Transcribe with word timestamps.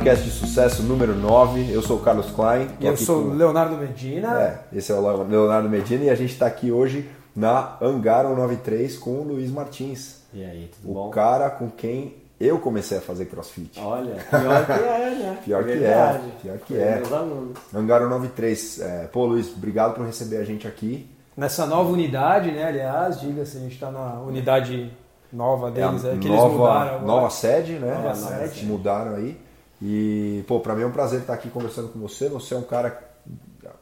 Podcast 0.00 0.24
de 0.24 0.30
sucesso 0.30 0.82
número 0.82 1.14
9. 1.14 1.70
Eu 1.70 1.82
sou 1.82 1.98
o 1.98 2.00
Carlos 2.00 2.30
Klein. 2.30 2.68
E 2.80 2.86
eu 2.86 2.96
sou 2.96 3.20
o 3.20 3.24
com... 3.24 3.36
Leonardo 3.36 3.76
Medina. 3.76 4.40
É, 4.40 4.78
esse 4.78 4.90
é 4.90 4.94
o 4.94 5.24
Leonardo 5.24 5.68
Medina 5.68 6.04
e 6.04 6.10
a 6.10 6.14
gente 6.14 6.32
está 6.32 6.46
aqui 6.46 6.72
hoje 6.72 7.06
na 7.36 7.76
Hangar 7.82 8.24
193 8.24 8.96
com 8.96 9.10
o 9.10 9.24
Luiz 9.24 9.50
Martins. 9.50 10.22
E 10.32 10.42
aí, 10.42 10.70
tudo 10.74 10.90
o 10.90 10.94
bom? 10.94 11.08
O 11.08 11.10
cara 11.10 11.50
com 11.50 11.68
quem 11.68 12.14
eu 12.40 12.58
comecei 12.58 12.96
a 12.96 13.00
fazer 13.02 13.26
crossfit. 13.26 13.78
Olha, 13.78 14.14
pior 14.30 14.64
que 14.64 14.72
é, 14.72 15.10
né? 15.10 15.38
pior 15.44 15.64
que 15.64 15.70
Verdade. 15.74 16.24
é. 16.24 16.40
Pior 16.40 16.58
que 16.60 16.78
é. 16.78 16.96
Meus 16.96 17.12
alunos. 17.12 17.58
Hangar 17.74 18.00
193. 18.00 18.80
É, 18.80 19.06
pô, 19.12 19.26
Luiz, 19.26 19.54
obrigado 19.54 19.96
por 19.96 20.06
receber 20.06 20.38
a 20.38 20.44
gente 20.44 20.66
aqui. 20.66 21.10
Nessa 21.36 21.66
nova 21.66 21.90
unidade, 21.90 22.50
né? 22.50 22.64
Aliás, 22.64 23.20
diga-se, 23.20 23.58
a 23.58 23.60
gente 23.60 23.74
está 23.74 23.90
na 23.90 24.14
unidade 24.22 24.90
nova 25.30 25.70
deles, 25.70 26.06
é, 26.06 26.14
é 26.14 26.16
que 26.16 26.26
nova, 26.26 26.46
eles 26.46 26.56
mudaram. 26.56 27.02
Nova 27.02 27.28
sede, 27.28 27.72
né? 27.74 28.00
Nova 28.02 28.14
sede. 28.14 28.64
Mudaram 28.64 29.16
aí. 29.16 29.49
E, 29.80 30.44
pô, 30.46 30.60
pra 30.60 30.74
mim 30.74 30.82
é 30.82 30.86
um 30.86 30.92
prazer 30.92 31.20
estar 31.20 31.34
aqui 31.34 31.48
conversando 31.48 31.88
com 31.88 31.98
você. 31.98 32.28
Você 32.28 32.54
é 32.54 32.58
um 32.58 32.62
cara 32.62 33.10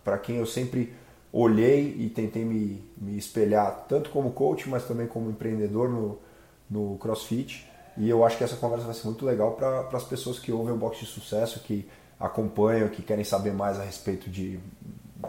para 0.04 0.18
quem 0.18 0.36
eu 0.36 0.46
sempre 0.46 0.92
olhei 1.32 1.94
e 1.98 2.08
tentei 2.08 2.44
me, 2.44 2.82
me 2.96 3.16
espelhar, 3.16 3.84
tanto 3.88 4.10
como 4.10 4.32
coach, 4.32 4.68
mas 4.68 4.84
também 4.84 5.06
como 5.06 5.30
empreendedor 5.30 5.88
no, 5.88 6.18
no 6.70 6.96
CrossFit. 6.98 7.68
E 7.96 8.08
eu 8.08 8.24
acho 8.24 8.38
que 8.38 8.44
essa 8.44 8.56
conversa 8.56 8.84
vai 8.84 8.94
ser 8.94 9.06
muito 9.06 9.26
legal 9.26 9.52
para 9.52 9.88
as 9.92 10.04
pessoas 10.04 10.38
que 10.38 10.52
ouvem 10.52 10.72
o 10.72 10.76
Box 10.76 11.00
de 11.00 11.06
Sucesso, 11.06 11.60
que 11.60 11.88
acompanham, 12.18 12.88
que 12.88 13.02
querem 13.02 13.24
saber 13.24 13.52
mais 13.52 13.78
a 13.78 13.82
respeito 13.82 14.30
de, 14.30 14.60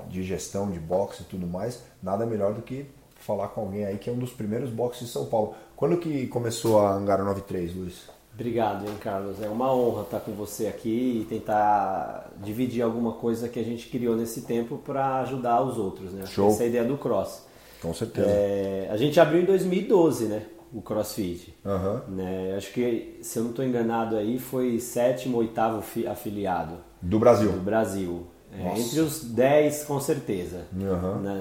de 0.08 0.23
gestão 0.23 0.70
de 0.70 0.80
boxe 0.80 1.23
e 1.23 1.25
tudo 1.25 1.47
mais. 1.47 1.84
Nada 2.02 2.25
melhor 2.25 2.53
do 2.53 2.62
que 2.62 2.86
falar 3.16 3.50
com 3.50 3.62
alguém 3.62 3.86
aí 3.86 3.97
que 3.97 4.09
é 4.09 4.14
um 4.14 4.20
dos 4.20 4.31
primeiros 4.31 4.70
boxes 4.70 5.08
de 5.08 5.14
São 5.14 5.25
Paulo. 5.25 5.56
Quando 5.75 5.97
que 5.97 6.28
começou 6.28 6.80
a 6.80 6.94
Angara 6.94 7.23
93, 7.23 7.75
Luiz? 7.75 8.19
Obrigado, 8.40 8.88
hein, 8.88 8.95
Carlos. 9.02 9.42
É 9.42 9.50
uma 9.50 9.73
honra 9.73 10.04
estar 10.04 10.22
com 10.22 10.32
você 10.32 10.68
aqui 10.68 11.20
e 11.22 11.26
tentar 11.28 12.32
dividir 12.42 12.81
alguma 12.81 13.12
coisa 13.12 13.50
que 13.50 13.59
a 13.59 13.64
gente 13.64 13.90
criou 13.90 14.16
nesse 14.16 14.44
tempo 14.44 14.78
para 14.78 15.18
ajudar 15.18 15.62
os 15.62 15.78
outros, 15.78 16.14
né? 16.14 16.26
Show. 16.26 16.48
Essa 16.48 16.64
é 16.64 16.66
a 16.66 16.70
ideia 16.70 16.84
do 16.86 16.98
Cross. 16.98 17.46
Com 17.81 17.94
certeza. 17.94 18.30
É, 18.30 18.88
a 18.90 18.96
gente 18.96 19.20
abriu 19.20 19.42
em 19.42 19.46
2012, 19.46 20.26
né? 20.28 20.44
O 20.73 20.81
CrossFit. 20.81 21.54
Uhum. 21.66 22.16
Né? 22.16 22.54
Acho 22.56 22.72
que, 22.72 23.20
se 23.22 23.40
eu 23.40 23.44
não 23.44 23.50
estou 23.50 23.66
enganado 23.66 24.16
aí, 24.16 24.40
foi 24.40 24.80
sétimo, 24.80 25.38
oitavo 25.40 25.84
afiliado. 26.09 26.76
Do 27.02 27.20
Brasil. 27.20 27.52
Do 27.52 27.59
Brasil. 27.59 28.26
É, 28.58 28.80
entre 28.80 29.02
os 29.02 29.24
10, 29.24 29.84
com 29.84 30.00
certeza, 30.00 30.66
uhum. 30.74 31.22
na, 31.22 31.36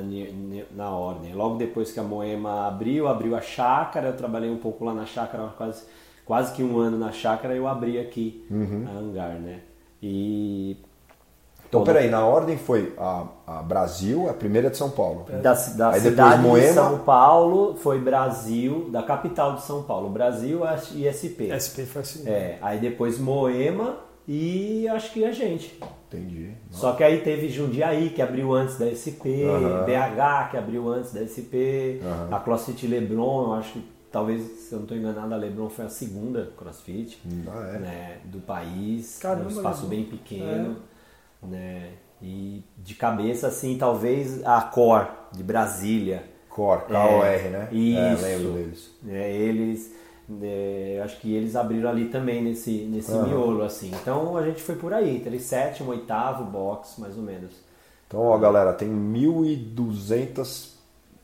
na, 0.76 0.90
ordem. 0.90 1.32
Logo 1.32 1.56
depois 1.56 1.90
que 1.90 1.98
a 1.98 2.02
Moema 2.02 2.66
abriu, 2.66 3.08
abriu 3.08 3.34
a 3.34 3.40
chácara, 3.40 4.08
eu 4.08 4.16
trabalhei 4.16 4.50
um 4.50 4.58
pouco 4.58 4.84
lá 4.84 4.92
na 4.92 5.06
chácara, 5.06 5.48
quase, 5.56 5.84
quase 6.28 6.52
que 6.52 6.62
um 6.62 6.78
ano 6.78 6.98
na 6.98 7.10
chácara, 7.10 7.54
eu 7.54 7.66
abri 7.66 7.98
aqui 7.98 8.46
uhum. 8.50 8.84
a 8.86 8.98
hangar, 8.98 9.40
né? 9.40 9.60
E... 10.02 10.76
Então, 11.66 11.82
peraí, 11.84 12.08
na 12.10 12.24
ordem 12.24 12.56
foi 12.58 12.94
a, 12.98 13.26
a, 13.46 13.62
Brasil, 13.62 14.28
a 14.28 14.34
primeira 14.34 14.70
de 14.70 14.76
São 14.76 14.90
Paulo. 14.90 15.24
Da, 15.42 15.54
da 15.54 15.90
Aí 15.90 16.00
cidade 16.00 16.42
Moema... 16.42 16.66
de 16.66 16.72
São 16.74 16.98
Paulo 16.98 17.76
foi 17.76 17.98
Brasil, 17.98 18.88
da 18.90 19.02
capital 19.02 19.54
de 19.54 19.62
São 19.62 19.82
Paulo, 19.82 20.10
Brasil 20.10 20.60
e 20.94 21.08
SP. 21.08 21.48
SP 21.52 21.84
foi 21.84 22.02
assim. 22.02 22.28
É, 22.28 22.58
aí 22.60 22.78
depois 22.78 23.18
Moema 23.18 23.96
e 24.26 24.86
acho 24.88 25.12
que 25.12 25.24
a 25.24 25.32
gente. 25.32 25.78
Entendi. 26.08 26.52
Só 26.70 26.92
que 26.92 27.04
aí 27.04 27.20
teve 27.20 27.48
Jundiaí, 27.50 28.10
que 28.10 28.22
abriu 28.22 28.54
antes 28.54 28.78
da 28.78 28.86
SP, 28.88 29.44
Uhum. 29.44 29.84
BH, 29.84 30.50
que 30.50 30.56
abriu 30.56 30.88
antes 30.88 31.12
da 31.12 31.20
SP, 31.24 32.00
Uhum. 32.02 32.34
a 32.34 32.40
CrossFit 32.40 32.86
Lebron, 32.86 33.44
eu 33.48 33.52
acho 33.54 33.72
que 33.72 33.97
talvez, 34.10 34.42
se 34.42 34.72
eu 34.72 34.78
não 34.78 34.84
estou 34.84 34.96
enganado, 34.96 35.32
a 35.34 35.36
Lebron 35.36 35.68
foi 35.70 35.84
a 35.86 35.88
segunda 35.88 36.50
CrossFit 36.56 37.18
Ah, 37.46 37.72
é? 37.74 37.78
né, 37.78 38.18
do 38.24 38.38
país, 38.40 39.18
Caramba, 39.18 39.46
um 39.46 39.48
espaço 39.48 39.82
Lebron. 39.82 39.88
bem 39.88 40.04
pequeno. 40.04 40.76
Né, 41.42 41.92
e 42.20 42.64
de 42.76 42.94
cabeça, 42.96 43.46
assim, 43.46 43.78
talvez 43.78 44.44
a 44.44 44.60
Cor, 44.62 45.08
de 45.32 45.42
Brasília. 45.42 46.24
Cor, 46.48 46.80
K-O-R, 46.82 47.46
É, 47.46 47.50
né? 47.50 47.68
Isso. 47.70 48.24
É, 48.24 48.28
lembro 48.36 48.52
deles. 48.54 48.90
É, 49.06 49.32
eles, 49.36 49.92
é, 50.42 51.00
acho 51.04 51.20
que 51.20 51.32
eles 51.32 51.54
abriram 51.54 51.88
ali 51.88 52.06
também 52.08 52.42
nesse, 52.42 52.72
nesse 52.86 53.12
Aham. 53.12 53.28
miolo, 53.28 53.62
assim. 53.62 53.92
Então 54.02 54.36
a 54.36 54.42
gente 54.44 54.60
foi 54.60 54.74
por 54.74 54.92
aí, 54.92 55.16
entre 55.16 55.38
sétimo, 55.38 55.90
oitavo 55.90 56.42
box, 56.44 56.98
mais 57.00 57.16
ou 57.16 57.22
menos. 57.22 57.52
Então, 58.08 58.20
ó, 58.20 58.36
galera, 58.38 58.72
tem 58.72 58.88
1.200 58.88 60.77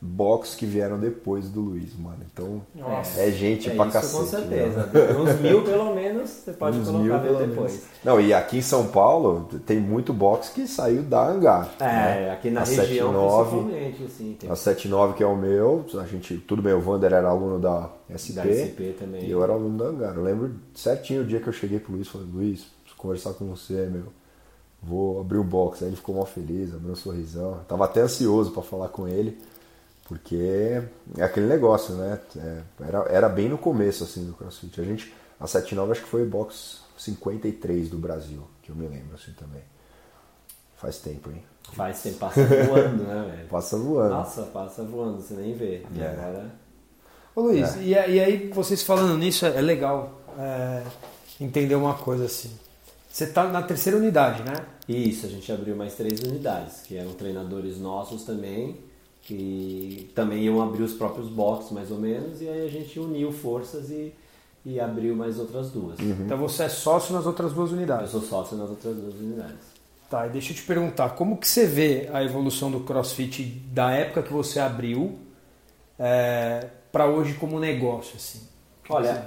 box 0.05 0.55
que 0.55 0.65
vieram 0.65 0.99
depois 0.99 1.49
do 1.49 1.59
Luiz, 1.61 1.97
mano. 1.97 2.17
Então, 2.31 2.61
Nossa. 2.75 3.19
é 3.19 3.31
gente 3.31 3.69
é 3.69 3.75
pra 3.75 3.85
isso, 3.85 3.93
cacete. 3.93 4.15
com 4.15 4.25
certeza. 4.25 4.85
né? 4.85 5.13
Uns 5.17 5.39
mil 5.41 5.63
pelo 5.63 5.95
menos, 5.95 6.29
você 6.29 6.53
pode 6.53 6.77
Uns 6.77 6.87
colocar 6.89 7.19
mil, 7.19 7.35
depois. 7.37 7.71
menos. 7.73 7.81
Não, 8.03 8.21
e 8.21 8.33
aqui 8.33 8.57
em 8.57 8.61
São 8.61 8.87
Paulo 8.87 9.49
tem 9.65 9.79
muito 9.79 10.13
box 10.13 10.49
que 10.49 10.67
saiu 10.67 11.01
da 11.03 11.27
Hangar. 11.27 11.73
É, 11.79 11.83
né? 11.85 12.31
aqui 12.31 12.49
na 12.49 12.61
a 12.61 12.63
região 12.63 12.85
79, 12.85 13.49
principalmente, 13.49 14.03
assim. 14.03 14.37
Tem 14.39 14.49
A 14.51 14.55
79, 14.55 15.13
que 15.15 15.23
é 15.23 15.27
o 15.27 15.35
meu, 15.35 15.85
a 15.99 16.05
gente, 16.05 16.37
tudo 16.37 16.61
bem, 16.61 16.73
o 16.73 16.79
Vander 16.81 17.11
era 17.13 17.27
aluno 17.27 17.59
da 17.59 17.89
SP, 18.07 18.33
da 18.35 18.43
SP 18.45 18.79
também. 18.99 19.23
e 19.25 19.31
eu 19.31 19.43
era 19.43 19.53
aluno 19.53 19.77
da 19.77 19.85
Hangar. 19.85 20.15
Eu 20.15 20.23
lembro 20.23 20.51
certinho 20.73 21.23
o 21.23 21.25
dia 21.25 21.39
que 21.39 21.47
eu 21.47 21.53
cheguei 21.53 21.79
pro 21.79 21.93
Luiz, 21.93 22.07
falei, 22.07 22.27
Luiz, 22.31 22.65
preciso 22.81 22.95
conversar 22.97 23.33
com 23.33 23.45
você, 23.47 23.87
meu. 23.91 24.05
Vou 24.83 25.19
abrir 25.19 25.39
o 25.39 25.43
box. 25.43 25.81
Aí 25.83 25.89
ele 25.89 25.95
ficou 25.95 26.13
mal 26.15 26.25
feliz, 26.27 26.71
abriu 26.73 26.91
um 26.91 26.95
sorrisão. 26.95 27.53
Eu 27.53 27.63
tava 27.67 27.85
até 27.85 28.01
ansioso 28.01 28.51
para 28.51 28.61
falar 28.61 28.89
com 28.89 29.07
ele, 29.07 29.35
porque 30.05 30.81
é 31.17 31.23
aquele 31.23 31.47
negócio, 31.47 31.95
né? 31.95 32.19
É, 32.37 32.61
era, 32.87 32.99
era 33.09 33.29
bem 33.29 33.49
no 33.49 33.57
começo, 33.57 34.03
assim, 34.03 34.25
do 34.25 34.33
CrossFit. 34.33 34.79
A 34.79 34.83
gente, 34.83 35.13
a 35.39 35.47
79 35.47 35.91
acho 35.91 36.01
que 36.03 36.07
foi 36.09 36.23
o 36.23 36.29
box 36.29 36.81
53 36.97 37.89
do 37.89 37.97
Brasil, 37.97 38.47
que 38.61 38.69
eu 38.71 38.75
me 38.75 38.87
lembro, 38.87 39.15
assim, 39.15 39.33
também. 39.33 39.61
Faz 40.75 40.99
tempo, 40.99 41.29
hein? 41.31 41.43
Faz 41.73 42.01
tempo, 42.03 42.17
passa 42.19 42.43
voando, 42.43 43.03
né, 43.03 43.31
velho? 43.35 43.47
Passa 43.49 43.77
voando. 43.77 44.09
Nossa, 44.11 44.43
passa 44.43 44.83
voando, 44.83 45.21
você 45.21 45.33
nem 45.33 45.53
vê. 45.55 45.83
E 45.95 45.99
É. 46.01 46.07
agora... 46.07 46.51
Ô 47.35 47.41
Luiz, 47.41 47.75
É. 47.75 47.81
e, 47.81 47.89
e 47.89 48.19
aí 48.19 48.49
vocês 48.53 48.83
falando 48.83 49.17
nisso, 49.17 49.45
é 49.45 49.57
é 49.57 49.61
legal 49.61 50.21
é, 50.37 50.83
entender 51.41 51.75
uma 51.75 51.95
coisa 51.95 52.25
assim. 52.25 52.51
Você 53.09 53.27
tá 53.27 53.45
na 53.47 53.61
terceira 53.63 53.97
unidade, 53.97 54.43
né? 54.43 54.53
Isso, 54.87 55.25
a 55.25 55.29
gente 55.29 55.51
abriu 55.51 55.75
mais 55.75 55.95
três 55.95 56.19
unidades, 56.21 56.81
que 56.83 56.95
eram 56.95 57.13
treinadores 57.13 57.77
nossos 57.79 58.23
também, 58.23 58.79
que 59.25 60.11
também 60.13 60.43
iam 60.43 60.61
abrir 60.61 60.83
os 60.83 60.93
próprios 60.93 61.27
boxes, 61.27 61.71
mais 61.71 61.89
ou 61.91 61.97
menos, 61.97 62.41
e 62.41 62.47
aí 62.47 62.65
a 62.65 62.69
gente 62.69 62.99
uniu 62.99 63.31
forças 63.31 63.89
e, 63.89 64.13
e 64.63 64.79
abriu 64.79 65.15
mais 65.15 65.39
outras 65.39 65.71
duas. 65.71 65.99
Então 65.99 66.37
você 66.37 66.63
é 66.63 66.69
sócio 66.69 67.13
nas 67.13 67.25
outras 67.25 67.51
duas 67.51 67.71
Eu 67.71 67.77
unidades. 67.77 68.11
sou 68.11 68.21
sócio 68.21 68.55
nas 68.55 68.69
outras 68.69 68.95
duas 68.95 69.15
unidades. 69.15 69.75
Tá, 70.07 70.27
e 70.27 70.29
deixa 70.29 70.51
eu 70.51 70.55
te 70.55 70.61
perguntar, 70.61 71.09
como 71.15 71.37
que 71.37 71.47
você 71.47 71.65
vê 71.65 72.07
a 72.13 72.23
evolução 72.23 72.69
do 72.69 72.81
CrossFit 72.81 73.43
da 73.73 73.89
época 73.91 74.21
que 74.21 74.31
você 74.31 74.59
abriu 74.59 75.17
é, 75.97 76.67
para 76.91 77.07
hoje 77.07 77.33
como 77.33 77.59
negócio, 77.59 78.15
assim? 78.15 78.41
Olha, 78.87 79.25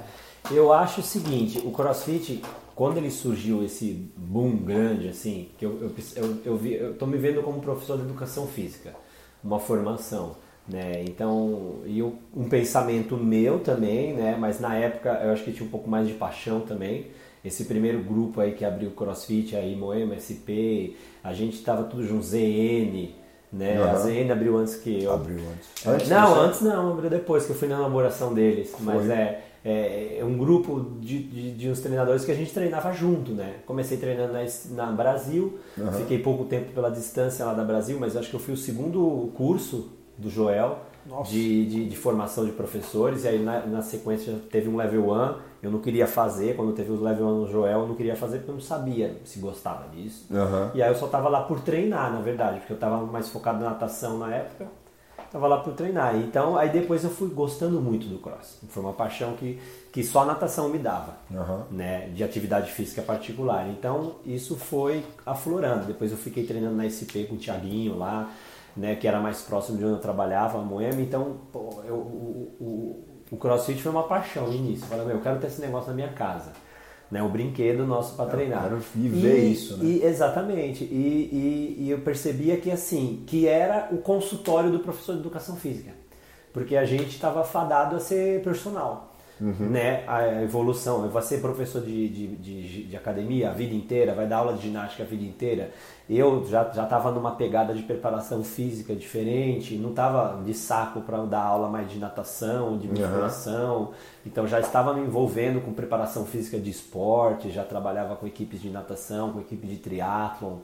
eu 0.48 0.72
acho 0.72 1.00
o 1.00 1.04
seguinte, 1.04 1.58
o 1.64 1.72
CrossFit, 1.72 2.40
quando 2.76 2.98
ele 2.98 3.10
surgiu 3.10 3.64
esse 3.64 4.08
boom 4.16 4.56
grande, 4.58 5.08
assim, 5.08 5.48
que 5.58 5.66
eu, 5.66 5.76
eu, 5.82 5.94
eu, 6.14 6.38
eu, 6.44 6.56
vi, 6.56 6.74
eu 6.74 6.94
tô 6.94 7.04
me 7.04 7.18
vendo 7.18 7.42
como 7.42 7.60
professor 7.60 7.96
de 7.96 8.04
educação 8.04 8.46
física, 8.46 8.94
uma 9.42 9.58
formação, 9.58 10.36
né? 10.68 11.02
Então, 11.06 11.80
e 11.86 12.02
um 12.02 12.48
pensamento 12.48 13.16
meu 13.16 13.60
também, 13.60 14.12
né? 14.14 14.36
Mas 14.38 14.60
na 14.60 14.74
época 14.74 15.20
eu 15.24 15.32
acho 15.32 15.44
que 15.44 15.52
tinha 15.52 15.66
um 15.66 15.70
pouco 15.70 15.88
mais 15.88 16.06
de 16.06 16.14
paixão 16.14 16.60
também. 16.60 17.06
Esse 17.44 17.64
primeiro 17.64 18.00
grupo 18.02 18.40
aí 18.40 18.52
que 18.52 18.64
abriu 18.64 18.90
o 18.90 18.92
CrossFit, 18.92 19.54
aí 19.56 19.74
Moema, 19.76 20.18
SP, 20.18 20.98
a 21.22 21.32
gente 21.32 21.62
tava 21.62 21.84
tudo 21.84 22.04
junto, 22.04 22.24
ZN, 22.24 23.10
né? 23.52 23.78
A 23.82 23.92
Aham. 23.92 23.98
ZN 23.98 24.32
abriu 24.32 24.56
antes 24.58 24.74
que 24.76 25.02
eu. 25.04 25.12
Abriu 25.12 25.38
antes. 25.38 25.86
É, 25.86 25.90
Antes 25.90 26.08
não, 26.08 26.40
antes 26.40 26.60
não, 26.60 26.92
abriu 26.92 27.08
depois, 27.08 27.46
que 27.46 27.50
eu 27.52 27.56
fui 27.56 27.68
na 27.68 27.76
elaboração 27.78 28.34
deles. 28.34 28.74
Mas 28.80 29.06
Foi. 29.06 29.14
é, 29.14 29.16
é, 29.16 29.42
é 29.70 30.24
um 30.24 30.36
grupo 30.36 30.92
de, 31.00 31.22
de, 31.22 31.52
de 31.52 31.70
uns 31.70 31.80
treinadores 31.80 32.24
que 32.24 32.32
a 32.32 32.34
gente 32.34 32.52
treinava 32.52 32.92
junto, 32.92 33.32
né? 33.32 33.56
Comecei 33.66 33.98
treinando 33.98 34.32
na, 34.32 34.44
na 34.84 34.92
Brasil, 34.92 35.58
Aham. 35.78 35.92
fiquei 35.92 36.18
pouco 36.18 36.44
tempo 36.44 36.72
pela 36.72 36.90
distância 36.90 37.44
lá 37.44 37.54
da 37.54 37.64
Brasil, 37.64 37.98
mas 38.00 38.16
acho 38.16 38.30
que 38.30 38.36
eu 38.36 38.40
fui 38.40 38.54
o 38.54 38.56
segundo 38.56 39.30
curso 39.34 39.90
do 40.16 40.28
Joel 40.28 40.78
de, 41.28 41.66
de, 41.66 41.88
de 41.88 41.96
formação 41.96 42.44
de 42.44 42.52
professores, 42.52 43.24
e 43.24 43.28
aí 43.28 43.42
na, 43.42 43.64
na 43.66 43.82
sequência 43.82 44.34
teve 44.50 44.68
um 44.68 44.76
level 44.76 45.10
1, 45.10 45.34
eu 45.62 45.70
não 45.70 45.80
queria 45.80 46.06
fazer, 46.06 46.54
quando 46.54 46.72
teve 46.72 46.92
o 46.92 47.00
level 47.02 47.26
1 47.26 47.40
no 47.40 47.50
Joel, 47.50 47.80
eu 47.80 47.88
não 47.88 47.94
queria 47.94 48.14
fazer 48.14 48.38
porque 48.38 48.50
eu 48.50 48.54
não 48.54 48.60
sabia 48.60 49.16
se 49.24 49.38
gostava 49.38 49.88
disso. 49.88 50.26
Aham. 50.30 50.70
E 50.74 50.82
aí 50.82 50.90
eu 50.90 50.94
só 50.94 51.06
tava 51.06 51.28
lá 51.28 51.42
por 51.42 51.60
treinar, 51.60 52.12
na 52.12 52.20
verdade, 52.20 52.58
porque 52.60 52.72
eu 52.72 52.78
tava 52.78 53.04
mais 53.06 53.28
focado 53.28 53.58
na 53.62 53.70
natação 53.70 54.18
na 54.18 54.34
época. 54.34 54.66
Tava 55.30 55.46
lá 55.46 55.58
por 55.58 55.74
treinar. 55.74 56.16
Então, 56.16 56.56
aí 56.56 56.70
depois 56.70 57.04
eu 57.04 57.10
fui 57.10 57.28
gostando 57.28 57.80
muito 57.80 58.06
do 58.06 58.18
cross. 58.18 58.58
Foi 58.68 58.82
uma 58.82 58.94
paixão 58.94 59.34
que, 59.34 59.60
que 59.92 60.02
só 60.02 60.22
a 60.22 60.24
natação 60.24 60.68
me 60.70 60.78
dava, 60.78 61.16
Aham. 61.34 61.66
né? 61.70 62.08
De 62.14 62.24
atividade 62.24 62.70
física 62.72 63.02
particular. 63.02 63.68
Então, 63.68 64.16
isso 64.24 64.56
foi 64.56 65.04
aflorando. 65.26 65.84
Depois 65.86 66.10
eu 66.12 66.16
fiquei 66.16 66.44
treinando 66.46 66.76
na 66.76 66.86
SP 66.88 67.28
com 67.28 67.34
o 67.34 67.38
Thiaguinho 67.38 67.96
lá, 67.98 68.30
né? 68.76 68.94
Que 68.96 69.06
era 69.06 69.20
mais 69.20 69.42
próximo 69.42 69.76
de 69.76 69.84
onde 69.84 69.94
eu 69.94 70.00
trabalhava, 70.00 70.58
a 70.58 70.62
Moema. 70.62 71.00
Então, 71.02 71.36
pô, 71.52 71.82
eu- 71.84 71.94
o, 71.94 72.56
o, 72.58 73.04
o 73.32 73.36
crossfit 73.36 73.82
foi 73.82 73.92
uma 73.92 74.04
paixão 74.04 74.46
no 74.46 74.54
início. 74.54 74.84
Eu 74.84 74.88
falei, 74.88 75.04
meu, 75.04 75.16
eu 75.16 75.22
quero 75.22 75.38
ter 75.38 75.48
esse 75.48 75.60
negócio 75.60 75.90
na 75.90 75.94
minha 75.94 76.08
casa. 76.12 76.52
Né, 77.10 77.22
o 77.22 77.28
brinquedo 77.28 77.86
nosso 77.86 78.14
para 78.16 78.30
treinar. 78.30 78.64
Quero 78.64 78.82
viver 78.94 79.44
e, 79.44 79.52
isso, 79.52 79.76
né? 79.76 79.84
E, 79.84 80.04
exatamente. 80.04 80.84
E, 80.84 81.76
e, 81.78 81.84
e 81.84 81.90
eu 81.90 82.00
percebia 82.00 82.56
que 82.58 82.70
assim, 82.70 83.22
que 83.26 83.46
era 83.46 83.88
o 83.92 83.98
consultório 83.98 84.70
do 84.70 84.80
professor 84.80 85.14
de 85.14 85.20
educação 85.20 85.56
física, 85.56 85.92
porque 86.52 86.76
a 86.76 86.84
gente 86.84 87.10
estava 87.10 87.44
fadado 87.44 87.96
a 87.96 88.00
ser 88.00 88.42
personal. 88.42 89.07
Uhum. 89.40 89.70
Né, 89.70 90.02
a 90.08 90.42
evolução, 90.42 91.08
vai 91.08 91.22
ser 91.22 91.40
professor 91.40 91.80
de, 91.80 92.08
de, 92.08 92.26
de, 92.36 92.84
de, 92.88 92.96
academia 92.96 93.50
a 93.50 93.52
vida 93.52 93.72
inteira, 93.72 94.12
vai 94.12 94.26
dar 94.26 94.38
aula 94.38 94.54
de 94.54 94.62
ginástica 94.62 95.04
a 95.04 95.06
vida 95.06 95.22
inteira. 95.24 95.70
Eu 96.10 96.44
já 96.48 96.62
estava 96.62 97.12
numa 97.12 97.32
pegada 97.36 97.72
de 97.72 97.82
preparação 97.82 98.42
física 98.42 98.96
diferente, 98.96 99.76
não 99.76 99.90
estava 99.90 100.42
de 100.42 100.52
saco 100.54 101.02
para 101.02 101.18
dar 101.24 101.42
aula 101.42 101.68
mais 101.68 101.88
de 101.88 101.98
natação, 101.98 102.78
de 102.78 102.88
musculação, 102.88 103.80
uhum. 103.80 103.92
então 104.26 104.46
já 104.46 104.58
estava 104.58 104.92
me 104.92 105.02
envolvendo 105.02 105.60
com 105.60 105.72
preparação 105.72 106.26
física 106.26 106.58
de 106.58 106.70
esporte, 106.70 107.50
já 107.50 107.62
trabalhava 107.62 108.16
com 108.16 108.26
equipes 108.26 108.60
de 108.60 108.70
natação, 108.70 109.32
com 109.32 109.40
equipe 109.40 109.68
de 109.68 109.76
triatlon, 109.76 110.56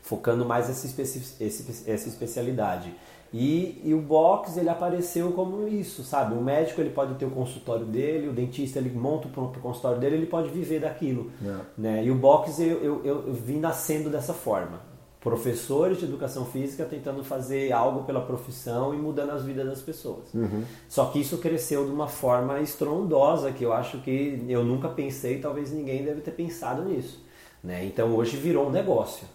focando 0.00 0.44
mais 0.44 0.70
essa, 0.70 0.86
especi 0.86 1.18
essa 1.40 2.08
especialidade. 2.08 2.94
E, 3.36 3.82
e, 3.84 3.92
o 3.92 4.00
box 4.00 4.56
ele 4.56 4.68
apareceu 4.68 5.32
como 5.32 5.66
isso, 5.66 6.04
sabe? 6.04 6.36
O 6.36 6.40
médico 6.40 6.80
ele 6.80 6.90
pode 6.90 7.14
ter 7.14 7.24
o 7.24 7.30
consultório 7.30 7.84
dele, 7.84 8.28
o 8.28 8.32
dentista 8.32 8.78
ele 8.78 8.96
monta 8.96 9.26
o 9.26 9.60
consultório 9.60 9.98
dele, 9.98 10.14
ele 10.14 10.26
pode 10.26 10.50
viver 10.50 10.78
daquilo, 10.78 11.32
é. 11.44 11.56
né? 11.76 12.04
E 12.04 12.12
o 12.12 12.14
box 12.14 12.60
eu, 12.60 12.78
eu, 12.84 13.04
eu, 13.04 13.32
vim 13.32 13.58
nascendo 13.58 14.08
dessa 14.08 14.32
forma, 14.32 14.78
professores 15.20 15.98
de 15.98 16.04
educação 16.04 16.44
física 16.44 16.84
tentando 16.84 17.24
fazer 17.24 17.72
algo 17.72 18.04
pela 18.04 18.20
profissão 18.20 18.94
e 18.94 18.98
mudando 18.98 19.30
as 19.30 19.42
vidas 19.44 19.66
das 19.66 19.82
pessoas. 19.82 20.32
Uhum. 20.32 20.62
Só 20.88 21.06
que 21.06 21.20
isso 21.20 21.38
cresceu 21.38 21.84
de 21.86 21.90
uma 21.90 22.06
forma 22.06 22.60
estrondosa 22.60 23.50
que 23.50 23.64
eu 23.64 23.72
acho 23.72 23.98
que 23.98 24.44
eu 24.48 24.62
nunca 24.62 24.88
pensei, 24.88 25.40
talvez 25.40 25.72
ninguém 25.72 26.04
deve 26.04 26.20
ter 26.20 26.30
pensado 26.30 26.84
nisso, 26.84 27.20
né? 27.64 27.84
Então 27.84 28.14
hoje 28.14 28.36
virou 28.36 28.68
um 28.68 28.70
negócio. 28.70 29.26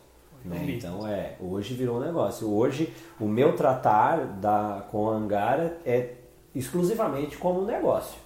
Né? 0.45 0.65
Então 0.77 1.07
é, 1.07 1.35
hoje 1.39 1.73
virou 1.73 1.97
um 1.97 1.99
negócio. 1.99 2.49
Hoje 2.49 2.93
o 3.19 3.25
meu 3.25 3.55
tratar 3.55 4.25
da, 4.25 4.85
com 4.89 5.09
a 5.09 5.13
Angara 5.13 5.77
é 5.85 6.13
exclusivamente 6.55 7.37
como 7.37 7.61
um 7.61 7.65
negócio. 7.65 8.17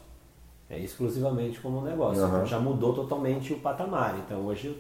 É 0.69 0.79
exclusivamente 0.79 1.59
como 1.59 1.79
um 1.79 1.83
negócio. 1.83 2.21
Uhum. 2.23 2.29
Então 2.29 2.45
já 2.45 2.59
mudou 2.59 2.93
totalmente 2.93 3.53
o 3.53 3.59
patamar. 3.59 4.17
Então 4.25 4.45
hoje 4.45 4.67
eu 4.67 4.75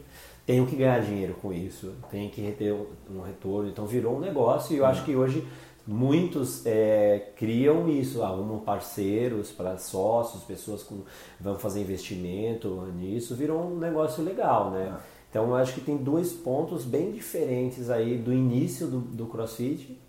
tenho 0.45 0.65
que 0.65 0.75
ganhar 0.75 1.01
dinheiro 1.01 1.35
com 1.41 1.53
isso, 1.53 1.93
tenho 2.09 2.29
que 2.29 2.41
ter 2.51 2.73
um 3.09 3.21
retorno. 3.21 3.69
Então 3.69 3.85
virou 3.85 4.17
um 4.17 4.19
negócio 4.19 4.73
e 4.73 4.77
eu 4.77 4.83
uhum. 4.83 4.89
acho 4.89 5.03
que 5.03 5.15
hoje 5.15 5.45
muitos 5.85 6.65
é, 6.65 7.31
criam 7.35 7.89
isso, 7.89 8.23
arrumam 8.23 8.59
parceiros 8.59 9.51
para 9.51 9.77
sócios, 9.77 10.43
pessoas 10.43 10.83
que 10.83 10.95
vão 11.39 11.59
fazer 11.59 11.81
investimento 11.81 12.87
nisso, 12.95 13.35
virou 13.35 13.61
um 13.61 13.77
negócio 13.77 14.23
legal, 14.23 14.71
né? 14.71 14.87
Uhum. 14.87 15.12
Então 15.33 15.47
eu 15.47 15.55
acho 15.55 15.73
que 15.73 15.81
tem 15.81 15.97
dois 15.97 16.31
pontos 16.31 16.85
bem 16.85 17.11
diferentes 17.11 17.89
aí 17.89 18.19
do 18.19 18.31
início 18.31 18.85
do, 18.85 18.99
do 18.99 19.25
CrossFit 19.25 19.99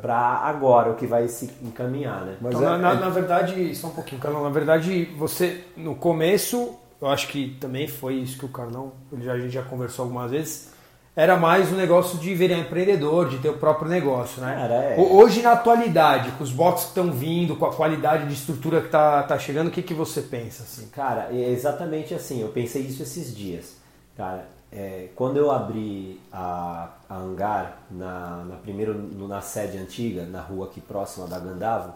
para 0.00 0.16
agora, 0.16 0.92
o 0.92 0.94
que 0.94 1.04
vai 1.04 1.26
se 1.26 1.50
encaminhar, 1.60 2.24
né? 2.24 2.36
Mas 2.40 2.54
então, 2.54 2.74
é, 2.74 2.78
na, 2.78 2.92
é... 2.92 2.94
na, 2.94 3.08
verdade, 3.08 3.74
só 3.74 3.88
um 3.88 3.90
pouquinho, 3.90 4.20
Carlão, 4.20 4.44
na 4.44 4.50
verdade, 4.50 5.06
você, 5.18 5.64
no 5.76 5.96
começo, 5.96 6.76
eu 7.02 7.08
acho 7.08 7.26
que 7.26 7.56
também 7.60 7.88
foi 7.88 8.14
isso 8.14 8.38
que 8.38 8.44
o 8.44 8.48
Carlão, 8.50 8.92
já, 9.20 9.32
a 9.32 9.40
gente 9.40 9.50
já 9.50 9.62
conversou 9.62 10.04
algumas 10.04 10.30
vezes, 10.30 10.72
era 11.16 11.36
mais 11.36 11.72
um 11.72 11.76
negócio 11.76 12.16
de 12.16 12.32
virar 12.32 12.56
empreendedor, 12.56 13.28
de 13.28 13.38
ter 13.38 13.48
o 13.48 13.58
próprio 13.58 13.88
negócio, 13.88 14.40
né? 14.40 14.54
Cara, 14.54 14.74
é. 14.74 14.96
Hoje, 14.96 15.42
na 15.42 15.52
atualidade, 15.54 16.30
com 16.32 16.44
os 16.44 16.52
boxes 16.52 16.84
que 16.84 16.90
estão 16.90 17.10
vindo, 17.10 17.56
com 17.56 17.66
a 17.66 17.74
qualidade 17.74 18.28
de 18.28 18.34
estrutura 18.34 18.80
que 18.80 18.86
está 18.86 19.24
tá 19.24 19.36
chegando, 19.40 19.66
o 19.66 19.70
que, 19.72 19.82
que 19.82 19.94
você 19.94 20.22
pensa? 20.22 20.62
Assim? 20.62 20.86
Cara, 20.90 21.30
é 21.32 21.50
exatamente 21.50 22.14
assim, 22.14 22.42
eu 22.42 22.48
pensei 22.50 22.82
isso 22.82 23.02
esses 23.02 23.34
dias. 23.34 23.76
Cara, 24.16 24.46
é, 24.70 25.08
quando 25.14 25.38
eu 25.38 25.50
abri 25.50 26.20
a, 26.30 26.90
a 27.08 27.16
hangar 27.16 27.82
na, 27.90 28.44
na 28.44 28.56
primeiro 28.56 28.94
na 29.26 29.40
sede 29.40 29.78
antiga, 29.78 30.24
na 30.24 30.40
rua 30.40 30.66
aqui 30.66 30.80
próxima 30.80 31.26
da 31.26 31.38
Gandavo, 31.38 31.94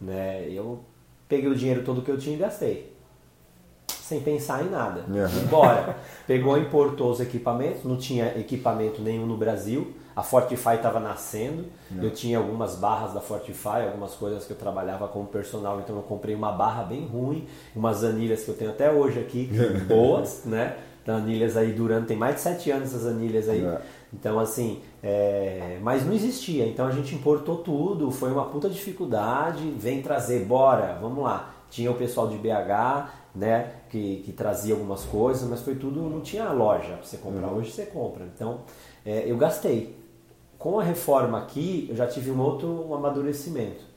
né, 0.00 0.46
eu 0.50 0.80
peguei 1.28 1.48
o 1.48 1.54
dinheiro 1.54 1.82
todo 1.84 2.02
que 2.02 2.10
eu 2.10 2.18
tinha 2.18 2.36
e 2.36 2.38
gastei. 2.38 2.96
Sem 3.88 4.20
pensar 4.20 4.64
em 4.64 4.70
nada. 4.70 5.04
Uhum. 5.06 5.46
Bora. 5.48 5.98
Pegou, 6.26 6.56
importou 6.56 7.10
os 7.10 7.20
equipamentos, 7.20 7.84
não 7.84 7.98
tinha 7.98 8.38
equipamento 8.38 9.02
nenhum 9.02 9.26
no 9.26 9.36
Brasil. 9.36 9.94
A 10.16 10.22
Fortify 10.22 10.76
estava 10.76 10.98
nascendo. 10.98 11.66
Uhum. 11.90 12.02
Eu 12.02 12.10
tinha 12.10 12.38
algumas 12.38 12.74
barras 12.74 13.12
da 13.12 13.20
Fortify, 13.20 13.84
algumas 13.86 14.14
coisas 14.14 14.46
que 14.46 14.52
eu 14.52 14.56
trabalhava 14.56 15.06
como 15.08 15.26
personal, 15.26 15.78
então 15.80 15.94
eu 15.96 16.02
comprei 16.02 16.34
uma 16.34 16.50
barra 16.52 16.84
bem 16.84 17.06
ruim, 17.06 17.46
umas 17.76 18.02
anilhas 18.02 18.44
que 18.44 18.50
eu 18.50 18.56
tenho 18.56 18.70
até 18.70 18.90
hoje 18.90 19.20
aqui, 19.20 19.50
boas, 19.86 20.44
né? 20.46 20.76
Anilhas 21.08 21.56
aí 21.56 21.72
durando, 21.72 22.06
tem 22.06 22.16
mais 22.16 22.36
de 22.36 22.40
sete 22.42 22.70
anos 22.70 22.88
essas 22.88 23.06
anilhas 23.06 23.48
aí. 23.48 23.64
É. 23.64 23.80
Então, 24.12 24.38
assim, 24.38 24.80
é, 25.02 25.78
mas 25.82 26.04
não 26.04 26.12
existia. 26.12 26.66
Então 26.66 26.86
a 26.86 26.90
gente 26.90 27.14
importou 27.14 27.58
tudo, 27.58 28.10
foi 28.10 28.32
uma 28.32 28.46
puta 28.46 28.68
dificuldade. 28.68 29.70
Vem 29.76 30.02
trazer, 30.02 30.44
bora, 30.44 30.98
vamos 31.00 31.22
lá. 31.22 31.54
Tinha 31.70 31.90
o 31.90 31.94
pessoal 31.94 32.28
de 32.28 32.36
BH, 32.38 33.10
né, 33.34 33.70
que, 33.90 34.22
que 34.24 34.32
trazia 34.32 34.74
algumas 34.74 35.04
coisas, 35.04 35.48
mas 35.48 35.60
foi 35.60 35.74
tudo, 35.74 36.00
não 36.02 36.20
tinha 36.20 36.50
loja 36.50 36.94
pra 36.94 37.04
você 37.04 37.18
comprar. 37.18 37.48
Uhum. 37.48 37.58
Hoje 37.58 37.70
você 37.70 37.86
compra. 37.86 38.24
Então, 38.34 38.60
é, 39.04 39.24
eu 39.26 39.36
gastei. 39.36 39.96
Com 40.58 40.80
a 40.80 40.82
reforma 40.82 41.38
aqui, 41.38 41.86
eu 41.88 41.94
já 41.94 42.06
tive 42.06 42.30
um 42.32 42.40
outro 42.40 42.92
amadurecimento 42.92 43.87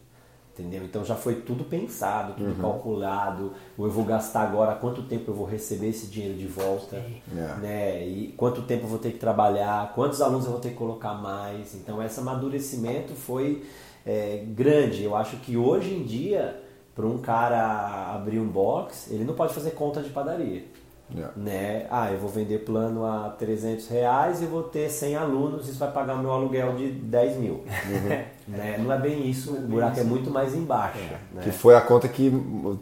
entendeu? 0.61 0.83
Então 0.83 1.03
já 1.03 1.15
foi 1.15 1.35
tudo 1.35 1.63
pensado, 1.63 2.33
tudo 2.33 2.51
uhum. 2.51 2.61
calculado. 2.61 3.53
Ou 3.77 3.85
eu 3.85 3.91
vou 3.91 4.05
gastar 4.05 4.43
agora, 4.43 4.75
quanto 4.75 5.03
tempo 5.03 5.31
eu 5.31 5.35
vou 5.35 5.45
receber 5.45 5.89
esse 5.89 6.07
dinheiro 6.07 6.37
de 6.37 6.47
volta, 6.47 7.03
yeah. 7.33 7.55
É. 7.55 7.59
né? 7.59 8.07
E 8.07 8.33
quanto 8.37 8.61
tempo 8.61 8.85
eu 8.85 8.89
vou 8.89 8.99
ter 8.99 9.11
que 9.11 9.17
trabalhar, 9.17 9.93
quantos 9.93 10.21
alunos 10.21 10.45
eu 10.45 10.51
vou 10.51 10.61
ter 10.61 10.69
que 10.69 10.75
colocar 10.75 11.15
mais. 11.15 11.73
Então 11.75 12.01
esse 12.03 12.19
amadurecimento 12.19 13.13
foi 13.13 13.63
é, 14.05 14.43
grande. 14.47 15.03
Eu 15.03 15.15
acho 15.15 15.37
que 15.37 15.57
hoje 15.57 15.93
em 15.93 16.03
dia, 16.03 16.61
para 16.95 17.05
um 17.05 17.17
cara 17.17 18.13
abrir 18.13 18.39
um 18.39 18.47
box, 18.47 19.11
ele 19.11 19.23
não 19.23 19.33
pode 19.33 19.53
fazer 19.53 19.71
conta 19.71 20.01
de 20.01 20.09
padaria. 20.09 20.63
Yeah. 21.13 21.33
Né? 21.35 21.87
Ah, 21.89 22.11
eu 22.11 22.19
vou 22.19 22.29
vender 22.29 22.59
plano 22.59 23.05
a 23.05 23.29
300 23.31 23.87
reais 23.89 24.41
e 24.41 24.45
vou 24.45 24.63
ter 24.63 24.89
100 24.89 25.17
alunos, 25.17 25.67
isso 25.67 25.77
vai 25.77 25.91
pagar 25.91 26.15
meu 26.15 26.31
aluguel 26.31 26.75
de 26.75 26.89
10 26.89 27.37
mil. 27.37 27.53
Uhum. 27.55 28.23
né? 28.51 28.77
Não 28.77 28.91
é 28.91 28.99
bem 28.99 29.29
isso, 29.29 29.53
o 29.53 29.61
buraco 29.61 29.99
é 29.99 30.03
muito 30.03 30.29
mais 30.29 30.53
embaixo. 30.53 30.99
É. 30.99 31.19
Né? 31.35 31.43
Que 31.43 31.51
foi 31.51 31.75
a 31.75 31.81
conta 31.81 32.07
que 32.07 32.31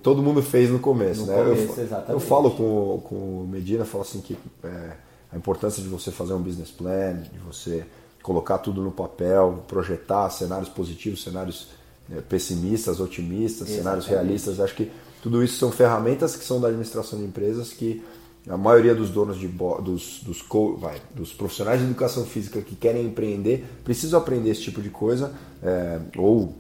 todo 0.01 0.21
mundo 0.21 0.41
fez 0.41 0.69
no 0.69 0.79
começo. 0.79 1.21
No 1.21 1.27
né? 1.27 1.43
começo, 1.43 1.79
eu, 1.79 2.03
eu 2.09 2.19
falo 2.19 2.51
com, 2.51 3.01
com 3.07 3.15
o 3.15 3.47
Medina, 3.47 3.85
falo 3.85 4.03
assim 4.03 4.19
que 4.21 4.37
é, 4.63 4.91
a 5.31 5.37
importância 5.37 5.81
de 5.81 5.87
você 5.87 6.11
fazer 6.11 6.33
um 6.33 6.41
business 6.41 6.71
plan, 6.71 7.21
de 7.31 7.39
você 7.39 7.85
colocar 8.23 8.57
tudo 8.57 8.81
no 8.81 8.91
papel, 8.91 9.63
projetar 9.67 10.29
cenários 10.29 10.69
positivos, 10.69 11.23
cenários 11.23 11.69
é, 12.11 12.19
pessimistas, 12.21 12.99
otimistas, 12.99 13.69
exatamente. 13.69 13.83
cenários 13.83 14.05
realistas. 14.07 14.59
Acho 14.59 14.75
que 14.75 14.91
tudo 15.21 15.43
isso 15.43 15.57
são 15.57 15.71
ferramentas 15.71 16.35
que 16.35 16.43
são 16.43 16.59
da 16.59 16.67
administração 16.67 17.19
de 17.19 17.25
empresas 17.25 17.73
que 17.73 18.03
a 18.47 18.57
maioria 18.57 18.95
dos 18.95 19.09
donos 19.09 19.37
de 19.37 19.47
dos, 19.47 20.21
dos, 20.23 20.43
vai, 20.79 21.01
dos 21.13 21.33
profissionais 21.33 21.79
de 21.79 21.85
educação 21.85 22.25
física 22.25 22.61
que 22.61 22.75
querem 22.75 23.05
empreender 23.05 23.65
precisam 23.83 24.19
aprender 24.19 24.49
esse 24.49 24.61
tipo 24.61 24.81
de 24.81 24.89
coisa 24.89 25.33
é, 25.61 25.99
ou 26.17 26.55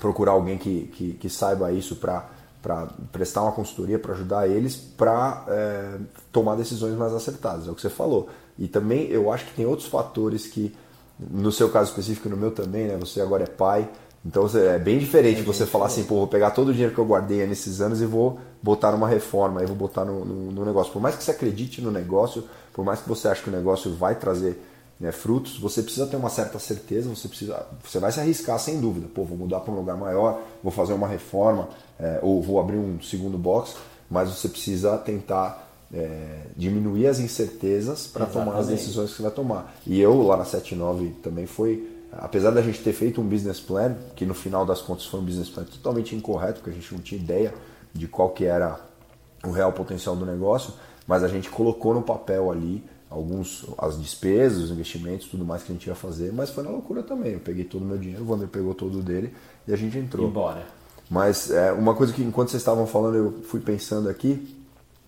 procurar 0.00 0.32
alguém 0.32 0.56
que, 0.56 0.90
que, 0.92 1.12
que 1.14 1.28
saiba 1.28 1.72
isso 1.72 1.96
para 1.96 2.28
prestar 3.10 3.42
uma 3.42 3.52
consultoria 3.52 3.98
para 3.98 4.12
ajudar 4.12 4.48
eles 4.48 4.76
para 4.76 5.44
é, 5.48 5.98
tomar 6.30 6.54
decisões 6.54 6.96
mais 6.96 7.12
acertadas 7.12 7.66
é 7.66 7.70
o 7.70 7.74
que 7.74 7.82
você 7.82 7.90
falou. 7.90 8.28
E 8.58 8.66
também 8.66 9.08
eu 9.08 9.32
acho 9.32 9.46
que 9.46 9.54
tem 9.54 9.66
outros 9.66 9.88
fatores 9.88 10.46
que 10.46 10.74
no 11.18 11.50
seu 11.50 11.68
caso 11.68 11.90
específico 11.90 12.28
no 12.28 12.36
meu 12.36 12.52
também 12.52 12.86
né 12.86 12.96
você 12.96 13.20
agora 13.20 13.42
é 13.42 13.46
pai 13.46 13.88
então 14.28 14.46
é 14.60 14.78
bem 14.78 14.98
diferente 14.98 15.40
é 15.40 15.42
você 15.42 15.64
falar 15.64 15.86
assim, 15.86 16.04
pô, 16.04 16.16
vou 16.16 16.26
pegar 16.26 16.50
todo 16.50 16.68
o 16.68 16.72
dinheiro 16.72 16.92
que 16.92 17.00
eu 17.00 17.06
guardei 17.06 17.46
nesses 17.46 17.80
anos 17.80 18.02
e 18.02 18.04
vou 18.04 18.38
botar 18.62 18.92
numa 18.92 19.08
reforma, 19.08 19.60
aí 19.60 19.66
vou 19.66 19.74
botar 19.74 20.04
no, 20.04 20.22
no, 20.22 20.52
no, 20.52 20.64
negócio. 20.66 20.92
Por 20.92 21.00
mais 21.00 21.16
que 21.16 21.24
você 21.24 21.30
acredite 21.30 21.80
no 21.80 21.90
negócio, 21.90 22.44
por 22.74 22.84
mais 22.84 23.00
que 23.00 23.08
você 23.08 23.26
ache 23.26 23.42
que 23.42 23.48
o 23.48 23.52
negócio 23.52 23.90
vai 23.94 24.16
trazer 24.16 24.62
né, 25.00 25.12
frutos, 25.12 25.58
você 25.58 25.82
precisa 25.82 26.06
ter 26.06 26.16
uma 26.16 26.28
certa 26.28 26.58
certeza, 26.58 27.08
você 27.08 27.26
precisa, 27.26 27.66
você 27.82 27.98
vai 27.98 28.12
se 28.12 28.20
arriscar 28.20 28.58
sem 28.58 28.78
dúvida. 28.78 29.06
Pô, 29.14 29.24
vou 29.24 29.38
mudar 29.38 29.60
para 29.60 29.72
um 29.72 29.76
lugar 29.76 29.96
maior, 29.96 30.42
vou 30.62 30.70
fazer 30.70 30.92
uma 30.92 31.08
reforma, 31.08 31.70
é, 31.98 32.18
ou 32.20 32.42
vou 32.42 32.60
abrir 32.60 32.76
um 32.76 33.00
segundo 33.00 33.38
box, 33.38 33.76
mas 34.10 34.28
você 34.28 34.50
precisa 34.50 34.98
tentar 34.98 35.70
é, 35.90 36.42
diminuir 36.54 37.06
as 37.06 37.18
incertezas 37.18 38.06
para 38.06 38.26
tomar 38.26 38.58
as 38.58 38.66
decisões 38.66 39.08
que 39.10 39.16
você 39.16 39.22
vai 39.22 39.30
tomar. 39.30 39.74
E 39.86 39.98
eu 39.98 40.20
lá 40.22 40.36
na 40.36 40.44
79 40.44 41.14
também 41.22 41.46
foi 41.46 41.96
apesar 42.12 42.50
da 42.50 42.62
gente 42.62 42.82
ter 42.82 42.92
feito 42.92 43.20
um 43.20 43.28
business 43.28 43.60
plan, 43.60 43.96
que 44.16 44.24
no 44.24 44.34
final 44.34 44.64
das 44.64 44.80
contas 44.80 45.06
foi 45.06 45.20
um 45.20 45.24
business 45.24 45.48
plan 45.48 45.64
totalmente 45.64 46.14
incorreto, 46.14 46.60
porque 46.60 46.70
a 46.70 46.72
gente 46.72 46.92
não 46.92 47.00
tinha 47.00 47.20
ideia 47.20 47.54
de 47.92 48.06
qual 48.06 48.30
que 48.30 48.44
era 48.44 48.80
o 49.44 49.50
real 49.50 49.72
potencial 49.72 50.16
do 50.16 50.26
negócio, 50.26 50.72
mas 51.06 51.22
a 51.22 51.28
gente 51.28 51.48
colocou 51.50 51.94
no 51.94 52.02
papel 52.02 52.50
ali 52.50 52.82
alguns 53.10 53.64
as 53.78 53.98
despesas, 54.00 54.64
os 54.64 54.70
investimentos, 54.70 55.28
tudo 55.28 55.44
mais 55.44 55.62
que 55.62 55.72
a 55.72 55.74
gente 55.74 55.86
ia 55.86 55.94
fazer, 55.94 56.32
mas 56.32 56.50
foi 56.50 56.62
na 56.62 56.70
loucura 56.70 57.02
também. 57.02 57.32
Eu 57.32 57.40
peguei 57.40 57.64
todo 57.64 57.82
o 57.82 57.84
meu 57.84 57.98
dinheiro, 57.98 58.24
o 58.24 58.30
Wander 58.30 58.48
pegou 58.48 58.74
todo 58.74 58.98
o 58.98 59.02
dele 59.02 59.32
e 59.66 59.72
a 59.72 59.76
gente 59.76 59.96
entrou. 59.96 60.26
Embora. 60.26 60.66
Mas 61.10 61.50
é, 61.50 61.72
uma 61.72 61.94
coisa 61.94 62.12
que 62.12 62.22
enquanto 62.22 62.50
vocês 62.50 62.60
estavam 62.60 62.86
falando 62.86 63.16
eu 63.16 63.32
fui 63.44 63.60
pensando 63.60 64.10
aqui 64.10 64.56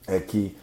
é 0.07 0.19
que 0.19 0.57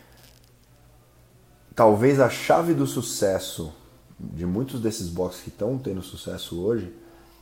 talvez 1.75 2.20
a 2.20 2.29
chave 2.29 2.74
do 2.74 2.88
sucesso 2.88 3.72
de 4.19 4.45
muitos 4.45 4.81
desses 4.81 5.09
boxes 5.09 5.41
que 5.43 5.50
estão 5.50 5.77
tendo 5.77 6.01
sucesso 6.01 6.59
hoje 6.62 6.93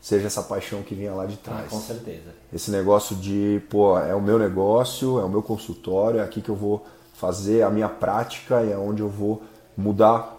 seja 0.02 0.28
essa 0.28 0.44
paixão 0.44 0.84
que 0.84 0.94
vinha 0.94 1.14
lá 1.14 1.26
de 1.26 1.38
trás. 1.38 1.66
Ah, 1.66 1.70
com 1.70 1.80
certeza. 1.80 2.36
Esse 2.54 2.70
negócio 2.70 3.16
de, 3.16 3.62
pô, 3.70 3.98
é 3.98 4.14
o 4.14 4.22
meu 4.22 4.38
negócio, 4.38 5.20
é 5.20 5.24
o 5.24 5.30
meu 5.30 5.42
consultório, 5.42 6.20
é 6.20 6.24
aqui 6.24 6.42
que 6.42 6.50
eu 6.50 6.56
vou 6.56 6.86
fazer 7.14 7.64
a 7.64 7.72
minha 7.72 7.90
prática 7.90 8.62
e 8.62 8.72
é 8.72 8.78
onde 8.78 9.02
eu 9.02 9.10
vou 9.10 9.42
mudar 9.76 10.38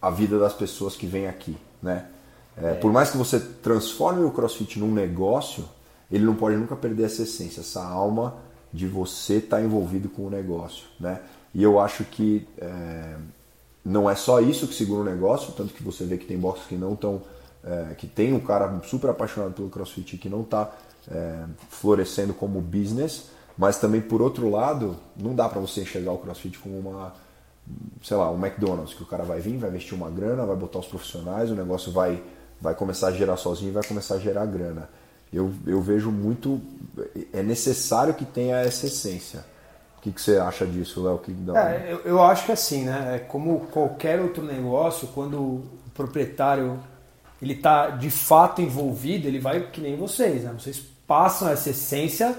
a 0.00 0.10
vida 0.10 0.38
das 0.38 0.54
pessoas 0.54 0.96
que 0.96 1.06
vêm 1.06 1.26
aqui, 1.26 1.56
né? 1.82 2.06
É, 2.56 2.70
é. 2.70 2.74
Por 2.74 2.92
mais 2.92 3.10
que 3.10 3.16
você 3.16 3.38
transforme 3.38 4.24
o 4.24 4.30
CrossFit 4.30 4.78
num 4.78 4.92
negócio, 4.92 5.64
ele 6.10 6.24
não 6.24 6.34
pode 6.34 6.56
nunca 6.56 6.74
perder 6.74 7.04
essa 7.04 7.22
essência, 7.22 7.60
essa 7.60 7.84
alma 7.84 8.36
de 8.72 8.86
você 8.86 9.34
estar 9.34 9.58
tá 9.58 9.62
envolvido 9.62 10.08
com 10.08 10.26
o 10.26 10.30
negócio, 10.30 10.86
né? 10.98 11.20
E 11.54 11.62
eu 11.62 11.78
acho 11.78 12.04
que 12.04 12.48
é, 12.58 13.16
não 13.84 14.08
é 14.08 14.14
só 14.14 14.40
isso 14.40 14.66
que 14.68 14.74
segura 14.74 15.00
o 15.00 15.04
negócio, 15.04 15.52
tanto 15.52 15.74
que 15.74 15.82
você 15.82 16.04
vê 16.04 16.16
que 16.16 16.26
tem 16.26 16.38
boxes 16.38 16.66
que 16.66 16.76
não 16.76 16.94
estão 16.94 17.22
é, 17.64 17.94
que 17.94 18.06
tem 18.06 18.32
um 18.32 18.40
cara 18.40 18.80
super 18.84 19.10
apaixonado 19.10 19.52
pelo 19.52 19.70
CrossFit 19.70 20.16
que 20.16 20.28
não 20.28 20.42
está 20.42 20.72
é, 21.10 21.44
florescendo 21.68 22.34
como 22.34 22.60
business, 22.60 23.26
mas 23.56 23.78
também 23.78 24.00
por 24.00 24.20
outro 24.20 24.50
lado, 24.50 24.96
não 25.16 25.34
dá 25.34 25.48
para 25.48 25.60
você 25.60 25.82
enxergar 25.82 26.12
o 26.12 26.18
CrossFit 26.18 26.58
como 26.58 26.78
uma, 26.78 27.14
sei 28.02 28.16
lá, 28.16 28.30
um 28.30 28.44
McDonald's, 28.44 28.94
que 28.94 29.02
o 29.02 29.06
cara 29.06 29.22
vai 29.22 29.40
vir, 29.40 29.58
vai 29.58 29.70
investir 29.70 29.94
uma 29.94 30.10
grana, 30.10 30.44
vai 30.44 30.56
botar 30.56 30.80
os 30.80 30.86
profissionais, 30.86 31.50
o 31.50 31.54
negócio 31.54 31.92
vai, 31.92 32.22
vai 32.60 32.74
começar 32.74 33.08
a 33.08 33.12
gerar 33.12 33.36
sozinho 33.36 33.70
e 33.70 33.72
vai 33.72 33.84
começar 33.84 34.16
a 34.16 34.18
gerar 34.18 34.46
grana. 34.46 34.88
Eu, 35.32 35.52
eu 35.66 35.80
vejo 35.80 36.10
muito, 36.10 36.60
é 37.32 37.42
necessário 37.42 38.12
que 38.14 38.24
tenha 38.24 38.56
essa 38.56 38.86
essência. 38.86 39.44
O 40.02 40.04
que, 40.04 40.10
que 40.10 40.20
você 40.20 40.36
acha 40.36 40.66
disso, 40.66 41.00
Léo? 41.00 41.18
Que 41.18 41.30
dá... 41.30 41.70
é, 41.70 41.92
eu, 41.92 42.00
eu 42.00 42.22
acho 42.22 42.44
que 42.44 42.50
assim, 42.50 42.84
né? 42.84 43.12
É 43.14 43.18
como 43.20 43.60
qualquer 43.70 44.20
outro 44.20 44.42
negócio, 44.42 45.06
quando 45.14 45.38
o 45.38 45.64
proprietário 45.94 46.80
ele 47.40 47.54
está 47.54 47.90
de 47.90 48.10
fato 48.10 48.60
envolvido, 48.60 49.28
ele 49.28 49.38
vai 49.38 49.60
que 49.70 49.80
nem 49.80 49.96
vocês, 49.96 50.42
né? 50.42 50.52
Vocês 50.58 50.82
passam 51.06 51.48
essa 51.48 51.70
essência, 51.70 52.36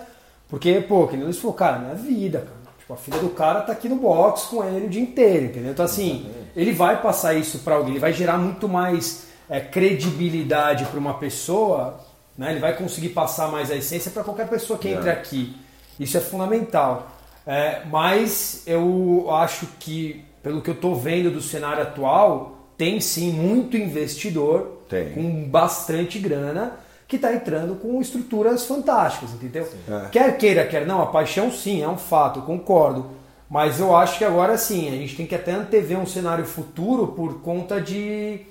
porque, 0.49 0.81
pô, 0.81 1.07
que 1.07 1.15
nem 1.15 1.23
eles 1.25 1.37
falou, 1.37 1.53
cara, 1.53 1.79
minha 1.79 1.95
vida, 1.95 2.39
cara. 2.39 2.63
Tipo, 2.79 2.93
a 2.93 2.97
filha 2.97 3.19
do 3.19 3.29
cara 3.29 3.61
tá 3.61 3.71
aqui 3.71 3.87
no 3.87 3.95
box 3.95 4.47
com 4.47 4.61
ele 4.61 4.87
o 4.87 4.89
dia 4.89 5.01
inteiro, 5.01 5.45
entendeu? 5.45 5.71
Então, 5.71 5.85
assim, 5.85 6.29
ele 6.53 6.73
vai 6.73 7.01
passar 7.01 7.33
isso 7.33 7.59
para 7.59 7.75
alguém, 7.75 7.91
ele 7.91 7.99
vai 7.99 8.11
gerar 8.11 8.37
muito 8.37 8.67
mais 8.67 9.27
é, 9.49 9.61
credibilidade 9.61 10.85
para 10.85 10.99
uma 10.99 11.13
pessoa, 11.13 11.99
né? 12.37 12.51
Ele 12.51 12.59
vai 12.59 12.75
conseguir 12.75 13.09
passar 13.09 13.49
mais 13.49 13.71
a 13.71 13.75
essência 13.75 14.11
para 14.11 14.23
qualquer 14.23 14.49
pessoa 14.49 14.77
que 14.77 14.89
entre 14.89 15.09
é. 15.09 15.13
aqui. 15.13 15.55
Isso 15.99 16.17
é 16.17 16.21
fundamental. 16.21 17.09
É, 17.45 17.81
mas 17.89 18.63
eu 18.65 19.27
acho 19.31 19.67
que, 19.79 20.23
pelo 20.41 20.61
que 20.61 20.69
eu 20.69 20.75
estou 20.75 20.95
vendo 20.95 21.29
do 21.29 21.41
cenário 21.41 21.83
atual, 21.83 22.57
tem 22.77 22.99
sim 22.99 23.31
muito 23.31 23.77
investidor 23.77 24.79
tem. 24.89 25.11
com 25.11 25.43
bastante 25.45 26.19
grana 26.19 26.73
que 27.07 27.17
está 27.17 27.33
entrando 27.33 27.75
com 27.75 28.01
estruturas 28.01 28.65
fantásticas, 28.65 29.31
entendeu? 29.33 29.67
É. 29.87 30.09
Quer 30.09 30.37
queira, 30.37 30.65
quer 30.65 30.85
não, 30.85 31.01
a 31.01 31.07
paixão 31.07 31.51
sim, 31.51 31.83
é 31.83 31.87
um 31.87 31.97
fato, 31.97 32.41
concordo. 32.41 33.05
Mas 33.49 33.79
eu 33.79 33.95
acho 33.95 34.17
que 34.17 34.25
agora 34.25 34.57
sim, 34.57 34.87
a 34.87 34.91
gente 34.91 35.15
tem 35.15 35.27
que 35.27 35.35
até 35.35 35.51
antever 35.51 35.99
um 35.99 36.07
cenário 36.07 36.45
futuro 36.45 37.07
por 37.07 37.41
conta 37.41 37.79
de. 37.79 38.41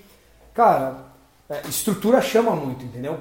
Cara, 0.54 0.98
é, 1.50 1.60
estrutura 1.68 2.20
chama 2.20 2.54
muito, 2.54 2.84
entendeu? 2.84 3.18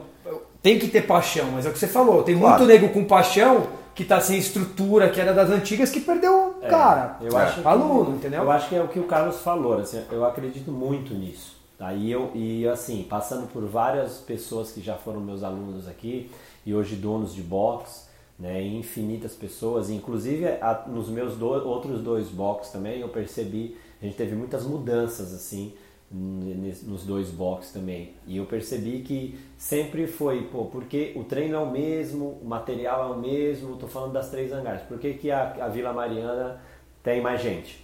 Tem 0.61 0.77
que 0.77 0.87
ter 0.87 1.07
paixão, 1.07 1.49
mas 1.51 1.65
é 1.65 1.69
o 1.69 1.73
que 1.73 1.79
você 1.79 1.87
falou, 1.87 2.21
tem 2.21 2.37
claro. 2.37 2.59
muito 2.59 2.71
nego 2.71 2.93
com 2.93 3.03
paixão 3.03 3.67
que 3.93 4.03
está 4.03 4.19
sem 4.21 4.37
estrutura, 4.37 5.09
que 5.09 5.19
era 5.19 5.33
das 5.33 5.49
antigas, 5.49 5.89
que 5.89 5.99
perdeu 5.99 6.55
o 6.61 6.65
é, 6.65 6.69
cara. 6.69 7.17
Eu 7.21 7.35
acho 7.37 7.67
aluno, 7.67 8.05
que, 8.05 8.11
entendeu? 8.11 8.43
Eu 8.43 8.51
acho 8.51 8.69
que 8.69 8.75
é 8.75 8.81
o 8.81 8.87
que 8.87 8.99
o 8.99 9.03
Carlos 9.03 9.41
falou, 9.41 9.77
assim, 9.79 10.03
eu 10.11 10.25
acredito 10.25 10.71
muito 10.71 11.13
nisso. 11.13 11.55
Tá? 11.77 11.93
E, 11.93 12.11
eu, 12.11 12.31
e 12.35 12.67
assim, 12.67 13.05
passando 13.09 13.47
por 13.47 13.65
várias 13.65 14.17
pessoas 14.17 14.71
que 14.71 14.81
já 14.81 14.95
foram 14.95 15.19
meus 15.19 15.43
alunos 15.43 15.87
aqui 15.87 16.29
e 16.65 16.73
hoje 16.73 16.95
donos 16.95 17.33
de 17.33 17.41
box, 17.41 18.07
né, 18.37 18.61
infinitas 18.61 19.33
pessoas, 19.33 19.89
inclusive 19.89 20.45
a, 20.45 20.83
nos 20.87 21.09
meus 21.09 21.35
do, 21.35 21.47
outros 21.47 22.01
dois 22.01 22.27
box 22.27 22.69
também 22.69 22.99
eu 22.99 23.09
percebi, 23.09 23.77
a 24.01 24.05
gente 24.05 24.15
teve 24.15 24.35
muitas 24.35 24.63
mudanças 24.63 25.33
assim 25.33 25.73
nos 26.13 27.03
dois 27.03 27.29
boxes 27.29 27.71
também. 27.71 28.13
E 28.27 28.37
eu 28.37 28.45
percebi 28.45 28.99
que 28.99 29.39
sempre 29.57 30.07
foi, 30.07 30.43
pô, 30.43 30.65
porque 30.65 31.13
o 31.15 31.23
treino 31.23 31.55
é 31.55 31.59
o 31.59 31.69
mesmo, 31.69 32.37
o 32.41 32.45
material 32.45 33.13
é 33.13 33.15
o 33.15 33.19
mesmo, 33.19 33.77
tô 33.77 33.87
falando 33.87 34.11
das 34.11 34.29
três 34.29 34.51
hangares. 34.51 34.81
Por 34.83 34.99
que, 34.99 35.13
que 35.13 35.31
a, 35.31 35.65
a 35.65 35.69
Vila 35.69 35.93
Mariana 35.93 36.59
tem 37.01 37.21
mais 37.21 37.41
gente? 37.41 37.83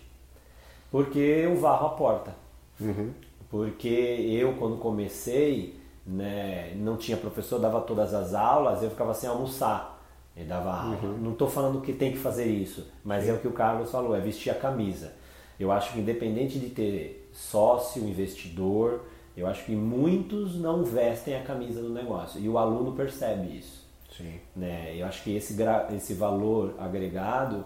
Porque 0.91 1.19
eu 1.19 1.55
varro 1.55 1.88
a 1.88 1.89
porta. 1.91 2.36
Uhum. 2.79 3.12
Porque 3.50 3.88
eu, 3.88 4.53
quando 4.53 4.77
comecei, 4.77 5.79
né, 6.05 6.74
não 6.75 6.98
tinha 6.98 7.15
professor, 7.15 7.60
dava 7.60 7.79
todas 7.79 8.13
as 8.13 8.34
aulas, 8.34 8.84
eu 8.84 8.89
ficava 8.89 9.13
sem 9.13 9.29
almoçar. 9.29 9.98
Ele 10.36 10.48
dava 10.50 10.72
aula. 10.72 11.00
Uhum. 11.01 11.17
Não 11.17 11.31
estou 11.31 11.50
falando 11.50 11.81
que 11.81 11.93
tem 11.93 12.12
que 12.12 12.17
fazer 12.17 12.46
isso, 12.46 12.88
mas 13.03 13.24
Sim. 13.24 13.31
é 13.31 13.34
o 13.34 13.39
que 13.39 13.48
o 13.48 13.53
Carlos 13.53 13.89
falou, 13.89 14.15
é 14.15 14.19
vestir 14.19 14.50
a 14.50 14.55
camisa. 14.55 15.13
Eu 15.60 15.72
acho 15.72 15.93
que 15.93 16.00
independente 16.00 16.60
de 16.60 16.69
ter 16.69 17.26
sócio, 17.38 18.03
investidor, 18.03 19.01
eu 19.36 19.46
acho 19.46 19.63
que 19.65 19.75
muitos 19.75 20.56
não 20.56 20.84
vestem 20.84 21.36
a 21.36 21.44
camisa 21.44 21.82
do 21.82 21.89
negócio. 21.89 22.41
E 22.41 22.50
o 22.50 22.58
aluno 22.58 22.94
percebe 22.94 23.56
isso. 23.56 23.86
Sim. 24.17 24.39
Né? 24.56 24.96
Eu 24.98 25.06
acho 25.06 25.24
que 25.24 25.36
esse, 25.36 25.56
esse 25.96 26.15
valor 26.15 26.74
agregado 26.79 27.63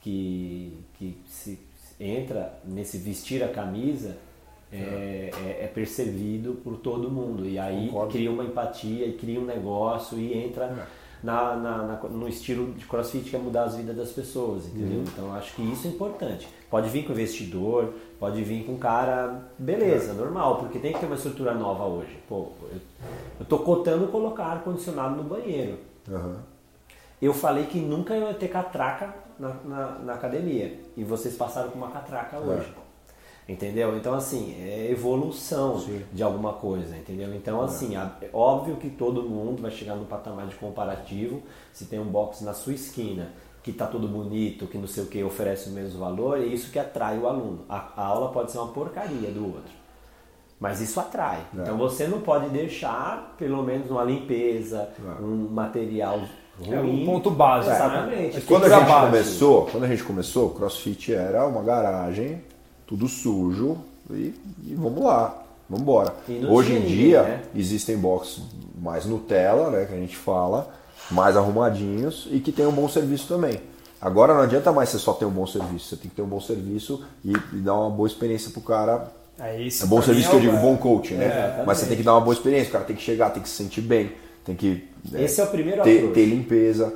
que, 0.00 0.76
que 0.94 1.16
se 1.26 1.60
entra 2.00 2.60
nesse 2.64 2.98
vestir 2.98 3.44
a 3.44 3.48
camisa 3.48 4.16
é, 4.72 5.30
é, 5.44 5.64
é, 5.64 5.70
percebido 5.72 6.54
por 6.64 6.78
todo 6.78 7.08
mundo. 7.08 7.46
E 7.46 7.58
aí 7.58 7.86
Concordo. 7.86 8.12
cria 8.12 8.30
uma 8.30 8.42
empatia, 8.42 9.06
e 9.06 9.12
cria 9.12 9.38
um 9.38 9.44
negócio 9.44 10.18
e 10.18 10.36
entra 10.36 10.64
é. 10.64 10.86
na, 11.22 11.54
na, 11.54 11.82
na, 11.86 12.08
no 12.08 12.26
estilo 12.26 12.72
de 12.72 12.84
crossfit 12.86 13.30
que 13.30 13.36
é 13.36 13.38
mudar 13.38 13.64
as 13.64 13.76
vidas 13.76 13.94
das 13.94 14.10
pessoas, 14.10 14.66
entendeu? 14.66 14.98
Uhum. 14.98 15.04
Então 15.04 15.32
acho 15.34 15.54
que 15.54 15.62
isso 15.62 15.86
é 15.86 15.90
importante. 15.90 16.48
Pode 16.68 16.88
vir 16.88 17.04
com 17.04 17.12
investidor, 17.12 17.92
pode 18.22 18.40
vir 18.44 18.64
com 18.64 18.78
cara, 18.78 19.42
beleza, 19.58 20.12
é. 20.12 20.14
normal, 20.14 20.58
porque 20.58 20.78
tem 20.78 20.92
que 20.92 21.00
ter 21.00 21.06
uma 21.06 21.16
estrutura 21.16 21.52
nova 21.54 21.82
hoje. 21.82 22.16
Pô, 22.28 22.50
eu, 22.70 22.80
eu 23.40 23.46
tô 23.46 23.58
cotando 23.58 24.06
colocar 24.06 24.44
ar-condicionado 24.44 25.16
no 25.16 25.24
banheiro. 25.24 25.76
Uhum. 26.08 26.36
Eu 27.20 27.34
falei 27.34 27.66
que 27.66 27.80
nunca 27.80 28.16
ia 28.16 28.32
ter 28.32 28.46
catraca 28.46 29.12
na, 29.36 29.48
na, 29.64 29.98
na, 29.98 30.12
academia. 30.14 30.78
E 30.96 31.02
vocês 31.02 31.34
passaram 31.34 31.70
com 31.70 31.78
uma 31.78 31.90
catraca 31.90 32.38
hoje. 32.38 32.72
Entendeu? 33.48 33.96
Então, 33.96 34.14
assim, 34.14 34.54
é 34.62 34.88
evolução 34.88 35.80
Sim. 35.80 36.04
de 36.12 36.22
alguma 36.22 36.52
coisa, 36.52 36.96
entendeu? 36.96 37.34
Então, 37.34 37.60
é. 37.60 37.64
assim, 37.64 37.96
é 37.96 38.30
óbvio 38.32 38.76
que 38.76 38.88
todo 38.88 39.24
mundo 39.24 39.60
vai 39.60 39.72
chegar 39.72 39.96
no 39.96 40.04
patamar 40.04 40.46
de 40.46 40.54
comparativo. 40.54 41.42
Se 41.72 41.86
tem 41.86 41.98
um 41.98 42.06
box 42.06 42.44
na 42.44 42.54
sua 42.54 42.72
esquina 42.72 43.32
que 43.62 43.72
tá 43.72 43.86
tudo 43.86 44.08
bonito, 44.08 44.66
que 44.66 44.76
não 44.76 44.86
sei 44.86 45.04
o 45.04 45.06
que, 45.06 45.22
oferece 45.22 45.68
o 45.68 45.72
mesmo 45.72 46.00
valor, 46.00 46.38
é 46.38 46.44
isso 46.44 46.70
que 46.70 46.78
atrai 46.78 47.18
o 47.18 47.28
aluno. 47.28 47.60
A, 47.68 47.92
a 47.96 48.06
aula 48.06 48.30
pode 48.30 48.50
ser 48.50 48.58
uma 48.58 48.68
porcaria 48.68 49.30
do 49.30 49.44
outro. 49.44 49.82
Mas 50.58 50.80
isso 50.80 50.98
atrai. 51.00 51.40
É. 51.56 51.62
Então 51.62 51.76
você 51.76 52.06
não 52.06 52.20
pode 52.20 52.48
deixar, 52.48 53.34
pelo 53.38 53.62
menos, 53.62 53.90
uma 53.90 54.04
limpeza, 54.04 54.88
é. 54.98 55.22
um 55.22 55.48
material 55.50 56.20
ruim. 56.58 56.72
É 56.72 56.80
um 56.80 57.04
ponto 57.04 57.30
básico. 57.30 57.74
Exatamente. 57.74 58.36
Né? 58.36 58.42
Quando 58.46 58.64
a 58.64 58.68
gente 58.68 58.86
começou, 58.86 59.66
quando 59.66 59.84
a 59.84 59.88
gente 59.88 60.04
começou, 60.04 60.46
o 60.46 60.50
CrossFit 60.50 61.14
era 61.14 61.46
uma 61.46 61.62
garagem 61.62 62.42
tudo 62.86 63.08
sujo 63.08 63.78
e, 64.10 64.34
e 64.64 64.74
vamos 64.74 65.02
lá, 65.02 65.42
vamos 65.68 65.82
embora. 65.82 66.14
Hoje 66.48 66.74
em 66.74 66.82
dia 66.82 67.22
né? 67.22 67.42
existem 67.54 67.96
boxes 67.96 68.42
mais 68.78 69.06
Nutella, 69.06 69.70
né, 69.70 69.86
que 69.86 69.94
a 69.94 69.96
gente 69.96 70.16
fala, 70.16 70.68
mais 71.10 71.36
arrumadinhos 71.36 72.28
e 72.30 72.40
que 72.40 72.52
tem 72.52 72.66
um 72.66 72.72
bom 72.72 72.88
serviço 72.88 73.26
também. 73.28 73.60
Agora 74.00 74.34
não 74.34 74.42
adianta 74.42 74.72
mais 74.72 74.88
você 74.88 74.98
só 74.98 75.12
ter 75.12 75.24
um 75.24 75.30
bom 75.30 75.46
serviço, 75.46 75.88
você 75.88 75.96
tem 75.96 76.10
que 76.10 76.16
ter 76.16 76.22
um 76.22 76.26
bom 76.26 76.40
serviço 76.40 77.04
e, 77.24 77.32
e 77.52 77.56
dar 77.58 77.74
uma 77.74 77.90
boa 77.90 78.08
experiência 78.08 78.50
pro 78.50 78.60
cara. 78.60 79.12
É, 79.38 79.60
isso 79.60 79.84
é 79.84 79.86
bom 79.86 80.02
serviço 80.02 80.30
que 80.30 80.36
eu 80.36 80.40
digo, 80.40 80.56
bom 80.56 80.76
coach, 80.76 81.14
né? 81.14 81.24
É, 81.24 81.62
Mas 81.64 81.78
você 81.78 81.86
tem 81.86 81.96
que 81.96 82.02
dar 82.02 82.14
uma 82.14 82.20
boa 82.20 82.34
experiência, 82.34 82.68
o 82.68 82.72
cara 82.72 82.84
tem 82.84 82.96
que 82.96 83.02
chegar, 83.02 83.30
tem 83.30 83.42
que 83.42 83.48
se 83.48 83.54
sentir 83.54 83.80
bem, 83.80 84.12
tem 84.44 84.56
que 84.56 84.88
Esse 85.14 85.40
é, 85.40 85.44
é 85.44 85.46
o 85.46 85.50
primeiro 85.50 85.82
ter, 85.82 86.10
ter 86.12 86.26
limpeza. 86.26 86.92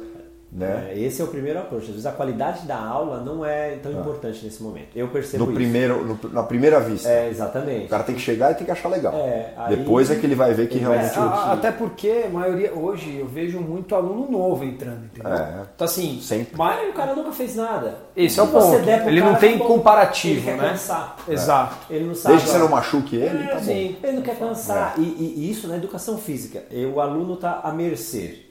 Né? 0.56 0.88
É, 0.90 0.98
esse 0.98 1.20
é 1.20 1.24
o 1.24 1.28
primeiro 1.28 1.58
approach. 1.58 1.82
Às 1.82 1.90
vezes 1.90 2.06
a 2.06 2.12
qualidade 2.12 2.66
da 2.66 2.78
aula 2.78 3.20
não 3.20 3.44
é 3.44 3.72
tão 3.82 3.92
ah. 3.92 4.00
importante 4.00 4.42
nesse 4.42 4.62
momento. 4.62 4.88
Eu 4.96 5.08
percebo 5.08 5.44
no 5.44 5.50
isso. 5.50 5.60
Primeiro, 5.60 6.02
no, 6.02 6.18
na 6.30 6.42
primeira 6.42 6.80
vista. 6.80 7.10
É, 7.10 7.28
exatamente. 7.28 7.84
O 7.84 7.88
cara 7.90 8.02
tem 8.02 8.14
que 8.14 8.22
chegar 8.22 8.52
e 8.52 8.54
tem 8.54 8.64
que 8.64 8.70
achar 8.70 8.88
legal. 8.88 9.12
É, 9.14 9.52
aí, 9.54 9.76
Depois 9.76 10.10
é 10.10 10.14
que 10.14 10.24
ele 10.24 10.34
vai 10.34 10.54
ver 10.54 10.66
que 10.68 10.78
realmente... 10.78 11.14
É, 11.14 11.20
a, 11.20 11.52
até 11.52 11.70
porque 11.70 12.24
a 12.26 12.30
maioria, 12.30 12.72
hoje, 12.72 13.18
eu 13.18 13.26
vejo 13.26 13.60
muito 13.60 13.94
aluno 13.94 14.30
novo 14.30 14.64
entrando, 14.64 15.04
entendeu? 15.04 15.30
É, 15.30 15.66
então 15.74 15.84
assim, 15.84 16.20
sempre. 16.22 16.56
mas 16.56 16.88
o 16.88 16.92
cara 16.94 17.14
nunca 17.14 17.32
fez 17.32 17.54
nada. 17.54 17.98
Esse 18.16 18.40
é 18.40 18.42
o 18.42 18.46
ponto. 18.46 18.76
Ele 19.06 19.20
não 19.20 19.34
tem 19.34 19.58
comparativo, 19.58 20.48
ele 20.48 20.56
né? 20.56 20.70
cansar. 20.70 21.16
Exato. 21.28 21.76
Ele 21.90 22.06
não 22.06 22.14
sabe. 22.14 22.36
Desde 22.36 22.46
que 22.46 22.52
você 22.52 22.58
não 22.58 22.70
machuque 22.70 23.16
ele, 23.16 23.44
é, 23.44 23.46
tá 23.48 23.60
sim. 23.60 23.96
Ele 24.02 24.12
não 24.12 24.22
quer 24.22 24.38
cansar. 24.38 24.94
É. 24.96 25.02
E, 25.02 25.34
e, 25.36 25.50
isso 25.50 25.68
na 25.68 25.76
educação 25.76 26.16
física. 26.16 26.62
O 26.94 26.98
aluno 26.98 27.34
está 27.34 27.60
à 27.62 27.70
mercê 27.72 28.45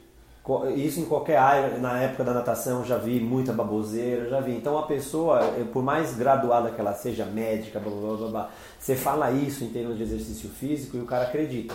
Isso 0.75 0.99
em 0.99 1.05
qualquer 1.05 1.37
área, 1.37 1.77
na 1.79 1.99
época 1.99 2.23
da 2.23 2.33
natação 2.33 2.85
já 2.85 2.97
vi 2.97 3.19
muita 3.19 3.51
baboseira, 3.51 4.29
já 4.29 4.39
vi. 4.39 4.51
Então 4.51 4.77
a 4.77 4.83
pessoa, 4.83 5.39
por 5.73 5.81
mais 5.81 6.15
graduada 6.15 6.69
que 6.69 6.79
ela 6.79 6.93
seja, 6.93 7.25
médica, 7.25 7.79
blá, 7.79 7.91
blá, 7.91 8.17
blá, 8.17 8.27
blá, 8.27 8.49
você 8.79 8.95
fala 8.95 9.31
isso 9.31 9.63
em 9.63 9.69
termos 9.69 9.97
de 9.97 10.03
exercício 10.03 10.49
físico 10.49 10.97
e 10.97 10.99
o 10.99 11.05
cara 11.05 11.23
acredita. 11.23 11.73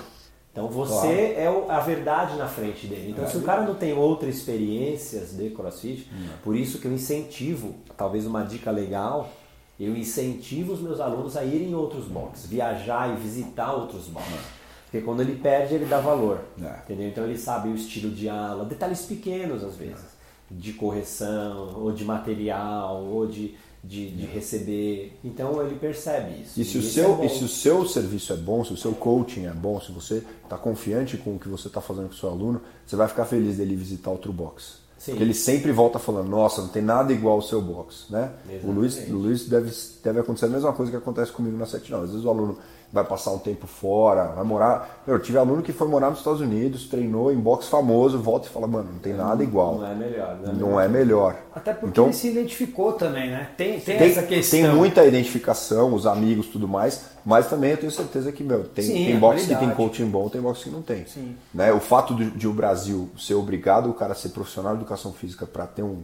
Então 0.52 0.68
você 0.68 1.34
claro. 1.34 1.66
é 1.68 1.72
a 1.72 1.80
verdade 1.80 2.36
na 2.36 2.46
frente 2.46 2.86
dele. 2.86 3.10
Então 3.10 3.26
se 3.28 3.36
o 3.36 3.42
cara 3.42 3.62
não 3.62 3.74
tem 3.74 3.92
outras 3.92 4.36
experiências 4.36 5.36
de 5.36 5.50
CrossFit, 5.50 6.08
hum. 6.12 6.28
por 6.42 6.54
isso 6.54 6.78
que 6.78 6.86
eu 6.86 6.92
incentivo, 6.92 7.74
talvez 7.96 8.26
uma 8.26 8.42
dica 8.42 8.70
legal, 8.70 9.30
eu 9.78 9.96
incentivo 9.96 10.74
os 10.74 10.80
meus 10.80 11.00
alunos 11.00 11.36
a 11.36 11.44
irem 11.44 11.70
em 11.70 11.74
outros 11.74 12.04
boxes, 12.04 12.46
viajar 12.46 13.10
e 13.10 13.16
visitar 13.16 13.72
outros 13.72 14.08
boxes. 14.08 14.59
Porque 14.90 15.04
quando 15.04 15.20
ele 15.20 15.36
perde, 15.36 15.76
ele 15.76 15.84
dá 15.84 16.00
valor. 16.00 16.40
É. 16.60 16.80
Entendeu? 16.84 17.08
Então 17.08 17.24
ele 17.24 17.38
sabe 17.38 17.68
o 17.68 17.74
estilo 17.76 18.10
de 18.10 18.28
aula, 18.28 18.64
detalhes 18.64 19.02
pequenos 19.02 19.62
às 19.62 19.76
vezes, 19.76 20.04
de 20.50 20.72
correção, 20.72 21.76
ou 21.80 21.92
de 21.92 22.04
material, 22.04 23.04
ou 23.04 23.24
de, 23.24 23.54
de, 23.84 24.10
de 24.10 24.26
receber. 24.26 25.16
Então 25.24 25.64
ele 25.64 25.76
percebe 25.76 26.42
isso. 26.42 26.60
E 26.60 26.64
se, 26.64 26.76
e 26.76 26.80
o 26.80 26.82
seu, 26.82 27.22
é 27.22 27.26
e 27.26 27.28
se 27.28 27.44
o 27.44 27.48
seu 27.48 27.86
serviço 27.86 28.32
é 28.32 28.36
bom, 28.36 28.64
se 28.64 28.72
o 28.72 28.76
seu 28.76 28.92
coaching 28.92 29.46
é 29.46 29.52
bom, 29.52 29.80
se 29.80 29.92
você 29.92 30.24
está 30.42 30.58
confiante 30.58 31.16
com 31.16 31.36
o 31.36 31.38
que 31.38 31.48
você 31.48 31.68
está 31.68 31.80
fazendo 31.80 32.08
com 32.08 32.14
o 32.14 32.18
seu 32.18 32.28
aluno, 32.28 32.60
você 32.84 32.96
vai 32.96 33.06
ficar 33.06 33.26
feliz 33.26 33.58
dele 33.58 33.76
visitar 33.76 34.10
outro 34.10 34.32
box. 34.32 34.80
Sim. 34.98 35.12
Porque 35.12 35.22
ele 35.22 35.34
sempre 35.34 35.70
volta 35.70 35.98
falando, 35.98 36.28
nossa, 36.28 36.60
não 36.60 36.68
tem 36.68 36.82
nada 36.82 37.12
igual 37.12 37.36
ao 37.36 37.42
seu 37.42 37.62
box. 37.62 38.06
Né? 38.10 38.30
O 38.64 38.70
Luiz, 38.70 39.08
o 39.08 39.14
Luiz 39.14 39.48
deve, 39.48 39.72
deve 40.04 40.20
acontecer 40.20 40.44
a 40.44 40.50
mesma 40.50 40.72
coisa 40.74 40.90
que 40.90 40.98
acontece 40.98 41.32
comigo 41.32 41.56
na 41.56 41.64
7 41.64 41.94
Às 41.94 42.10
vezes 42.10 42.24
o 42.24 42.28
aluno 42.28 42.58
vai 42.92 43.04
passar 43.04 43.30
um 43.30 43.38
tempo 43.38 43.66
fora, 43.66 44.24
vai 44.26 44.44
morar. 44.44 45.02
Eu 45.06 45.18
tive 45.20 45.38
aluno 45.38 45.62
que 45.62 45.72
foi 45.72 45.86
morar 45.86 46.10
nos 46.10 46.18
Estados 46.18 46.40
Unidos, 46.40 46.88
treinou 46.88 47.32
em 47.32 47.36
boxe 47.36 47.68
famoso, 47.68 48.18
volta 48.18 48.48
e 48.48 48.50
fala, 48.50 48.66
mano, 48.66 48.90
não 48.92 48.98
tem 48.98 49.14
nada 49.14 49.42
igual. 49.44 49.76
Não 49.76 49.86
é 49.86 49.94
melhor. 49.94 50.38
Não 50.42 50.50
é, 50.50 50.52
não 50.52 50.68
melhor. 50.68 50.82
É 50.82 50.88
melhor. 50.88 51.36
Até 51.54 51.72
porque 51.72 51.86
então, 51.86 52.04
ele 52.06 52.14
se 52.14 52.28
identificou 52.28 52.92
também, 52.94 53.30
né? 53.30 53.48
Tem, 53.56 53.78
tem, 53.78 53.96
tem, 53.96 54.10
essa 54.10 54.22
questão. 54.22 54.60
Tem 54.60 54.74
muita 54.74 55.04
identificação, 55.04 55.94
os 55.94 56.04
amigos 56.06 56.48
tudo 56.48 56.66
mais, 56.66 57.04
mas 57.24 57.48
também 57.48 57.70
eu 57.70 57.76
tenho 57.76 57.92
certeza 57.92 58.32
que, 58.32 58.42
meu, 58.42 58.64
tem, 58.64 58.84
Sim, 58.84 58.92
tem 59.06 59.18
boxe 59.18 59.46
que 59.46 59.54
tem 59.54 59.70
coaching 59.70 60.06
bom, 60.06 60.28
tem 60.28 60.40
boxe 60.40 60.64
que 60.64 60.70
não 60.70 60.82
tem. 60.82 61.06
Sim. 61.06 61.36
Né? 61.54 61.72
O 61.72 61.80
fato 61.80 62.14
de, 62.14 62.30
de 62.30 62.48
o 62.48 62.52
Brasil 62.52 63.08
ser 63.16 63.34
obrigado 63.34 63.88
o 63.88 63.94
cara 63.94 64.14
ser 64.14 64.30
profissional 64.30 64.74
de 64.74 64.80
educação 64.80 65.12
física 65.12 65.46
para 65.46 65.66
ter 65.66 65.82
um 65.82 66.02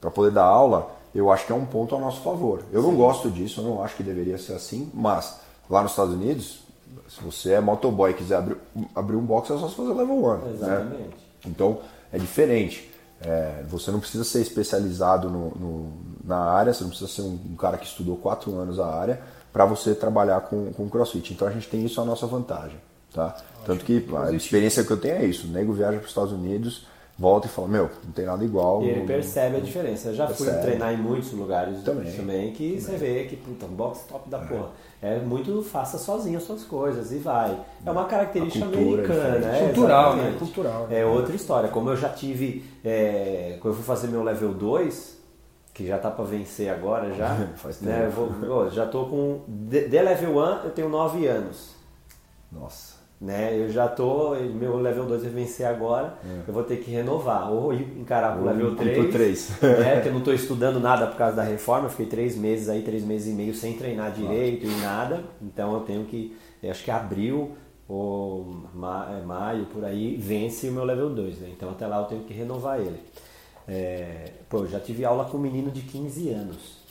para 0.00 0.10
poder 0.10 0.32
dar 0.32 0.42
aula, 0.42 0.90
eu 1.14 1.30
acho 1.30 1.46
que 1.46 1.52
é 1.52 1.54
um 1.54 1.64
ponto 1.64 1.94
a 1.94 2.00
nosso 2.00 2.22
favor. 2.22 2.64
Eu 2.72 2.82
Sim. 2.82 2.88
não 2.88 2.96
gosto 2.96 3.30
disso, 3.30 3.60
eu 3.60 3.64
não 3.64 3.84
acho 3.84 3.94
que 3.94 4.02
deveria 4.02 4.36
ser 4.36 4.54
assim, 4.54 4.90
mas 4.92 5.38
lá 5.72 5.82
nos 5.82 5.92
Estados 5.92 6.12
Unidos, 6.12 6.60
se 7.08 7.22
você 7.22 7.52
é 7.52 7.60
motoboy 7.60 8.10
e 8.10 8.14
quiser 8.14 8.36
abrir, 8.36 8.56
abrir 8.94 9.16
um 9.16 9.24
box, 9.24 9.50
é 9.50 9.58
só 9.58 9.68
fazer 9.68 9.94
level 9.94 10.24
1. 10.24 10.36
Né? 10.36 10.52
Exatamente. 10.52 10.92
Né? 10.92 11.10
Então, 11.46 11.80
é 12.12 12.18
diferente. 12.18 12.90
É, 13.22 13.64
você 13.68 13.90
não 13.90 14.00
precisa 14.00 14.24
ser 14.24 14.40
especializado 14.42 15.30
no, 15.30 15.50
no, 15.50 15.92
na 16.24 16.38
área, 16.38 16.74
você 16.74 16.82
não 16.82 16.90
precisa 16.90 17.10
ser 17.10 17.22
um, 17.22 17.38
um 17.52 17.56
cara 17.56 17.78
que 17.78 17.86
estudou 17.86 18.16
quatro 18.16 18.54
anos 18.58 18.78
a 18.78 18.86
área 18.86 19.22
para 19.52 19.64
você 19.64 19.94
trabalhar 19.94 20.40
com, 20.42 20.72
com 20.72 20.88
crossfit. 20.88 21.32
Então 21.32 21.48
a 21.48 21.50
gente 21.50 21.68
tem 21.68 21.84
isso 21.84 22.00
a 22.00 22.04
nossa 22.04 22.26
vantagem. 22.26 22.76
Tá? 23.14 23.36
Tanto 23.64 23.84
que 23.84 24.06
a 24.16 24.32
experiência 24.32 24.82
que 24.82 24.90
eu 24.90 24.96
tenho 24.96 25.16
é 25.16 25.24
isso. 25.24 25.46
O 25.46 25.50
nego 25.50 25.72
viaja 25.72 25.98
para 25.98 26.04
os 26.04 26.10
Estados 26.10 26.32
Unidos, 26.32 26.86
volta 27.22 27.46
e 27.46 27.50
fala, 27.50 27.68
meu, 27.68 27.88
não 28.04 28.12
tem 28.12 28.26
nada 28.26 28.44
igual. 28.44 28.82
E 28.82 28.90
ele 28.90 29.06
percebe 29.06 29.56
a 29.58 29.60
diferença. 29.60 30.08
Eu 30.08 30.14
já 30.14 30.26
percebe. 30.26 30.50
fui 30.50 30.60
treinar 30.60 30.92
em 30.92 30.96
muitos 30.96 31.32
lugares 31.32 31.80
também, 31.84 32.12
também 32.12 32.52
que 32.52 32.70
também. 32.70 32.80
você 32.80 32.96
vê 32.96 33.24
que, 33.24 33.36
puta, 33.36 33.64
um 33.66 33.68
box 33.68 34.00
top 34.08 34.28
da 34.28 34.38
é. 34.38 34.44
porra. 34.44 34.70
É 35.00 35.18
muito 35.20 35.62
faça 35.62 35.98
sozinho 35.98 36.36
as 36.36 36.42
suas 36.42 36.64
coisas 36.64 37.12
e 37.12 37.18
vai. 37.18 37.56
É 37.86 37.90
uma 37.90 38.06
característica 38.06 38.64
americana, 38.64 39.46
é, 39.46 39.64
cultural, 39.66 40.16
né? 40.16 40.36
Cultural. 40.36 40.88
É 40.90 41.06
outra 41.06 41.34
história. 41.36 41.68
Como 41.68 41.90
eu 41.90 41.96
já 41.96 42.08
tive, 42.08 42.64
é, 42.84 43.56
quando 43.60 43.74
eu 43.74 43.76
fui 43.76 43.84
fazer 43.84 44.08
meu 44.08 44.24
level 44.24 44.52
2, 44.52 45.18
que 45.72 45.86
já 45.86 45.98
tá 45.98 46.10
para 46.10 46.24
vencer 46.24 46.70
agora 46.70 47.12
já, 47.14 47.34
Faz 47.54 47.80
né? 47.80 48.06
tempo. 48.06 48.26
Né? 48.26 48.48
Vou, 48.48 48.68
já 48.68 48.84
tô 48.86 49.06
com 49.06 49.42
de, 49.46 49.88
de 49.88 50.02
level 50.02 50.38
1 50.38 50.40
eu 50.64 50.70
tenho 50.70 50.88
9 50.88 51.26
anos. 51.26 51.74
Nossa. 52.50 52.91
Né? 53.22 53.56
Eu 53.56 53.70
já 53.70 53.86
tô, 53.86 54.34
meu 54.34 54.78
level 54.78 55.06
2 55.06 55.22
vai 55.22 55.30
vencer 55.30 55.64
agora, 55.64 56.18
é. 56.24 56.42
eu 56.48 56.52
vou 56.52 56.64
ter 56.64 56.78
que 56.78 56.90
renovar, 56.90 57.52
ou 57.52 57.72
encarar 57.72 58.36
o 58.36 58.44
level 58.44 58.74
3, 58.74 59.12
3. 59.12 59.60
Né? 59.62 60.00
que 60.00 60.08
eu 60.08 60.12
não 60.12 60.18
estou 60.18 60.34
estudando 60.34 60.80
nada 60.80 61.06
por 61.06 61.16
causa 61.16 61.36
da 61.36 61.44
reforma, 61.44 61.86
eu 61.86 61.90
fiquei 61.90 62.06
três 62.06 62.36
meses 62.36 62.68
aí, 62.68 62.82
três 62.82 63.04
meses 63.04 63.32
e 63.32 63.36
meio 63.36 63.54
sem 63.54 63.74
treinar 63.74 64.10
direito 64.10 64.66
e 64.66 64.80
nada, 64.80 65.22
então 65.40 65.72
eu 65.72 65.80
tenho 65.82 66.04
que, 66.04 66.36
eu 66.60 66.72
acho 66.72 66.82
que 66.82 66.90
abril 66.90 67.52
ou 67.88 68.64
é, 68.74 69.24
maio, 69.24 69.66
por 69.66 69.84
aí, 69.84 70.16
vence 70.16 70.68
o 70.68 70.72
meu 70.72 70.82
level 70.82 71.10
2, 71.10 71.38
né? 71.38 71.50
então 71.56 71.70
até 71.70 71.86
lá 71.86 72.00
eu 72.00 72.06
tenho 72.06 72.24
que 72.24 72.34
renovar 72.34 72.80
ele. 72.80 72.98
É, 73.68 74.32
pô, 74.48 74.58
eu 74.58 74.68
já 74.68 74.80
tive 74.80 75.04
aula 75.04 75.26
com 75.26 75.36
um 75.36 75.40
menino 75.40 75.70
de 75.70 75.82
15 75.82 76.28
anos 76.30 76.81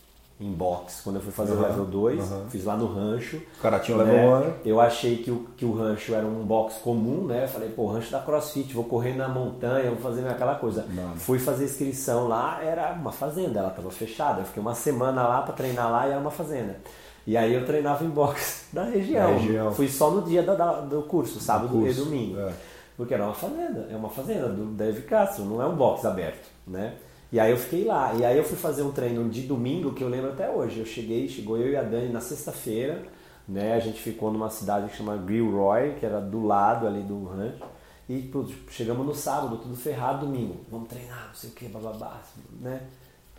em 0.42 0.52
box 0.52 1.02
quando 1.04 1.18
eu 1.18 1.22
fui 1.22 1.32
fazer 1.32 1.54
uhum, 1.54 1.60
o 1.60 1.62
level 1.62 1.86
2, 1.86 2.32
uhum. 2.32 2.50
fiz 2.50 2.66
lá 2.66 2.76
no 2.76 2.88
rancho. 2.88 3.38
O 3.38 3.62
cara 3.62 3.80
tinha 3.80 3.96
o 3.96 4.00
level 4.00 4.16
1. 4.16 4.40
Né? 4.40 4.54
Eu 4.66 4.82
achei 4.82 5.18
que 5.18 5.30
o, 5.30 5.46
que 5.56 5.64
o 5.64 5.74
rancho 5.74 6.14
era 6.14 6.26
um 6.26 6.44
box 6.44 6.80
comum, 6.84 7.26
né? 7.26 7.48
Falei, 7.48 7.70
pô, 7.70 7.88
rancho 7.88 8.12
da 8.12 8.20
CrossFit, 8.20 8.74
vou 8.74 8.84
correr 8.84 9.16
na 9.16 9.30
montanha, 9.30 9.90
vou 9.92 10.00
fazer 10.00 10.28
aquela 10.28 10.56
coisa. 10.56 10.86
Não. 10.90 11.16
Fui 11.16 11.38
fazer 11.38 11.66
inscrição 11.66 12.28
lá, 12.28 12.60
era 12.64 12.94
uma 12.94 13.12
fazenda, 13.12 13.60
ela 13.60 13.70
estava 13.70 13.92
fechada. 13.92 14.42
Eu 14.42 14.46
fiquei 14.46 14.62
uma 14.62 14.76
semana 14.76 15.28
lá 15.28 15.42
para 15.44 15.54
treinar 15.54 15.92
lá 15.92 16.08
e 16.08 16.12
era 16.12 16.20
uma 16.20 16.32
fazenda. 16.32 16.78
E 17.26 17.38
aí 17.38 17.54
eu 17.54 17.66
treinava 17.66 18.04
em 18.04 18.10
box 18.10 18.68
da 18.74 18.84
região. 18.84 19.38
região. 19.38 19.72
Fui 19.72 19.88
só 19.88 20.10
no 20.10 20.24
dia 20.24 20.42
da, 20.42 20.56
da, 20.56 20.82
do 20.82 21.04
curso, 21.04 21.40
sábado 21.40 21.70
curso. 21.70 22.02
e 22.02 22.04
domingo. 22.04 22.40
É. 22.40 22.52
Porque 22.98 23.14
era 23.14 23.24
uma 23.24 23.34
fazenda, 23.34 23.88
é 23.90 23.96
uma 23.96 24.10
fazenda 24.10 24.50
do 24.50 24.66
Dave 24.66 25.04
Castro, 25.04 25.46
não 25.46 25.62
é 25.62 25.66
um 25.66 25.76
box 25.76 26.06
aberto, 26.06 26.48
né? 26.68 26.94
E 27.32 27.40
aí 27.40 27.52
eu 27.52 27.58
fiquei 27.58 27.86
lá. 27.86 28.14
E 28.14 28.26
aí 28.26 28.38
eu 28.38 28.44
fui 28.44 28.58
fazer 28.58 28.84
um 28.84 28.92
treino 28.92 29.30
de 29.30 29.44
domingo 29.44 29.94
que 29.94 30.04
eu 30.04 30.10
lembro 30.10 30.32
até 30.32 30.50
hoje. 30.50 30.80
Eu 30.80 30.86
cheguei, 30.86 31.28
chegou 31.28 31.58
eu 31.58 31.72
e 31.72 31.76
a 31.78 31.84
Dani 31.84 32.10
na 32.10 32.20
sexta-feira, 32.20 33.04
né? 33.48 33.74
A 33.74 33.80
gente 33.80 34.02
ficou 34.02 34.32
numa 34.32 34.50
cidade 34.50 34.90
que 34.90 34.98
chama 34.98 35.18
Gilroy, 35.26 35.96
que 36.00 36.06
era 36.06 36.20
do 36.20 36.46
lado 36.46 36.86
ali 36.86 37.02
do 37.02 37.24
rancho. 37.26 37.64
E 38.10 38.22
putz, 38.24 38.54
chegamos 38.70 39.06
no 39.06 39.16
sábado, 39.16 39.58
tudo 39.58 39.76
ferrado, 39.76 40.26
domingo. 40.26 40.58
Vamos 40.70 40.90
treinar, 40.90 41.28
não 41.28 41.36
sei 41.36 41.50
o 41.50 41.54
que, 41.54 41.66
bababá, 41.70 42.22
né? 42.60 42.82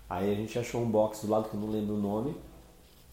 Aí 0.09 0.31
a 0.31 0.35
gente 0.35 0.59
achou 0.59 0.81
um 0.81 0.90
box 0.90 1.26
do 1.26 1.31
lado 1.31 1.48
que 1.48 1.55
eu 1.55 1.61
não 1.61 1.68
lembro 1.68 1.94
o 1.94 1.98
nome 1.98 2.35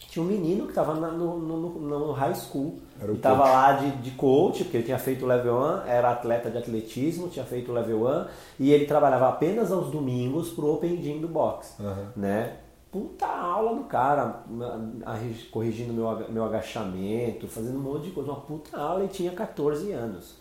tinha 0.07 0.23
um 0.23 0.27
menino 0.27 0.63
que 0.63 0.71
estava 0.71 0.95
no, 0.95 1.37
no, 1.39 1.79
no, 1.79 2.11
high 2.13 2.33
school 2.33 2.79
era 2.99 3.11
e 3.11 3.15
estava 3.15 3.43
lá 3.43 3.73
de, 3.73 3.91
de 3.97 4.11
coach, 4.11 4.63
porque 4.63 4.77
ele 4.77 4.85
tinha 4.85 4.97
feito 4.97 5.25
level 5.25 5.55
1, 5.55 5.87
era 5.87 6.11
atleta 6.11 6.49
de 6.49 6.57
atletismo, 6.57 7.29
tinha 7.29 7.45
feito 7.45 7.71
level 7.71 8.07
1 8.07 8.25
e 8.59 8.71
ele 8.71 8.85
trabalhava 8.85 9.29
apenas 9.29 9.71
aos 9.71 9.91
domingos 9.91 10.49
pro 10.49 10.73
Open 10.73 11.01
Gym 11.01 11.19
do 11.19 11.27
box, 11.27 11.75
uhum. 11.79 12.07
né? 12.15 12.57
Puta 12.91 13.27
aula 13.27 13.75
do 13.75 13.83
cara, 13.83 14.43
corrigindo 15.51 15.93
meu, 15.93 16.27
meu 16.29 16.43
agachamento, 16.43 17.47
fazendo 17.47 17.77
um 17.77 17.83
monte 17.83 18.05
de 18.05 18.11
coisa, 18.11 18.31
uma 18.31 18.41
puta 18.41 18.75
aula 18.77 19.05
e 19.05 19.07
tinha 19.07 19.31
14 19.31 19.91
anos. 19.91 20.37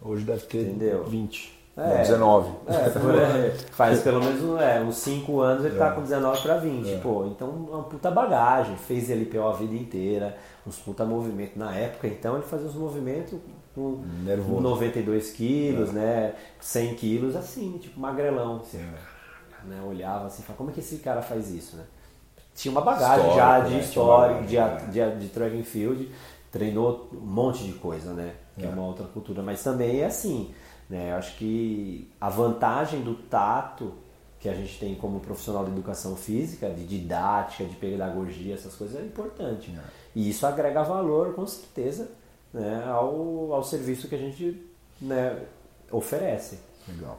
Hoje 0.00 0.24
deve 0.24 0.46
ter 0.46 0.68
Entendeu? 0.68 1.02
20. 1.02 1.57
É, 1.78 1.98
19. 1.98 2.50
É, 2.66 3.50
faz 3.70 4.02
pelo 4.02 4.18
menos 4.18 4.60
é, 4.60 4.80
uns 4.80 4.96
5 4.96 5.40
anos 5.40 5.64
ele 5.64 5.78
tá 5.78 5.88
é. 5.88 5.90
com 5.92 6.02
19 6.02 6.42
para 6.42 6.56
20. 6.56 6.90
É. 6.90 6.98
Pô, 6.98 7.26
então 7.26 7.48
uma 7.48 7.84
puta 7.84 8.10
bagagem. 8.10 8.76
Fez 8.76 9.08
LPO 9.08 9.46
a 9.46 9.52
vida 9.52 9.74
inteira, 9.74 10.36
uns 10.66 10.76
puta 10.76 11.04
movimentos. 11.04 11.56
Na 11.56 11.72
época, 11.72 12.08
então, 12.08 12.34
ele 12.34 12.44
fazia 12.44 12.66
uns 12.66 12.74
movimentos 12.74 13.38
com 13.76 14.02
Nervoso. 14.24 14.60
92 14.60 15.30
quilos, 15.30 15.90
é. 15.90 15.92
né? 15.92 16.34
100 16.60 16.94
quilos, 16.96 17.36
assim, 17.36 17.78
tipo 17.78 18.00
magrelão. 18.00 18.56
Assim, 18.56 18.78
é. 18.78 19.68
né? 19.68 19.80
Olhava 19.88 20.26
assim, 20.26 20.42
falava, 20.42 20.58
como 20.58 20.70
é 20.70 20.72
que 20.72 20.80
esse 20.80 20.96
cara 20.96 21.22
faz 21.22 21.48
isso, 21.48 21.76
né? 21.76 21.84
Tinha 22.56 22.72
uma 22.72 22.80
bagagem 22.80 23.36
já 23.36 23.60
de 23.60 23.74
né? 23.74 23.80
história, 23.80 24.42
de, 24.42 24.56
de, 24.90 25.16
de 25.20 25.28
track 25.28 25.56
and 25.56 25.62
field, 25.62 26.10
treinou 26.50 27.08
um 27.12 27.24
monte 27.24 27.62
de 27.62 27.74
coisa, 27.74 28.12
né? 28.12 28.32
Que 28.56 28.66
é 28.66 28.68
uma 28.68 28.84
outra 28.84 29.06
cultura. 29.06 29.44
Mas 29.44 29.62
também 29.62 30.00
é 30.00 30.06
assim 30.06 30.52
né? 30.88 31.12
Eu 31.12 31.16
acho 31.16 31.36
que 31.36 32.10
a 32.20 32.28
vantagem 32.28 33.02
do 33.02 33.14
tato 33.14 33.94
que 34.40 34.48
a 34.48 34.54
gente 34.54 34.78
tem 34.78 34.94
como 34.94 35.20
profissional 35.20 35.64
de 35.64 35.72
educação 35.72 36.14
física, 36.14 36.70
de 36.70 36.86
didática, 36.86 37.64
de 37.64 37.74
pedagogia, 37.74 38.54
essas 38.54 38.74
coisas 38.74 39.00
é 39.00 39.04
importante. 39.04 39.74
É. 39.76 39.82
E 40.14 40.30
isso 40.30 40.46
agrega 40.46 40.82
valor, 40.82 41.34
com 41.34 41.46
certeza, 41.46 42.08
né, 42.52 42.84
ao, 42.86 43.52
ao 43.52 43.64
serviço 43.64 44.08
que 44.08 44.14
a 44.14 44.18
gente 44.18 44.64
né, 45.00 45.42
oferece. 45.90 46.60
Legal. 46.88 47.18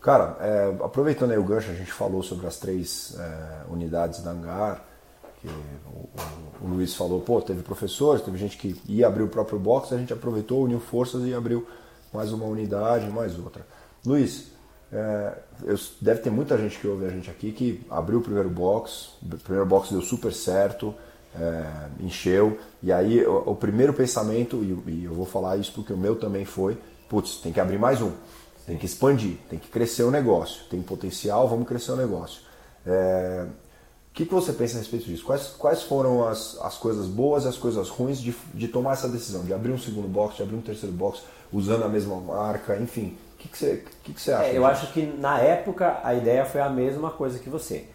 Cara, 0.00 0.36
é, 0.40 0.84
aproveitando 0.84 1.32
aí 1.32 1.38
o 1.38 1.42
gancho, 1.42 1.70
a 1.70 1.74
gente 1.74 1.90
falou 1.90 2.22
sobre 2.22 2.46
as 2.46 2.58
três 2.58 3.16
é, 3.18 3.72
unidades 3.72 4.22
da 4.22 4.30
Hangar, 4.30 4.84
que 5.40 5.48
o, 5.48 5.50
o, 5.50 6.64
o, 6.66 6.68
Luiz 6.68 6.94
falou, 6.94 7.20
pô, 7.22 7.40
teve 7.40 7.62
professores, 7.62 8.22
teve 8.22 8.36
gente 8.36 8.56
que 8.56 8.80
ia 8.86 9.06
abrir 9.06 9.22
o 9.22 9.28
próprio 9.28 9.58
box, 9.58 9.92
a 9.92 9.98
gente 9.98 10.12
aproveitou, 10.12 10.62
uniu 10.62 10.78
forças 10.78 11.24
e 11.24 11.34
abriu 11.34 11.66
mais 12.14 12.32
uma 12.32 12.46
unidade, 12.46 13.10
mais 13.10 13.36
outra. 13.36 13.66
Luiz, 14.06 14.52
é, 14.92 15.32
eu, 15.64 15.76
deve 16.00 16.20
ter 16.20 16.30
muita 16.30 16.56
gente 16.56 16.78
que 16.78 16.86
ouve 16.86 17.04
a 17.04 17.10
gente 17.10 17.28
aqui 17.28 17.50
que 17.50 17.84
abriu 17.90 18.20
o 18.20 18.22
primeiro 18.22 18.48
box, 18.48 19.08
o 19.20 19.36
primeiro 19.38 19.66
box 19.66 19.90
deu 19.90 20.00
super 20.00 20.32
certo, 20.32 20.94
é, 21.34 21.64
encheu, 21.98 22.56
e 22.80 22.92
aí 22.92 23.26
o, 23.26 23.50
o 23.50 23.56
primeiro 23.56 23.92
pensamento, 23.92 24.62
e, 24.62 24.90
e, 24.90 25.04
eu 25.04 25.12
vou 25.12 25.26
falar 25.26 25.56
isso 25.56 25.72
porque 25.72 25.92
o 25.92 25.96
meu 25.96 26.14
também 26.14 26.44
foi, 26.44 26.78
putz, 27.08 27.38
tem 27.38 27.52
que 27.52 27.58
abrir 27.58 27.78
mais 27.78 28.00
um. 28.00 28.12
Tem 28.64 28.78
que 28.78 28.86
expandir, 28.86 29.36
tem 29.50 29.58
que 29.58 29.68
crescer 29.68 30.04
o 30.04 30.10
negócio. 30.10 30.62
Tem 30.70 30.80
potencial, 30.80 31.46
vamos 31.48 31.68
crescer 31.68 31.92
o 31.92 31.96
negócio. 31.96 32.40
É... 32.86 33.46
O 34.10 34.14
que, 34.14 34.24
que 34.24 34.32
você 34.32 34.52
pensa 34.52 34.76
a 34.76 34.78
respeito 34.78 35.06
disso? 35.06 35.24
Quais, 35.24 35.48
quais 35.48 35.82
foram 35.82 36.26
as, 36.26 36.56
as 36.62 36.78
coisas 36.78 37.08
boas 37.08 37.44
e 37.44 37.48
as 37.48 37.58
coisas 37.58 37.88
ruins 37.88 38.20
de, 38.20 38.34
de 38.54 38.68
tomar 38.68 38.92
essa 38.92 39.08
decisão, 39.08 39.42
de 39.42 39.52
abrir 39.52 39.72
um 39.72 39.78
segundo 39.78 40.06
box, 40.06 40.36
de 40.36 40.44
abrir 40.44 40.54
um 40.54 40.62
terceiro 40.62 40.94
box, 40.94 41.20
usando 41.54 41.84
a 41.84 41.88
mesma 41.88 42.16
marca, 42.16 42.76
enfim? 42.76 43.16
O 43.34 43.38
que, 43.38 43.48
que, 43.48 43.56
você, 43.56 43.84
que, 44.02 44.12
que 44.12 44.20
você 44.20 44.32
acha? 44.32 44.46
É, 44.46 44.58
eu 44.58 44.66
acho 44.66 44.92
que 44.92 45.06
na 45.06 45.38
época 45.38 46.00
a 46.02 46.14
ideia 46.14 46.44
foi 46.44 46.60
a 46.60 46.68
mesma 46.68 47.10
coisa 47.10 47.38
que 47.38 47.48
você. 47.48 47.86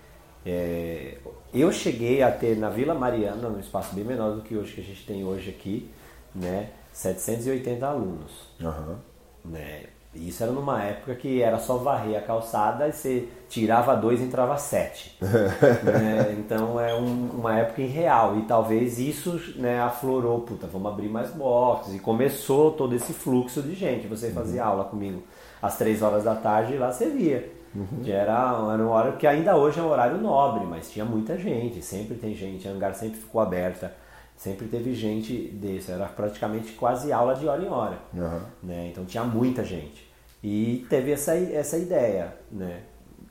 É, 0.45 1.17
eu 1.53 1.71
cheguei 1.71 2.23
a 2.23 2.31
ter 2.31 2.57
na 2.57 2.69
Vila 2.69 2.93
Mariana, 2.93 3.49
num 3.49 3.59
espaço 3.59 3.93
bem 3.93 4.05
menor 4.05 4.35
do 4.35 4.41
que 4.41 4.55
hoje 4.55 4.73
que 4.73 4.81
a 4.81 4.83
gente 4.83 5.05
tem 5.05 5.25
hoje 5.25 5.49
aqui, 5.49 5.91
né, 6.33 6.69
780 6.93 7.85
alunos. 7.85 8.31
Uhum. 8.61 8.95
Né? 9.43 9.83
Isso 10.15 10.41
era 10.41 10.51
numa 10.51 10.81
época 10.83 11.13
que 11.13 11.41
era 11.41 11.59
só 11.59 11.77
varrer 11.77 12.17
a 12.17 12.21
calçada 12.21 12.87
e 12.87 12.91
você 12.91 13.27
tirava 13.47 13.95
dois 13.95 14.19
e 14.19 14.23
entrava 14.23 14.57
sete. 14.57 15.15
né? 15.21 16.35
Então 16.39 16.79
é 16.79 16.95
um, 16.95 17.29
uma 17.31 17.59
época 17.59 17.81
irreal 17.81 18.37
e 18.37 18.41
talvez 18.43 18.97
isso 18.97 19.39
né, 19.55 19.79
aflorou, 19.79 20.41
puta, 20.41 20.65
vamos 20.65 20.91
abrir 20.91 21.09
mais 21.09 21.29
boxes 21.29 21.93
e 21.93 21.99
começou 21.99 22.71
todo 22.71 22.95
esse 22.95 23.13
fluxo 23.13 23.61
de 23.61 23.75
gente. 23.75 24.07
Você 24.07 24.31
fazia 24.31 24.65
aula 24.65 24.83
comigo 24.85 25.21
às 25.61 25.77
três 25.77 26.01
horas 26.01 26.23
da 26.23 26.33
tarde 26.33 26.73
e 26.73 26.77
lá 26.77 26.91
você 26.91 27.07
via. 27.07 27.59
Uhum. 27.75 28.01
Que 28.03 28.11
era, 28.11 28.33
era 28.73 28.83
uma 28.83 28.89
hora 28.89 29.11
que 29.11 29.27
ainda 29.27 29.55
hoje 29.55 29.79
é 29.79 29.83
um 29.83 29.89
horário 29.89 30.17
nobre, 30.17 30.65
mas 30.65 30.89
tinha 30.89 31.05
muita 31.05 31.37
gente, 31.37 31.83
sempre 31.83 32.15
tem 32.15 32.33
gente, 32.33 32.67
a 32.67 32.71
hangar 32.71 32.95
sempre 32.95 33.19
ficou 33.19 33.39
aberta, 33.39 33.93
sempre 34.39 34.67
teve 34.67 34.93
gente 34.93 35.33
desse, 35.49 35.91
era 35.91 36.05
praticamente 36.05 36.71
quase 36.71 37.11
aula 37.11 37.35
de 37.35 37.45
hora 37.45 37.61
em 37.61 37.67
hora. 37.67 37.99
Uhum. 38.13 38.39
Né? 38.63 38.87
Então 38.89 39.03
tinha 39.03 39.23
muita 39.25 39.65
gente. 39.65 40.09
E 40.41 40.85
teve 40.89 41.11
essa, 41.11 41.35
essa 41.35 41.77
ideia, 41.77 42.33
né? 42.49 42.83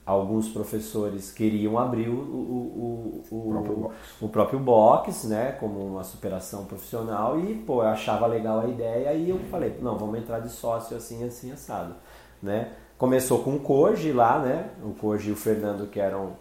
Alguns 0.05 0.49
professores 0.49 1.31
queriam 1.33 1.79
abrir 1.79 2.09
o, 2.09 2.15
o, 2.15 3.25
o, 3.31 3.37
o, 3.37 3.51
próprio 3.51 3.77
box. 3.77 3.95
o 4.21 4.29
próprio 4.29 4.59
box, 4.59 5.27
né? 5.29 5.53
Como 5.53 5.81
uma 5.81 6.05
superação 6.05 6.67
profissional 6.67 7.41
e, 7.41 7.55
pô, 7.55 7.83
eu 7.83 7.89
achava 7.89 8.27
legal 8.27 8.61
a 8.61 8.69
ideia 8.69 9.15
e 9.15 9.31
eu 9.31 9.39
falei, 9.51 9.79
não, 9.81 9.97
vamos 9.97 10.19
entrar 10.19 10.41
de 10.41 10.51
sócio 10.51 10.95
assim, 10.95 11.25
assim, 11.25 11.53
assado, 11.53 11.95
né? 12.43 12.73
Começou 12.99 13.43
com 13.43 13.57
o 13.57 13.61
Koji 13.61 14.13
lá, 14.13 14.39
né? 14.39 14.71
O 14.83 14.93
Koji 14.93 15.31
e 15.31 15.33
o 15.33 15.37
Fernando 15.37 15.87
que 15.87 16.01
eram, 16.01 16.33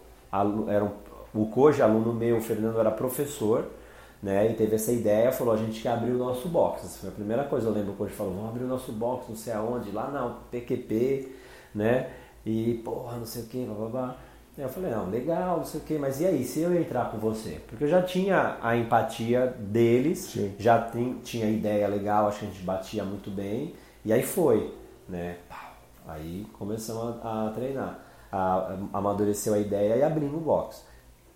eram 0.68 0.92
o 1.34 1.46
Koji 1.46 1.80
aluno 1.80 2.12
meu, 2.12 2.36
o 2.36 2.40
Fernando 2.42 2.78
era 2.78 2.90
professor, 2.90 3.66
né? 4.22 4.50
E 4.50 4.54
teve 4.54 4.74
essa 4.74 4.92
ideia, 4.92 5.30
falou, 5.32 5.54
a 5.54 5.56
gente 5.56 5.80
quer 5.80 5.90
abrir 5.90 6.12
o 6.12 6.18
nosso 6.18 6.48
box. 6.48 6.84
Essa 6.84 6.98
foi 6.98 7.08
a 7.08 7.12
primeira 7.12 7.44
coisa, 7.44 7.68
eu 7.68 7.72
lembro 7.72 7.92
que 7.92 7.94
o 7.94 7.96
Koji 7.98 8.14
falou, 8.14 8.34
vamos 8.34 8.50
abrir 8.50 8.64
o 8.64 8.68
nosso 8.68 8.92
box, 8.92 9.26
não 9.28 9.36
sei 9.36 9.52
aonde, 9.52 9.90
lá 9.90 10.10
na 10.10 10.28
PQP, 10.50 11.32
né? 11.74 12.10
E, 12.44 12.80
porra, 12.84 13.16
não 13.18 13.26
sei 13.26 13.42
o 13.42 13.46
que, 13.46 13.64
blá 13.64 13.74
blá 13.74 13.88
blá. 13.88 14.16
Aí 14.56 14.64
eu 14.64 14.68
falei, 14.68 14.90
não, 14.90 15.08
legal, 15.08 15.58
não 15.58 15.64
sei 15.64 15.80
o 15.80 15.84
que, 15.84 15.96
mas 15.98 16.20
e 16.20 16.26
aí, 16.26 16.42
se 16.44 16.60
eu 16.60 16.74
entrar 16.76 17.12
com 17.12 17.18
você? 17.18 17.60
Porque 17.68 17.84
eu 17.84 17.88
já 17.88 18.02
tinha 18.02 18.58
a 18.60 18.76
empatia 18.76 19.46
deles, 19.56 20.18
Sim. 20.18 20.52
já 20.58 20.80
tem, 20.80 21.14
tinha 21.22 21.48
ideia 21.48 21.86
legal, 21.86 22.26
acho 22.26 22.40
que 22.40 22.46
a 22.46 22.48
gente 22.48 22.62
batia 22.64 23.04
muito 23.04 23.30
bem, 23.30 23.74
e 24.04 24.12
aí 24.12 24.24
foi, 24.24 24.74
né? 25.08 25.36
Aí 26.08 26.44
começamos 26.54 27.24
a, 27.24 27.46
a 27.46 27.50
treinar, 27.50 28.00
a, 28.32 28.38
a, 28.92 28.98
amadureceu 28.98 29.54
a 29.54 29.58
ideia 29.60 29.94
e 29.94 30.02
abrimos 30.02 30.34
o 30.34 30.44
box. 30.44 30.84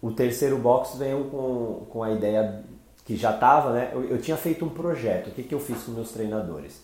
O 0.00 0.10
terceiro 0.10 0.58
box 0.58 0.96
veio 0.98 1.26
com, 1.26 1.86
com 1.90 2.02
a 2.02 2.10
ideia 2.10 2.64
que 3.04 3.16
já 3.16 3.34
estava, 3.34 3.72
né? 3.72 3.90
Eu, 3.92 4.04
eu, 4.04 4.18
tinha 4.20 4.36
feito 4.36 4.64
um 4.64 4.68
projeto, 4.68 5.28
o 5.28 5.30
que, 5.30 5.42
que 5.42 5.54
eu 5.54 5.60
fiz 5.60 5.82
com 5.82 5.92
meus 5.92 6.12
treinadores? 6.12 6.82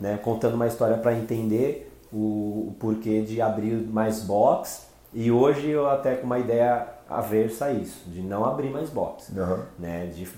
Né? 0.00 0.18
Contando 0.22 0.54
uma 0.54 0.66
história 0.66 0.96
para 0.96 1.14
entender 1.14 1.92
o, 2.12 2.68
o, 2.68 2.76
porquê 2.78 3.22
de 3.22 3.40
abrir 3.40 3.74
mais 3.74 4.22
box 4.22 4.86
e 5.12 5.30
hoje 5.30 5.68
eu 5.68 5.88
até 5.88 6.14
com 6.14 6.26
uma 6.26 6.38
ideia 6.38 6.86
aversa 7.08 7.66
a 7.66 7.72
isso, 7.72 8.02
de 8.06 8.20
não 8.20 8.44
abrir 8.44 8.70
mais 8.70 8.90
box, 8.90 9.30
uhum. 9.30 9.62
né? 9.78 10.06
de 10.06 10.28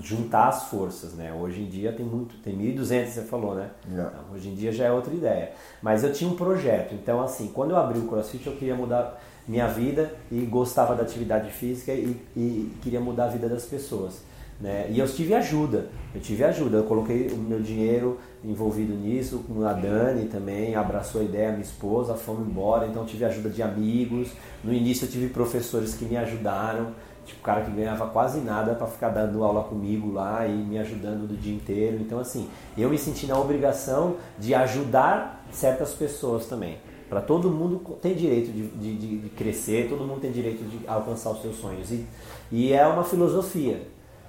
juntar 0.00 0.48
as 0.48 0.64
forças. 0.64 1.12
Né? 1.12 1.32
Hoje 1.32 1.62
em 1.62 1.66
dia 1.66 1.92
tem 1.92 2.04
muito, 2.04 2.36
tem 2.38 2.56
1.200 2.56 3.06
você 3.06 3.22
falou, 3.22 3.54
né? 3.54 3.70
Yeah. 3.90 4.10
Então, 4.12 4.34
hoje 4.34 4.48
em 4.48 4.54
dia 4.54 4.72
já 4.72 4.84
é 4.86 4.92
outra 4.92 5.14
ideia. 5.14 5.52
Mas 5.82 6.02
eu 6.02 6.12
tinha 6.12 6.28
um 6.28 6.36
projeto, 6.36 6.94
então 6.94 7.22
assim, 7.22 7.48
quando 7.48 7.70
eu 7.70 7.76
abri 7.76 7.98
o 7.98 8.06
CrossFit 8.06 8.46
eu 8.46 8.56
queria 8.56 8.74
mudar 8.74 9.20
minha 9.46 9.66
vida 9.66 10.14
e 10.32 10.40
gostava 10.46 10.94
da 10.94 11.02
atividade 11.02 11.50
física 11.50 11.92
e, 11.92 12.18
e 12.34 12.74
queria 12.82 13.00
mudar 13.00 13.24
a 13.24 13.28
vida 13.28 13.48
das 13.48 13.64
pessoas. 13.64 14.22
Né? 14.60 14.86
E 14.90 14.98
eu 14.98 15.06
tive 15.06 15.34
ajuda, 15.34 15.88
eu 16.14 16.20
tive 16.20 16.44
ajuda, 16.44 16.78
eu 16.78 16.84
coloquei 16.84 17.28
o 17.28 17.36
meu 17.36 17.60
dinheiro 17.60 18.18
envolvido 18.44 18.94
nisso, 18.94 19.44
a 19.66 19.72
Dani 19.72 20.26
também, 20.26 20.76
abraçou 20.76 21.20
a 21.20 21.24
ideia, 21.24 21.50
minha 21.50 21.62
esposa, 21.62 22.14
fomos 22.14 22.46
embora, 22.46 22.86
então 22.86 23.04
tive 23.04 23.24
ajuda 23.24 23.50
de 23.50 23.62
amigos, 23.62 24.30
no 24.62 24.72
início 24.72 25.06
eu 25.06 25.10
tive 25.10 25.28
professores 25.28 25.94
que 25.94 26.04
me 26.04 26.16
ajudaram, 26.16 26.92
tipo 27.26 27.42
cara 27.42 27.62
que 27.62 27.70
ganhava 27.72 28.06
quase 28.06 28.40
nada 28.40 28.74
para 28.74 28.86
ficar 28.86 29.08
dando 29.08 29.42
aula 29.42 29.64
comigo 29.64 30.12
lá 30.12 30.46
e 30.46 30.52
me 30.52 30.78
ajudando 30.78 31.26
do 31.26 31.36
dia 31.36 31.54
inteiro, 31.54 31.96
então 32.00 32.20
assim, 32.20 32.48
eu 32.78 32.88
me 32.88 32.98
senti 32.98 33.26
na 33.26 33.36
obrigação 33.38 34.16
de 34.38 34.54
ajudar 34.54 35.44
certas 35.50 35.92
pessoas 35.94 36.46
também, 36.46 36.78
para 37.08 37.20
todo 37.20 37.50
mundo 37.50 37.96
tem 38.00 38.14
direito 38.14 38.52
de, 38.52 38.68
de, 38.68 39.18
de, 39.18 39.28
crescer, 39.30 39.88
todo 39.88 40.04
mundo 40.04 40.20
tem 40.20 40.32
direito 40.32 40.64
de 40.64 40.86
alcançar 40.86 41.30
os 41.30 41.42
seus 41.42 41.56
sonhos. 41.56 41.90
E, 41.92 42.06
e 42.50 42.72
é 42.72 42.84
uma 42.86 43.04
filosofia, 43.04 43.82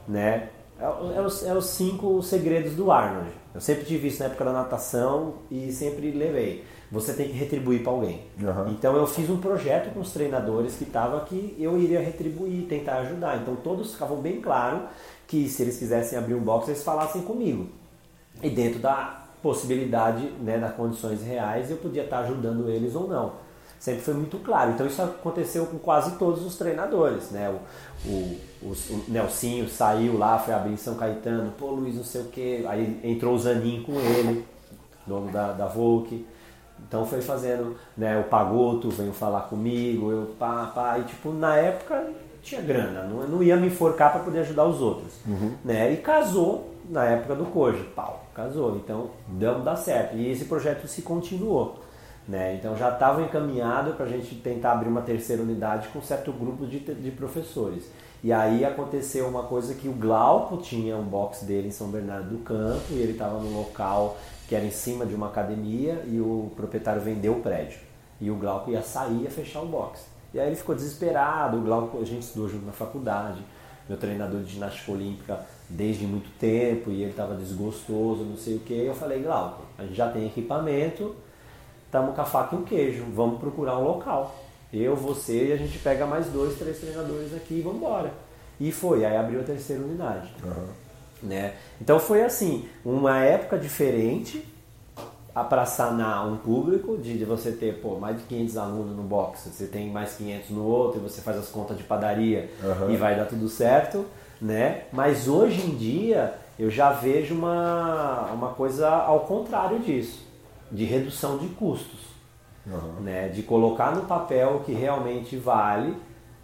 né? 0.07 0.49
É, 0.79 0.83
é, 0.83 1.21
os, 1.21 1.43
é 1.45 1.53
os 1.53 1.65
cinco 1.67 2.21
segredos 2.21 2.73
do 2.73 2.91
Arnold. 2.91 3.29
Eu 3.53 3.61
sempre 3.61 3.85
tive 3.85 4.09
isso 4.09 4.19
na 4.19 4.25
época 4.25 4.43
da 4.43 4.51
natação 4.51 5.35
e 5.49 5.71
sempre 5.71 6.11
levei. 6.11 6.65
Você 6.91 7.13
tem 7.13 7.27
que 7.27 7.33
retribuir 7.33 7.81
para 7.81 7.91
alguém. 7.91 8.21
Uhum. 8.39 8.71
Então 8.71 8.95
eu 8.95 9.07
fiz 9.07 9.29
um 9.29 9.37
projeto 9.37 9.93
com 9.93 10.01
os 10.01 10.11
treinadores 10.11 10.75
que 10.75 10.83
estava 10.83 11.21
que 11.21 11.55
eu 11.57 11.79
iria 11.79 11.99
retribuir, 11.99 12.67
tentar 12.67 12.97
ajudar. 12.99 13.37
Então 13.37 13.55
todos 13.55 13.93
ficavam 13.93 14.17
bem 14.17 14.41
claro 14.41 14.81
que 15.27 15.47
se 15.47 15.61
eles 15.61 15.77
quisessem 15.77 16.17
abrir 16.17 16.35
um 16.35 16.41
box, 16.41 16.67
eles 16.67 16.83
falassem 16.83 17.21
comigo. 17.21 17.69
E 18.43 18.49
dentro 18.49 18.79
da 18.79 19.23
possibilidade, 19.41 20.29
né, 20.41 20.57
das 20.57 20.75
condições 20.75 21.21
reais, 21.23 21.71
eu 21.71 21.77
podia 21.77 22.03
estar 22.03 22.19
ajudando 22.19 22.69
eles 22.69 22.93
ou 22.95 23.07
não 23.07 23.44
sempre 23.85 24.01
foi 24.01 24.15
muito 24.15 24.39
claro. 24.39 24.71
Então 24.71 24.87
isso 24.87 24.99
aconteceu 24.99 25.67
com 25.67 25.77
quase 25.77 26.17
todos 26.17 26.43
os 26.43 26.57
treinadores, 26.57 27.29
né? 27.29 27.49
O, 27.51 28.09
o, 28.09 28.37
o, 28.63 28.71
o 28.71 29.03
Nelsinho 29.07 29.69
saiu 29.69 30.17
lá, 30.17 30.39
foi 30.39 30.55
abrir 30.55 30.73
em 30.73 30.77
São 30.77 30.95
Caetano, 30.95 31.53
pô 31.55 31.67
Luiz 31.67 31.95
não 31.95 32.03
sei 32.03 32.21
o 32.21 32.25
que, 32.25 32.65
aí 32.65 32.99
entrou 33.03 33.35
o 33.35 33.39
Zanin 33.39 33.83
com 33.83 33.93
ele, 33.99 34.43
dono 35.05 35.31
da, 35.31 35.51
da 35.51 35.67
Volk. 35.67 36.25
Então 36.87 37.05
foi 37.05 37.21
fazendo, 37.21 37.77
né, 37.95 38.19
o 38.19 38.23
Pagoto 38.23 38.89
veio 38.89 39.13
falar 39.13 39.41
comigo, 39.41 40.11
eu 40.11 40.35
pá, 40.37 40.71
pá, 40.73 40.97
e 40.97 41.03
tipo, 41.03 41.31
na 41.31 41.55
época 41.55 42.09
tinha 42.41 42.61
grana, 42.61 43.03
não, 43.03 43.27
não 43.27 43.43
ia 43.43 43.55
me 43.55 43.67
enforcar 43.67 44.11
para 44.11 44.21
poder 44.21 44.39
ajudar 44.39 44.65
os 44.65 44.81
outros, 44.81 45.13
uhum. 45.27 45.53
né? 45.63 45.93
E 45.93 45.97
casou 45.97 46.71
na 46.89 47.05
época 47.05 47.35
do 47.35 47.45
Koji, 47.45 47.83
pau, 47.95 48.25
casou, 48.33 48.77
então 48.77 49.11
deu 49.27 49.59
dar 49.59 49.75
certo. 49.75 50.17
E 50.17 50.29
esse 50.29 50.45
projeto 50.45 50.87
se 50.87 51.03
continuou. 51.03 51.84
Né? 52.27 52.55
Então 52.55 52.75
já 52.75 52.89
estava 52.89 53.21
encaminhado 53.21 53.93
para 53.93 54.05
a 54.05 54.09
gente 54.09 54.35
tentar 54.35 54.71
abrir 54.71 54.89
uma 54.89 55.01
terceira 55.01 55.43
unidade 55.43 55.87
com 55.89 56.01
certo 56.01 56.31
grupo 56.31 56.65
de, 56.65 56.79
de 56.79 57.11
professores. 57.11 57.85
E 58.23 58.33
aí 58.33 58.65
aconteceu 58.65 59.27
uma 59.27 59.43
coisa 59.43 59.75
que 59.75 59.87
o 59.87 59.93
Glauco 59.93 60.57
tinha 60.57 60.97
um 60.97 61.03
box 61.03 61.45
dele 61.45 61.67
em 61.67 61.71
São 61.71 61.89
Bernardo 61.89 62.29
do 62.29 62.39
Campo 62.39 62.85
e 62.89 62.95
ele 62.95 63.11
estava 63.11 63.39
num 63.39 63.55
local 63.55 64.17
que 64.47 64.55
era 64.55 64.65
em 64.65 64.71
cima 64.71 65.05
de 65.05 65.13
uma 65.13 65.27
academia 65.27 66.03
e 66.07 66.19
o 66.19 66.51
proprietário 66.55 67.01
vendeu 67.01 67.33
o 67.33 67.41
prédio. 67.41 67.79
E 68.19 68.31
o 68.31 68.35
Glauco 68.35 68.71
ia 68.71 68.81
sair 68.81 69.23
ia 69.23 69.29
fechar 69.29 69.61
o 69.61 69.67
box. 69.67 70.05
E 70.33 70.39
aí 70.39 70.47
ele 70.47 70.55
ficou 70.55 70.73
desesperado, 70.73 71.57
o 71.57 71.61
Glauco, 71.61 72.01
a 72.01 72.05
gente 72.05 72.23
estudou 72.23 72.49
junto 72.49 72.65
na 72.65 72.71
faculdade, 72.71 73.41
meu 73.87 73.97
treinador 73.97 74.41
de 74.41 74.53
ginástica 74.53 74.91
olímpica 74.91 75.39
desde 75.69 76.05
muito 76.05 76.29
tempo 76.39 76.91
e 76.91 77.01
ele 77.01 77.11
estava 77.11 77.35
desgostoso, 77.35 78.23
não 78.23 78.37
sei 78.37 78.55
o 78.55 78.59
que. 78.59 78.73
Eu 78.73 78.95
falei, 78.95 79.21
Glauco, 79.21 79.61
a 79.77 79.83
gente 79.83 79.95
já 79.95 80.09
tem 80.09 80.25
equipamento, 80.25 81.15
estamos 81.95 82.15
com 82.15 82.21
a 82.21 82.25
faca 82.25 82.55
e 82.55 82.59
um 82.59 82.63
queijo, 82.63 83.05
vamos 83.13 83.39
procurar 83.39 83.77
um 83.77 83.83
local. 83.85 84.35
Eu, 84.73 84.95
você 84.95 85.47
e 85.47 85.53
a 85.53 85.55
gente 85.55 85.77
pega 85.79 86.05
mais 86.05 86.27
dois, 86.27 86.57
três 86.57 86.77
treinadores 86.79 87.33
aqui 87.33 87.55
e 87.55 87.61
vamos 87.61 87.77
embora. 87.77 88.11
E 88.59 88.71
foi, 88.71 89.05
aí 89.05 89.15
abriu 89.15 89.39
a 89.39 89.43
terceira 89.43 89.81
unidade. 89.81 90.29
Uhum. 90.43 90.67
Né? 91.23 91.53
Então 91.79 91.97
foi 91.97 92.23
assim, 92.23 92.67
uma 92.83 93.19
época 93.19 93.57
diferente 93.57 94.45
para 95.33 95.65
sanar 95.65 96.27
um 96.27 96.37
público, 96.37 96.97
de, 96.97 97.17
de, 97.17 97.25
você 97.25 97.51
ter 97.51 97.79
pô, 97.81 97.95
mais 97.95 98.17
de 98.17 98.23
500 98.23 98.57
alunos 98.57 98.95
no 98.95 99.03
box, 99.03 99.49
você 99.49 99.65
tem 99.65 99.89
mais 99.89 100.13
500 100.15 100.49
no 100.51 100.63
outro, 100.63 100.99
e 100.99 101.03
você 101.03 101.21
faz 101.21 101.37
as 101.37 101.49
contas 101.49 101.77
de 101.77 101.83
padaria 101.83 102.49
uhum. 102.63 102.91
e 102.91 102.97
vai 102.97 103.15
dar 103.15 103.25
tudo 103.25 103.47
certo. 103.47 104.05
Né? 104.41 104.83
Mas 104.91 105.27
hoje 105.27 105.61
em 105.61 105.75
dia 105.75 106.33
eu 106.59 106.69
já 106.69 106.91
vejo 106.91 107.33
uma, 107.33 108.31
uma 108.33 108.49
coisa 108.49 108.89
ao 108.89 109.21
contrário 109.21 109.79
disso 109.79 110.24
de 110.71 110.83
redução 110.85 111.37
de 111.37 111.47
custos, 111.49 111.99
uhum. 112.65 113.01
né? 113.01 113.29
De 113.29 113.43
colocar 113.43 113.95
no 113.95 114.03
papel 114.03 114.57
o 114.57 114.59
que 114.63 114.73
realmente 114.73 115.37
vale, 115.37 115.95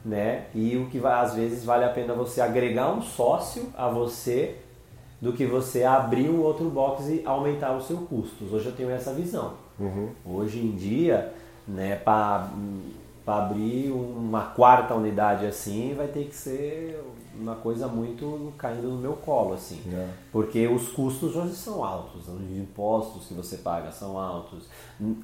né? 0.04 0.46
E 0.54 0.78
o 0.78 0.88
que 0.88 1.06
às 1.06 1.36
vezes 1.36 1.64
vale 1.64 1.84
a 1.84 1.90
pena 1.90 2.14
você 2.14 2.42
agregar 2.42 2.92
um 2.92 3.02
sócio 3.02 3.70
a 3.78 3.88
você 3.88 4.58
do 5.22 5.34
que 5.34 5.46
você 5.46 5.84
abrir 5.84 6.30
um 6.30 6.42
outro 6.42 6.70
box 6.70 7.08
e 7.08 7.22
aumentar 7.26 7.76
os 7.78 7.86
seus 7.86 8.08
custos. 8.08 8.52
Hoje 8.52 8.66
eu 8.66 8.76
tenho 8.76 8.90
essa 8.90 9.14
visão. 9.14 9.54
Uhum. 9.80 10.10
Hoje 10.26 10.60
em 10.60 10.72
dia, 10.72 11.32
né, 11.68 11.96
para 11.96 12.50
abrir 13.28 13.92
uma 13.92 14.42
quarta 14.48 14.96
unidade 14.96 15.46
assim, 15.46 15.94
vai 15.96 16.08
ter 16.08 16.26
que 16.26 16.36
ser 16.36 17.00
uma 17.40 17.56
coisa 17.56 17.88
muito 17.88 18.54
caindo 18.58 18.90
no 18.90 18.98
meu 18.98 19.14
colo, 19.14 19.54
assim. 19.54 19.82
É. 19.92 20.10
Porque 20.32 20.68
os 20.68 20.90
custos 20.90 21.36
hoje 21.36 21.56
são 21.56 21.84
altos, 21.84 22.28
os 22.28 22.58
impostos 22.58 23.28
que 23.28 23.34
você 23.34 23.58
paga 23.58 23.92
são 23.92 24.18
altos. 24.18 24.66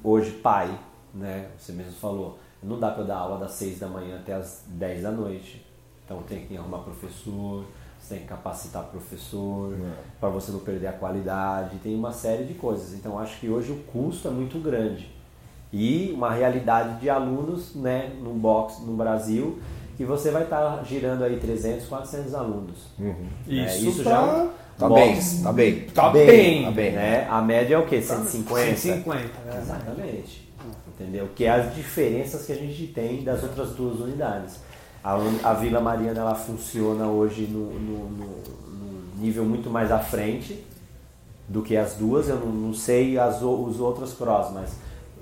Hoje, 0.02 0.32
pai, 0.32 0.78
né, 1.14 1.50
você 1.58 1.72
mesmo 1.72 1.92
falou, 1.92 2.38
não 2.62 2.78
dá 2.78 2.90
para 2.90 3.04
dar 3.04 3.16
aula 3.16 3.38
das 3.38 3.52
6 3.52 3.78
da 3.78 3.88
manhã 3.88 4.16
até 4.16 4.34
as 4.34 4.64
10 4.66 5.02
da 5.02 5.10
noite. 5.10 5.64
Então 6.04 6.22
tem 6.22 6.46
que 6.46 6.56
arrumar 6.56 6.78
professor, 6.78 7.64
você 7.98 8.14
tem 8.14 8.22
que 8.22 8.28
capacitar 8.28 8.84
professor, 8.84 9.74
é. 9.74 9.92
para 10.18 10.28
você 10.30 10.50
não 10.50 10.60
perder 10.60 10.86
a 10.86 10.92
qualidade, 10.92 11.78
tem 11.78 11.94
uma 11.94 12.12
série 12.12 12.44
de 12.44 12.54
coisas. 12.54 12.94
Então 12.94 13.18
acho 13.18 13.38
que 13.38 13.48
hoje 13.48 13.72
o 13.72 13.82
custo 13.84 14.28
é 14.28 14.30
muito 14.30 14.58
grande. 14.58 15.10
E 15.70 16.10
uma 16.12 16.30
realidade 16.30 16.98
de 16.98 17.10
alunos 17.10 17.74
né, 17.74 18.16
no 18.22 18.32
box 18.32 18.80
no 18.80 18.96
Brasil 18.96 19.58
que 19.98 20.04
você 20.04 20.30
vai 20.30 20.44
estar 20.44 20.78
tá 20.78 20.82
girando 20.84 21.24
aí 21.24 21.38
300, 21.38 21.86
400 21.86 22.34
alunos. 22.34 22.86
Uhum. 22.98 23.26
Isso, 23.46 23.86
é, 23.86 23.90
isso 23.90 24.04
tá... 24.04 24.10
já 24.10 24.44
é 24.44 24.68
Tá 24.78 24.88
bem, 24.88 25.18
tá 25.42 25.52
bem. 25.52 25.80
Tá 25.92 26.10
bem. 26.10 26.64
Tá 26.64 26.70
bem. 26.70 26.92
Né? 26.92 27.26
A 27.28 27.42
média 27.42 27.74
é 27.74 27.78
o 27.78 27.84
quê? 27.84 28.00
150? 28.00 28.76
150. 28.76 29.18
É. 29.18 29.58
Exatamente. 29.58 30.48
Entendeu? 30.86 31.28
Que 31.34 31.44
é 31.46 31.50
as 31.50 31.74
diferenças 31.74 32.46
que 32.46 32.52
a 32.52 32.54
gente 32.54 32.86
tem 32.86 33.24
das 33.24 33.42
outras 33.42 33.70
duas 33.70 33.98
unidades. 33.98 34.60
A, 35.02 35.14
a 35.42 35.54
Vila 35.54 35.80
Mariana 35.80 36.20
ela 36.20 36.34
funciona 36.36 37.08
hoje 37.08 37.42
no, 37.42 37.72
no, 37.72 38.08
no, 38.08 38.26
no, 38.26 39.20
nível 39.20 39.44
muito 39.44 39.68
mais 39.68 39.90
à 39.90 39.98
frente 39.98 40.64
do 41.48 41.60
que 41.60 41.76
as 41.76 41.94
duas. 41.94 42.28
Eu 42.28 42.36
não, 42.36 42.46
não 42.46 42.74
sei 42.74 43.18
as, 43.18 43.42
os 43.42 43.80
outros 43.80 44.12
cross, 44.12 44.52
mas 44.52 44.76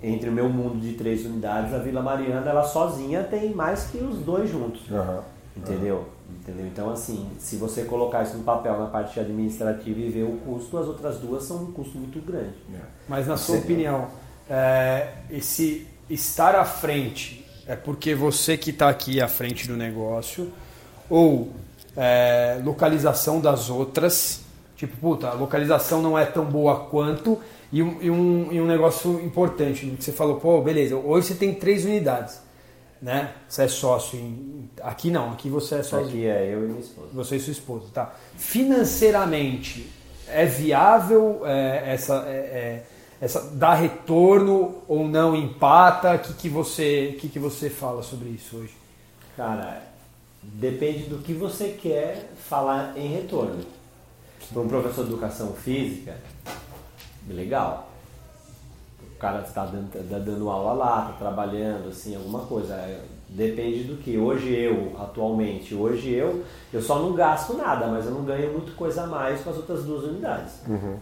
entre 0.06 0.30
o 0.30 0.32
meu 0.32 0.48
mundo 0.48 0.78
de 0.80 0.92
três 0.92 1.26
unidades, 1.26 1.74
a 1.74 1.78
Vila 1.78 2.00
Mariana, 2.00 2.48
ela 2.48 2.62
sozinha 2.62 3.24
tem 3.24 3.52
mais 3.52 3.84
que 3.90 3.98
os 3.98 4.18
dois 4.18 4.48
juntos. 4.48 4.82
Uhum. 4.88 5.20
Entendeu? 5.56 5.96
Uhum. 5.96 6.36
Entendeu? 6.40 6.66
Então, 6.66 6.90
assim, 6.90 7.28
se 7.38 7.56
você 7.56 7.84
colocar 7.84 8.22
isso 8.22 8.36
no 8.36 8.44
papel 8.44 8.78
na 8.78 8.86
parte 8.86 9.18
administrativa 9.18 9.98
e 9.98 10.08
ver 10.08 10.22
o 10.22 10.36
custo, 10.44 10.78
as 10.78 10.86
outras 10.86 11.18
duas 11.18 11.42
são 11.42 11.64
um 11.64 11.72
custo 11.72 11.98
muito 11.98 12.20
grande. 12.24 12.54
É. 12.72 12.78
Mas, 13.08 13.26
na 13.26 13.36
sua 13.36 13.58
opinião, 13.58 14.06
é, 14.48 15.08
esse 15.28 15.86
estar 16.08 16.54
à 16.54 16.64
frente 16.64 17.44
é 17.66 17.74
porque 17.74 18.14
você 18.14 18.56
que 18.56 18.70
está 18.70 18.88
aqui 18.88 19.20
à 19.20 19.26
frente 19.26 19.66
do 19.66 19.76
negócio 19.76 20.52
ou 21.10 21.50
é, 21.96 22.60
localização 22.64 23.40
das 23.40 23.70
outras, 23.70 24.42
tipo, 24.76 24.96
puta, 24.98 25.30
a 25.30 25.32
localização 25.32 26.00
não 26.00 26.16
é 26.16 26.24
tão 26.24 26.44
boa 26.44 26.86
quanto 26.86 27.40
e 27.72 27.82
um, 27.82 28.02
e 28.02 28.10
um, 28.10 28.52
e 28.52 28.60
um 28.60 28.66
negócio 28.66 29.20
importante, 29.20 29.86
que 29.86 30.04
você 30.04 30.12
falou, 30.12 30.36
pô, 30.36 30.60
beleza, 30.60 30.96
hoje 30.96 31.28
você 31.28 31.34
tem 31.34 31.54
três 31.54 31.84
unidades, 31.84 32.40
né? 33.02 33.32
Você 33.48 33.64
é 33.64 33.68
sócio. 33.68 34.18
Em... 34.18 34.70
Aqui 34.82 35.10
não, 35.10 35.32
aqui 35.32 35.48
você 35.48 35.76
é 35.76 35.82
sócio. 35.82 36.06
Aqui 36.06 36.26
é 36.26 36.54
eu 36.54 36.64
e 36.64 36.68
minha 36.68 36.80
esposa. 36.80 37.08
Você 37.12 37.36
e 37.36 37.40
sua 37.40 37.52
esposa, 37.52 37.86
tá. 37.92 38.14
Financeiramente, 38.36 39.90
é 40.28 40.44
viável 40.44 41.42
é, 41.44 41.94
essa, 41.94 42.24
é, 42.26 42.30
é, 42.30 42.82
essa 43.20 43.40
dar 43.50 43.74
retorno 43.74 44.82
ou 44.88 45.06
não 45.06 45.36
empata? 45.36 46.14
O 46.14 46.18
que, 46.18 46.32
que, 46.34 46.48
você, 46.48 47.16
que, 47.20 47.28
que 47.28 47.38
você 47.38 47.68
fala 47.68 48.02
sobre 48.02 48.28
isso 48.30 48.56
hoje? 48.56 48.74
Cara, 49.36 49.82
depende 50.42 51.04
do 51.04 51.18
que 51.18 51.32
você 51.32 51.76
quer 51.80 52.30
falar 52.48 52.96
em 52.96 53.08
retorno. 53.08 53.64
Para 54.52 54.62
um 54.62 54.68
professor 54.68 55.04
de 55.04 55.10
educação 55.10 55.52
física, 55.54 56.16
legal. 57.32 57.88
O 59.14 59.18
cara 59.18 59.40
está 59.40 59.64
dando, 59.64 59.90
tá 59.90 60.18
dando 60.18 60.50
aula 60.50 60.72
lá, 60.72 61.08
está 61.10 61.24
trabalhando, 61.24 61.88
assim, 61.88 62.14
alguma 62.14 62.40
coisa. 62.40 62.74
É, 62.74 63.00
depende 63.28 63.84
do 63.84 63.96
que. 63.96 64.18
Hoje 64.18 64.54
eu, 64.54 64.92
atualmente, 64.98 65.74
hoje 65.74 66.12
eu, 66.12 66.44
eu 66.72 66.82
só 66.82 66.98
não 66.98 67.14
gasto 67.14 67.54
nada, 67.54 67.86
mas 67.86 68.04
eu 68.04 68.12
não 68.12 68.24
ganho 68.24 68.52
muita 68.52 68.72
coisa 68.72 69.04
a 69.04 69.06
mais 69.06 69.40
com 69.40 69.50
as 69.50 69.56
outras 69.56 69.84
duas 69.84 70.04
unidades. 70.04 70.52
Uhum. 70.68 70.96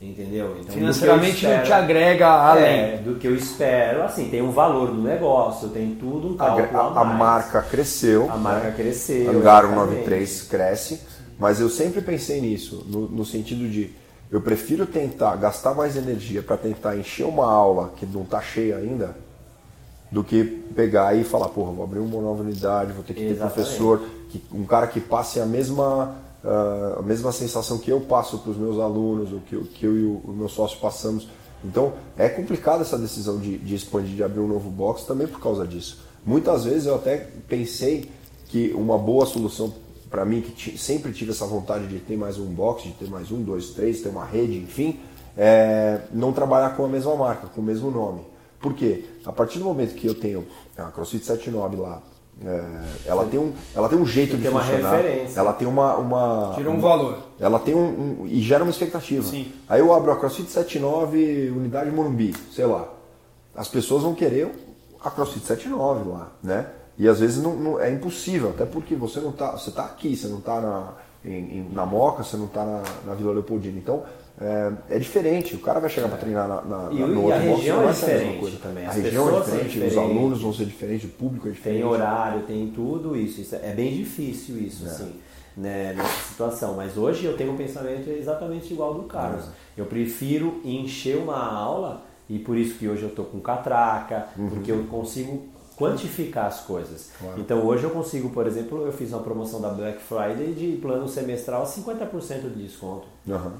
Entendeu? 0.00 0.56
Então, 0.60 0.74
Financeiramente 0.74 1.36
espero, 1.36 1.56
não 1.56 1.64
te 1.64 1.72
agrega 1.72 2.28
além. 2.28 2.64
É, 2.64 2.96
do 2.98 3.14
que 3.14 3.26
eu 3.26 3.34
espero. 3.34 4.02
Assim, 4.02 4.28
tem 4.28 4.42
um 4.42 4.50
valor 4.50 4.88
do 4.88 5.00
negócio, 5.00 5.70
tem 5.70 5.94
tudo 5.94 6.28
um 6.28 6.36
cálculo 6.36 6.78
a, 6.78 6.98
a, 6.98 7.00
a 7.00 7.04
marca 7.04 7.62
cresceu. 7.62 8.30
A 8.30 8.36
marca 8.36 8.68
né? 8.68 8.74
cresceu. 8.76 9.30
Hangar 9.30 9.62
193 9.62 10.42
cresce. 10.42 11.00
Mas 11.38 11.60
eu 11.60 11.70
sempre 11.70 12.02
pensei 12.02 12.40
nisso, 12.40 12.84
no, 12.86 13.08
no 13.08 13.24
sentido 13.24 13.68
de 13.68 13.90
eu 14.30 14.40
prefiro 14.40 14.86
tentar 14.86 15.36
gastar 15.36 15.74
mais 15.74 15.96
energia 15.96 16.42
para 16.42 16.56
tentar 16.56 16.96
encher 16.96 17.24
uma 17.26 17.50
aula 17.50 17.92
que 17.96 18.06
não 18.06 18.22
está 18.22 18.40
cheia 18.40 18.76
ainda, 18.76 19.16
do 20.10 20.22
que 20.22 20.44
pegar 20.44 21.14
e 21.14 21.24
falar, 21.24 21.48
porra, 21.48 21.72
vou 21.72 21.84
abrir 21.84 21.98
uma 21.98 22.20
nova 22.20 22.42
unidade, 22.42 22.92
vou 22.92 23.02
ter 23.02 23.14
que 23.14 23.24
Exatamente. 23.24 23.54
ter 23.54 23.62
professor, 23.62 24.00
que, 24.30 24.42
um 24.52 24.64
cara 24.64 24.86
que 24.86 25.00
passe 25.00 25.40
a 25.40 25.46
mesma, 25.46 26.14
uh, 26.44 27.00
a 27.00 27.02
mesma 27.02 27.32
sensação 27.32 27.78
que 27.78 27.90
eu 27.90 28.00
passo 28.00 28.38
para 28.38 28.52
os 28.52 28.56
meus 28.56 28.78
alunos, 28.78 29.32
o 29.32 29.40
que, 29.40 29.56
que 29.56 29.86
eu 29.86 29.98
e 29.98 30.04
o, 30.04 30.20
o 30.24 30.32
meu 30.32 30.48
sócio 30.48 30.78
passamos. 30.78 31.28
Então 31.64 31.94
é 32.16 32.28
complicado 32.28 32.82
essa 32.82 32.96
decisão 32.96 33.38
de, 33.38 33.58
de 33.58 33.74
expandir, 33.74 34.16
de 34.16 34.22
abrir 34.22 34.40
um 34.40 34.48
novo 34.48 34.70
box 34.70 35.04
também 35.04 35.26
por 35.26 35.40
causa 35.40 35.66
disso. 35.66 35.98
Muitas 36.24 36.64
vezes 36.64 36.86
eu 36.86 36.94
até 36.94 37.26
pensei 37.48 38.08
que 38.48 38.72
uma 38.74 38.96
boa 38.96 39.26
solução 39.26 39.72
para 40.14 40.24
mim, 40.24 40.40
que 40.42 40.78
sempre 40.78 41.10
tive 41.10 41.32
essa 41.32 41.44
vontade 41.44 41.88
de 41.88 41.98
ter 41.98 42.16
mais 42.16 42.38
um 42.38 42.46
box, 42.46 42.84
de 42.84 42.92
ter 42.92 43.10
mais 43.10 43.32
um, 43.32 43.42
dois, 43.42 43.70
três, 43.70 44.00
ter 44.00 44.10
uma 44.10 44.24
rede, 44.24 44.56
enfim, 44.58 45.00
é, 45.36 46.02
não 46.12 46.32
trabalhar 46.32 46.76
com 46.76 46.84
a 46.84 46.88
mesma 46.88 47.16
marca, 47.16 47.48
com 47.48 47.60
o 47.60 47.64
mesmo 47.64 47.90
nome. 47.90 48.20
Por 48.60 48.74
quê? 48.74 49.06
A 49.26 49.32
partir 49.32 49.58
do 49.58 49.64
momento 49.64 49.92
que 49.96 50.06
eu 50.06 50.14
tenho 50.14 50.46
a 50.78 50.84
CrossFit 50.84 51.24
79 51.24 51.78
lá, 51.78 52.00
é, 52.46 52.62
ela, 53.06 53.24
tem 53.24 53.40
um, 53.40 53.52
ela 53.74 53.88
tem 53.88 53.98
um 53.98 54.06
jeito 54.06 54.36
de 54.36 54.48
funcionar. 54.48 55.04
Ela 55.34 55.52
tem 55.52 55.66
uma. 55.66 55.96
uma 55.96 56.52
Tira 56.54 56.70
um 56.70 56.80
valor. 56.80 57.18
Ela 57.40 57.58
tem 57.58 57.74
um, 57.74 58.22
um, 58.22 58.26
E 58.28 58.40
gera 58.40 58.62
uma 58.62 58.70
expectativa. 58.70 59.24
Sim. 59.24 59.50
Aí 59.68 59.80
eu 59.80 59.92
abro 59.92 60.12
a 60.12 60.16
CrossFit 60.16 60.48
79, 60.48 61.50
unidade 61.50 61.90
Morumbi, 61.90 62.32
sei 62.52 62.66
lá. 62.66 62.88
As 63.52 63.66
pessoas 63.66 64.04
vão 64.04 64.14
querer 64.14 64.48
a 65.02 65.10
CrossFit 65.10 65.44
79 65.44 66.08
lá, 66.08 66.32
né? 66.40 66.66
E 66.98 67.08
às 67.08 67.20
vezes 67.20 67.42
não, 67.42 67.56
não, 67.56 67.80
é 67.80 67.90
impossível, 67.90 68.50
até 68.50 68.64
porque 68.64 68.94
você 68.94 69.20
não 69.20 69.32
tá, 69.32 69.52
você 69.52 69.70
está 69.70 69.84
aqui, 69.84 70.16
você 70.16 70.28
não 70.28 70.38
está 70.38 70.60
na, 70.60 70.92
em, 71.24 71.68
na 71.72 71.84
Moca, 71.84 72.22
você 72.22 72.36
não 72.36 72.46
está 72.46 72.64
na, 72.64 72.82
na, 73.04 73.14
Vila 73.14 73.32
Leopoldina. 73.32 73.78
Então 73.78 74.04
é, 74.40 74.72
é, 74.90 74.98
diferente, 74.98 75.56
o 75.56 75.58
cara 75.58 75.80
vai 75.80 75.90
chegar 75.90 76.08
para 76.08 76.18
treinar 76.18 76.46
na, 76.46 76.62
na, 76.62 76.92
e, 76.92 76.98
no 77.00 77.22
outro 77.22 77.32
a 77.32 77.38
região 77.38 77.82
box, 77.82 78.02
é 78.04 78.18
diferente 78.18 78.56
também. 78.58 78.86
A 78.86 78.92
região 78.92 79.36
é 79.36 79.40
diferente, 79.40 79.78
os 79.80 79.96
alunos 79.96 80.42
vão 80.42 80.52
ser 80.52 80.66
diferentes, 80.66 81.04
o 81.08 81.12
público 81.12 81.48
é 81.48 81.50
diferente. 81.50 81.80
Tem 81.80 81.88
horário, 81.88 82.42
tem 82.42 82.68
tudo 82.68 83.16
isso. 83.16 83.40
isso 83.40 83.56
é 83.56 83.72
bem 83.72 83.96
difícil 83.96 84.58
isso, 84.58 84.84
é. 84.84 84.88
assim, 84.88 85.12
né, 85.56 85.94
nessa 85.94 86.28
situação. 86.30 86.74
Mas 86.74 86.96
hoje 86.96 87.24
eu 87.24 87.36
tenho 87.36 87.52
um 87.52 87.56
pensamento 87.56 88.08
exatamente 88.08 88.72
igual 88.72 88.94
do 88.94 89.02
Carlos. 89.04 89.46
É. 89.46 89.80
Eu 89.80 89.86
prefiro 89.86 90.60
encher 90.64 91.16
uma 91.16 91.44
aula 91.44 92.02
e 92.28 92.38
por 92.38 92.56
isso 92.56 92.78
que 92.78 92.88
hoje 92.88 93.02
eu 93.02 93.08
estou 93.08 93.24
com 93.24 93.40
catraca, 93.40 94.28
uhum. 94.36 94.48
porque 94.48 94.70
eu 94.70 94.84
consigo 94.84 95.53
quantificar 95.76 96.46
as 96.46 96.60
coisas. 96.60 97.10
Claro. 97.18 97.40
Então 97.40 97.64
hoje 97.66 97.84
eu 97.84 97.90
consigo, 97.90 98.30
por 98.30 98.46
exemplo, 98.46 98.86
eu 98.86 98.92
fiz 98.92 99.12
uma 99.12 99.22
promoção 99.22 99.60
da 99.60 99.70
Black 99.70 100.00
Friday 100.02 100.52
de 100.52 100.76
plano 100.76 101.08
semestral 101.08 101.64
50% 101.64 102.52
de 102.54 102.62
desconto. 102.64 103.06
Uhum. 103.26 103.52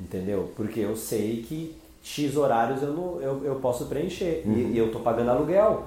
Entendeu? 0.00 0.50
Porque 0.56 0.80
eu 0.80 0.96
sei 0.96 1.42
que 1.42 1.76
X 2.02 2.36
horários 2.36 2.82
eu, 2.82 2.92
não, 2.92 3.20
eu, 3.20 3.44
eu 3.44 3.54
posso 3.56 3.86
preencher 3.86 4.42
uhum. 4.44 4.52
e, 4.52 4.72
e, 4.72 4.78
eu 4.78 4.86
estou 4.86 5.00
pagando 5.00 5.30
aluguel. 5.30 5.84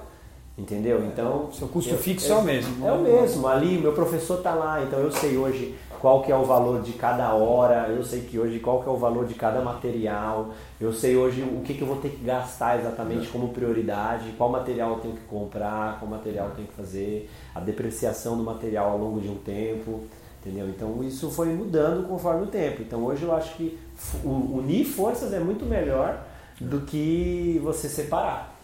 Entendeu? 0.58 1.04
Então. 1.04 1.50
Seu 1.52 1.68
custo 1.68 1.92
eu, 1.92 1.98
fixo 1.98 2.32
é, 2.32 2.34
é 2.34 2.38
o 2.38 2.42
mesmo. 2.42 2.86
É 2.86 2.92
o 2.92 2.98
mesmo. 3.00 3.46
Ali, 3.46 3.78
meu 3.78 3.92
professor 3.92 4.38
está 4.38 4.54
lá, 4.54 4.82
então 4.82 4.98
eu 4.98 5.12
sei 5.12 5.36
hoje 5.36 5.76
qual 6.00 6.22
que 6.22 6.32
é 6.32 6.36
o 6.36 6.44
valor 6.44 6.82
de 6.82 6.92
cada 6.92 7.32
hora, 7.32 7.88
eu 7.88 8.02
sei 8.02 8.22
que 8.22 8.38
hoje 8.38 8.58
qual 8.58 8.82
que 8.82 8.88
é 8.88 8.92
o 8.92 8.96
valor 8.96 9.26
de 9.26 9.34
cada 9.34 9.60
material, 9.60 10.50
eu 10.80 10.92
sei 10.92 11.16
hoje 11.16 11.42
o 11.42 11.60
que, 11.62 11.74
que 11.74 11.82
eu 11.82 11.86
vou 11.86 11.96
ter 11.96 12.10
que 12.10 12.24
gastar 12.24 12.78
exatamente 12.78 13.28
como 13.28 13.48
prioridade, 13.48 14.32
qual 14.36 14.50
material 14.50 14.94
eu 14.94 14.98
tenho 14.98 15.14
que 15.14 15.24
comprar, 15.24 15.98
qual 15.98 16.10
material 16.10 16.48
eu 16.48 16.54
tenho 16.54 16.68
que 16.68 16.74
fazer, 16.74 17.30
a 17.54 17.60
depreciação 17.60 18.36
do 18.36 18.42
material 18.42 18.90
ao 18.90 18.98
longo 18.98 19.20
de 19.20 19.28
um 19.28 19.36
tempo, 19.36 20.02
entendeu? 20.40 20.68
Então 20.68 21.02
isso 21.02 21.30
foi 21.30 21.48
mudando 21.48 22.06
conforme 22.06 22.42
o 22.42 22.46
tempo. 22.46 22.82
Então 22.82 23.04
hoje 23.04 23.24
eu 23.24 23.34
acho 23.34 23.54
que 23.56 23.78
unir 24.24 24.84
forças 24.84 25.32
é 25.32 25.40
muito 25.40 25.64
melhor 25.64 26.24
do 26.60 26.80
que 26.80 27.60
você 27.62 27.88
separar. 27.88 28.57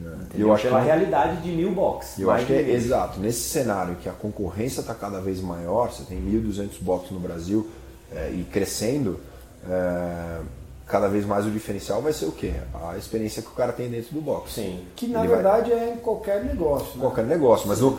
É. 0.00 0.42
Eu 0.42 0.52
acho 0.52 0.64
pela 0.64 0.80
que... 0.80 0.86
realidade 0.86 1.42
de 1.42 1.52
mil 1.52 1.72
boxes. 1.72 2.18
Eu 2.18 2.30
acho 2.30 2.46
que 2.46 2.52
é 2.52 2.70
exato. 2.70 3.20
Nesse 3.20 3.48
cenário 3.48 3.96
que 3.96 4.08
a 4.08 4.12
concorrência 4.12 4.80
está 4.80 4.94
cada 4.94 5.20
vez 5.20 5.40
maior, 5.40 5.92
você 5.92 6.04
tem 6.04 6.18
1.200 6.18 6.80
boxes 6.80 7.10
no 7.10 7.20
Brasil 7.20 7.68
é, 8.10 8.30
e 8.30 8.44
crescendo, 8.44 9.20
é, 9.68 10.40
cada 10.86 11.08
vez 11.08 11.24
mais 11.26 11.46
o 11.46 11.50
diferencial 11.50 12.00
vai 12.00 12.12
ser 12.12 12.26
o 12.26 12.32
quê? 12.32 12.54
A 12.90 12.96
experiência 12.96 13.42
que 13.42 13.48
o 13.48 13.52
cara 13.52 13.72
tem 13.72 13.88
dentro 13.88 14.14
do 14.14 14.20
box. 14.20 14.52
Sim. 14.52 14.84
Que 14.96 15.06
na 15.06 15.20
Ele 15.20 15.28
verdade 15.28 15.70
vai... 15.70 15.80
é 15.80 15.92
em 15.94 15.96
qualquer 15.98 16.44
negócio. 16.44 16.94
Né? 16.94 17.00
Qualquer 17.00 17.24
negócio. 17.24 17.68
Mas, 17.68 17.82
o, 17.82 17.98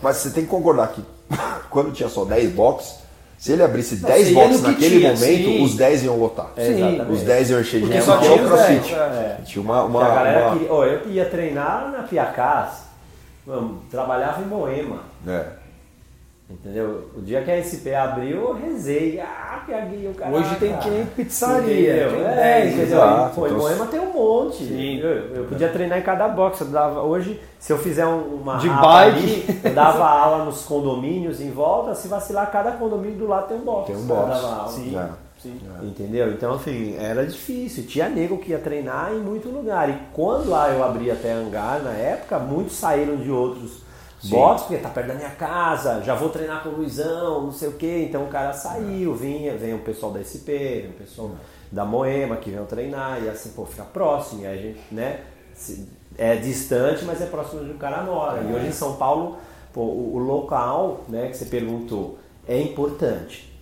mas 0.00 0.16
você 0.16 0.30
tem 0.30 0.44
que 0.44 0.50
concordar 0.50 0.92
que 0.92 1.02
quando 1.70 1.92
tinha 1.92 2.08
só 2.08 2.24
10 2.24 2.52
boxes, 2.52 3.01
Se 3.42 3.50
ele 3.50 3.64
abrisse 3.64 3.96
10 3.96 4.24
você 4.28 4.32
ia 4.32 4.40
boxes 4.40 4.62
naquele 4.62 4.98
tinha, 5.00 5.12
momento, 5.14 5.44
sim. 5.44 5.64
os 5.64 5.74
10 5.74 6.04
iam 6.04 6.16
lotar. 6.16 6.50
É. 6.56 7.06
Os 7.10 7.22
10 7.22 7.50
iam 7.50 7.60
encher 7.60 7.80
de 7.80 7.86
gente, 7.88 8.04
só 8.04 8.14
é 8.14 8.20
tinha 8.20 8.32
o 8.34 8.34
os 8.36 8.48
crossfit. 8.48 8.80
10, 8.82 8.92
É. 8.92 9.38
Tinha 9.44 9.62
uma, 9.64 9.82
uma, 9.82 9.98
Porque 9.98 10.12
a 10.12 10.14
galera 10.14 10.46
uma- 10.46 10.52
queria. 10.52 10.72
Ó, 10.72 10.84
eu 10.84 11.08
ia 11.10 11.24
treinar 11.24 11.90
na 11.90 12.04
Piacás, 12.04 12.68
trabalhava 13.90 14.42
em 14.42 14.44
Moema. 14.46 15.00
É. 15.26 15.44
Entendeu? 16.50 17.08
O 17.16 17.22
dia 17.22 17.40
que 17.42 17.50
a 17.50 17.56
SP 17.64 17.94
abriu, 17.94 18.36
eu 18.48 18.52
rezei. 18.54 19.18
Ah, 19.20 19.62
Piaguinho, 19.64 20.12
cara. 20.12 20.36
Hoje 20.36 20.54
tem 20.56 20.76
que 20.76 21.06
pizzaria. 21.16 22.06
Entendeu? 22.06 22.10
tem 22.10 22.26
É, 22.26 22.34
10, 22.60 22.66
entendeu? 22.74 22.86
exato. 22.98 23.34
Pô, 23.34 23.46
em 23.46 23.50
Então, 23.50 23.58
Moema 23.62 23.86
tem 23.86 24.00
um 24.00 24.12
monte. 24.12 24.56
Sim. 24.66 24.98
Eu, 24.98 25.08
eu 25.34 25.44
podia 25.44 25.68
treinar 25.70 25.98
em 25.98 26.02
cada 26.02 26.28
box. 26.28 26.60
Eu 26.60 26.66
dava, 26.66 27.00
hoje, 27.02 27.40
se 27.58 27.72
eu 27.72 27.78
fizer 27.78 28.06
um- 28.06 28.34
uma 28.42 28.58
De 28.58 28.68
bike. 28.68 28.84
ali, 29.48 29.60
eu 29.64 29.72
dava 29.72 30.04
aula 30.06 30.44
nos 30.44 30.62
condomínios 30.64 31.40
em 31.40 31.50
volta. 31.50 31.94
Se 31.94 32.06
vacilar, 32.08 32.50
cada 32.52 32.72
condomínio 32.72 33.16
do 33.18 33.26
lado 33.28 33.48
tem 33.48 33.56
um 33.56 33.60
box. 33.64 33.86
Tem 33.86 33.96
um 33.96 34.02
box. 34.06 34.28
dava 34.28 34.54
aula. 34.56 34.68
Sim. 34.72 34.96
É. 34.98 35.08
Sim. 35.38 35.58
Entendeu? 35.82 36.28
Então, 36.32 36.54
assim, 36.54 36.96
era 36.98 37.24
difícil. 37.26 37.84
Tinha 37.86 38.08
nego 38.08 38.36
que 38.38 38.50
ia 38.50 38.58
treinar 38.58 39.10
em 39.12 39.18
muito 39.18 39.48
lugar. 39.48 39.88
E 39.88 39.98
quando 40.12 40.50
lá 40.50 40.68
eu 40.70 40.84
abri 40.84 41.10
até 41.10 41.32
hangar, 41.32 41.80
na 41.82 41.90
época, 41.92 42.38
muitos 42.38 42.76
saíram 42.76 43.16
de 43.16 43.30
outros 43.30 43.81
boxes, 44.24 44.66
porque 44.66 44.82
tá 44.82 44.88
perto 44.88 45.08
da 45.08 45.14
minha 45.14 45.30
casa, 45.30 46.02
já 46.02 46.14
vou 46.14 46.28
treinar 46.28 46.62
com 46.62 46.70
o 46.70 46.76
Luizão, 46.76 47.42
não 47.42 47.52
sei 47.52 47.68
o 47.68 47.72
quê. 47.72 48.06
Então 48.08 48.24
o 48.24 48.28
cara 48.28 48.52
saiu, 48.52 49.14
vinha, 49.14 49.56
vem 49.56 49.74
o 49.74 49.80
pessoal 49.80 50.12
da 50.12 50.22
SP, 50.22 50.88
o 50.90 50.92
pessoal 50.98 51.32
da 51.70 51.84
Moema 51.84 52.36
que 52.36 52.50
veio 52.50 52.64
treinar, 52.64 53.22
e 53.22 53.28
assim, 53.28 53.50
pô, 53.50 53.64
fica 53.64 53.84
próximo. 53.84 54.42
E 54.42 54.46
a 54.46 54.56
gente, 54.56 54.80
né, 54.90 55.20
é 56.16 56.36
distante, 56.36 57.04
mas 57.04 57.20
é 57.20 57.26
próximo 57.26 57.62
onde 57.62 57.70
o 57.72 57.78
cara 57.78 58.02
mora. 58.02 58.42
E 58.42 58.54
hoje 58.54 58.66
em 58.66 58.72
São 58.72 58.96
Paulo, 58.96 59.38
pô, 59.72 59.80
o, 59.80 60.16
o 60.16 60.18
local, 60.18 61.02
né, 61.08 61.28
que 61.28 61.36
você 61.36 61.46
perguntou, 61.46 62.18
é 62.46 62.60
importante. 62.60 63.52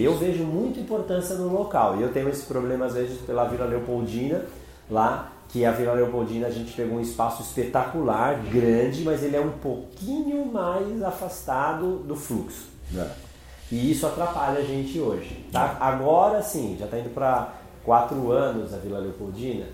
Eu 0.00 0.16
vejo 0.16 0.44
muita 0.44 0.80
importância 0.80 1.34
no 1.34 1.52
local. 1.52 1.98
E 1.98 2.02
eu 2.02 2.12
tenho 2.12 2.28
esse 2.28 2.44
problema, 2.44 2.86
às 2.86 2.94
vezes, 2.94 3.20
pela 3.20 3.44
Vila 3.44 3.66
Leopoldina, 3.66 4.44
lá, 4.90 5.30
que 5.52 5.64
a 5.64 5.72
Vila 5.72 5.94
Leopoldina 5.94 6.46
a 6.46 6.50
gente 6.50 6.72
pegou 6.72 6.98
um 6.98 7.00
espaço 7.00 7.42
espetacular, 7.42 8.40
grande, 8.44 9.02
mas 9.02 9.22
ele 9.22 9.36
é 9.36 9.40
um 9.40 9.50
pouquinho 9.50 10.46
mais 10.46 11.02
afastado 11.02 11.98
do 11.98 12.14
fluxo. 12.14 12.68
É. 12.96 13.08
E 13.70 13.90
isso 13.90 14.06
atrapalha 14.06 14.60
a 14.60 14.62
gente 14.62 14.98
hoje. 14.98 15.44
Tá? 15.52 15.76
Agora 15.80 16.42
sim, 16.42 16.76
já 16.78 16.84
está 16.84 16.98
indo 16.98 17.10
para 17.10 17.52
quatro 17.84 18.30
anos 18.30 18.72
a 18.72 18.78
Vila 18.78 18.98
Leopoldina. 18.98 19.66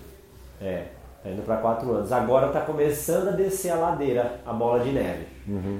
É, 0.59 0.87
está 1.17 1.29
indo 1.29 1.43
para 1.43 1.57
quatro 1.57 1.91
anos. 1.93 2.11
Agora 2.11 2.47
está 2.47 2.61
começando 2.61 3.29
a 3.29 3.31
descer 3.31 3.71
a 3.71 3.75
ladeira, 3.75 4.39
a 4.45 4.53
bola 4.53 4.83
de 4.83 4.91
neve. 4.91 5.27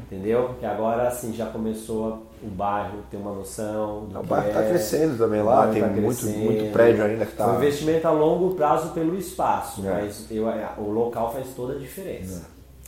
Entendeu? 0.05 0.55
Que 0.60 0.65
agora 0.65 1.07
assim 1.07 1.33
já 1.33 1.47
começou 1.47 2.27
o 2.41 2.47
bairro 2.47 3.00
ter 3.10 3.17
uma 3.17 3.32
noção. 3.34 4.06
Do 4.06 4.19
O 4.19 4.21
que 4.21 4.28
bairro 4.28 4.54
tá 4.54 4.63
é. 4.63 4.69
crescendo 4.69 5.17
também 5.17 5.41
O 5.41 5.45
lá, 5.45 5.67
tem 5.67 5.82
tá 5.82 5.88
muito, 5.88 6.26
muito 6.26 6.71
prédio 6.71 7.04
ainda 7.06 7.26
que 7.26 7.36
tá. 7.36 7.45
Foi 7.45 7.54
um 7.54 7.58
investimento 7.58 8.08
a 8.08 8.12
longo 8.12 8.56
prazo 8.56 8.89
pelo 8.89 9.17
espaço, 9.17 9.86
É. 9.86 9.91
mas 9.91 10.26
eu, 10.30 10.45
o 10.78 10.91
local 10.91 11.34
faz 11.34 11.47
toda 11.56 11.73
a 11.73 11.78
diferença. 11.78 12.45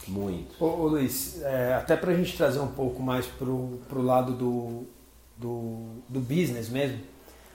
Muito. 0.08 0.64
Ô, 0.64 0.66
ô, 0.66 0.88
Luiz, 0.88 1.42
é, 1.44 1.76
até 1.76 1.96
pra 1.96 2.14
gente 2.14 2.36
trazer 2.36 2.60
um 2.60 2.68
pouco 2.68 3.02
mais 3.02 3.26
pro, 3.26 3.80
pro 3.88 4.02
lado 4.02 4.34
do, 4.34 4.84
do, 5.38 5.80
do 6.08 6.20
business 6.20 6.70
mesmo, 6.70 7.00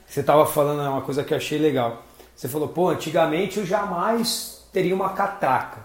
você 0.07 0.23
tava 0.23 0.45
falando 0.45 0.81
é 0.81 0.89
uma 0.89 1.01
coisa 1.01 1.23
que 1.23 1.33
eu 1.33 1.37
achei 1.37 1.57
legal. 1.57 2.03
Você 2.35 2.47
falou, 2.47 2.67
pô, 2.67 2.89
antigamente 2.89 3.59
eu 3.59 3.65
jamais 3.65 4.65
teria 4.71 4.93
uma 4.93 5.09
catraca. 5.09 5.79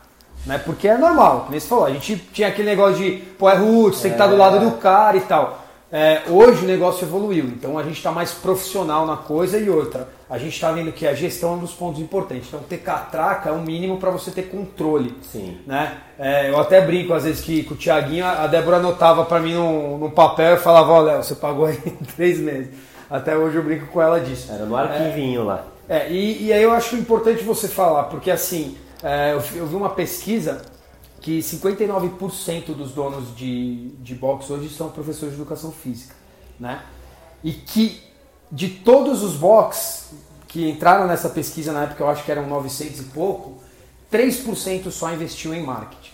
Né? 0.46 0.58
Porque 0.58 0.88
é 0.88 0.96
normal, 0.96 1.40
como 1.46 1.58
você 1.60 1.66
falou, 1.68 1.84
a 1.84 1.90
gente 1.90 2.16
tinha 2.32 2.48
aquele 2.48 2.68
negócio 2.70 2.96
de, 2.96 3.18
pô, 3.38 3.48
é 3.48 3.56
roots, 3.56 4.00
tem 4.00 4.10
que 4.10 4.14
estar 4.14 4.26
do 4.26 4.36
lado 4.36 4.58
do 4.58 4.72
cara 4.78 5.16
e 5.16 5.20
tal. 5.20 5.59
É, 5.92 6.22
hoje 6.28 6.64
o 6.64 6.68
negócio 6.68 7.04
evoluiu, 7.04 7.46
então 7.46 7.76
a 7.76 7.82
gente 7.82 7.96
está 7.96 8.12
mais 8.12 8.30
profissional 8.30 9.04
na 9.04 9.16
coisa 9.16 9.58
e 9.58 9.68
outra. 9.68 10.08
A 10.28 10.38
gente 10.38 10.54
está 10.54 10.70
vendo 10.70 10.92
que 10.92 11.04
a 11.04 11.14
gestão 11.14 11.50
é 11.50 11.56
um 11.56 11.58
dos 11.58 11.72
pontos 11.72 12.00
importantes. 12.00 12.46
Então 12.46 12.60
ter 12.60 12.78
catraca 12.78 13.48
é 13.48 13.52
um 13.52 13.62
mínimo 13.62 13.98
para 13.98 14.10
você 14.10 14.30
ter 14.30 14.42
controle 14.42 15.16
Sim. 15.22 15.58
né? 15.66 15.98
É, 16.16 16.48
eu 16.48 16.60
até 16.60 16.80
brinco 16.80 17.12
às 17.12 17.24
vezes 17.24 17.42
que 17.42 17.64
com 17.64 17.74
o 17.74 17.76
Thiaguinho, 17.76 18.24
a 18.24 18.46
Débora 18.46 18.76
anotava 18.76 19.24
pra 19.24 19.40
mim 19.40 19.54
no, 19.54 19.98
no 19.98 20.10
papel 20.12 20.54
e 20.54 20.58
falava, 20.58 20.92
ó 20.92 21.00
Léo, 21.00 21.24
você 21.24 21.34
pagou 21.34 21.66
aí 21.66 21.78
em 21.84 21.90
três 22.14 22.38
meses. 22.38 22.72
Até 23.10 23.36
hoje 23.36 23.56
eu 23.56 23.64
brinco 23.64 23.86
com 23.86 24.00
ela 24.00 24.20
disso. 24.20 24.52
Era 24.52 24.64
no 24.64 24.76
arquivinho 24.76 25.44
lá. 25.44 25.64
É, 25.88 26.08
e, 26.08 26.46
e 26.46 26.52
aí 26.52 26.62
eu 26.62 26.70
acho 26.70 26.94
importante 26.94 27.42
você 27.42 27.66
falar, 27.66 28.04
porque 28.04 28.30
assim, 28.30 28.76
é, 29.02 29.32
eu, 29.32 29.42
eu 29.56 29.66
vi 29.66 29.74
uma 29.74 29.90
pesquisa 29.90 30.62
que 31.20 31.40
59% 31.40 32.74
dos 32.74 32.92
donos 32.92 33.36
de, 33.36 33.88
de 33.98 34.14
box 34.14 34.50
hoje 34.50 34.68
são 34.70 34.90
professores 34.90 35.34
de 35.34 35.40
educação 35.40 35.70
física, 35.70 36.14
né? 36.58 36.82
E 37.44 37.52
que 37.52 38.02
de 38.50 38.68
todos 38.68 39.22
os 39.22 39.34
box 39.34 40.12
que 40.48 40.68
entraram 40.68 41.06
nessa 41.06 41.28
pesquisa 41.28 41.72
na 41.72 41.84
época, 41.84 42.02
eu 42.02 42.08
acho 42.08 42.24
que 42.24 42.32
eram 42.32 42.48
900 42.48 43.00
e 43.00 43.04
pouco, 43.04 43.62
3% 44.12 44.90
só 44.90 45.12
investiu 45.12 45.54
em 45.54 45.62
marketing. 45.62 46.10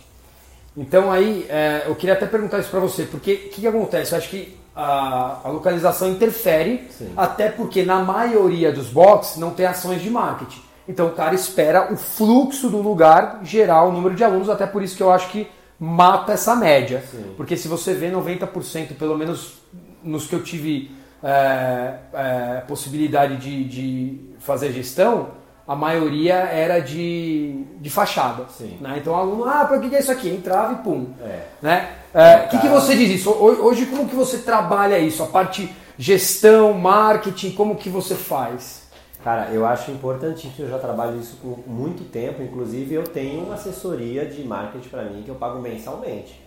Então 0.77 1.11
aí, 1.11 1.47
é, 1.49 1.85
eu 1.87 1.95
queria 1.95 2.15
até 2.15 2.27
perguntar 2.27 2.59
isso 2.59 2.69
para 2.69 2.81
você, 2.81 3.05
porque 3.05 3.33
o 3.33 3.39
que, 3.49 3.61
que 3.63 3.67
acontece? 3.67 4.13
Eu 4.13 4.19
acho 4.19 4.29
que 4.29 4.59
a, 4.75 5.41
a 5.43 5.49
localização 5.49 6.11
interfere, 6.11 6.87
Sim. 6.91 7.15
até 7.17 7.49
porque 7.49 7.83
na 7.83 8.01
maioria 8.01 8.71
dos 8.71 8.89
boxes 8.89 9.39
não 9.39 9.53
tem 9.53 9.65
ações 9.65 10.03
de 10.03 10.11
marketing. 10.11 10.61
Então 10.89 11.07
o 11.09 11.13
cara 11.13 11.35
espera 11.35 11.93
o 11.93 11.97
fluxo 11.97 12.69
do 12.71 12.79
lugar 12.81 13.41
gerar 13.43 13.85
o 13.85 13.93
número 13.93 14.15
de 14.15 14.23
alunos, 14.25 14.49
até 14.49 14.67
por 14.67 14.83
isso 14.83 14.97
que 14.97 15.03
eu 15.03 15.11
acho 15.11 15.29
que 15.31 15.49
mata 15.79 16.33
essa 16.33 16.55
média. 16.57 17.03
Sim. 17.11 17.35
Porque 17.37 17.57
se 17.57 17.69
você 17.69 17.93
vê 17.95 18.11
90%, 18.11 18.95
pelo 18.99 19.17
menos 19.19 19.55
nos 20.03 20.27
que 20.27 20.35
eu 20.35 20.43
tive 20.43 20.91
é, 21.23 21.95
é, 22.15 22.63
possibilidade 22.69 23.37
de, 23.37 23.65
de 23.65 24.21
fazer 24.39 24.73
gestão, 24.73 25.29
a 25.67 25.75
maioria 25.75 26.35
era 26.35 26.79
de, 26.79 27.65
de 27.81 27.91
fachada. 27.91 28.45
Né? 28.81 28.99
Então 28.99 29.13
o 29.13 29.17
aluno, 29.17 29.45
ah, 29.49 29.65
para 29.65 29.81
que 29.81 29.95
é 29.95 29.99
isso 29.99 30.13
aqui? 30.13 30.29
Entrava 30.31 30.75
e 30.75 30.77
pum. 30.77 31.09
É. 31.21 31.41
Né? 31.61 31.89
É, 32.15 32.45
O 32.47 32.49
que, 32.51 32.59
que 32.61 32.69
você 32.69 32.95
diz 32.95 33.11
isso? 33.21 33.31
Ho- 33.31 33.67
Hoje 33.67 33.87
como 33.87 34.09
que 34.09 34.15
você 34.15 34.39
trabalha 34.39 34.99
isso? 35.01 35.23
A 35.25 35.27
parte 35.27 35.69
gestão, 35.99 36.73
marketing, 36.75 37.51
como 37.51 37.75
que 37.75 37.89
você 37.91 38.15
faz? 38.15 38.86
Cara, 39.27 39.51
eu 39.51 39.67
acho 39.67 39.91
importantíssimo, 39.91 40.67
eu 40.67 40.71
já 40.71 40.79
trabalho 40.79 41.19
isso 41.19 41.39
por 41.43 41.59
muito 41.67 42.05
tempo, 42.05 42.41
inclusive 42.45 42.95
eu 42.95 43.03
tenho 43.03 43.43
uma 43.43 43.55
assessoria 43.55 44.25
de 44.25 44.45
marketing 44.45 44.89
para 44.89 45.03
mim 45.03 45.25
que 45.25 45.29
eu 45.29 45.35
pago 45.35 45.59
mensalmente 45.61 46.41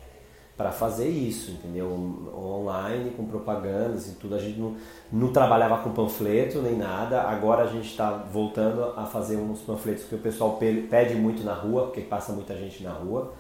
para 0.56 0.72
fazer 0.72 1.10
isso, 1.10 1.52
entendeu? 1.52 1.88
Online, 2.34 3.12
com 3.18 3.26
propagandas 3.26 4.08
e 4.08 4.12
tudo. 4.14 4.34
A 4.36 4.40
gente 4.40 4.58
não, 4.58 4.78
não 5.12 5.34
trabalhava 5.34 5.80
com 5.80 5.92
panfleto 5.92 6.62
nem 6.62 6.78
nada, 6.78 7.24
agora 7.24 7.64
a 7.64 7.68
gente 7.68 7.90
está 7.90 8.12
voltando 8.12 8.82
a 8.96 9.06
fazer 9.06 9.36
uns 9.36 9.60
panfletos 9.60 10.06
que 10.06 10.16
o 10.16 10.20
pessoal 10.20 10.54
pe- 10.54 10.88
pede 10.90 11.16
muito 11.16 11.44
na 11.44 11.54
rua, 11.54 11.84
porque 11.88 12.00
passa 12.00 12.32
muita 12.32 12.56
gente 12.56 12.82
na 12.82 12.92
rua. 12.94 13.34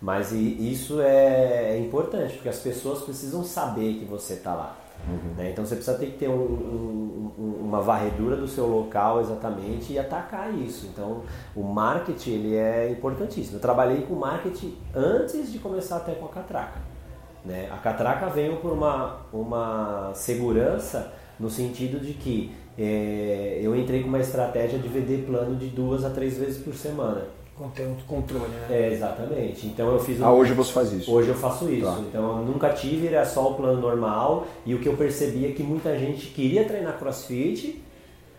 Mas 0.00 0.32
isso 0.32 1.02
é, 1.02 1.72
é 1.74 1.78
importante, 1.78 2.32
porque 2.36 2.48
as 2.48 2.60
pessoas 2.60 3.02
precisam 3.02 3.44
saber 3.44 3.98
que 3.98 4.06
você 4.06 4.32
está 4.32 4.54
lá. 4.54 4.85
Né? 5.36 5.50
Então 5.50 5.64
você 5.64 5.76
precisa 5.76 5.96
ter 5.98 6.06
que 6.06 6.18
ter 6.18 6.28
um- 6.28 6.32
um- 6.32 7.32
um- 7.38 7.64
uma 7.68 7.80
varredura 7.80 8.36
do 8.36 8.48
seu 8.48 8.66
local 8.66 9.20
exatamente 9.20 9.92
e 9.92 9.98
atacar 9.98 10.52
isso. 10.54 10.86
Então 10.92 11.22
o 11.54 11.62
marketing 11.62 12.30
ele 12.30 12.56
é 12.56 12.90
importantíssimo. 12.90 13.56
Eu 13.56 13.60
trabalhei 13.60 14.02
com 14.02 14.14
marketing 14.14 14.76
antes 14.94 15.52
de 15.52 15.58
começar 15.58 15.96
até 15.98 16.12
com 16.14 16.26
a 16.26 16.28
catraca. 16.28 16.80
né? 17.44 17.68
A 17.70 17.76
catraca 17.76 18.26
veio 18.28 18.56
por 18.56 18.72
uma, 18.72 19.18
uma 19.32 20.10
segurança 20.14 21.12
no 21.38 21.48
sentido 21.48 22.00
de 22.00 22.12
que 22.14 22.52
eh, 22.76 23.60
eu 23.62 23.74
entrei 23.76 24.02
com 24.02 24.08
uma 24.08 24.18
estratégia 24.18 24.78
de 24.80 24.88
vender 24.88 25.24
plano 25.26 25.54
de 25.54 25.68
duas 25.68 26.04
a 26.04 26.10
três 26.10 26.36
vezes 26.36 26.60
por 26.62 26.74
semana. 26.74 27.22
Conteúdo 27.58 28.04
controle, 28.06 28.48
né? 28.48 28.66
É, 28.70 28.92
exatamente. 28.92 29.66
Então 29.66 29.90
eu 29.90 29.98
fiz 29.98 30.20
um- 30.20 30.26
Ah, 30.26 30.32
hoje 30.32 30.52
você 30.52 30.72
faz 30.72 30.92
isso. 30.92 31.10
Hoje 31.10 31.28
eu 31.30 31.34
faço 31.34 31.70
isso. 31.72 31.86
Tá. 31.86 31.98
Então 32.00 32.38
eu 32.40 32.44
nunca 32.44 32.68
tive, 32.68 33.06
era 33.06 33.24
só 33.24 33.50
o 33.50 33.54
plano 33.54 33.80
normal. 33.80 34.46
E 34.66 34.74
o 34.74 34.78
que 34.78 34.86
eu 34.86 34.94
percebi 34.94 35.46
é 35.46 35.52
que 35.52 35.62
muita 35.62 35.98
gente 35.98 36.26
queria 36.26 36.64
treinar 36.66 36.98
crossfit, 36.98 37.82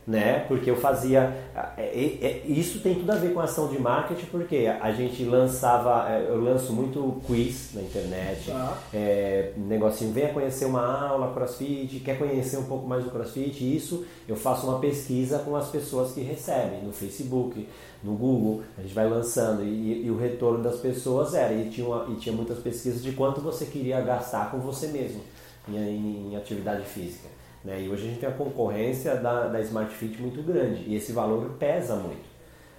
né? 0.07 0.45
Porque 0.47 0.71
eu 0.71 0.77
fazia. 0.77 1.35
é, 1.77 1.81
é, 1.83 2.25
é, 2.25 2.41
isso 2.47 2.79
tem 2.79 2.95
tudo 2.95 3.11
a 3.11 3.15
ver 3.15 3.33
com 3.33 3.41
ação 3.41 3.67
de 3.67 3.77
marketing, 3.77 4.27
porque 4.27 4.65
a 4.79 4.91
gente 4.93 5.23
lançava. 5.25 6.09
Eu 6.21 6.41
lanço 6.41 6.71
muito 6.71 7.21
quiz 7.27 7.71
na 7.73 7.81
internet. 7.81 8.49
Tá. 8.49 8.77
É, 8.93 9.51
negocinho, 9.57 10.13
venha 10.13 10.29
conhecer 10.29 10.65
uma 10.65 11.07
aula 11.09 11.33
crossfit, 11.33 11.99
quer 11.99 12.17
conhecer 12.17 12.57
um 12.57 12.63
pouco 12.63 12.87
mais 12.87 13.03
do 13.03 13.09
crossfit, 13.11 13.75
isso 13.75 14.05
eu 14.27 14.35
faço 14.37 14.65
uma 14.67 14.79
pesquisa 14.79 15.39
com 15.39 15.55
as 15.55 15.67
pessoas 15.69 16.11
que 16.13 16.21
recebem 16.21 16.81
no 16.83 16.93
Facebook, 16.93 17.67
no 18.03 18.13
Google, 18.15 18.61
a 18.77 18.81
gente 18.81 18.93
vai 18.93 19.09
lançando 19.09 19.63
e, 19.63 20.05
e 20.05 20.11
o 20.11 20.17
retorno 20.17 20.63
das 20.63 20.77
pessoas 20.77 21.33
era, 21.33 21.53
e 21.53 21.69
tinha, 21.69 21.85
uma- 21.85 22.05
e 22.09 22.15
tinha 22.15 22.33
muitas 22.33 22.59
pesquisas 22.59 23.01
de 23.03 23.11
quanto 23.11 23.41
você 23.41 23.65
queria 23.65 23.99
gastar 24.01 24.51
com 24.51 24.59
você 24.59 24.87
mesmo 24.87 25.21
em- 25.67 26.29
em 26.31 26.35
atividade 26.37 26.83
física. 26.85 27.27
Né? 27.63 27.81
E 27.81 27.89
hoje 27.89 28.03
a 28.03 28.09
gente 28.09 28.19
tem 28.19 28.29
a 28.29 28.31
concorrência 28.31 29.15
da, 29.15 29.47
da 29.47 29.59
Smart 29.61 29.93
Fit 29.93 30.21
muito 30.21 30.41
grande 30.41 30.83
e 30.87 30.95
esse 30.95 31.11
valor 31.11 31.51
pesa 31.59 31.95
muito. 31.95 32.27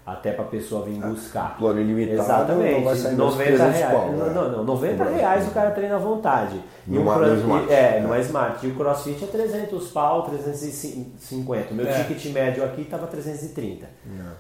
até 0.07 0.33
para 0.33 0.45
a 0.45 0.49
pessoa 0.49 0.87
vir 0.87 0.95
buscar. 0.95 1.59
Plano 1.59 1.81
ilimitado 1.81 2.23
Exatamente. 2.23 2.75
não 2.77 2.85
vai 2.85 2.97
sair 2.97 3.11
menos 3.17 3.35
90 3.35 3.45
300 3.51 3.77
reais. 3.77 3.93
pau, 3.93 4.09
né? 4.11 4.17
não, 4.17 4.35
não, 4.35 4.53
não, 4.59 4.65
90 4.65 5.05
No 5.05 5.15
reais 5.15 5.47
o 5.49 5.51
cara 5.51 5.71
treina 5.73 5.97
à 5.97 5.99
vontade. 5.99 6.57
E 6.87 6.93
cro- 6.93 7.27
no 7.27 7.37
Smart. 7.37 7.71
É, 7.71 8.01
no 8.01 8.17
Smart. 8.17 8.67
E 8.67 8.71
o 8.71 8.75
CrossFit 8.75 9.25
é 9.25 9.27
300 9.27 9.91
pau, 9.91 10.23
350. 10.23 11.73
O 11.73 11.75
meu 11.75 11.87
É. 11.87 11.93
ticket 12.05 12.33
médio 12.33 12.65
aqui 12.65 12.81
estava 12.83 13.07
330. 13.07 13.87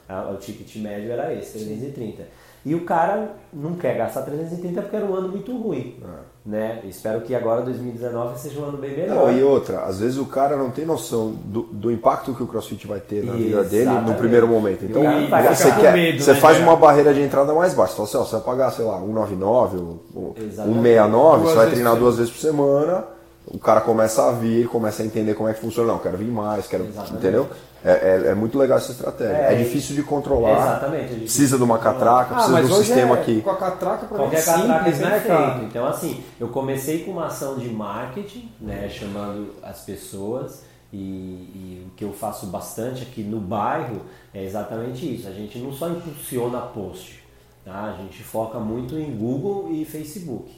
Ah, 0.08 0.30
O 0.32 0.36
ticket 0.36 0.74
médio 0.76 1.12
era 1.12 1.34
esse, 1.34 1.52
330. 1.58 2.22
E 2.68 2.74
o 2.74 2.84
cara 2.84 3.30
não 3.50 3.72
quer 3.76 3.96
gastar 3.96 4.20
330 4.20 4.82
porque 4.82 4.94
era 4.94 5.06
um 5.06 5.14
ano 5.14 5.28
muito 5.30 5.56
ruim. 5.56 5.96
Né? 6.44 6.80
Espero 6.84 7.22
que 7.22 7.34
agora 7.34 7.62
2019 7.62 8.38
seja 8.38 8.60
um 8.60 8.64
ano 8.64 8.76
bem 8.76 8.94
melhor. 8.94 9.16
Não, 9.16 9.32
e 9.32 9.42
outra, 9.42 9.84
às 9.84 10.00
vezes 10.00 10.18
o 10.18 10.26
cara 10.26 10.54
não 10.54 10.70
tem 10.70 10.84
noção 10.84 11.30
do, 11.30 11.62
do 11.62 11.90
impacto 11.90 12.34
que 12.34 12.42
o 12.42 12.46
CrossFit 12.46 12.86
vai 12.86 13.00
ter 13.00 13.24
na 13.24 13.32
vida 13.32 13.64
dele 13.64 13.86
no 13.86 13.92
Exatamente. 13.92 14.18
primeiro 14.18 14.46
momento. 14.46 14.84
Então, 14.84 15.00
o 15.00 15.04
cara 15.04 15.26
vai 15.28 15.54
você, 15.54 15.64
ficar 15.64 15.76
com 15.76 15.80
quer, 15.80 15.92
medo, 15.94 16.22
você 16.22 16.32
né, 16.34 16.40
faz 16.40 16.58
cara? 16.58 16.68
uma 16.68 16.76
barreira 16.76 17.14
de 17.14 17.22
entrada 17.22 17.54
mais 17.54 17.72
baixa. 17.72 17.94
Você 17.94 17.96
fala 17.96 18.04
assim, 18.04 18.16
ó, 18.18 18.24
você 18.24 18.36
vai 18.36 18.44
pagar, 18.44 18.70
sei 18.70 18.84
lá, 18.84 18.98
199 18.98 19.76
ou, 19.78 20.04
ou 20.14 20.34
Exatamente. 20.36 20.82
169, 20.82 21.38
Duas 21.38 21.40
você 21.40 21.56
vai 21.56 21.64
vezes 21.64 21.72
treinar 21.72 21.92
por 21.94 22.00
duas 22.00 22.16
vezes 22.18 22.32
por 22.32 22.40
semana, 22.40 23.04
o 23.50 23.58
cara 23.58 23.80
começa 23.80 24.28
a 24.28 24.32
vir, 24.32 24.68
começa 24.68 25.02
a 25.02 25.06
entender 25.06 25.34
como 25.34 25.48
é 25.48 25.54
que 25.54 25.60
funciona. 25.60 25.92
Não, 25.92 25.98
quero 25.98 26.16
vir 26.16 26.30
mais, 26.30 26.66
quero. 26.66 26.84
Exatamente. 26.84 27.16
Entendeu? 27.16 27.48
É, 27.84 27.90
é, 28.26 28.28
é 28.30 28.34
muito 28.34 28.58
legal 28.58 28.78
essa 28.78 28.92
estratégia. 28.92 29.36
É, 29.36 29.54
É, 29.54 29.56
difícil 29.56 29.94
de 29.94 30.02
controlar. 30.02 30.56
Exatamente. 30.56 30.96
é 30.96 31.02
difícil 31.02 31.24
Precisa 31.24 31.56
de 31.56 31.62
uma 31.62 31.78
catraca, 31.78 32.34
precisa 32.34 32.62
de 32.62 32.72
um 32.72 32.76
sistema 32.76 33.18
é, 33.18 33.22
que. 33.22 33.40
com 33.40 33.50
a 33.50 33.56
catraca 33.56 34.06
pra 34.06 34.18
mim 34.18 34.24
é 34.24 34.26
Qualquer 34.26 34.44
catraca 34.44 34.72
é 34.72 34.76
simples, 34.76 34.98
né, 34.98 35.10
perfeito. 35.10 35.36
cara? 35.36 35.64
Então, 35.64 35.86
assim, 35.86 36.24
eu 36.40 36.48
comecei 36.48 37.04
com 37.04 37.12
uma 37.12 37.26
ação 37.26 37.56
de 37.56 37.68
marketing, 37.68 38.50
né, 38.60 38.88
chamando 38.88 39.54
as 39.62 39.80
pessoas, 39.80 40.62
e, 40.92 40.96
e 40.98 41.86
o 41.86 41.90
que 41.96 42.04
eu 42.04 42.12
faço 42.12 42.46
bastante 42.46 43.02
aqui 43.02 43.22
no 43.22 43.40
bairro 43.40 44.02
é 44.34 44.44
exatamente 44.44 45.14
isso. 45.14 45.28
A 45.28 45.32
gente 45.32 45.58
não 45.58 45.72
só 45.72 45.88
impulsiona 45.88 46.60
post, 46.60 47.22
tá? 47.64 47.94
a 47.96 48.02
gente 48.02 48.22
foca 48.22 48.58
muito 48.58 48.98
em 48.98 49.16
Google 49.16 49.70
e 49.70 49.84
Facebook. 49.84 50.50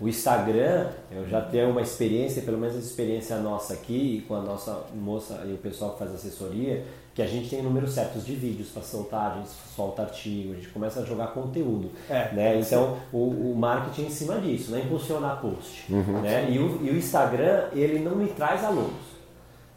O 0.00 0.06
Instagram, 0.06 0.86
eu 1.10 1.28
já 1.28 1.40
tenho 1.40 1.70
uma 1.70 1.82
experiência, 1.82 2.42
pelo 2.42 2.56
menos 2.56 2.76
a 2.76 2.78
experiência 2.78 3.36
nossa 3.38 3.74
aqui, 3.74 4.24
com 4.28 4.34
a 4.36 4.40
nossa 4.40 4.84
moça 4.94 5.42
e 5.44 5.52
o 5.52 5.56
pessoal 5.56 5.92
que 5.92 5.98
faz 5.98 6.14
assessoria, 6.14 6.84
que 7.12 7.20
a 7.20 7.26
gente 7.26 7.50
tem 7.50 7.60
números 7.60 7.94
certos 7.94 8.24
de 8.24 8.36
vídeos 8.36 8.68
para 8.68 8.82
soltar, 8.82 9.32
a 9.32 9.34
gente 9.38 9.48
solta 9.74 10.02
artigo, 10.02 10.52
a 10.52 10.54
gente 10.54 10.68
começa 10.68 11.00
a 11.00 11.04
jogar 11.04 11.28
conteúdo. 11.28 11.90
É. 12.08 12.32
né? 12.32 12.60
Então, 12.60 12.96
o, 13.12 13.50
o 13.50 13.56
marketing 13.56 14.02
é 14.02 14.06
em 14.06 14.10
cima 14.10 14.40
disso, 14.40 14.70
não 14.70 14.78
é 14.78 14.82
impulsionar 14.82 15.40
post. 15.40 15.92
Né? 16.22 16.48
E, 16.48 16.60
o, 16.60 16.78
e 16.84 16.90
o 16.90 16.96
Instagram, 16.96 17.64
ele 17.72 17.98
não 17.98 18.14
me 18.14 18.28
traz 18.28 18.62
alunos. 18.62 19.18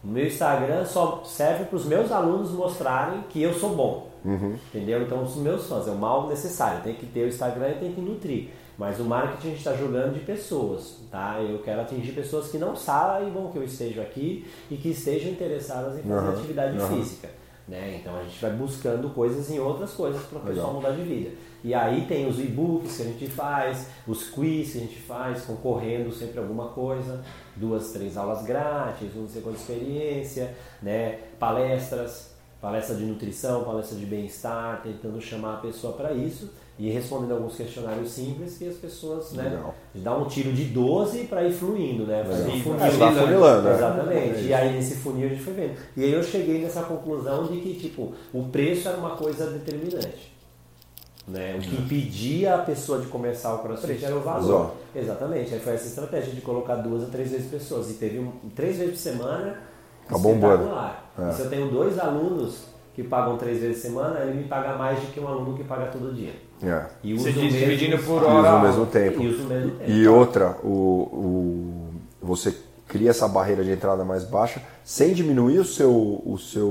O 0.04 0.08
meu 0.08 0.28
Instagram 0.28 0.86
só 0.86 1.24
serve 1.26 1.66
para 1.66 1.76
os 1.76 1.86
meus 1.86 2.12
alunos 2.12 2.52
mostrarem 2.52 3.24
que 3.28 3.42
eu 3.42 3.56
sou 3.56 3.76
bom. 3.76 4.12
Entendeu? 4.68 5.02
Então, 5.02 5.24
os 5.24 5.36
meus 5.36 5.68
fãs, 5.68 5.88
é 5.88 5.92
o 5.92 5.96
mal 5.96 6.28
necessário. 6.28 6.84
Tem 6.84 6.94
que 6.94 7.08
ter 7.08 7.26
o 7.26 7.28
Instagram 7.28 7.70
e 7.70 7.80
tem 7.80 7.92
que 7.92 8.02
nutrir. 8.02 8.50
Mas 8.78 9.00
o 9.00 9.04
marketing 9.04 9.48
a 9.48 9.50
gente 9.52 9.58
está 9.60 9.74
jogando 9.76 10.14
de 10.14 10.22
pessoas, 10.22 10.98
tá? 11.12 11.40
Eu 11.42 11.60
quero 11.60 11.82
atingir 11.82 12.14
pessoas 12.14 12.50
que 12.50 12.58
não 12.58 12.76
saibam 12.76 13.52
que 13.52 13.58
eu 13.58 13.64
esteja 13.64 14.02
aqui 14.02 14.46
e 14.70 14.76
que 14.76 14.90
estejam 14.90 15.32
interessadas 15.32 16.00
em 16.00 16.02
fazer 16.04 16.14
Aham, 16.14 16.34
atividade 16.38 16.78
aham. 16.78 16.96
física. 16.96 17.30
Né? 17.68 18.00
Então 18.02 18.18
a 18.18 18.24
gente 18.24 18.42
vai 18.42 18.52
buscando 18.52 19.10
coisas 19.14 19.50
em 19.50 19.60
outras 19.60 19.92
coisas 19.94 20.22
para 20.24 20.40
o 20.40 20.42
pessoal 20.42 20.74
Legal. 20.76 20.82
mudar 20.82 20.92
de 20.92 21.04
vida. 21.04 21.32
E 21.64 21.74
aí 21.76 22.06
tem 22.08 22.28
os 22.28 22.40
e-books 22.40 22.98
que 22.98 23.04
a 23.04 23.06
gente 23.06 23.28
faz, 23.28 23.88
os 24.08 24.30
quiz 24.30 24.72
que 24.72 24.78
a 24.80 24.82
gente 24.82 24.98
faz, 24.98 25.44
concorrendo 25.46 26.12
sempre 26.12 26.40
alguma 26.40 26.70
coisa, 26.70 27.24
duas, 27.56 27.92
três 27.92 28.18
aulas 28.18 28.44
grátis, 28.44 29.14
não 29.16 29.28
sei 29.28 29.44
quanta 29.44 29.60
experiência, 29.60 30.56
né? 30.82 31.20
palestras, 31.40 32.34
palestra 32.60 32.96
de 32.96 33.04
nutrição, 33.04 33.64
palestra 33.64 33.96
de 33.98 34.06
bem-estar, 34.08 34.82
tentando 34.82 35.22
chamar 35.22 35.54
a 35.54 35.58
pessoa 35.58 35.94
para 35.94 36.14
isso 36.14 36.50
e 36.80 36.90
respondendo 36.90 37.34
alguns 37.34 37.56
questionários 37.56 38.10
simples 38.12 38.58
que 38.58 38.68
as 38.68 38.76
pessoas 38.76 39.34
né, 39.34 39.44
Legal. 39.44 39.76
dá 39.96 40.18
um 40.18 40.26
tiro 40.26 40.52
de 40.52 40.66
12 40.66 41.26
para 41.26 41.44
ir 41.44 41.52
fluindo, 41.52 42.06
né? 42.06 42.24
Fazer 42.24 42.50
um 42.50 42.60
funil. 42.60 42.86
É, 42.86 42.90
vai 42.90 43.16
funilando, 43.16 43.70
né? 43.70 43.76
Exatamente. 43.76 44.40
É 44.40 44.42
E 44.42 44.54
aí 44.54 44.74
nesse 44.74 44.96
funil 44.96 45.28
a 45.28 45.30
gente 45.30 45.44
foi 45.44 45.54
vendo. 45.54 45.76
E 45.96 46.04
aí 46.04 46.12
eu 46.12 46.24
cheguei 46.24 46.62
nessa 46.62 46.82
conclusão 46.84 47.46
de 47.46 47.60
que 47.60 47.76
tipo, 47.76 48.14
o 48.34 48.46
preço 48.46 48.88
era 48.88 48.98
uma 48.98 49.12
coisa 49.12 49.48
determinante. 49.52 50.32
Né? 51.28 51.56
O 51.58 51.62
que 51.62 51.76
impedia 51.76 52.56
a 52.56 52.58
pessoa 52.60 53.00
de 53.00 53.08
começar 53.08 53.54
o 53.54 53.60
crossfit 53.60 54.04
era 54.04 54.16
o 54.16 54.22
valor. 54.22 54.74
Exatamente. 54.96 55.54
Aí 55.54 55.60
foi 55.60 55.76
essa 55.76 55.88
estratégia 55.88 56.34
de 56.34 56.42
colocar 56.42 56.76
duas 56.76 57.04
a 57.04 57.08
três 57.08 57.32
vezes 57.32 57.50
pessoas. 57.50 57.92
E 57.92 57.94
teve 57.94 58.20
um, 58.20 58.32
três 58.56 58.78
vezes 58.78 58.94
por 58.94 59.00
semana. 59.00 59.60
Tá 60.08 60.18
bombando. 60.18 60.64
espetacular. 60.64 61.14
É. 61.18 61.30
E 61.30 61.34
se 61.34 61.42
eu 61.42 61.50
tenho 61.50 61.70
dois 61.70 62.00
alunos 62.00 62.66
que 62.94 63.04
pagam 63.04 63.38
três 63.38 63.60
vezes 63.62 63.78
por 63.82 63.88
semana, 63.88 64.20
ele 64.22 64.34
me 64.42 64.44
paga 64.44 64.76
mais 64.78 65.00
do 65.00 65.08
que 65.08 65.20
um 65.20 65.28
aluno 65.28 65.56
que 65.58 65.64
paga 65.64 65.86
todo 65.86 66.14
dia. 66.14 66.34
É. 66.64 66.86
E 67.04 67.14
Você 67.14 67.30
usa 67.30 67.40
o 67.40 67.42
diz 67.44 67.54
dividindo 67.54 67.98
por 68.00 68.22
E 68.22 68.26
hora. 68.26 68.40
usa 68.40 68.50
ao 68.50 68.62
mesmo 68.62 68.86
tempo. 68.86 69.22
E 69.22 69.28
o 69.36 69.44
mesmo 69.46 69.72
tempo. 69.72 69.92
E 69.92 70.08
outra, 70.08 70.58
o, 70.64 70.68
o, 70.70 71.90
você 72.22 72.56
cria 72.88 73.10
essa 73.10 73.28
barreira 73.28 73.64
de 73.64 73.72
entrada 73.72 74.04
mais 74.04 74.24
baixa 74.24 74.62
sem 74.84 75.14
diminuir 75.14 75.60
o 75.60 75.66
seu, 75.66 75.92
o 76.26 76.38
seu 76.38 76.68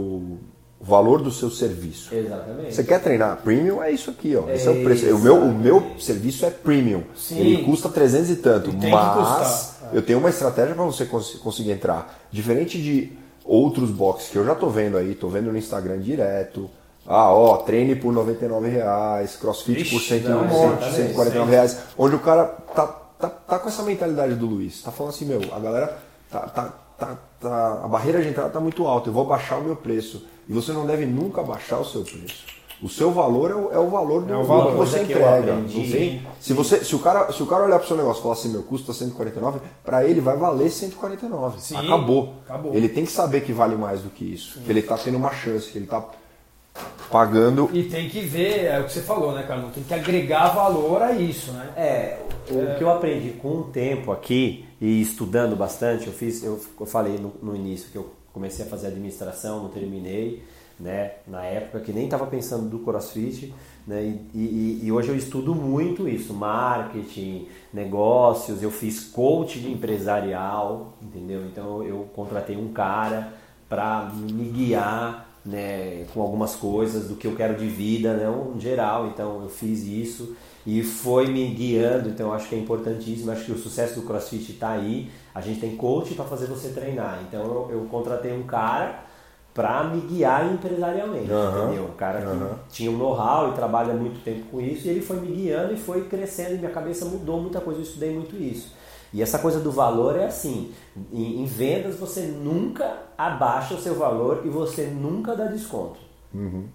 o 0.82 0.84
valor 0.84 1.20
do 1.22 1.30
seu 1.30 1.50
serviço. 1.50 2.14
Exatamente. 2.14 2.74
Você 2.74 2.82
quer 2.84 3.00
treinar 3.02 3.36
premium? 3.42 3.82
É 3.82 3.90
isso 3.90 4.10
aqui, 4.10 4.34
ó. 4.34 4.48
Esse 4.48 4.66
é 4.66 4.70
o 4.70 4.80
É 4.80 4.82
preço. 4.82 5.14
O 5.14 5.18
meu, 5.18 5.36
o 5.36 5.54
meu 5.54 5.86
serviço 5.98 6.46
é 6.46 6.50
premium. 6.50 7.02
Sim. 7.14 7.38
Ele 7.38 7.64
custa 7.64 7.88
300 7.90 8.30
e 8.30 8.36
tanto. 8.36 8.70
E 8.70 8.90
mas 8.90 9.76
eu 9.92 10.00
tenho 10.00 10.18
uma 10.18 10.30
estratégia 10.30 10.74
para 10.74 10.84
você 10.84 11.04
cons- 11.04 11.34
conseguir 11.34 11.72
entrar. 11.72 12.18
Diferente 12.30 12.80
de 12.80 13.12
outros 13.50 13.90
boxes 13.90 14.30
que 14.30 14.36
eu 14.36 14.44
já 14.44 14.54
tô 14.54 14.68
vendo 14.68 14.96
aí, 14.96 15.14
tô 15.14 15.28
vendo 15.28 15.50
no 15.50 15.58
Instagram 15.58 15.98
direto. 15.98 16.70
Ah, 17.04 17.32
ó, 17.32 17.56
treine 17.56 17.96
por 17.96 18.12
99 18.12 18.68
reais, 18.68 19.34
crossfit 19.34 19.90
por 19.90 19.96
Ixi, 19.96 20.20
100, 20.20 20.20
não, 20.20 20.48
100, 20.48 20.48
exatamente. 20.48 20.94
149 20.94 21.50
reais. 21.50 21.78
Onde 21.98 22.14
o 22.14 22.20
cara 22.20 22.44
tá, 22.44 22.86
tá, 22.86 23.28
tá 23.28 23.58
com 23.58 23.68
essa 23.68 23.82
mentalidade 23.82 24.34
do 24.34 24.46
Luiz. 24.46 24.82
Tá 24.82 24.92
falando 24.92 25.12
assim, 25.12 25.24
meu, 25.24 25.40
a 25.52 25.58
galera 25.58 25.98
tá, 26.30 26.40
tá, 26.40 26.74
tá, 26.96 27.18
tá- 27.40 27.80
a 27.82 27.88
barreira 27.88 28.22
de 28.22 28.28
entrada 28.28 28.50
tá 28.50 28.60
muito 28.60 28.86
alta, 28.86 29.08
eu 29.08 29.12
vou 29.12 29.24
baixar 29.26 29.58
o 29.58 29.64
meu 29.64 29.74
preço. 29.74 30.24
E 30.48 30.52
você 30.52 30.72
não 30.72 30.86
deve 30.86 31.04
nunca 31.04 31.42
baixar 31.42 31.80
o 31.80 31.84
seu 31.84 32.02
preço. 32.02 32.44
O 32.82 32.88
seu 32.88 33.10
valor 33.12 33.50
é 33.50 33.54
o, 33.54 33.72
é 33.72 33.78
o 33.78 33.88
valor 33.90 34.22
do 34.22 34.32
É 34.32 34.36
o 34.36 34.42
valor. 34.44 34.70
que 34.72 34.76
você 34.78 35.02
entrega. 35.02 35.52
aprendi. 35.52 36.22
Se, 36.40 36.52
você, 36.54 36.82
se, 36.82 36.94
o 36.96 36.98
cara, 36.98 37.30
se 37.30 37.42
o 37.42 37.46
cara 37.46 37.64
olhar 37.64 37.78
pro 37.78 37.86
seu 37.86 37.96
negócio 37.96 38.20
e 38.20 38.22
falar 38.22 38.34
assim, 38.34 38.48
meu, 38.48 38.62
custa 38.62 38.92
149, 38.92 39.60
para 39.84 40.04
ele 40.06 40.20
vai 40.20 40.36
valer 40.36 40.70
149. 40.70 41.60
Sim, 41.60 41.76
acabou. 41.76 42.34
acabou. 42.46 42.74
Ele 42.74 42.88
tem 42.88 43.04
que 43.04 43.12
saber 43.12 43.42
que 43.42 43.52
vale 43.52 43.76
mais 43.76 44.00
do 44.00 44.08
que 44.08 44.24
isso. 44.24 44.60
Que 44.60 44.70
ele 44.70 44.80
tá 44.82 44.96
tendo 44.96 45.16
uma 45.18 45.30
chance, 45.32 45.70
que 45.70 45.76
ele 45.76 45.86
tá 45.86 46.02
pagando. 47.10 47.68
E 47.72 47.84
tem 47.84 48.08
que 48.08 48.20
ver, 48.20 48.64
é 48.66 48.80
o 48.80 48.84
que 48.84 48.92
você 48.92 49.00
falou, 49.00 49.32
né, 49.32 49.42
Carlos? 49.42 49.72
Tem 49.74 49.82
que 49.82 49.92
agregar 49.92 50.48
valor 50.48 51.02
a 51.02 51.12
isso, 51.12 51.52
né? 51.52 51.70
É, 51.76 52.18
o 52.50 52.78
que 52.78 52.84
eu 52.84 52.90
aprendi 52.90 53.30
com 53.32 53.58
o 53.58 53.64
tempo 53.64 54.12
aqui 54.12 54.64
e 54.80 55.00
estudando 55.02 55.56
bastante, 55.56 56.06
eu 56.06 56.12
fiz, 56.12 56.42
eu, 56.42 56.58
eu 56.78 56.86
falei 56.86 57.18
no, 57.18 57.32
no 57.42 57.54
início 57.54 57.90
que 57.90 57.98
eu 57.98 58.10
comecei 58.32 58.64
a 58.64 58.68
fazer 58.68 58.86
administração, 58.88 59.64
não 59.64 59.68
terminei, 59.68 60.42
né? 60.80 61.12
Na 61.26 61.44
época 61.44 61.80
que 61.80 61.92
nem 61.92 62.04
estava 62.04 62.26
pensando 62.26 62.68
do 62.68 62.78
CrossFit, 62.80 63.54
né? 63.86 64.02
E, 64.34 64.38
e- 64.38 64.80
e 64.84 64.92
hoje 64.92 65.08
eu 65.10 65.16
estudo 65.16 65.54
muito 65.54 66.08
isso, 66.08 66.32
marketing, 66.34 67.46
negócios, 67.72 68.62
eu 68.62 68.70
fiz 68.70 69.04
coach 69.04 69.58
de 69.60 69.70
empresarial, 69.70 70.94
entendeu? 71.02 71.44
Então 71.46 71.82
eu 71.82 72.08
contratei 72.14 72.56
um 72.56 72.72
cara 72.72 73.32
para 73.68 74.10
me 74.14 74.48
guiar 74.48 75.28
né, 75.44 76.04
com 76.12 76.20
algumas 76.20 76.54
coisas 76.54 77.08
do 77.08 77.14
que 77.16 77.26
eu 77.26 77.34
quero 77.34 77.56
de 77.56 77.66
vida, 77.66 78.14
né, 78.14 78.28
um 78.28 78.58
geral. 78.60 79.06
Então 79.08 79.42
eu 79.42 79.48
fiz 79.48 79.82
isso 79.84 80.36
e 80.66 80.82
foi 80.82 81.26
me 81.28 81.46
guiando. 81.54 82.08
Então 82.08 82.32
acho 82.32 82.48
que 82.48 82.54
é 82.54 82.58
importantíssimo. 82.58 83.30
Acho 83.30 83.44
que 83.46 83.52
o 83.52 83.58
sucesso 83.58 84.00
do 84.00 84.06
CrossFit 84.06 84.52
está 84.52 84.70
aí. 84.70 85.10
A 85.34 85.40
gente 85.40 85.60
tem 85.60 85.76
coach 85.76 86.14
para 86.14 86.24
fazer 86.24 86.46
você 86.46 86.68
treinar. 86.70 87.20
Então 87.26 87.42
eu, 87.44 87.68
eu 87.80 87.80
contratei 87.90 88.32
um 88.32 88.42
cara 88.42 89.04
para 89.60 89.84
me 89.84 90.00
guiar 90.02 90.52
empresarialmente, 90.52 91.30
Aham, 91.30 91.64
entendeu? 91.66 91.84
Um 91.84 91.96
cara 91.96 92.20
que 92.22 92.74
tinha 92.74 92.90
um 92.90 92.96
know-how 92.96 93.50
e 93.50 93.52
trabalha 93.54 93.94
muito 93.94 94.22
tempo 94.24 94.44
com 94.50 94.60
isso. 94.60 94.86
E 94.86 94.90
ele 94.90 95.00
foi 95.00 95.16
me 95.20 95.28
guiando 95.28 95.72
e 95.74 95.76
foi 95.76 96.04
crescendo. 96.04 96.54
E 96.54 96.58
minha 96.58 96.70
cabeça 96.70 97.04
mudou 97.04 97.40
muita 97.40 97.60
coisa. 97.60 97.80
Eu 97.80 97.84
estudei 97.84 98.12
muito 98.14 98.36
isso. 98.36 98.72
E 99.12 99.20
essa 99.22 99.38
coisa 99.40 99.58
do 99.60 99.72
valor 99.72 100.16
é 100.16 100.26
assim: 100.26 100.72
em, 101.12 101.42
em 101.42 101.44
vendas 101.44 101.96
você 101.96 102.22
nunca 102.22 102.92
abaixa 103.18 103.74
o 103.74 103.78
seu 103.80 103.94
valor 103.94 104.42
e 104.44 104.48
você 104.48 104.86
nunca 104.86 105.34
dá 105.36 105.46
desconto. 105.46 105.98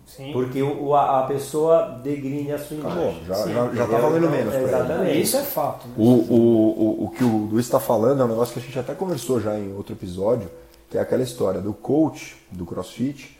Sim. 0.05 0.33
Porque 0.33 0.61
o, 0.61 0.87
o- 0.87 0.95
a, 0.95 1.21
a 1.21 1.23
pessoa 1.27 1.99
degrine 2.03 2.51
a 2.51 2.57
sua 2.57 2.77
Acabou, 2.79 3.03
imagem. 3.03 3.23
já, 3.25 3.35
Sim, 3.35 3.53
já, 3.53 3.73
já 3.73 3.87
tá 3.87 3.97
valendo 3.99 4.25
Então, 4.25 4.31
menos. 4.31 4.53
Exatamente. 4.53 5.21
Isso 5.21 5.37
é 5.37 5.43
fato. 5.43 5.87
Né? 5.87 5.93
O, 5.97 6.03
o, 6.03 6.35
o, 6.35 7.05
o 7.05 7.09
que 7.11 7.23
o 7.23 7.47
Luiz 7.49 7.65
está 7.65 7.79
falando 7.79 8.21
é 8.21 8.25
um 8.25 8.27
negócio 8.27 8.53
que 8.53 8.59
a 8.59 8.63
gente 8.63 8.77
até 8.77 8.93
conversou 8.93 9.39
já 9.39 9.57
em 9.57 9.73
outro 9.73 9.93
episódio, 9.93 10.49
que 10.95 10.99
é 10.99 11.01
aquela 11.01 11.23
história 11.23 11.59
do 11.59 11.73
coach 11.73 12.37
do 12.49 12.65
CrossFit 12.65 13.37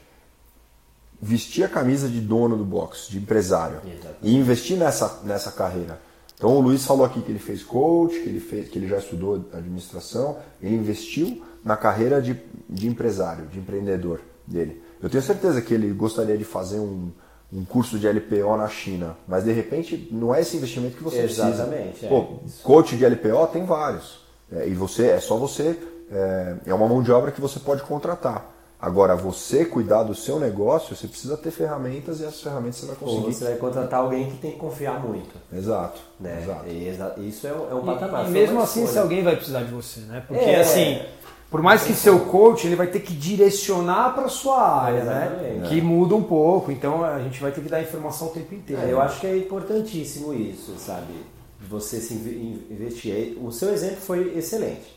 vestir 1.20 1.64
a 1.64 1.68
camisa 1.68 2.06
de 2.06 2.20
dono 2.20 2.54
do 2.54 2.66
box, 2.66 3.08
de 3.08 3.16
empresário, 3.16 3.78
Exatamente. 3.78 4.18
e 4.22 4.36
investir 4.36 4.76
nessa, 4.76 5.22
nessa 5.24 5.50
carreira. 5.50 5.98
Então 6.34 6.50
o 6.50 6.60
Luiz 6.60 6.84
falou 6.84 7.06
aqui 7.06 7.22
que 7.22 7.32
ele 7.32 7.38
fez 7.38 7.62
coach, 7.62 8.20
que 8.20 8.28
ele, 8.28 8.40
fez, 8.40 8.68
que 8.68 8.78
ele 8.78 8.86
já 8.86 8.98
estudou 8.98 9.42
administração, 9.54 10.36
ele 10.60 10.74
investiu 10.74 11.42
na 11.64 11.78
carreira 11.78 12.20
de, 12.20 12.38
de 12.68 12.86
empresário, 12.86 13.46
de 13.46 13.58
empreendedor 13.58 14.20
dele. 14.46 14.82
Eu 15.02 15.08
tenho 15.08 15.22
certeza 15.22 15.62
que 15.62 15.72
ele 15.72 15.90
gostaria 15.94 16.36
de 16.36 16.44
fazer 16.44 16.78
um, 16.78 17.10
um 17.50 17.64
curso 17.64 17.98
de 17.98 18.06
LPO 18.06 18.54
na 18.58 18.68
China, 18.68 19.16
mas 19.26 19.44
de 19.44 19.52
repente 19.52 20.10
não 20.12 20.34
é 20.34 20.42
esse 20.42 20.58
investimento 20.58 20.98
que 20.98 21.02
você 21.02 21.20
Exatamente, 21.22 22.00
precisa. 22.00 22.06
é. 22.06 22.08
Pô, 22.10 22.38
coach 22.62 22.98
de 22.98 23.06
LPO 23.06 23.46
tem 23.50 23.64
vários. 23.64 24.26
É, 24.52 24.68
e 24.68 24.74
você 24.74 25.06
é 25.06 25.20
só 25.20 25.38
você 25.38 25.76
é, 26.10 26.54
é 26.66 26.74
uma 26.74 26.86
mão 26.88 27.02
de 27.02 27.10
obra 27.12 27.30
que 27.30 27.40
você 27.40 27.58
pode 27.58 27.82
contratar. 27.82 28.52
Agora, 28.78 29.16
você 29.16 29.64
cuidar 29.64 30.02
do 30.02 30.14
seu 30.14 30.38
negócio, 30.38 30.94
você 30.94 31.08
precisa 31.08 31.34
ter 31.36 31.50
ferramentas 31.50 32.20
e 32.20 32.24
essas 32.24 32.42
ferramentas 32.42 32.76
você 32.76 32.86
vai 32.86 32.96
Ou 33.00 33.08
conseguir. 33.08 33.34
você 33.34 33.44
vai 33.44 33.54
contratar 33.56 34.00
alguém 34.00 34.30
que 34.30 34.36
tem 34.36 34.50
que 34.52 34.58
confiar 34.58 35.00
muito. 35.02 35.34
Exato. 35.52 35.98
Né? 36.20 36.40
exato. 36.42 36.68
E 36.68 36.86
exa- 36.88 37.14
Isso 37.16 37.46
é 37.46 37.52
um, 37.54 37.70
é 37.70 37.74
um 37.74 37.82
E, 37.82 37.86
patamar. 37.86 38.20
e 38.20 38.24
Foi 38.24 38.32
mesmo 38.34 38.56
uma 38.56 38.64
assim, 38.64 38.80
escolha. 38.80 38.92
se 38.92 38.98
alguém 38.98 39.22
vai 39.24 39.34
precisar 39.34 39.62
de 39.62 39.72
você, 39.72 40.00
né? 40.00 40.22
Porque 40.28 40.44
É. 40.44 40.60
assim, 40.60 41.00
por 41.50 41.62
mais 41.62 41.84
que 41.84 41.94
seu 41.94 42.20
coach, 42.26 42.66
ele 42.66 42.76
vai 42.76 42.86
ter 42.88 43.00
que 43.00 43.14
direcionar 43.14 44.14
para 44.14 44.28
sua 44.28 44.60
área, 44.82 45.04
né? 45.04 45.64
Que 45.70 45.80
muda 45.80 46.14
um 46.14 46.22
pouco. 46.22 46.70
Então 46.70 47.02
a 47.02 47.18
gente 47.20 47.40
vai 47.40 47.50
ter 47.52 47.62
que 47.62 47.70
dar 47.70 47.80
informação 47.80 48.28
o 48.28 48.30
tempo 48.30 48.54
inteiro. 48.54 48.82
É, 48.82 48.92
eu 48.92 49.00
acho 49.00 49.20
que 49.20 49.26
é 49.26 49.36
importantíssimo 49.38 50.34
isso, 50.34 50.74
sabe? 50.78 51.14
Você 51.68 51.98
se 51.98 52.12
inve- 52.12 52.66
investir. 52.70 53.38
O 53.42 53.50
seu 53.50 53.72
exemplo 53.72 53.96
foi 54.02 54.36
excelente. 54.36 54.94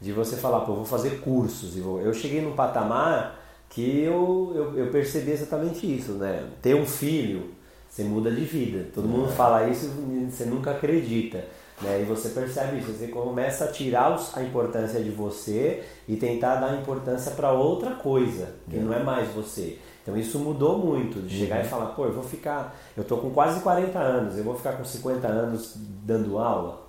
De 0.00 0.12
você 0.12 0.36
falar, 0.36 0.60
pô, 0.60 0.72
eu 0.72 0.76
vou 0.76 0.84
fazer 0.84 1.20
cursos. 1.20 1.76
e 1.76 1.80
vou- 1.80 2.00
Eu 2.00 2.12
cheguei 2.14 2.40
num 2.40 2.52
patamar 2.54 3.38
que 3.68 4.00
eu, 4.00 4.52
eu, 4.54 4.78
eu 4.78 4.90
percebi 4.90 5.30
exatamente 5.30 5.86
isso, 5.86 6.12
né? 6.12 6.44
Ter 6.62 6.74
um 6.74 6.86
filho, 6.86 7.50
você 7.88 8.02
muda 8.02 8.30
de 8.30 8.44
vida. 8.44 8.86
Todo 8.94 9.06
mundo 9.06 9.28
fala 9.32 9.68
isso 9.68 9.86
e 9.86 10.30
você 10.30 10.44
nunca 10.44 10.70
acredita. 10.72 11.44
Né? 11.82 12.02
E 12.02 12.04
você 12.04 12.28
percebe 12.30 12.78
isso, 12.78 12.92
você 12.92 13.06
começa 13.08 13.64
a 13.64 13.68
tirar 13.68 14.14
os- 14.14 14.36
a 14.36 14.42
importância 14.42 15.02
de 15.02 15.08
você 15.10 15.82
e 16.06 16.14
tentar 16.16 16.56
dar 16.56 16.78
importância 16.78 17.30
para 17.32 17.52
outra 17.52 17.92
coisa, 17.92 18.50
que 18.68 18.76
não 18.76 18.92
é 18.92 19.02
mais 19.02 19.28
você. 19.30 19.78
Então 20.02 20.14
isso 20.16 20.38
mudou 20.38 20.76
muito, 20.78 21.20
de 21.22 21.38
chegar 21.38 21.64
e 21.64 21.68
falar, 21.68 21.86
pô, 21.94 22.04
eu 22.04 22.12
vou 22.12 22.22
ficar, 22.22 22.76
eu 22.96 23.02
tô 23.04 23.16
com 23.18 23.30
quase 23.30 23.60
40 23.60 23.98
anos, 23.98 24.36
eu 24.36 24.44
vou 24.44 24.54
ficar 24.56 24.72
com 24.72 24.84
50 24.84 25.26
anos 25.28 25.74
dando 26.04 26.38
aula. 26.38 26.79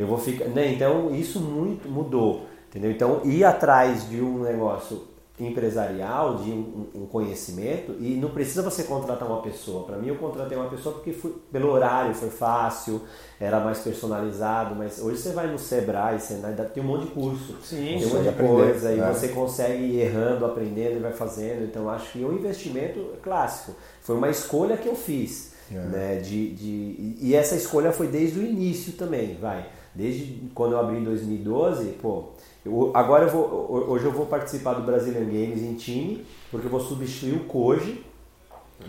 Eu 0.00 0.06
vou 0.06 0.18
ficar, 0.18 0.46
né? 0.46 0.72
Então 0.72 1.14
isso 1.14 1.38
muito 1.40 1.88
mudou, 1.88 2.46
entendeu? 2.68 2.90
Então 2.90 3.20
ir 3.24 3.44
atrás 3.44 4.08
de 4.08 4.20
um 4.20 4.42
negócio 4.42 5.10
empresarial, 5.38 6.36
de 6.36 6.50
um, 6.50 6.86
um 6.94 7.06
conhecimento 7.06 7.96
e 7.98 8.14
não 8.16 8.28
precisa 8.30 8.62
você 8.62 8.84
contratar 8.84 9.26
uma 9.28 9.40
pessoa. 9.40 9.84
Para 9.84 9.96
mim 9.96 10.08
eu 10.08 10.16
contratei 10.16 10.56
uma 10.56 10.68
pessoa 10.68 10.94
porque 10.94 11.12
foi, 11.12 11.34
pelo 11.50 11.70
horário 11.70 12.14
foi 12.14 12.28
fácil, 12.30 13.00
era 13.38 13.58
mais 13.60 13.78
personalizado, 13.78 14.74
mas 14.74 15.00
hoje 15.00 15.18
você 15.18 15.32
vai 15.32 15.46
no 15.46 15.58
Sebrae, 15.58 16.20
Senai, 16.20 16.54
tem 16.74 16.82
um 16.82 16.86
monte 16.86 17.06
de 17.06 17.12
curso, 17.12 17.56
Sim, 17.62 17.96
tem 17.98 18.06
um 18.06 18.10
monte 18.10 18.22
de 18.22 18.28
aprender, 18.28 18.52
coisa 18.52 18.92
e 18.92 18.96
né? 18.96 19.12
você 19.12 19.28
consegue 19.28 19.82
ir 19.82 20.00
errando, 20.00 20.44
aprendendo 20.44 20.96
e 20.96 21.00
vai 21.00 21.12
fazendo. 21.12 21.64
Então 21.64 21.88
acho 21.88 22.12
que 22.12 22.24
o 22.24 22.32
investimento 22.32 22.98
é 23.14 23.16
clássico 23.22 23.72
foi 24.02 24.16
uma 24.16 24.28
escolha 24.28 24.76
que 24.76 24.88
eu 24.88 24.94
fiz, 24.94 25.52
É. 25.72 25.78
né? 25.78 26.16
De, 26.16 26.50
de, 26.54 27.16
e 27.20 27.34
essa 27.34 27.54
escolha 27.54 27.92
foi 27.92 28.08
desde 28.08 28.38
o 28.38 28.42
início 28.42 28.92
também, 28.94 29.36
vai. 29.40 29.66
Desde 29.94 30.48
quando 30.54 30.72
eu 30.72 30.80
abri 30.80 30.98
em 30.98 31.04
2012, 31.04 31.86
pô, 32.00 32.24
eu- 32.64 32.90
agora 32.94 33.24
eu 33.24 33.28
vou, 33.30 33.86
hoje 33.90 34.04
eu 34.04 34.12
vou 34.12 34.26
participar 34.26 34.74
do 34.74 34.82
Brazilian 34.82 35.24
Games 35.24 35.62
em 35.62 35.74
time, 35.74 36.24
porque 36.50 36.66
eu 36.66 36.70
vou 36.70 36.80
substituir 36.80 37.34
o 37.34 37.40
Koji, 37.44 38.04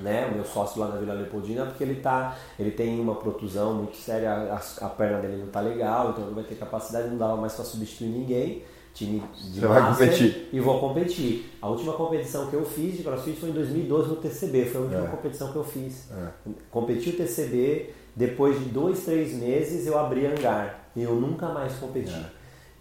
né, 0.02 0.30
o 0.32 0.36
meu 0.36 0.46
sócio 0.46 0.80
lá 0.80 0.88
na 0.88 0.98
Vila 0.98 1.14
Leopoldina, 1.14 1.66
porque 1.66 1.84
ele 1.84 1.96
tá, 1.96 2.38
ele 2.58 2.72
tem 2.72 3.00
uma 3.00 3.16
protusão 3.16 3.74
muito 3.74 3.98
séria, 3.98 4.32
a, 4.32 4.86
a 4.86 4.90
perna 4.90 5.20
dele 5.20 5.38
não 5.38 5.48
tá 5.48 5.60
legal, 5.60 6.12
então 6.12 6.26
ele 6.26 6.36
vai 6.36 6.44
ter 6.44 6.56
capacidade, 6.56 7.10
não 7.10 7.18
dava 7.18 7.36
mais 7.36 7.54
para 7.54 7.66
substituir 7.66 8.08
ninguém. 8.10 8.64
Time 8.94 9.24
de 9.54 9.62
Você 9.62 9.68
vai 9.68 9.90
competir. 9.90 10.50
E 10.52 10.60
vou 10.60 10.78
competir. 10.78 11.50
A 11.62 11.70
última 11.70 11.94
competição 11.94 12.48
que 12.48 12.54
eu 12.58 12.66
fiz 12.66 12.98
de 12.98 13.04
CrossFit 13.04 13.40
foi 13.40 13.48
em 13.50 13.54
2012 13.54 14.10
no 14.10 14.16
TCB, 14.18 14.66
foi 14.66 14.82
a 14.82 14.84
última 14.84 15.06
É. 15.06 15.08
competição 15.08 15.50
que 15.52 15.56
eu 15.56 15.64
fiz. 15.64 16.12
É. 16.12 16.28
Competi 16.70 17.10
o 17.12 17.14
TCB, 17.16 17.94
depois 18.14 18.60
de 18.60 18.66
dois, 18.66 19.06
três 19.06 19.34
meses 19.34 19.88
eu 19.88 19.98
abri 19.98 20.26
hangar 20.26 20.81
e 20.96 21.04
eu 21.04 21.16
nunca 21.16 21.50
mais 21.50 21.74
competi. 21.76 22.26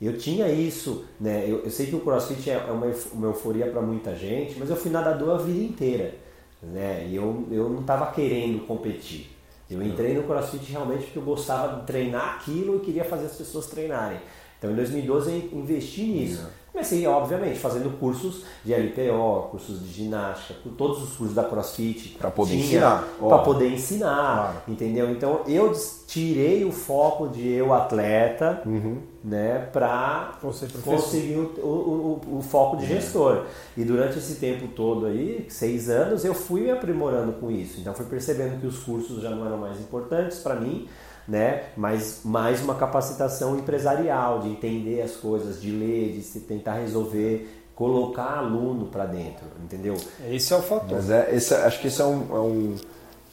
Eu 0.01 0.17
tinha 0.17 0.49
isso, 0.49 1.05
né? 1.21 1.45
Eu, 1.47 1.63
eu 1.63 1.71
sei 1.71 1.87
que 1.87 1.95
o 1.95 2.01
CrossFit 2.01 2.51
é 2.51 2.55
é 2.55 2.73
uma, 2.73 2.87
uma 3.13 3.27
euforia 3.27 3.67
para 3.67 3.83
muita 3.83 4.17
gente, 4.17 4.59
mas 4.59 4.71
eu 4.71 4.77
fui 4.77 4.91
nadador 4.91 5.35
a 5.35 5.43
vida 5.43 5.63
inteira, 5.63 6.15
né? 6.63 7.07
E 7.07 7.17
eu, 7.17 7.47
eu 7.51 7.69
não 7.69 7.81
estava 7.81 8.11
querendo 8.11 8.67
competir. 8.67 9.37
Eu 9.71 9.83
entrei 9.83 10.15
no 10.15 10.25
CrossFit 10.25 10.73
realmente 10.73 11.05
porque 11.05 11.19
eu 11.19 11.23
gostava 11.23 11.81
de 11.81 11.87
treinar 11.87 12.37
aquilo 12.37 12.77
e 12.77 12.81
queria 12.81 13.05
fazer 13.05 13.27
as 13.27 13.37
pessoas 13.37 13.67
treinarem. 13.67 14.19
Então 14.59 14.73
em 14.73 14.75
2012 14.75 15.51
eu 15.53 15.59
investi 15.59 16.03
nisso. 16.03 16.49
Comecei, 16.73 17.05
obviamente, 17.07 17.59
fazendo 17.59 17.99
cursos 17.99 18.45
de 18.65 18.73
LPO, 18.73 19.49
cursos 19.51 19.81
de 19.83 19.93
ginástica, 19.93 20.55
todos 20.79 21.03
os 21.03 21.17
cursos 21.17 21.35
da 21.35 21.43
CrossFit. 21.43 22.11
Pra 22.19 22.31
poder 22.31 22.53
Tinha, 22.53 22.65
ensinar. 22.65 23.05
Pra 23.19 23.27
Ó. 23.27 23.39
poder 23.39 23.73
ensinar, 23.73 24.37
Claro. 24.37 24.57
entendeu? 24.69 25.11
Então 25.11 25.41
eu 25.49 25.73
tirei 26.07 26.65
o 26.65 26.71
foco 26.71 27.29
de 27.29 27.49
eu 27.49 27.75
atleta, 27.75 28.63
Uhum. 28.65 28.99
né, 29.25 29.69
professor. 30.41 30.81
conseguir 30.83 31.37
o, 31.39 31.61
o, 31.61 32.21
o- 32.33 32.39
o 32.39 32.43
foco 32.43 32.77
de 32.77 32.87
gestor. 32.87 33.45
E 33.77 33.85
durante 33.85 34.19
esse 34.19 34.37
tempo 34.37 34.69
todo 34.69 35.07
aí, 35.07 35.47
seis 35.49 35.89
anos, 35.91 36.25
eu 36.25 36.35
fui 36.35 36.63
me 36.63 36.71
aprimorando 36.71 37.33
com 37.33 37.51
isso. 37.51 37.81
Então 37.81 37.93
fui 37.95 38.07
percebendo 38.07 38.61
que 38.61 38.67
os 38.67 38.79
cursos 38.79 39.21
já 39.23 39.31
não 39.31 39.45
eram 39.45 39.59
mais 39.59 39.79
importantes 39.81 40.39
para 40.39 40.55
mim, 40.55 40.89
né? 41.31 41.63
Mas 41.77 42.21
mais 42.25 42.61
uma 42.61 42.75
capacitação 42.75 43.57
empresarial, 43.57 44.41
de 44.41 44.49
entender 44.49 45.01
as 45.01 45.13
coisas, 45.13 45.63
de 45.63 45.71
ler, 45.71 46.13
de 46.13 46.23
se 46.23 46.41
tentar 46.41 46.75
resolver, 46.75 47.49
colocar 47.75 48.39
aluno 48.39 48.87
para 48.87 49.07
dentro, 49.07 49.47
entendeu? 49.63 49.97
Esse 50.29 50.53
é 50.53 50.57
o 50.57 50.63
fator. 50.63 50.91
Mas 50.97 51.09
é, 51.09 51.35
esse, 51.35 51.55
acho 51.55 51.81
que 51.81 51.87
esse 51.87 52.03
é 52.03 52.05
um, 52.05 52.37
é 52.37 52.41
um- 52.41 52.77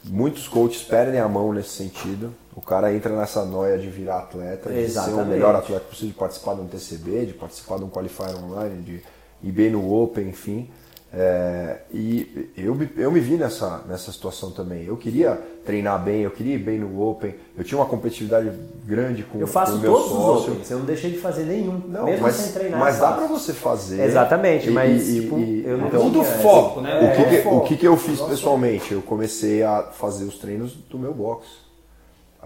Muitos 0.04 0.46
coaches 0.46 0.82
perdem 0.84 1.18
a 1.20 1.28
mão 1.28 1.52
nesse 1.52 1.70
sentido. 1.70 2.32
O 2.54 2.60
cara 2.62 2.94
entra 2.94 3.14
nessa 3.14 3.44
noia 3.44 3.76
de 3.76 3.88
virar 3.90 4.20
atleta, 4.20 4.70
de 4.70 4.76
ser 4.76 4.80
o 4.80 4.84
Exatamente. 4.84 5.28
melhor 5.28 5.54
atleta 5.56 5.84
possível, 5.84 6.10
de 6.10 6.14
participar 6.18 6.54
de 6.54 6.60
um 6.60 6.66
TCB, 6.68 7.26
de 7.26 7.32
participar 7.34 7.78
de 7.78 7.84
um 7.84 7.90
qualifier 7.90 8.34
online, 8.36 8.80
de 8.82 9.02
ir 9.42 9.52
bem 9.52 9.70
no 9.70 9.92
Open, 9.92 10.28
enfim. 10.28 10.70
É, 11.10 11.78
e 11.92 12.50
eu, 12.54 12.74
me- 12.74 12.90
eu 12.96 13.10
me 13.10 13.18
vi 13.18 13.36
nessa, 13.36 13.82
nessa 13.88 14.12
situação 14.12 14.50
também. 14.50 14.84
Eu 14.84 14.94
queria 14.96 15.40
treinar 15.64 16.02
bem, 16.04 16.20
eu 16.20 16.30
queria 16.30 16.54
ir 16.56 16.58
bem 16.58 16.78
no 16.78 17.00
Open. 17.02 17.34
Eu 17.56 17.64
tinha 17.64 17.78
uma 17.78 17.86
competitividade 17.86 18.50
grande 18.84 19.22
com, 19.22 19.38
Eu 19.40 19.46
com 19.46 19.52
faço 19.52 19.76
o 19.76 19.78
meu 19.78 19.90
todos 19.92 20.06
os 20.12 20.12
sócio. 20.18 20.52
opens, 20.52 20.70
eu 20.70 20.78
não 20.80 20.84
deixei 20.84 21.10
de 21.10 21.18
fazer 21.18 21.44
nenhum, 21.44 21.80
Não, 21.88 22.04
mesmo 22.04 22.22
mas, 22.22 22.34
sem 22.34 22.52
treinar. 22.52 22.78
mas 22.78 22.98
dá 22.98 23.12
pra 23.12 23.26
você 23.26 23.54
fazer. 23.54 24.02
Exatamente, 24.04 24.68
E- 24.68 24.70
mas 24.70 25.08
e- 25.08 25.20
tipo, 25.22 25.38
e- 25.38 25.64
eu 25.66 25.78
não 25.78 25.86
então, 25.88 26.10
tinha- 26.10 26.24
foco, 26.24 26.80
né? 26.82 26.94
o 26.96 27.16
que, 27.16 27.22
É, 27.22 27.24
que- 27.38 27.42
foco. 27.42 27.56
o 27.56 27.60
que, 27.62 27.76
que 27.78 27.86
eu 27.88 27.96
fiz 27.96 28.20
pessoalmente? 28.20 28.92
Eu 28.92 29.00
comecei 29.00 29.62
a 29.62 29.84
fazer 29.84 30.24
os 30.24 30.36
treinos 30.38 30.74
do 30.90 30.98
meu 30.98 31.14
box. 31.14 31.46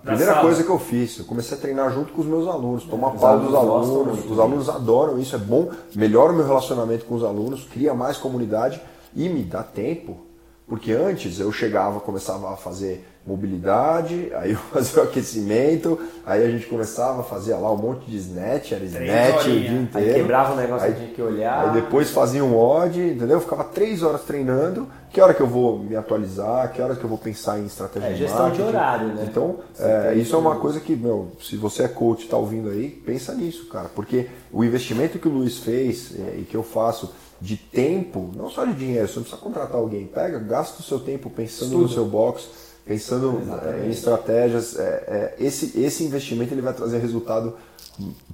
A 0.03 0.07
primeira 0.07 0.35
coisa 0.41 0.65
que 0.65 0.69
eu 0.71 0.79
fiz, 0.79 1.19
eu 1.19 1.25
comecei 1.25 1.57
a 1.57 1.61
treinar 1.61 1.93
junto 1.93 2.13
com 2.13 2.21
os 2.23 2.27
meus 2.27 2.49
alunos, 2.49 2.83
tomar 2.85 3.11
pau 3.13 3.39
dos 3.39 3.55
alunos 3.55 4.25
Os 4.31 4.39
alunos 4.39 4.69
adoram 4.69 5.19
isso, 5.19 5.37
é 5.37 5.39
bom, 5.39 5.71
melhora 5.95 6.33
o 6.33 6.35
meu 6.37 6.45
relacionamento 6.47 7.05
com 7.05 7.15
os 7.15 7.23
alunos, 7.23 7.65
cria 7.73 7.95
mais 7.95 8.17
comunidade 8.17 8.81
e 9.15 9.29
me 9.29 9.45
dá 9.45 9.63
tempo. 9.63 10.17
Porque 10.67 10.91
antes 10.93 11.39
eu 11.39 11.53
chegava, 11.53 12.01
começava 12.01 12.53
a 12.53 12.57
fazer 12.57 13.07
mobilidade, 13.27 14.33
aí 14.35 14.53
eu 14.53 14.59
fazia 14.73 15.01
o 15.03 15.05
aquecimento, 15.05 15.99
aí 16.27 16.43
a 16.45 16.51
gente 16.51 16.67
começava 16.67 17.21
a 17.21 17.25
fazer 17.25 17.55
lá 17.55 17.71
um 17.73 17.77
monte 17.77 18.07
de 18.11 18.17
snatch, 18.17 18.73
era 18.73 18.85
snatch 18.85 19.47
o 19.47 19.51
dia 19.51 19.71
Aí 19.71 19.83
inteiro. 19.83 20.15
quebrava 20.15 20.53
o 20.55 20.57
negócio, 20.57 20.87
Aí- 20.87 20.93
eu 20.93 20.97
tinha 20.99 21.11
que 21.11 21.23
olhar. 21.23 21.69
Aí 21.69 21.81
depois 21.81 22.11
fazia 22.11 22.45
um 22.45 22.57
odd, 22.59 22.99
entendeu? 23.01 23.37
Eu 23.37 23.41
ficava 23.41 23.65
três 23.65 24.03
horas 24.03 24.23
treinando. 24.23 24.89
Que 25.13 25.21
hora 25.21 25.35
que 25.35 25.43
eu 25.43 25.47
vou 25.47 25.79
me 25.79 25.95
atualizar? 25.95 26.73
Que 26.73 26.81
hora 26.81 26.97
que 26.97 27.05
eu 27.05 27.09
vou 27.09 27.19
pensar 27.19 27.59
em 27.59 27.67
estratégia 27.67 28.09
É, 28.09 28.13
de 28.13 28.19
gestão 28.21 28.51
de 28.51 28.61
marketing? 28.61 28.69
horário, 28.69 29.09
né? 29.09 29.27
Então, 29.29 29.59
é, 29.79 30.15
isso 30.15 30.35
é 30.35 30.39
uma 30.39 30.57
coisa 30.57 30.81
que, 30.81 30.97
meu, 30.97 31.33
se 31.41 31.57
você 31.57 31.83
é 31.83 31.89
coach 31.89 32.23
e 32.23 32.25
está 32.25 32.37
ouvindo 32.39 32.71
aí, 32.71 32.89
pensa 32.89 33.35
nisso, 33.35 33.67
cara. 33.67 33.91
Porque 33.95 34.29
o 34.51 34.65
investimento 34.65 35.19
que 35.19 35.29
o 35.29 35.31
Luiz 35.31 35.59
fez 35.59 36.13
é, 36.19 36.39
e 36.39 36.45
que 36.49 36.57
eu 36.57 36.63
faço 36.63 37.13
de 37.41 37.57
tempo, 37.57 38.31
não 38.35 38.49
só 38.49 38.65
de 38.65 38.73
dinheiro, 38.73 39.07
você 39.07 39.17
não 39.17 39.23
precisa 39.25 39.43
contratar 39.43 39.77
alguém. 39.77 40.07
Pega, 40.07 40.39
gasta 40.39 40.81
o 40.81 40.83
seu 40.83 40.99
tempo 40.99 41.29
pensando 41.29 41.77
no 41.77 41.89
seu 41.89 42.07
box, 42.07 42.49
pensando 42.87 43.43
é, 43.65 43.87
em 43.87 43.91
estratégias. 43.91 44.79
É, 44.79 45.35
é, 45.39 45.45
esse, 45.45 45.79
esse 45.79 46.05
investimento 46.05 46.55
ele 46.55 46.63
vai 46.63 46.73
trazer 46.73 46.99
resultado 46.99 47.55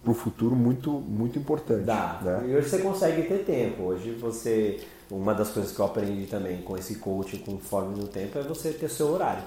para 0.03 0.13
o 0.13 0.15
futuro 0.15 0.55
muito, 0.55 0.93
muito 0.93 1.39
importante. 1.39 1.83
Dá. 1.83 2.21
né? 2.23 2.45
E 2.49 2.55
hoje 2.55 2.69
você 2.69 2.79
consegue 2.79 3.23
ter 3.23 3.39
tempo. 3.45 3.83
Hoje 3.85 4.13
você. 4.13 4.79
Uma 5.11 5.33
das 5.33 5.49
coisas 5.49 5.73
que 5.73 5.81
eu 5.81 5.87
aprendi 5.87 6.27
também 6.27 6.61
com 6.61 6.77
esse 6.77 6.97
coach 6.97 7.39
conforme 7.39 7.99
no 7.99 8.07
tempo 8.07 8.39
é 8.39 8.43
você 8.43 8.73
ter 8.73 8.91
seu 8.91 9.09
horário. 9.09 9.43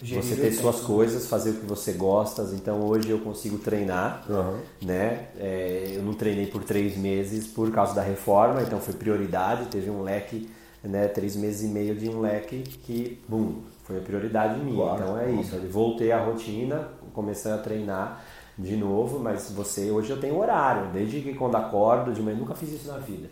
Gerir 0.00 0.22
Você 0.22 0.36
ter 0.36 0.52
suas 0.52 0.80
coisas, 0.80 1.26
fazer 1.26 1.50
o 1.50 1.54
que 1.54 1.66
você 1.66 1.92
gosta. 1.92 2.42
Então 2.52 2.80
hoje 2.82 3.10
eu 3.10 3.18
consigo 3.18 3.58
treinar. 3.58 4.24
Aham. 4.30 4.60
Né? 4.80 5.26
É, 5.38 5.94
eu 5.96 6.02
não 6.02 6.14
treinei 6.14 6.46
por 6.46 6.62
três 6.62 6.96
meses 6.96 7.48
por 7.48 7.72
causa 7.72 7.94
da 7.94 8.02
reforma, 8.02 8.62
então 8.62 8.80
foi 8.80 8.94
prioridade. 8.94 9.66
Teve 9.66 9.90
um 9.90 10.02
leque, 10.02 10.48
né? 10.84 11.08
três 11.08 11.34
meses 11.34 11.68
e 11.68 11.72
meio 11.72 11.96
de 11.96 12.08
um 12.08 12.20
leque 12.20 12.62
que, 12.62 13.20
bum, 13.28 13.56
foi 13.82 13.98
a 13.98 14.00
prioridade 14.00 14.60
minha. 14.60 14.76
Claro, 14.76 15.02
então 15.02 15.18
é 15.18 15.32
isso. 15.32 15.56
Eu 15.56 15.68
voltei 15.68 16.12
à 16.12 16.24
rotina, 16.24 16.88
comecei 17.12 17.50
a 17.50 17.58
treinar 17.58 18.24
de 18.56 18.76
novo, 18.76 19.18
mas 19.18 19.50
você 19.50 19.90
hoje 19.90 20.10
eu 20.10 20.20
tenho 20.20 20.38
horário, 20.38 20.92
desde 20.92 21.20
que 21.20 21.34
quando 21.34 21.56
acordo 21.56 22.12
de 22.12 22.22
manhã, 22.22 22.36
nunca 22.36 22.54
fiz 22.54 22.72
isso 22.72 22.86
na 22.86 22.98
vida. 22.98 23.28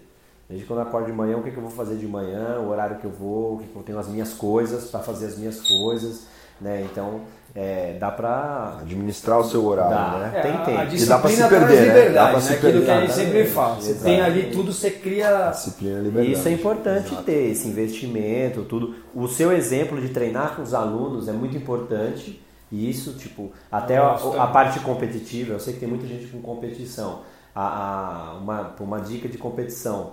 Desde 0.50 0.66
quando 0.66 0.80
eu 0.80 0.86
acordo 0.86 1.06
de 1.06 1.12
manhã, 1.12 1.36
o 1.36 1.42
que, 1.44 1.52
que 1.52 1.56
eu 1.56 1.62
vou 1.62 1.70
fazer 1.70 1.94
de 1.94 2.08
manhã, 2.08 2.58
o 2.58 2.68
horário 2.70 2.96
que 2.96 3.04
eu 3.04 3.10
vou, 3.12 3.54
o 3.54 3.58
que, 3.58 3.68
que 3.68 3.76
eu 3.76 3.82
tenho 3.84 3.98
as 4.00 4.08
minhas 4.08 4.32
coisas 4.34 4.90
para 4.90 4.98
fazer 4.98 5.26
as 5.26 5.38
minhas 5.38 5.60
coisas, 5.60 6.26
né? 6.60 6.84
Então, 6.90 7.20
é, 7.54 7.96
dá 8.00 8.10
pra. 8.10 8.78
Administrar 8.80 9.38
o 9.38 9.44
seu 9.44 9.64
horário, 9.64 9.90
Dá. 9.94 10.18
né? 10.18 10.32
É, 10.34 10.40
Tem 10.42 10.50
a- 10.52 10.58
tempo. 10.64 10.78
A 10.80 10.84
E 10.84 10.88
disciplina 10.88 11.16
dá 11.16 11.20
pra 11.20 11.30
se 11.30 11.48
perder, 11.48 11.76
né? 11.76 11.82
liberdade, 11.86 12.14
Dá 12.14 12.24
pra 12.24 12.32
né? 12.32 12.40
se 12.40 12.52
Aquilo 12.52 12.72
perder. 12.72 12.84
que 12.84 12.90
a 12.90 13.00
gente 13.00 13.12
sempre 13.12 13.46
fala. 13.46 13.74
Você 13.76 13.90
Exato. 13.90 14.04
tem 14.04 14.20
ali 14.20 14.50
tudo, 14.50 14.72
você 14.72 14.90
cria... 14.90 15.50
Disciplina 15.50 15.94
e 15.94 16.00
E 16.00 16.02
liberdade. 16.04 16.32
isso 16.32 16.48
é 16.48 16.52
importante 16.52 17.16
ter, 17.24 17.50
esse 17.52 17.68
investimento, 17.68 18.62
tudo. 18.64 18.94
O 19.14 19.28
seu 19.28 19.52
exemplo 19.52 20.00
de 20.00 20.08
treinar 20.08 20.56
com 20.56 20.62
os 20.62 20.74
alunos 20.74 21.28
é 21.28 21.32
muito 21.32 21.56
importante. 21.56 22.42
E 22.72 22.90
isso, 22.90 23.12
tipo, 23.14 23.52
até 23.70 23.98
Eu 23.98 24.04
a, 24.04 24.44
a 24.44 24.46
parte 24.48 24.78
competitiva, 24.80 25.52
eu 25.54 25.60
sei 25.60 25.74
que 25.74 25.80
tem 25.80 25.88
muita 25.88 26.06
gente 26.08 26.26
com 26.26 26.40
competição. 26.40 27.20
A, 27.54 27.62
a- 27.62 28.34
uma, 28.38 28.74
uma 28.80 29.00
dica 29.00 29.28
de 29.28 29.36
competição. 29.38 30.12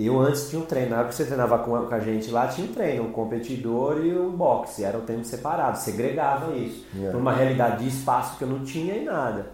Eu 0.00 0.20
antes 0.20 0.48
tinha 0.48 0.62
um 0.62 0.64
treino, 0.64 0.90
na 0.90 0.98
hora 0.98 1.08
que 1.08 1.14
você 1.16 1.24
treinava 1.24 1.58
com 1.58 1.74
a, 1.74 1.98
gente 1.98 2.30
lá, 2.30 2.46
tinha 2.46 2.70
um 2.70 2.72
treino, 2.72 3.08
o 3.08 3.10
competidor 3.10 3.98
e 4.04 4.16
o 4.16 4.30
boxe, 4.30 4.84
eram 4.84 5.00
tempos 5.00 5.26
separados, 5.26 5.80
segregava 5.80 6.54
isso. 6.54 6.86
Yeah. 6.94 7.10
Por 7.10 7.20
uma 7.20 7.32
realidade 7.32 7.82
de 7.82 7.88
espaço 7.88 8.38
que 8.38 8.44
eu 8.44 8.48
não 8.48 8.64
tinha 8.64 8.94
e 8.94 9.04
nada. 9.04 9.46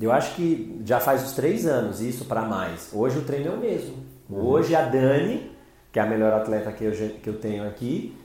Eu 0.00 0.12
acho 0.12 0.36
que 0.36 0.80
já 0.84 1.00
faz 1.00 1.24
uns 1.24 1.32
três 1.32 1.66
anos 1.66 2.00
isso 2.00 2.24
para 2.26 2.42
mais. 2.42 2.90
Hoje 2.92 3.18
o 3.18 3.22
treino 3.22 3.48
é 3.48 3.54
o 3.56 3.58
mesmo. 3.58 3.96
Hoje 4.30 4.76
a 4.76 4.82
Dani, 4.82 5.50
que 5.92 5.98
é 5.98 6.02
a 6.02 6.06
melhor 6.06 6.32
atleta 6.32 6.70
que 6.70 6.84
eu, 6.84 6.92
que 6.92 7.28
eu 7.28 7.40
tenho 7.40 7.66
aqui, 7.66 8.16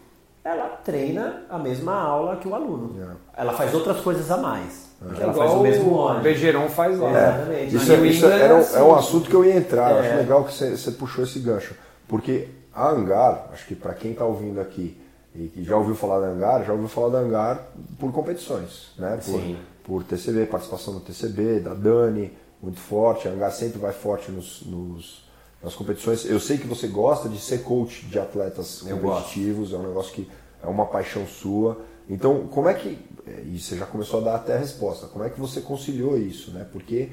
ela 0.43 0.67
treina 0.67 1.45
a 1.49 1.57
mesma 1.57 1.95
aula 1.95 2.35
que 2.35 2.47
o 2.47 2.53
aluno. 2.53 2.95
Yeah. 2.95 3.15
Ela 3.35 3.53
faz 3.53 3.73
outras 3.73 4.01
coisas 4.01 4.29
a 4.29 4.37
mais. 4.37 4.88
É 5.01 5.05
Ela 5.21 5.31
igual 5.31 5.33
faz 5.35 5.51
o 5.53 5.63
mesmo 5.63 5.91
o 5.91 5.95
óleo. 5.95 6.21
Bergeron 6.21 6.67
faz 6.69 6.99
lá. 6.99 7.09
Exatamente. 7.09 7.75
Isso, 7.75 7.91
é, 7.91 7.95
isso 8.07 8.25
England 8.25 8.37
era, 8.39 8.53
um- 8.55 8.57
é 8.57 8.61
assim. 8.61 8.77
é 8.77 8.83
um 8.83 8.95
assunto 8.95 9.29
que 9.29 9.35
eu 9.35 9.45
ia 9.45 9.55
entrar. 9.55 9.91
Eu 9.91 9.97
É. 10.03 10.07
acho 10.07 10.17
legal 10.17 10.43
que 10.43 10.53
você, 10.53 10.71
você 10.75 10.91
puxou 10.91 11.23
esse 11.23 11.39
gancho. 11.39 11.73
Porque 12.07 12.47
a 12.73 12.89
Angar, 12.89 13.49
acho 13.53 13.65
que 13.67 13.75
para 13.75 13.93
quem 13.93 14.11
está 14.11 14.25
ouvindo 14.25 14.59
aqui 14.59 14.97
e 15.33 15.47
que 15.47 15.63
já 15.63 15.77
ouviu 15.77 15.95
falar 15.95 16.19
da 16.19 16.27
Angar, 16.27 16.65
já 16.65 16.73
ouviu 16.73 16.87
falar 16.89 17.09
da 17.09 17.19
Angar 17.19 17.67
por 17.99 18.11
competições, 18.11 18.91
né? 18.97 19.17
Por, 19.25 19.39
Sim. 19.39 19.57
por 19.83 20.03
TCB, 20.03 20.45
participação 20.47 20.93
no 20.95 20.99
TCB, 20.99 21.59
da 21.61 21.73
Dani, 21.73 22.33
muito 22.61 22.79
forte. 22.79 23.27
A 23.27 23.31
Angar 23.31 23.51
sempre 23.51 23.79
vai 23.79 23.93
forte 23.93 24.31
nos, 24.31 24.63
nos- 24.65 25.23
nas 25.63 25.75
competições. 25.75 26.25
Eu 26.25 26.39
sei 26.39 26.57
que 26.57 26.67
você 26.67 26.87
gosta 26.87 27.29
de 27.29 27.39
ser 27.39 27.59
coach 27.63 28.05
de 28.05 28.19
atletas 28.19 28.81
competitivos, 28.81 29.71
é 29.73 29.77
um 29.77 29.83
negócio 29.87 30.13
que 30.13 30.29
é 30.63 30.67
uma 30.67 30.85
paixão 30.85 31.25
sua. 31.25 31.77
Então, 32.09 32.47
como 32.47 32.67
é 32.67 32.73
que. 32.73 32.97
E 33.45 33.59
você 33.59 33.77
já 33.77 33.85
começou 33.85 34.21
a 34.21 34.23
dar 34.23 34.35
até 34.35 34.55
a 34.55 34.57
resposta. 34.59 35.07
Como 35.07 35.23
é 35.23 35.29
que 35.29 35.39
você 35.39 35.61
conciliou 35.61 36.17
isso, 36.17 36.51
né? 36.51 36.65
Porque, 36.71 37.09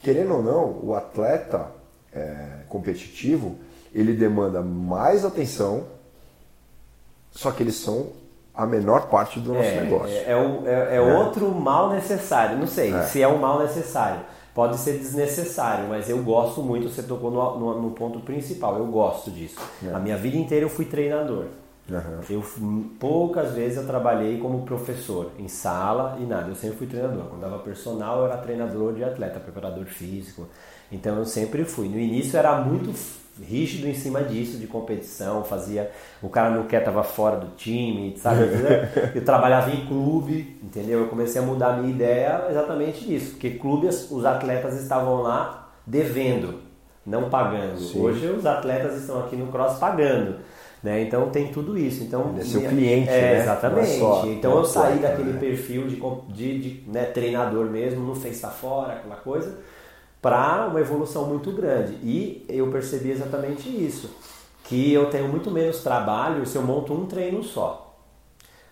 querendo 0.00 0.34
ou 0.34 0.42
não, 0.42 0.78
o 0.82 0.94
atleta 0.94 1.66
é, 2.12 2.60
competitivo 2.68 3.56
ele 3.94 4.12
demanda 4.12 4.60
mais 4.62 5.24
atenção, 5.24 5.84
só 7.30 7.50
que 7.50 7.62
eles 7.62 7.74
são 7.76 8.08
a 8.54 8.64
menor 8.66 9.08
parte 9.08 9.40
do 9.40 9.52
nosso 9.52 9.66
É, 9.68 9.80
negócio. 9.80 10.14
é, 10.14 10.30
é 10.30 10.36
o- 10.36 10.66
é- 10.68 10.96
é 10.96 11.00
outro 11.00 11.50
mal 11.50 11.90
necessário. 11.90 12.56
Não 12.56 12.66
sei 12.66 12.92
É. 12.94 13.02
se 13.04 13.20
é 13.20 13.26
um 13.28 13.38
mal 13.38 13.58
necessário. 13.60 14.20
Pode 14.54 14.76
ser 14.78 14.92
desnecessário, 14.98 15.88
mas 15.88 16.08
eu 16.08 16.22
gosto 16.22 16.62
muito. 16.62 16.88
Você 16.88 17.02
tocou 17.02 17.28
no, 17.32 17.58
no- 17.58 17.82
no 17.82 17.90
ponto 17.90 18.20
principal. 18.20 18.78
Eu 18.78 18.86
gosto 18.86 19.28
disso. 19.32 19.56
É. 19.84 19.92
A 19.92 19.98
minha 19.98 20.16
vida 20.16 20.36
inteira 20.36 20.64
eu 20.64 20.70
fui 20.70 20.84
treinador. 20.84 21.46
Aham. 21.90 22.20
Eu 22.30 22.42
poucas 22.98 23.52
vezes 23.52 23.76
eu 23.76 23.86
trabalhei 23.86 24.38
como 24.38 24.62
professor 24.64 25.30
em 25.38 25.48
sala 25.48 26.16
e 26.18 26.24
nada. 26.24 26.48
Eu 26.48 26.54
sempre 26.54 26.78
fui 26.78 26.86
treinador. 26.86 27.24
Quando 27.26 27.42
dava 27.42 27.58
personal 27.58 28.20
eu 28.20 28.26
era 28.26 28.38
treinador 28.38 28.94
de 28.94 29.04
atleta, 29.04 29.38
preparador 29.38 29.84
físico. 29.84 30.48
Então 30.90 31.18
eu 31.18 31.26
sempre 31.26 31.64
fui. 31.64 31.88
No 31.88 31.98
início 31.98 32.38
era 32.38 32.58
muito 32.60 32.90
rígido 33.42 33.86
em 33.86 33.92
cima 33.94 34.22
disso 34.22 34.56
de 34.56 34.66
competição. 34.66 35.44
Fazia 35.44 35.90
o 36.22 36.28
cara 36.30 36.48
não 36.50 36.64
quer 36.66 36.82
tava 36.82 37.02
fora 37.02 37.36
do 37.36 37.48
time, 37.56 38.16
sabe? 38.16 38.40
Eu 39.14 39.22
trabalhava 39.24 39.70
em 39.70 39.86
clube, 39.86 40.58
entendeu? 40.62 41.00
Eu 41.00 41.08
comecei 41.08 41.42
a 41.42 41.44
mudar 41.44 41.74
a 41.74 41.76
minha 41.76 41.90
ideia 41.92 42.46
exatamente 42.48 43.04
disso, 43.04 43.32
porque 43.32 43.50
clube 43.50 43.88
as- 43.88 44.10
os 44.10 44.24
atletas 44.24 44.80
estavam 44.80 45.20
lá 45.20 45.68
devendo, 45.86 46.60
não 47.04 47.28
pagando. 47.28 47.78
Sim. 47.78 48.00
Hoje 48.00 48.26
os 48.28 48.46
atletas 48.46 48.96
estão 49.00 49.20
aqui 49.20 49.36
no 49.36 49.48
cross 49.48 49.78
pagando. 49.78 50.36
Né? 50.84 51.00
Então 51.04 51.30
tem 51.30 51.50
tudo 51.50 51.78
isso. 51.78 52.04
Então, 52.04 52.28
Ele 52.32 52.40
é 52.42 52.44
seu 52.44 52.60
minha- 52.60 52.70
cliente, 52.70 53.08
é, 53.08 53.20
né? 53.22 53.40
Exatamente. 53.40 53.86
Não 53.86 53.94
é 53.96 53.98
só 53.98 54.26
então 54.26 54.58
eu 54.58 54.64
saí 54.66 54.92
atleta, 54.96 55.08
daquele 55.08 55.32
né? 55.32 55.40
perfil 55.40 55.86
de, 55.88 55.96
de, 56.34 56.58
de, 56.58 56.90
né, 56.90 57.04
treinador 57.06 57.64
mesmo, 57.70 58.06
não 58.06 58.14
fez 58.14 58.38
tá 58.38 58.50
fora, 58.50 58.92
aquela 58.92 59.16
coisa, 59.16 59.56
para 60.20 60.66
uma 60.68 60.78
evolução 60.78 61.26
muito 61.26 61.50
grande. 61.52 61.94
E 62.02 62.44
eu 62.50 62.70
percebi 62.70 63.10
exatamente 63.10 63.66
isso. 63.66 64.10
Que 64.64 64.92
eu 64.92 65.08
tenho 65.08 65.26
muito 65.26 65.50
menos 65.50 65.82
trabalho 65.82 66.46
se 66.46 66.56
eu 66.56 66.62
monto 66.62 66.92
um 66.92 67.06
treino 67.06 67.42
só. 67.42 67.98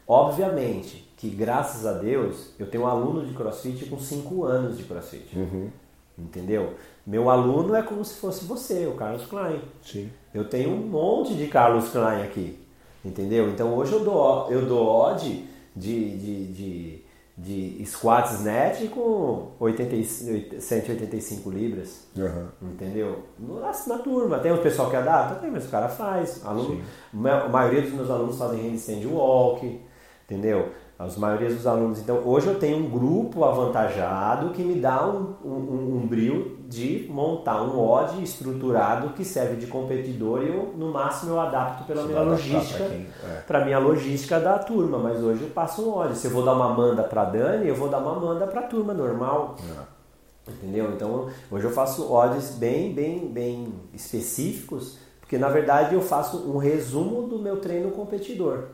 Obviamente 0.07 1.11
que, 1.17 1.31
graças 1.31 1.87
a 1.87 1.93
Deus, 1.93 2.51
eu 2.59 2.67
tenho 2.67 2.85
um 2.85 2.87
aluno 2.87 3.25
de 3.25 3.33
crossfit 3.33 3.87
com 3.87 3.99
5 3.99 4.45
anos 4.45 4.77
de 4.77 4.85
crossfit. 4.85 5.35
Uhum. 5.35 5.69
Entendeu? 6.19 6.75
Meu 7.07 7.31
aluno 7.31 7.75
é 7.75 7.83
como 7.83 8.05
se 8.05 8.15
fosse 8.17 8.45
você, 8.45 8.87
o 8.87 8.93
Carlos 8.95 9.25
Klein. 9.27 9.61
Sim. 9.83 10.11
Eu 10.33 10.49
tenho 10.49 10.71
um 10.71 10.77
monte 10.87 11.35
de 11.35 11.47
Carlos 11.49 11.89
Klein 11.89 12.23
aqui, 12.23 12.59
entendeu? 13.05 13.49
Então 13.49 13.75
hoje 13.75 13.93
eu 13.93 14.01
dou, 14.05 14.51
eu 14.51 14.67
dou 14.67 14.87
odd 14.87 15.45
de, 15.75 16.17
de, 16.17 16.47
de, 16.53 17.03
de 17.79 17.87
squat 17.87 18.31
snatch 18.35 18.89
com 18.91 19.49
80, 19.59 19.95
e- 19.97 20.61
185 20.61 21.51
libras, 21.51 22.07
Aham. 22.17 22.49
entendeu? 22.63 23.21
Na, 23.39 23.73
na 23.87 23.99
turma, 23.99 24.39
tem 24.39 24.53
o 24.53 24.59
pessoal 24.59 24.91
que 24.91 24.97
adapta, 24.97 25.37
tem, 25.37 25.51
mas 25.51 25.65
o 25.67 25.71
cara 25.71 25.89
faz. 25.89 26.45
Aluno, 26.45 26.81
a 27.25 27.49
maioria 27.49 27.83
dos 27.83 27.93
meus 27.93 28.11
alunos 28.11 28.39
fazem 28.39 28.61
handstand 28.71 29.07
walk, 29.07 29.81
entendeu? 30.27 30.71
As 31.05 31.17
maiorias 31.17 31.55
dos 31.55 31.67
alunos. 31.67 31.99
Então 31.99 32.23
hoje 32.25 32.47
eu 32.47 32.59
tenho 32.59 32.77
um 32.77 32.89
grupo 32.89 33.45
avantajado 33.45 34.51
que 34.51 34.63
me 34.63 34.77
dá 34.77 35.05
um, 35.07 35.35
um, 35.45 35.97
um, 35.97 36.07
brilho 36.07 36.59
de 36.69 37.09
montar 37.11 37.61
um 37.63 37.77
odd 37.79 38.23
estruturado 38.23 39.11
que 39.11 39.25
serve 39.25 39.57
de 39.57 39.67
competidor 39.67 40.43
e 40.45 40.49
eu, 40.49 40.75
no 40.77 40.93
máximo 40.93 41.33
eu 41.33 41.41
adapto 41.41 41.85
pela 41.85 42.03
Você 42.03 42.09
minha 42.09 42.23
logística 42.23 42.85
quem- 42.89 43.07
é. 43.25 43.41
para 43.47 43.65
minha 43.65 43.79
logística 43.81 44.39
da 44.39 44.59
turma, 44.59 44.99
mas 44.99 45.21
hoje 45.23 45.43
eu 45.43 45.51
passo 45.51 45.83
um 45.83 45.97
odd. 45.97 46.17
Se 46.17 46.29
eu 46.29 46.31
vou 46.31 46.45
dar 46.45 46.55
uma 46.55 46.69
manda 46.69 47.03
para 47.03 47.25
Dani, 47.25 47.67
eu 47.67 47.75
vou 47.75 47.89
dar 47.89 47.99
uma 47.99 48.15
manda 48.15 48.47
para 48.47 48.61
a 48.61 48.65
turma 48.65 48.95
normal. 48.95 49.57
Entendeu? 50.49 50.93
Então 50.95 51.29
hoje 51.51 51.65
eu 51.65 51.71
faço 51.73 52.13
odds 52.13 52.55
bem, 52.57 52.93
bem, 52.93 53.27
bem 53.27 53.75
específicos, 53.95 54.99
porque 55.21 55.37
na 55.39 55.49
verdade 55.49 55.95
eu 55.95 56.01
faço 56.01 56.49
um 56.51 56.59
resumo 56.59 57.27
do 57.29 57.39
meu 57.39 57.57
treino 57.59 57.91
competidor. 57.91 58.65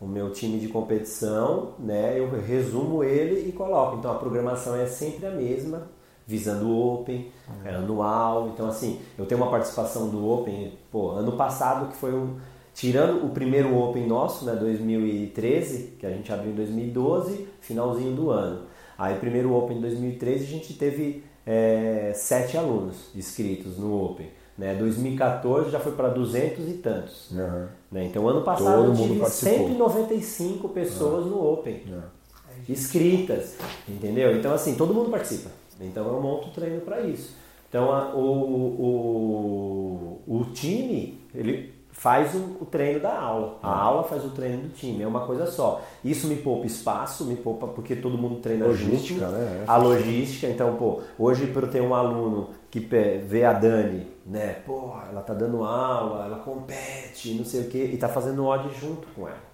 O 0.00 0.06
meu 0.06 0.32
time 0.32 0.58
de 0.58 0.68
competição, 0.68 1.74
né? 1.78 2.18
Eu 2.18 2.30
resumo 2.40 3.04
ele 3.04 3.48
e 3.48 3.52
coloco. 3.52 3.98
Então 3.98 4.10
a 4.10 4.14
programação 4.14 4.74
é 4.74 4.86
sempre 4.86 5.26
a 5.26 5.30
mesma, 5.30 5.88
visando 6.26 6.68
o 6.68 6.94
Open, 6.94 7.30
é 7.64 7.74
anual. 7.74 8.48
Então 8.48 8.66
assim, 8.66 9.00
eu 9.18 9.26
tenho 9.26 9.40
uma 9.40 9.50
participação 9.50 10.08
do 10.08 10.26
Open, 10.26 10.72
pô, 10.90 11.10
ano 11.10 11.32
passado 11.32 11.88
que 11.88 11.96
foi 11.96 12.14
um 12.14 12.38
tirando 12.72 13.26
o 13.26 13.30
primeiro 13.30 13.76
Open 13.76 14.06
nosso, 14.06 14.44
né, 14.44 14.54
2013, 14.54 15.96
que 15.98 16.06
a 16.06 16.10
gente 16.10 16.32
abriu 16.32 16.52
em 16.52 16.54
2012, 16.54 17.46
finalzinho 17.60 18.14
do 18.14 18.30
ano. 18.30 18.62
Aí 18.96 19.18
primeiro 19.18 19.54
Open 19.54 19.76
de 19.76 19.82
2013 19.82 20.44
a 20.44 20.46
gente 20.46 20.74
teve 20.74 21.24
é, 21.46 22.12
sete 22.14 22.56
alunos 22.56 23.10
inscritos 23.14 23.76
no 23.76 24.02
Open. 24.02 24.28
Né? 24.60 24.74
2014 24.74 25.70
já 25.70 25.80
foi 25.80 25.92
para 25.92 26.08
200 26.08 26.68
e 26.68 26.72
tantos. 26.74 27.30
Aham. 27.32 27.68
Né? 27.90 28.04
Então 28.04 28.28
ano 28.28 28.42
passado 28.42 28.84
Todo 28.84 29.00
eu 29.00 29.06
tive 29.08 29.20
participou. 29.20 29.68
195 29.68 30.68
pessoas 30.68 31.24
no 31.24 31.52
Open 31.52 31.82
inscritas, 32.68 33.56
entendeu? 33.88 34.36
Então 34.36 34.52
assim, 34.52 34.74
todo 34.74 34.92
mundo 34.92 35.10
participa. 35.10 35.48
Então 35.80 36.06
eu 36.06 36.20
monto 36.20 36.48
o 36.48 36.50
treino 36.50 36.82
para 36.82 37.00
isso. 37.00 37.34
Então 37.68 37.90
a- 37.90 38.14
o, 38.14 40.20
o, 40.28 40.40
o 40.40 40.44
time, 40.52 41.18
ele 41.34 41.72
faz 41.90 42.34
o, 42.34 42.64
treino 42.64 43.00
da 43.00 43.18
aula. 43.18 43.58
A 43.62 43.74
aula 43.74 44.04
faz 44.04 44.24
o 44.24 44.30
treino 44.30 44.62
do 44.64 44.68
time, 44.70 45.02
é 45.02 45.06
uma 45.06 45.26
coisa 45.26 45.46
só. 45.46 45.82
Isso 46.04 46.26
me 46.26 46.36
poupa 46.36 46.66
espaço, 46.66 47.24
me 47.24 47.36
poupa 47.36 47.66
porque 47.66 47.96
todo 47.96 48.16
mundo 48.18 48.36
treina 48.40 48.66
Logística, 48.66 49.20
junto. 49.26 49.32
né? 49.32 49.64
A 49.66 49.76
logística, 49.76 50.46
então, 50.48 50.76
pô, 50.76 51.00
hoje 51.18 51.46
para 51.48 51.66
eu 51.66 51.70
ter 51.70 51.80
um 51.82 51.94
aluno 51.94 52.48
que 52.70 52.80
vê 52.80 53.44
a 53.44 53.52
Dani, 53.52 54.06
né, 54.26 54.56
pô, 54.66 54.92
ela 55.08 55.22
tá 55.22 55.34
dando 55.34 55.64
aula, 55.64 56.26
ela 56.26 56.38
compete, 56.38 57.34
não 57.34 57.44
sei 57.44 57.62
o 57.62 57.68
quê, 57.68 57.90
e 57.92 57.96
tá 57.96 58.08
fazendo 58.08 58.44
odd 58.44 58.68
junto 58.78 59.06
com 59.08 59.26
ela. 59.26 59.50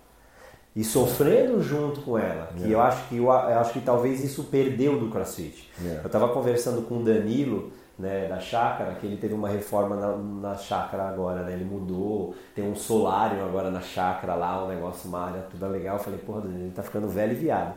E 0.74 0.84
sofrendo 0.84 1.62
junto 1.62 2.02
com 2.02 2.18
ela, 2.18 2.50
que 2.54 2.70
eu 2.70 2.80
acho 2.80 3.08
que 3.08 3.16
eu, 3.16 3.24
eu 3.24 3.58
acho 3.58 3.72
que 3.72 3.80
talvez 3.80 4.22
isso 4.22 4.44
perdeu 4.44 4.98
do 5.00 5.08
CrossFit. 5.08 5.72
É. 5.82 6.02
Eu 6.04 6.10
tava 6.10 6.28
conversando 6.28 6.82
com 6.82 6.98
o 6.98 7.02
Danilo, 7.02 7.72
né, 7.98 8.28
da 8.28 8.38
chácara, 8.38 8.94
que 8.94 9.06
ele 9.06 9.16
teve 9.16 9.32
uma 9.32 9.48
reforma 9.48 9.96
na, 9.96 10.16
na 10.16 10.54
chácara 10.54 11.08
agora, 11.08 11.42
né? 11.44 11.54
Ele 11.54 11.64
mudou, 11.64 12.34
tem 12.54 12.68
um 12.70 12.74
solário 12.74 13.42
agora 13.42 13.70
na 13.70 13.80
chácara 13.80 14.34
lá, 14.34 14.64
um 14.64 14.68
negócio, 14.68 15.08
uma 15.08 15.20
área 15.20 15.46
toda 15.50 15.66
legal. 15.66 15.96
Eu 15.96 16.02
falei, 16.02 16.18
porra, 16.18 16.42
Danilo, 16.42 16.64
ele 16.64 16.72
tá 16.72 16.82
ficando 16.82 17.08
velho 17.08 17.32
e 17.32 17.36
viado. 17.36 17.74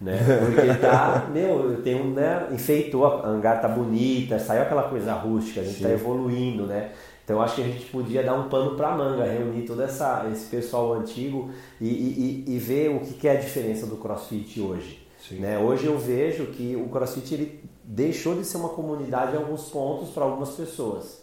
Né? 0.00 0.18
Porque 0.54 0.74
tá, 0.74 1.26
meu, 1.32 1.72
eu 1.72 1.82
tenho, 1.82 2.04
né, 2.04 2.48
enfeitou, 2.52 3.06
a 3.06 3.26
hangar 3.26 3.60
tá 3.60 3.68
bonita, 3.68 4.38
saiu 4.38 4.62
aquela 4.62 4.84
coisa 4.84 5.14
rústica, 5.14 5.60
a 5.60 5.64
gente 5.64 5.76
está 5.76 5.90
evoluindo, 5.90 6.66
né? 6.66 6.92
Então 7.24 7.42
acho 7.42 7.56
que 7.56 7.62
a 7.62 7.66
gente 7.66 7.86
podia 7.86 8.22
dar 8.22 8.34
um 8.34 8.48
pano 8.48 8.76
para 8.76 8.96
manga, 8.96 9.24
reunir 9.24 9.62
todo 9.66 9.82
essa, 9.82 10.28
esse 10.30 10.46
pessoal 10.48 10.92
antigo 10.92 11.50
e, 11.80 11.88
e, 11.88 12.44
e 12.46 12.58
ver 12.58 12.90
o 12.90 13.00
que 13.00 13.26
é 13.26 13.32
a 13.32 13.40
diferença 13.40 13.84
do 13.84 13.96
CrossFit 13.96 14.60
hoje. 14.60 15.04
Né? 15.32 15.58
Hoje 15.58 15.86
eu 15.86 15.98
vejo 15.98 16.46
que 16.52 16.76
o 16.76 16.88
CrossFit 16.88 17.34
ele 17.34 17.64
deixou 17.82 18.36
de 18.36 18.44
ser 18.44 18.58
uma 18.58 18.68
comunidade 18.68 19.34
em 19.34 19.38
alguns 19.38 19.68
pontos 19.70 20.10
para 20.10 20.22
algumas 20.22 20.50
pessoas. 20.50 21.20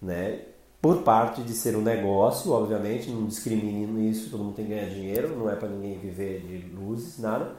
Né? 0.00 0.44
Por 0.80 1.02
parte 1.02 1.42
de 1.42 1.52
ser 1.52 1.76
um 1.76 1.82
negócio, 1.82 2.50
obviamente, 2.52 3.10
não 3.10 3.26
discrimino 3.26 4.00
isso, 4.00 4.30
todo 4.30 4.44
mundo 4.44 4.54
tem 4.54 4.64
que 4.64 4.70
ganhar 4.70 4.88
dinheiro, 4.88 5.36
não 5.36 5.50
é 5.50 5.56
para 5.56 5.68
ninguém 5.68 5.98
viver 5.98 6.40
de 6.40 6.74
luzes, 6.74 7.18
nada 7.18 7.54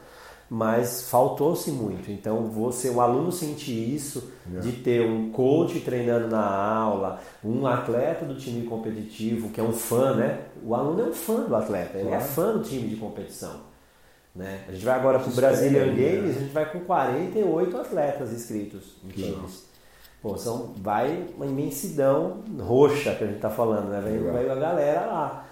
mas 0.49 1.09
faltou-se 1.09 1.69
muito. 1.71 2.11
Então, 2.11 2.47
você, 2.47 2.89
o 2.89 2.99
aluno 2.99 3.31
sentir 3.31 3.93
isso, 3.93 4.31
de 4.61 4.71
ter 4.71 5.01
um 5.01 5.31
coach 5.31 5.79
treinando 5.81 6.27
na 6.27 6.43
aula, 6.43 7.19
um 7.43 7.67
atleta 7.67 8.25
do 8.25 8.35
time 8.35 8.65
competitivo, 8.65 9.49
que 9.49 9.61
é 9.61 9.63
um 9.63 9.71
fã, 9.71 10.15
né? 10.15 10.39
O 10.63 10.73
aluno 10.73 11.01
é 11.01 11.05
um 11.05 11.13
fã 11.13 11.43
do 11.43 11.55
atleta, 11.55 11.99
ele 11.99 12.09
é 12.09 12.19
fã 12.19 12.53
do 12.53 12.63
time 12.63 12.87
de 12.87 12.95
competição. 12.95 13.69
Né? 14.35 14.63
A 14.67 14.71
gente 14.71 14.85
vai 14.85 14.95
agora 14.95 15.19
para 15.19 15.29
o 15.29 15.33
Brazilian 15.33 15.87
Games, 15.87 16.37
a 16.37 16.39
gente 16.39 16.53
vai 16.53 16.71
com 16.71 16.79
48 16.79 17.77
atletas 17.77 18.31
inscritos 18.31 18.95
em 19.03 19.09
times. 19.09 19.67
Pô, 20.21 20.37
são, 20.37 20.73
vai 20.77 21.27
uma 21.35 21.45
imensidão 21.45 22.43
roxa 22.59 23.15
que 23.15 23.23
a 23.23 23.27
gente 23.27 23.37
está 23.37 23.49
falando, 23.49 23.89
né? 23.89 24.01
Vai, 24.01 24.17
vai 24.17 24.49
a 24.49 24.55
galera 24.55 25.05
lá. 25.05 25.45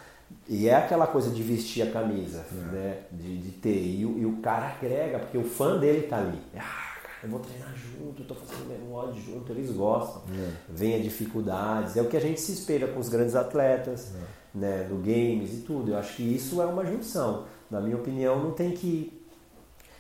E 0.50 0.70
é 0.70 0.76
aquela 0.76 1.06
coisa 1.06 1.30
de 1.30 1.44
vestir 1.44 1.82
a 1.82 1.92
camisa, 1.92 2.46
é. 2.52 2.56
né? 2.56 2.98
De, 3.12 3.38
de 3.38 3.52
ter. 3.52 3.76
E, 3.76 4.02
e, 4.02 4.26
o 4.26 4.38
cara 4.38 4.68
agrega, 4.68 5.20
porque 5.20 5.38
o 5.38 5.44
fã 5.44 5.78
dele 5.78 6.08
tá 6.08 6.18
ali. 6.18 6.40
Ah, 6.56 6.96
cara, 7.04 7.18
eu 7.24 7.30
vou 7.30 7.40
treinar 7.40 7.74
junto, 7.76 8.24
tô 8.24 8.34
fazendo 8.34 8.68
meu 8.68 8.80
mod 8.90 9.20
junto, 9.20 9.52
eles 9.52 9.72
gostam. 9.72 10.22
É. 10.34 10.52
Vem 10.70 10.96
a 10.96 11.00
dificuldades. 11.00 11.98
É 11.98 12.02
o 12.02 12.08
que 12.08 12.16
a 12.16 12.22
gente 12.22 12.40
se 12.40 12.54
espelha 12.54 12.88
com 12.88 13.00
os 13.00 13.10
grandes 13.10 13.36
atletas, 13.36 14.14
é. 14.16 14.58
né? 14.58 14.84
Do 14.84 14.96
games 14.96 15.54
e 15.54 15.58
tudo. 15.66 15.92
Eu 15.92 15.98
acho 15.98 16.16
que 16.16 16.24
isso 16.24 16.62
é 16.62 16.66
uma 16.66 16.86
junção. 16.86 17.46
Na 17.70 17.82
minha 17.82 17.98
opinião, 17.98 18.42
não 18.42 18.52
tem 18.52 18.72
que 18.72 19.22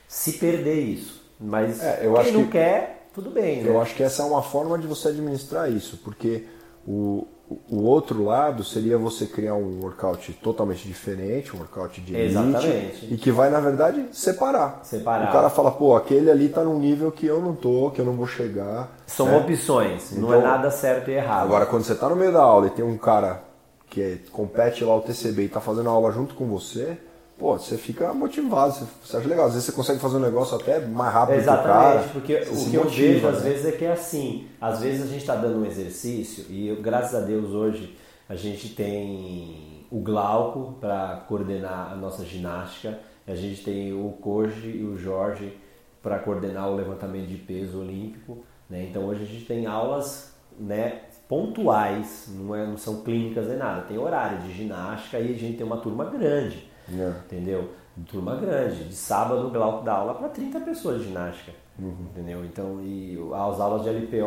se 0.07 0.33
perder 0.33 0.79
isso. 0.79 1.27
Mas 1.39 1.83
é, 1.83 2.05
eu 2.05 2.13
quem 2.13 2.21
acho 2.21 2.31
não 2.31 2.45
que, 2.45 2.51
quer, 2.51 3.09
tudo 3.13 3.29
bem. 3.29 3.61
Eu 3.61 3.73
né? 3.73 3.79
acho 3.81 3.95
que 3.95 4.03
essa 4.03 4.23
é 4.23 4.25
uma 4.25 4.41
forma 4.41 4.77
de 4.77 4.87
você 4.87 5.09
administrar 5.09 5.71
isso, 5.71 5.97
porque 6.03 6.45
o, 6.87 7.27
o 7.69 7.83
outro 7.83 8.23
lado 8.23 8.63
seria 8.63 8.97
você 8.97 9.25
criar 9.25 9.55
um 9.55 9.79
workout 9.81 10.31
totalmente 10.41 10.87
diferente, 10.87 11.55
um 11.55 11.59
workout 11.59 11.99
de 11.99 12.15
elite, 12.15 12.31
Exatamente. 12.31 13.13
e 13.13 13.17
que 13.17 13.29
vai, 13.29 13.49
na 13.49 13.59
verdade, 13.59 14.05
separar. 14.11 14.79
Separar. 14.83 15.29
O 15.29 15.31
cara 15.33 15.49
fala, 15.49 15.71
pô, 15.71 15.95
aquele 15.95 16.31
ali 16.31 16.47
tá 16.47 16.63
num 16.63 16.79
nível 16.79 17.11
que 17.11 17.25
eu 17.25 17.41
não 17.41 17.53
tô, 17.53 17.91
que 17.91 17.99
eu 17.99 18.05
não 18.05 18.13
vou 18.13 18.25
chegar. 18.25 18.89
São 19.05 19.27
né? 19.27 19.37
opções, 19.37 20.11
então, 20.11 20.23
não 20.23 20.33
é 20.33 20.37
então, 20.37 20.49
nada 20.49 20.71
certo 20.71 21.09
e 21.09 21.15
errado. 21.15 21.43
Agora, 21.43 21.65
quando 21.65 21.83
você 21.83 21.95
tá 21.95 22.07
no 22.07 22.15
meio 22.15 22.31
da 22.31 22.41
aula 22.41 22.67
e 22.67 22.69
tem 22.71 22.85
um 22.85 22.97
cara 22.97 23.43
que 23.89 24.01
é, 24.01 24.17
compete 24.31 24.83
lá 24.83 24.95
o 24.95 25.01
TCB 25.01 25.43
e 25.43 25.49
tá 25.49 25.59
fazendo 25.59 25.89
a 25.89 25.91
aula 25.91 26.11
junto 26.11 26.35
com 26.35 26.45
você, 26.45 26.97
pô, 27.37 27.57
você 27.57 27.77
fica 27.77 28.13
motivado, 28.13 28.87
você 29.03 29.17
acha 29.17 29.27
legal. 29.27 29.45
Às 29.45 29.53
vezes 29.53 29.67
você 29.67 29.71
consegue 29.71 29.99
fazer 29.99 30.17
um 30.17 30.21
negócio 30.21 30.55
até 30.55 30.79
mais 30.85 31.13
rápido 31.13 31.37
Exatamente, 31.37 32.09
porque 32.09 32.33
o 32.35 32.69
que 32.69 32.75
eu 32.75 32.89
vejo 32.89 33.27
né? 33.27 33.33
às 33.33 33.43
vezes 33.43 33.65
é 33.65 33.71
que 33.71 33.85
é 33.85 33.91
assim, 33.91 34.47
às 34.59 34.81
vezes 34.81 35.03
a 35.03 35.07
gente 35.07 35.21
está 35.21 35.35
dando 35.35 35.59
um 35.59 35.65
exercício 35.65 36.45
e 36.49 36.75
graças 36.81 37.15
a 37.15 37.25
Deus 37.25 37.51
hoje 37.51 37.95
a 38.27 38.35
gente 38.35 38.69
tem 38.69 39.85
o 39.89 39.99
Glauco 39.99 40.77
para 40.79 41.23
coordenar 41.27 41.91
a 41.93 41.95
nossa 41.95 42.25
ginástica, 42.25 42.99
a 43.25 43.35
gente 43.35 43.63
tem 43.63 43.93
o 43.93 44.11
Koji 44.21 44.69
e 44.69 44.83
o 44.83 44.97
Jorge 44.97 45.57
para 46.01 46.19
coordenar 46.19 46.69
o 46.69 46.75
levantamento 46.75 47.27
de 47.27 47.35
peso 47.35 47.79
olímpico, 47.79 48.43
né? 48.69 48.87
Então 48.89 49.05
hoje 49.05 49.23
a 49.23 49.25
gente 49.25 49.45
tem 49.45 49.65
aulas, 49.65 50.33
né, 50.59 51.01
pontuais, 51.27 52.29
não, 52.29 52.55
é, 52.55 52.65
não 52.65 52.77
são 52.77 53.01
clínicas 53.01 53.47
nem 53.47 53.57
nada, 53.57 53.81
tem 53.81 53.97
horário 53.97 54.39
de 54.39 54.53
ginástica 54.53 55.19
e 55.19 55.33
a 55.33 55.37
gente 55.37 55.57
tem 55.57 55.65
uma 55.65 55.77
turma 55.77 56.05
grande. 56.05 56.66
É. 56.91 57.09
Entendeu? 57.25 57.69
Turma 58.05 58.35
grande. 58.35 58.83
De 58.85 58.95
sábado, 58.95 59.47
o 59.47 59.49
Glauco 59.49 59.83
dá 59.83 59.93
aula 59.93 60.13
para 60.13 60.29
30 60.29 60.59
pessoas 60.61 60.99
de 60.99 61.07
ginástica. 61.07 61.51
Uhum. 61.79 62.07
Entendeu? 62.11 62.45
Então, 62.45 62.81
e 62.81 63.17
as 63.33 63.59
aulas 63.59 63.83
de 63.83 63.89
LPO, 63.89 64.25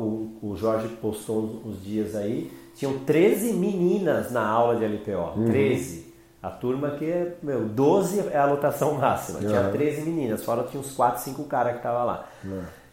o, 0.00 0.38
o 0.42 0.56
Jorge 0.56 0.88
postou 1.00 1.62
uns 1.64 1.82
dias 1.82 2.14
aí, 2.14 2.50
tinham 2.74 2.98
13 3.00 3.52
meninas 3.54 4.30
na 4.30 4.46
aula 4.46 4.76
de 4.76 4.84
LPO. 4.84 5.38
Uhum. 5.38 5.46
13. 5.46 6.14
A 6.42 6.50
turma 6.50 6.90
que, 6.90 7.32
meu, 7.42 7.66
12 7.66 8.28
é 8.28 8.36
a 8.36 8.44
lotação 8.44 8.94
máxima. 8.94 9.40
Uhum. 9.40 9.48
Tinha 9.48 9.70
13 9.70 10.02
meninas, 10.02 10.44
fora 10.44 10.64
tinha 10.64 10.80
uns 10.80 10.92
4, 10.92 11.22
5 11.22 11.44
caras 11.44 11.72
que 11.72 11.78
estavam 11.78 12.04
lá. 12.04 12.28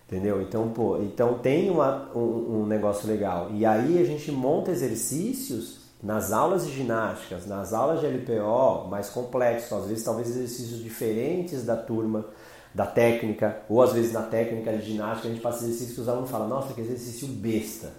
Entendeu? 0.07 0.41
Então, 0.41 0.69
pô, 0.69 0.97
então 0.97 1.35
tem 1.35 1.69
uma, 1.69 2.09
um, 2.13 2.61
um 2.61 2.65
negócio 2.65 3.07
legal. 3.07 3.49
E 3.51 3.65
aí 3.65 4.01
a 4.01 4.05
gente 4.05 4.31
monta 4.31 4.71
exercícios 4.71 5.80
nas 6.01 6.31
aulas 6.31 6.65
de 6.65 6.73
ginásticas, 6.73 7.45
nas 7.45 7.73
aulas 7.73 7.99
de 7.99 8.07
LPO, 8.07 8.87
mais 8.89 9.09
complexo, 9.09 9.75
às 9.75 9.85
vezes 9.85 10.03
talvez 10.03 10.29
exercícios 10.29 10.81
diferentes 10.81 11.63
da 11.63 11.75
turma, 11.75 12.25
da 12.73 12.85
técnica, 12.85 13.61
ou 13.69 13.81
às 13.81 13.93
vezes 13.93 14.11
na 14.11 14.23
técnica 14.23 14.71
de 14.73 14.81
ginástica 14.93 15.27
a 15.27 15.31
gente 15.31 15.41
passa 15.41 15.63
exercícios 15.63 15.95
que 15.95 16.01
os 16.01 16.09
alunos 16.09 16.31
falam, 16.31 16.47
nossa, 16.47 16.73
que 16.73 16.81
exercício 16.81 17.27
besta. 17.27 17.91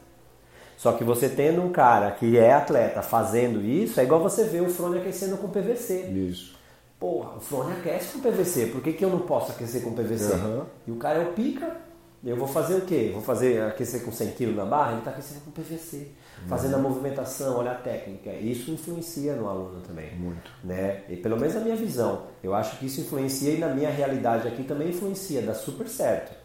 Só 0.76 0.92
que 0.92 1.04
você 1.04 1.28
tendo 1.28 1.62
um 1.62 1.70
cara 1.70 2.10
que 2.10 2.36
é 2.36 2.52
atleta 2.52 3.02
fazendo 3.02 3.60
isso, 3.64 4.00
é 4.00 4.02
igual 4.02 4.20
você 4.20 4.44
ver 4.44 4.62
o 4.62 4.68
Frone 4.68 4.98
aquecendo 4.98 5.36
com 5.36 5.48
PVC. 5.48 6.08
Isso. 6.08 6.56
Porra, 6.98 7.36
o 7.36 7.40
Frone 7.40 7.72
aquece 7.72 8.12
com 8.12 8.20
PVC, 8.20 8.66
por 8.66 8.80
que, 8.80 8.92
que 8.92 9.04
eu 9.04 9.10
não 9.10 9.20
posso 9.20 9.52
aquecer 9.52 9.82
com 9.82 9.92
PVC? 9.92 10.34
Uhum. 10.34 10.64
E 10.88 10.90
o 10.90 10.96
cara 10.96 11.20
é 11.20 11.28
o 11.28 11.32
pica, 11.34 11.76
eu 12.24 12.36
vou 12.36 12.48
fazer 12.48 12.76
o 12.76 12.82
quê? 12.82 13.10
Vou 13.12 13.22
fazer 13.22 13.62
aquecer 13.62 14.04
com 14.04 14.12
100 14.12 14.32
kg 14.32 14.52
na 14.52 14.64
barra? 14.64 14.90
Ele 14.92 14.98
está 14.98 15.10
aquecendo 15.10 15.40
com 15.40 15.50
PVC 15.50 16.12
fazendo 16.48 16.74
a 16.74 16.78
movimentação, 16.78 17.58
olha 17.58 17.72
a 17.72 17.74
técnica. 17.74 18.30
Isso 18.32 18.70
influencia 18.70 19.34
no 19.34 19.48
aluno 19.48 19.80
também. 19.80 20.14
Muito. 20.16 20.50
Né? 20.62 21.02
E 21.08 21.16
pelo 21.16 21.38
menos 21.38 21.56
a 21.56 21.60
minha 21.60 21.76
visão. 21.76 22.24
Eu 22.42 22.54
acho 22.54 22.78
que 22.78 22.86
isso 22.86 23.00
influencia 23.00 23.52
e 23.52 23.58
na 23.58 23.68
minha 23.68 23.90
realidade 23.90 24.48
aqui 24.48 24.64
também 24.64 24.88
influencia, 24.88 25.42
dá 25.42 25.54
super 25.54 25.88
certo. 25.88 26.36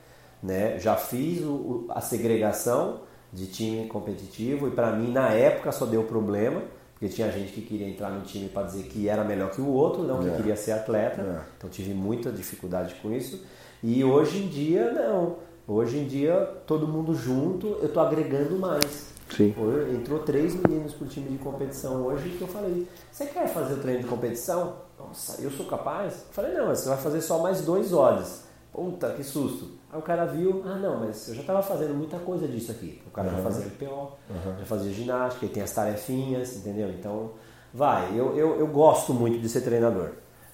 Né? 0.42 0.80
Já 0.80 0.96
fiz 0.96 1.44
o, 1.44 1.88
a 1.90 2.02
segregação 2.02 3.02
de 3.34 3.48
time 3.48 3.88
competitivo 3.88 4.68
e 4.68 4.72
para 4.72 4.92
mim 4.92 5.12
na 5.12 5.30
época 5.30 5.72
só 5.72 5.86
deu 5.86 6.04
problema, 6.04 6.62
porque 6.94 7.10
tinha 7.10 7.32
gente 7.32 7.52
que 7.52 7.62
queria 7.62 7.88
entrar 7.88 8.10
no 8.10 8.22
time 8.22 8.48
para 8.50 8.64
dizer 8.64 8.84
que 8.84 9.10
era 9.10 9.24
melhor 9.24 9.52
que 9.52 9.62
o 9.62 9.68
outro, 9.68 10.04
não 10.04 10.20
que 10.20 10.30
é. 10.30 10.36
queria 10.36 10.56
ser 10.56 10.72
atleta. 10.72 11.22
É. 11.22 11.42
Então 11.58 11.70
tive 11.70 11.94
muita 11.94 12.32
dificuldade 12.32 12.96
com 13.02 13.12
isso. 13.12 13.46
E 13.84 14.04
hoje 14.04 14.40
em 14.40 14.48
dia 14.48 14.92
não. 14.92 15.48
Hoje 15.68 15.98
em 15.98 16.08
dia 16.08 16.34
todo 16.66 16.88
mundo 16.88 17.14
junto, 17.14 17.68
eu 17.82 17.88
estou 17.88 18.02
agregando 18.02 18.58
mais. 18.58 19.08
Sim. 19.30 19.54
Entrou 19.94 20.20
três 20.20 20.56
meninos 20.56 20.94
pro 20.94 21.06
time 21.06 21.30
de 21.30 21.38
competição 21.38 22.06
hoje 22.06 22.30
que 22.30 22.42
eu 22.42 22.48
falei, 22.48 22.88
você 23.12 23.26
quer 23.26 23.50
fazer 23.50 23.74
o 23.74 23.78
treino 23.82 24.04
de 24.04 24.08
competição? 24.08 24.76
Nossa, 24.98 25.42
eu 25.42 25.52
sou 25.52 25.66
capaz? 25.66 26.14
Eu 26.14 26.34
falei, 26.34 26.54
não, 26.54 26.68
mas 26.68 26.80
você 26.80 26.90
vai 26.90 26.98
fazer 26.98 27.22
só 27.22 27.40
mais 27.40 27.62
dois 27.62 27.92
odds. 27.92 28.46
Puta, 28.72 29.12
que 29.12 29.24
susto. 29.24 29.72
Aí 29.92 30.00
o 30.00 30.02
cara 30.02 30.26
viu, 30.26 30.64
ah 30.66 30.76
não, 30.76 31.02
mas 31.02 31.28
eu 31.28 31.36
já 31.36 31.42
estava 31.42 31.62
fazendo 31.62 31.94
muita 31.96 32.18
coisa 32.20 32.48
disso 32.48 32.72
aqui. 32.72 33.02
O 33.06 33.12
cara 33.12 33.28
uhum. 33.28 33.36
já 33.36 33.44
fazia 33.44 33.66
LPO, 33.66 34.12
uhum. 34.30 34.60
já 34.60 34.66
fazia 34.66 34.94
ginástica, 34.94 35.46
e 35.46 35.50
tem 35.50 35.64
as 35.64 35.72
tarefinhas, 35.74 36.56
entendeu? 36.56 36.90
Então, 36.90 37.32
vai, 37.74 38.18
eu, 38.18 38.38
eu, 38.38 38.60
eu 38.60 38.68
gosto 38.68 39.14
muito 39.14 39.40
de 39.40 39.50
ser 39.50 39.62
treinador. 39.62 40.12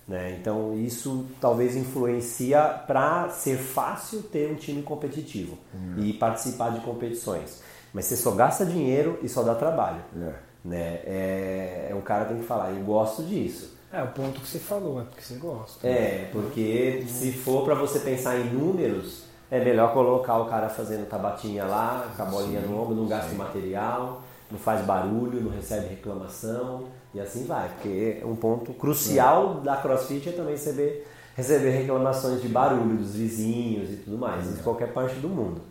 Né? 0.07 0.37
Então 0.39 0.77
isso 0.77 1.25
talvez 1.39 1.75
influencia 1.75 2.61
para 2.85 3.29
ser 3.29 3.57
fácil 3.57 4.21
ter 4.21 4.51
um 4.51 4.55
time 4.55 4.83
competitivo 4.83 5.57
uhum. 5.73 6.03
e 6.03 6.13
participar 6.13 6.71
de 6.71 6.81
competições. 6.81 7.61
Mas 7.93 8.05
você 8.05 8.17
só 8.17 8.31
gasta 8.31 8.65
dinheiro 8.65 9.17
e 9.21 9.29
só 9.29 9.43
dá 9.43 9.55
trabalho. 9.55 10.01
É. 10.15 10.33
Né? 10.65 10.99
É, 11.05 11.87
é 11.91 11.95
um 11.95 12.01
cara 12.01 12.25
tem 12.25 12.37
que 12.37 12.43
falar, 12.43 12.71
eu 12.71 12.83
gosto 12.83 13.23
disso. 13.23 13.77
É 13.91 14.01
o 14.01 14.07
ponto 14.07 14.41
que 14.41 14.47
você 14.47 14.59
falou, 14.59 14.99
é 14.99 15.03
porque 15.03 15.21
você 15.21 15.35
gosta. 15.35 15.87
É, 15.87 16.29
porque 16.31 17.05
se 17.07 17.31
for 17.31 17.63
para 17.63 17.75
você 17.75 17.99
pensar 17.99 18.37
em 18.39 18.45
números, 18.45 19.23
é 19.51 19.63
melhor 19.63 19.93
colocar 19.93 20.39
o 20.39 20.45
cara 20.45 20.67
fazendo 20.67 21.07
tabatinha 21.07 21.63
lá, 21.63 22.11
com 22.17 22.23
a 22.23 22.25
bolinha 22.25 22.61
sim, 22.61 22.67
no 22.67 22.81
ombro, 22.81 22.95
não 22.95 23.07
gasta 23.07 23.29
sim. 23.29 23.35
material, 23.35 24.23
não 24.49 24.57
faz 24.57 24.83
barulho, 24.83 25.41
não 25.41 25.51
recebe 25.51 25.89
reclamação 25.89 26.85
e 27.13 27.19
assim 27.19 27.45
vai. 27.45 27.69
Porque 27.69 28.21
um 28.25 28.35
ponto 28.35 28.73
crucial 28.73 29.59
é. 29.61 29.65
da 29.65 29.77
CrossFit 29.77 30.29
é 30.29 30.31
também 30.31 30.53
receber, 30.53 31.07
receber 31.35 31.69
reclamações 31.69 32.41
de 32.41 32.47
barulho 32.47 32.97
dos 32.97 33.15
vizinhos 33.15 33.91
e 33.91 33.95
tudo 33.97 34.17
mais, 34.17 34.47
é. 34.47 34.59
em 34.59 34.63
qualquer 34.63 34.91
parte 34.91 35.15
do 35.15 35.29
mundo. 35.29 35.61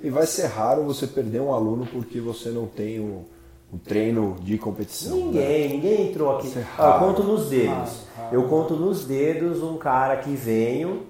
E 0.00 0.10
vai 0.10 0.26
ser 0.26 0.46
raro 0.46 0.84
você 0.84 1.06
perder 1.06 1.40
um 1.40 1.52
aluno 1.52 1.86
porque 1.86 2.20
você 2.20 2.50
não 2.50 2.66
tem 2.66 3.00
o, 3.00 3.24
o 3.72 3.78
treino 3.78 4.36
de 4.40 4.56
competição. 4.56 5.16
Ninguém, 5.16 5.68
né? 5.68 5.74
ninguém 5.74 6.10
entrou 6.10 6.36
aqui. 6.36 6.52
Ah, 6.78 6.94
eu 6.94 7.06
conto 7.06 7.24
nos 7.24 7.50
dedos. 7.50 7.66
Raro, 7.66 7.90
raro. 8.16 8.34
Eu 8.34 8.48
conto 8.48 8.74
nos 8.74 9.04
dedos 9.04 9.62
um 9.62 9.76
cara 9.76 10.16
que 10.18 10.30
veio 10.30 11.06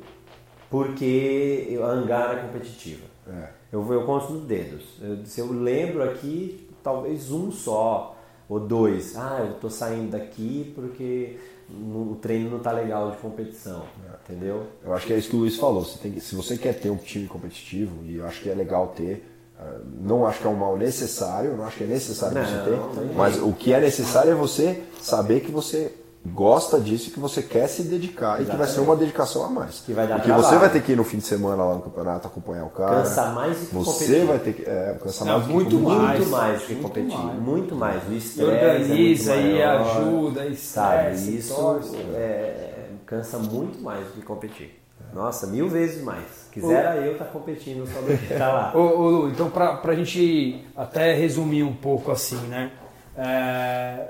porque 0.71 1.79
a 1.83 1.87
hangar 1.87 2.39
é 2.39 2.41
competitiva. 2.43 3.05
É. 3.27 3.49
Eu, 3.71 3.93
eu 3.93 4.05
conto 4.05 4.33
nos 4.33 4.45
dedos. 4.45 4.85
Eu, 5.01 5.25
se 5.27 5.41
eu 5.41 5.53
lembro 5.53 6.03
aqui, 6.03 6.69
talvez 6.83 7.31
um 7.31 7.51
só. 7.51 8.17
Ou 8.49 8.59
dois, 8.61 9.15
ah, 9.17 9.45
eu 9.47 9.55
tô 9.55 9.69
saindo 9.69 10.13
daqui 10.13 10.73
porque 10.75 11.37
o 11.71 12.17
treino 12.21 12.51
não 12.51 12.61
tá 12.61 12.73
legal 12.73 13.11
de 13.11 13.19
competição, 13.19 13.83
entendeu? 14.25 14.63
Eu 14.83 14.95
acho 14.95 15.07
que 15.07 15.13
é 15.13 15.19
isso 15.19 15.29
que 15.29 15.37
o 15.37 15.41
Luiz 15.41 15.57
falou. 15.57 15.85
Você 15.85 15.99
tem 15.99 16.13
que- 16.13 16.21
se 16.21 16.35
você 16.35 16.57
quer 16.57 16.73
ter 16.81 16.89
um 16.89 16.97
time 16.97 17.27
competitivo, 17.29 18.03
e 18.05 18.17
eu 18.17 18.27
acho 18.27 18.41
que 18.41 18.49
é 18.49 18.55
legal 18.55 18.89
ter, 18.97 19.23
ah, 19.59 19.79
não 20.01 20.27
acho 20.27 20.41
que 20.41 20.47
é 20.47 20.51
um 20.51 20.57
mal 20.57 20.79
necessário, 20.79 21.55
não 21.59 21.65
acho 21.65 21.77
que 21.77 21.85
é 21.85 21.87
necessário 21.89 22.39
Não, 22.39 22.45
você 22.45 22.71
ter, 22.71 23.01
tem 23.07 23.15
mas 23.15 23.39
o 23.43 23.53
que 23.53 23.73
é 23.75 23.81
necessário 23.81 24.31
é 24.33 24.35
você 24.35 24.83
saber 24.99 25.41
que 25.41 25.51
você 25.51 25.93
gosta 26.27 26.79
disso, 26.81 27.11
que 27.11 27.19
você 27.21 27.43
quer 27.43 27.67
se 27.69 27.83
dedicar 27.85 28.41
e 28.43 28.45
que 28.45 28.57
vai 28.57 28.67
ser 28.67 28.81
uma 28.81 28.95
dedicação 28.97 29.45
a 29.45 29.49
mais. 29.49 29.81
Que 29.81 29.93
vai 29.93 30.07
dar 30.07 30.17
Porque 30.17 30.33
você 30.33 30.57
vai 30.57 30.69
ter 30.71 30.83
que 30.83 30.93
ir 30.93 30.97
no 30.97 31.05
fim 31.05 31.19
de 31.19 31.25
semana 31.27 31.65
lá 31.65 31.75
no 31.77 31.83
campeonato 31.83 32.27
acompanhar 32.27 32.65
o 32.65 32.71
cara. 32.71 32.97
Cansa 33.03 33.27
mais 33.31 33.59
do 33.61 33.67
que 33.67 33.75
Você 33.77 34.05
competir. 34.07 34.27
vai 34.27 34.39
ter 34.39 34.53
que. 34.55 34.63
É, 34.63 34.97
mais 35.03 35.47
que 35.47 35.53
muito 35.53 35.79
competir. 35.79 35.99
mais. 35.99 36.19
Muito 36.19 36.31
mais 36.31 36.61
do 36.61 36.67
que 36.67 36.73
muito 36.75 36.83
competir, 36.89 37.19
mais. 37.19 37.39
muito 37.41 37.75
mais. 37.77 38.09
O 38.09 38.13
E 38.13 38.17
estresse 38.19 38.51
organiza 38.51 39.33
é 39.35 39.43
muito 39.43 39.57
e 39.57 39.63
ajuda 39.63 40.47
e 40.47 40.57
sabe? 40.57 40.97
estresse, 41.15 41.37
Isso 41.37 41.55
torce. 41.55 41.97
é, 41.97 42.75
cansa 43.07 43.39
muito 43.39 43.81
mais 43.81 44.07
do 44.07 44.13
que 44.13 44.23
competir. 44.23 44.79
Nossa, 45.15 45.47
mil 45.47 45.69
vezes 45.69 46.03
mais. 46.05 46.49
Quisera 46.53 46.97
eu 46.97 47.13
estar 47.13 47.27
competindo 47.27 47.87
só 47.87 48.01
do 48.01 48.07
que 48.19 48.33
estar 48.33 48.53
lá. 48.53 48.73
Ô, 48.77 48.81
ô, 48.81 49.09
Lu, 49.11 49.31
então 49.31 49.49
pra, 49.49 49.77
pra 49.77 49.95
gente 49.95 50.67
até 50.77 51.15
resumir 51.15 51.63
um 51.63 51.73
pouco 51.75 52.11
assim, 52.11 52.37
né? 52.49 52.71
É, 53.17 54.09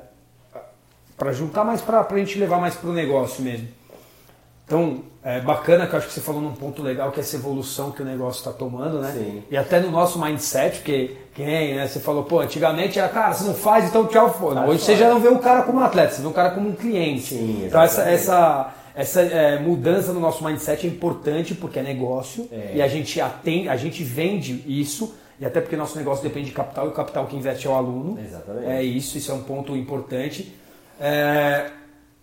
pra 1.19 1.33
juntar 1.33 1.65
mais 1.65 1.81
pra, 1.83 2.03
pra 2.05 2.17
gente 2.19 2.39
levar 2.39 2.59
mais 2.61 2.75
pro 2.77 2.93
negócio 2.93 3.43
mesmo. 3.43 3.67
Então, 4.65 5.03
é 5.25 5.41
bacana 5.41 5.87
que 5.87 5.95
eu 5.95 5.99
acho 5.99 6.09
que 6.09 6.13
você 6.13 6.21
falou 6.21 6.43
num 6.43 6.53
ponto 6.53 6.83
legal 6.83 7.11
que 7.11 7.19
é 7.19 7.23
essa 7.23 7.37
evolução 7.37 7.91
que 7.91 8.03
o 8.03 8.05
negócio 8.05 8.39
está 8.39 8.53
tomando, 8.53 9.01
né? 9.01 9.13
Sim. 9.15 9.43
E 9.51 9.57
até 9.57 9.81
no 9.81 9.91
nosso 9.91 10.21
mindset, 10.21 10.77
porque 10.77 11.17
quem, 11.35 11.75
né? 11.75 11.89
Você 11.89 11.99
falou, 12.01 12.23
pô, 12.25 12.41
antigamente 12.41 12.99
era, 12.99 13.09
cara, 13.09 13.33
você 13.33 13.45
não 13.45 13.55
faz, 13.55 13.87
então 13.89 14.07
tchau, 14.07 14.33
foda. 14.33 14.67
Hoje 14.67 14.83
você 14.83 14.95
já 14.95 15.09
não 15.09 15.21
vê 15.21 15.29
o 15.29 15.39
cara 15.39 15.63
como 15.63 15.79
um 15.79 15.83
atleta, 15.83 16.15
você 16.15 16.23
vê 16.23 16.29
o 16.29 16.33
cara 16.33 16.51
como 16.51 16.69
um 16.69 16.75
cliente. 16.75 17.35
Sim, 17.35 17.65
então 17.67 17.81
essa, 17.81 18.11
exatamente. 18.13 18.15
essa, 18.15 18.75
essa 18.95 19.21
é, 19.23 19.59
mudança 19.59 20.13
no 20.13 20.21
nosso 20.21 20.45
mindset 20.45 20.87
é 20.87 20.91
importante 20.91 21.55
porque 21.55 21.79
é 21.79 21.83
negócio 21.83 22.47
É. 22.53 22.73
e 22.75 22.83
a 22.83 22.89
gente 22.89 23.19
atende, 23.21 23.71
a 23.71 23.77
gente 23.77 24.05
vende 24.05 24.63
isso. 24.67 25.15
E 25.41 25.47
até 25.47 25.61
porque 25.63 25.77
nosso 25.77 25.97
negócio 25.97 26.23
depende 26.23 26.47
de 26.47 26.53
capital 26.53 26.87
e 26.87 26.89
o 26.89 26.93
capital 26.93 27.25
que 27.27 27.37
investe 27.37 27.67
é 27.67 27.71
o 27.71 27.75
aluno. 27.75 28.19
Exatamente. 28.21 28.67
É 28.67 28.83
isso, 28.83 29.17
isso 29.17 29.31
é 29.31 29.35
um 29.35 29.43
ponto 29.43 29.75
importante. 29.77 30.53
É, 31.01 31.71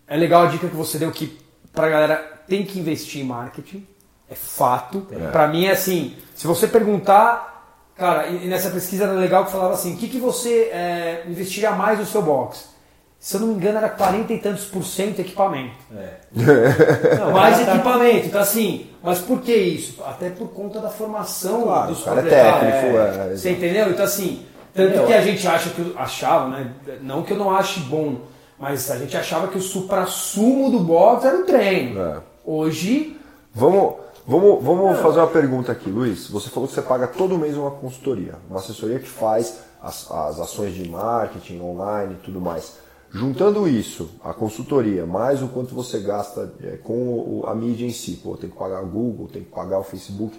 é 0.07 0.17
legal 0.17 0.43
a 0.43 0.47
dica 0.47 0.67
que 0.67 0.75
você 0.75 0.97
deu 0.97 1.11
que 1.11 1.37
pra 1.73 1.89
galera 1.89 2.15
tem 2.47 2.63
que 2.65 2.79
investir 2.79 3.21
em 3.21 3.25
marketing. 3.25 3.85
É 4.29 4.35
fato. 4.35 5.07
Pra 5.31 5.47
mim 5.47 5.65
é 5.65 5.71
assim, 5.71 6.15
se 6.33 6.47
você 6.47 6.67
perguntar, 6.67 7.77
cara, 7.95 8.27
e 8.27 8.47
nessa 8.47 8.69
pesquisa 8.71 9.03
era 9.03 9.13
legal 9.13 9.45
que 9.45 9.51
falava 9.51 9.73
assim, 9.73 9.93
o 9.93 9.97
que, 9.97 10.07
que 10.07 10.17
você 10.19 10.69
é, 10.73 11.23
investiria 11.27 11.71
mais 11.71 11.99
no 11.99 12.05
seu 12.05 12.21
box? 12.21 12.73
Se 13.19 13.35
eu 13.37 13.41
não 13.41 13.47
me 13.47 13.53
engano, 13.55 13.77
era 13.77 13.89
40 13.89 14.33
e 14.33 14.39
tantos 14.39 14.65
por 14.65 14.83
cento 14.83 15.19
equipamento. 15.19 15.73
É. 15.97 16.09
Não, 17.17 17.31
Mais 17.31 17.65
tá- 17.65 17.73
equipamento, 17.73 18.27
então 18.27 18.39
assim, 18.39 18.87
mas 19.01 19.17
por 19.19 19.41
que 19.41 19.55
isso? 19.55 20.03
Até 20.05 20.29
por 20.29 20.49
conta 20.49 20.79
da 20.79 20.89
formação 20.89 21.63
Claro, 21.63 21.87
dos 21.87 22.01
o 22.01 22.05
cara 22.05 22.21
é 22.21 22.23
técnico, 22.23 22.97
é, 22.97 23.35
Você 23.35 23.49
entendeu? 23.51 23.89
Então 23.89 24.05
assim, 24.05 24.45
tanto 24.75 25.07
que 25.07 25.13
a 25.13 25.21
gente 25.21 25.47
acha 25.47 25.69
que 25.71 25.95
achava, 25.97 26.49
né? 26.49 26.71
Não 27.01 27.23
que 27.23 27.33
eu 27.33 27.37
não 27.37 27.49
ache 27.49 27.79
bom, 27.79 28.17
mas 28.59 28.89
a 28.91 28.97
gente 28.97 29.15
achava 29.17 29.47
que 29.47 29.57
o 29.57 29.61
supra-sumo 29.61 30.69
do 30.71 30.79
box 30.79 31.25
era 31.25 31.37
o 31.41 31.45
treino. 31.45 31.99
É. 31.99 32.21
Hoje, 32.45 33.19
Vamos, 33.57 33.95
vamos, 34.27 34.61
vamos 34.61 34.99
fazer 34.99 35.19
uma 35.19 35.27
pergunta 35.27 35.71
aqui, 35.71 35.89
Luiz. 35.89 36.27
Você 36.29 36.49
falou 36.49 36.67
que 36.67 36.75
você 36.75 36.81
paga 36.81 37.07
todo 37.07 37.37
mês 37.37 37.55
uma 37.55 37.71
consultoria, 37.71 38.35
uma 38.49 38.59
assessoria 38.59 38.99
que 38.99 39.07
faz 39.07 39.59
as, 39.81 40.11
as 40.11 40.39
ações 40.41 40.73
de 40.73 40.89
marketing 40.89 41.61
online 41.61 42.15
e 42.15 42.17
tudo 42.25 42.41
mais. 42.41 42.73
Juntando 43.09 43.65
isso, 43.65 44.09
a 44.21 44.33
consultoria, 44.33 45.05
mais 45.05 45.41
o 45.41 45.47
quanto 45.47 45.73
você 45.73 45.99
gasta 46.01 46.51
é, 46.61 46.75
com 46.83 46.93
o- 47.13 47.43
a 47.47 47.55
mídia 47.55 47.85
em 47.85 47.91
si, 47.93 48.19
pô, 48.21 48.35
tem 48.35 48.49
que 48.49 48.57
pagar 48.57 48.83
o 48.83 48.87
Google, 48.87 49.29
tem 49.31 49.41
que 49.41 49.51
pagar 49.51 49.79
o 49.79 49.83
Facebook. 49.83 50.37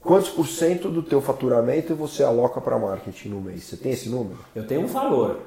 Quantos 0.00 0.28
por 0.30 0.46
cento 0.46 0.88
do 0.88 1.02
teu 1.02 1.20
faturamento 1.20 1.96
você 1.96 2.22
aloca 2.22 2.60
para 2.60 2.78
marketing 2.78 3.30
no 3.30 3.40
mês? 3.40 3.64
Você 3.64 3.76
tem 3.76 3.90
esse 3.90 4.08
número? 4.08 4.38
Eu 4.54 4.64
tenho 4.66 4.82
um 4.82 4.86
valor. 4.86 5.38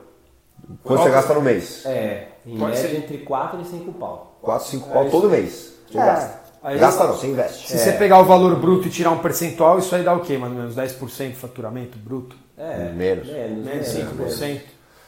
Quanto 0.84 1.04
você 1.04 1.10
gasta 1.10 1.34
no 1.34 1.42
mês? 1.42 1.86
É, 1.86 2.28
em 2.46 2.58
Pode 2.58 2.72
média 2.74 2.90
ser. 2.90 2.96
entre 2.98 3.18
4 3.20 3.62
e 3.62 3.66
5 3.66 3.92
pau. 3.94 4.38
4, 4.42 4.68
5 4.68 4.90
pau 4.90 5.10
todo 5.10 5.30
mês. 5.30 5.74
Você 5.90 5.98
É. 5.98 6.06
gasta. 6.06 6.46
Aí- 6.64 6.80
gasta 6.80 7.04
não, 7.06 7.14
você 7.16 7.28
investe. 7.28 7.68
se 7.68 7.78
você 7.78 7.92
pegar 7.92 8.20
o 8.20 8.26
valor 8.26 8.56
bruto 8.60 8.88
e 8.88 8.90
tirar 8.92 9.12
um 9.12 9.20
percentual, 9.20 9.78
isso 9.78 9.94
aí 9.96 10.04
dá 10.04 10.14
o 10.14 10.22
quê? 10.22 10.38
Mais 10.38 10.52
ou 10.52 10.58
menos 10.60 10.76
10% 10.76 11.30
de 11.34 11.36
faturamento 11.36 11.98
bruto? 11.98 12.36
É, 12.58 12.90
Menos. 12.92 13.28
Menos, 13.28 13.66
Menos 13.66 13.66
menos, 13.66 13.88
5%. 13.88 14.62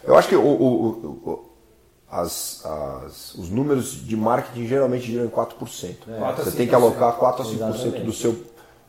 Eu 0.03 0.15
acho 0.15 0.27
que 0.27 0.35
o- 0.35 0.41
o- 0.41 0.73
o- 0.83 1.29
o- 1.29 1.51
as- 2.09 2.63
as- 2.65 3.33
os 3.35 3.49
números 3.49 4.05
de 4.05 4.15
marketing 4.15 4.67
geralmente 4.67 5.05
giram 5.07 5.25
em 5.25 5.29
4%. 5.29 6.05
Quatro 6.05 6.41
a 6.41 6.45
Você 6.45 6.51
5%. 6.51 6.57
tem 6.57 6.67
que 6.67 6.75
alocar 6.75 7.13
4 7.13 7.41
a 7.41 7.45
5% 7.45 7.75
Exatamente. 7.75 8.05
do 8.05 8.13
seu, 8.13 8.35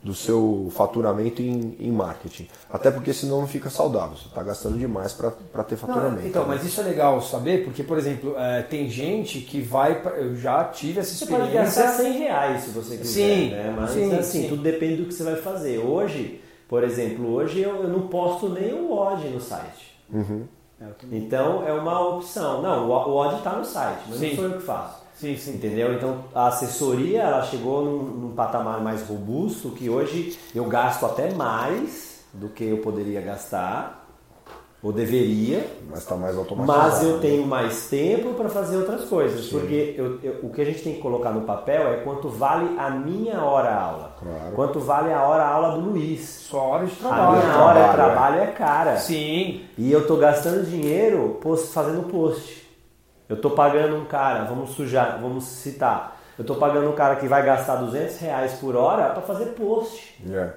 do 0.08 0.14
seu 0.14 0.68
faturamento 0.74 1.42
em, 1.42 1.76
em 1.78 1.92
marketing. 1.92 2.48
Até 2.72 2.90
porque 2.90 3.12
senão 3.12 3.42
não 3.42 3.46
fica 3.46 3.68
saudável. 3.68 4.16
Você 4.16 4.26
está 4.26 4.42
gastando 4.42 4.78
demais 4.78 5.12
para 5.12 5.30
ter 5.64 5.74
Não, 5.74 5.80
faturamento. 5.86 6.26
então, 6.26 6.46
né? 6.46 6.54
mas 6.54 6.64
isso 6.64 6.80
é 6.80 6.84
legal 6.84 7.20
saber, 7.20 7.62
porque, 7.62 7.82
por 7.82 7.98
exemplo, 7.98 8.34
é, 8.38 8.62
tem 8.62 8.88
gente 8.88 9.40
que 9.40 9.60
vai. 9.60 10.00
pra- 10.00 10.12
eu 10.12 10.34
já 10.34 10.64
tive 10.64 11.00
essa 11.00 11.14
Você 11.14 11.26
pode 11.26 11.42
experiência. 11.42 11.82
gastar 11.82 12.02
100 12.02 12.12
reais 12.20 12.62
se 12.62 12.70
você 12.70 12.96
quiser, 12.96 13.12
Sim, 13.36 13.50
né? 13.50 13.74
Mas 13.78 13.90
sim, 13.90 14.14
assim, 14.14 14.42
sim. 14.44 14.48
tudo 14.48 14.62
depende 14.62 15.02
do 15.02 15.08
que 15.08 15.12
você 15.12 15.24
vai 15.24 15.36
fazer. 15.36 15.76
Hoje, 15.78 16.40
por 16.66 16.82
exemplo, 16.82 17.30
hoje 17.30 17.60
eu, 17.60 17.82
eu 17.82 17.88
não 17.88 18.08
posto 18.08 18.48
nem 18.48 18.72
o 18.72 18.90
odd 18.90 19.28
no 19.28 19.40
site. 19.42 19.94
É, 20.80 20.84
eu 20.88 20.94
também. 20.94 21.18
Então 21.22 21.66
é 21.68 21.72
uma 21.74 22.00
opção. 22.16 22.62
Não, 22.62 22.88
o 22.88 22.92
o 22.92 23.14
odd 23.14 23.36
está 23.36 23.52
no 23.56 23.64
site, 23.64 24.00
mas 24.08 24.18
Sim. 24.18 24.28
não 24.30 24.36
sou 24.36 24.44
eu 24.46 24.52
que 24.58 24.62
faço. 24.64 24.97
Sim, 25.18 25.36
sim. 25.36 25.54
Entendeu? 25.54 25.94
Então 25.94 26.24
a 26.34 26.46
assessoria 26.48 27.22
ela 27.22 27.42
chegou 27.42 27.84
num, 27.84 28.02
num 28.02 28.30
patamar 28.34 28.80
mais 28.80 29.02
robusto 29.06 29.70
que 29.70 29.90
hoje 29.90 30.38
eu 30.54 30.64
gasto 30.64 31.04
até 31.06 31.32
mais 31.34 32.20
do 32.32 32.48
que 32.48 32.64
eu 32.64 32.78
poderia 32.78 33.20
gastar, 33.20 34.06
ou 34.80 34.92
deveria, 34.92 35.66
Mas 35.90 36.00
está 36.00 36.14
mais 36.14 36.36
automatizado. 36.36 36.78
mas 36.88 37.02
eu 37.02 37.18
tenho 37.18 37.44
mais 37.44 37.88
tempo 37.88 38.34
para 38.34 38.48
fazer 38.48 38.76
outras 38.76 39.06
coisas. 39.06 39.46
Porque 39.48 39.92
eu- 39.98 40.20
eu- 40.22 40.36
o 40.44 40.50
que 40.50 40.60
a 40.60 40.64
gente 40.64 40.82
tem 40.84 40.94
que 40.94 41.00
colocar 41.00 41.32
no 41.32 41.40
papel 41.40 41.88
é 41.94 41.96
quanto 41.96 42.28
vale 42.28 42.78
a 42.78 42.88
minha 42.88 43.42
hora 43.42 43.74
aula. 43.74 44.12
Claro. 44.20 44.54
Quanto 44.54 44.78
vale 44.78 45.12
a 45.12 45.20
hora 45.22 45.44
aula 45.44 45.72
do 45.76 45.80
Luiz. 45.90 46.20
Só 46.48 46.58
hora 46.60 46.86
de 46.86 46.92
A 46.92 46.96
trabalho. 46.96 47.30
minha 47.32 47.42
trabalho, 47.42 47.64
hora 47.66 47.82
de 47.82 47.88
é. 47.88 47.92
trabalho 47.92 48.40
é 48.40 48.46
cara. 48.52 48.96
Sim. 48.98 49.62
E 49.76 49.90
eu 49.90 50.06
tô 50.06 50.16
gastando 50.16 50.64
dinheiro 50.64 51.38
post- 51.40 51.72
fazendo 51.72 52.04
post. 52.08 52.57
Eu 53.28 53.40
tô 53.40 53.50
pagando 53.50 53.96
um 53.96 54.04
cara, 54.04 54.44
vamos 54.44 54.70
sujar, 54.70 55.18
vamos 55.20 55.44
citar. 55.44 56.18
Eu 56.38 56.44
tô 56.44 56.54
pagando 56.54 56.88
um 56.88 56.94
cara 56.94 57.16
que 57.16 57.26
vai 57.26 57.44
gastar 57.44 57.76
200 57.76 58.18
reais 58.18 58.54
por 58.54 58.76
hora 58.76 59.10
para 59.10 59.22
fazer 59.22 59.46
post. 59.46 60.16
É. 60.32 60.52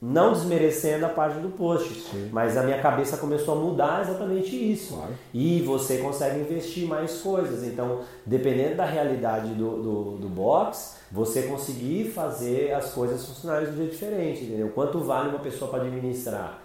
Não 0.00 0.32
desmerecendo 0.32 1.06
a 1.06 1.08
parte 1.08 1.38
do 1.40 1.48
post, 1.48 2.06
mas 2.30 2.56
a 2.56 2.62
minha 2.62 2.80
cabeça 2.80 3.16
começou 3.16 3.56
a 3.56 3.60
mudar 3.60 4.02
exatamente 4.02 4.54
isso. 4.54 4.94
Claro. 4.94 5.12
E 5.34 5.60
você 5.62 5.98
consegue 5.98 6.38
investir 6.38 6.86
mais 6.86 7.20
coisas. 7.20 7.64
Então, 7.64 8.02
dependendo 8.24 8.76
da 8.76 8.84
realidade 8.84 9.48
do, 9.54 9.82
do, 9.82 10.02
do 10.18 10.28
box, 10.28 10.98
você 11.10 11.42
conseguir 11.42 12.12
fazer 12.12 12.72
as 12.74 12.92
coisas 12.92 13.24
funcionarem 13.24 13.66
de 13.66 13.72
um 13.72 13.76
jeito 13.76 13.92
diferente. 13.92 14.44
Entendeu? 14.44 14.68
Quanto 14.68 15.00
vale 15.00 15.30
uma 15.30 15.40
pessoa 15.40 15.68
para 15.68 15.82
administrar? 15.82 16.62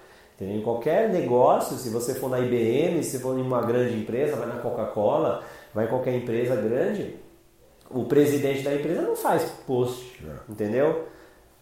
Em 0.52 0.62
qualquer 0.62 1.10
negócio, 1.10 1.78
se 1.78 1.90
você 1.90 2.14
for 2.14 2.30
na 2.30 2.40
IBM, 2.40 3.04
se 3.04 3.20
for 3.20 3.38
em 3.38 3.42
uma 3.42 3.62
grande 3.62 3.98
empresa, 3.98 4.36
vai 4.36 4.48
na 4.48 4.58
Coca-Cola, 4.58 5.44
vai 5.74 5.86
em 5.86 5.88
qualquer 5.88 6.16
empresa 6.16 6.56
grande, 6.56 7.16
o 7.90 8.06
presidente 8.06 8.64
da 8.64 8.74
empresa 8.74 9.02
não 9.02 9.16
faz 9.16 9.44
post, 9.66 10.24
entendeu? 10.50 11.08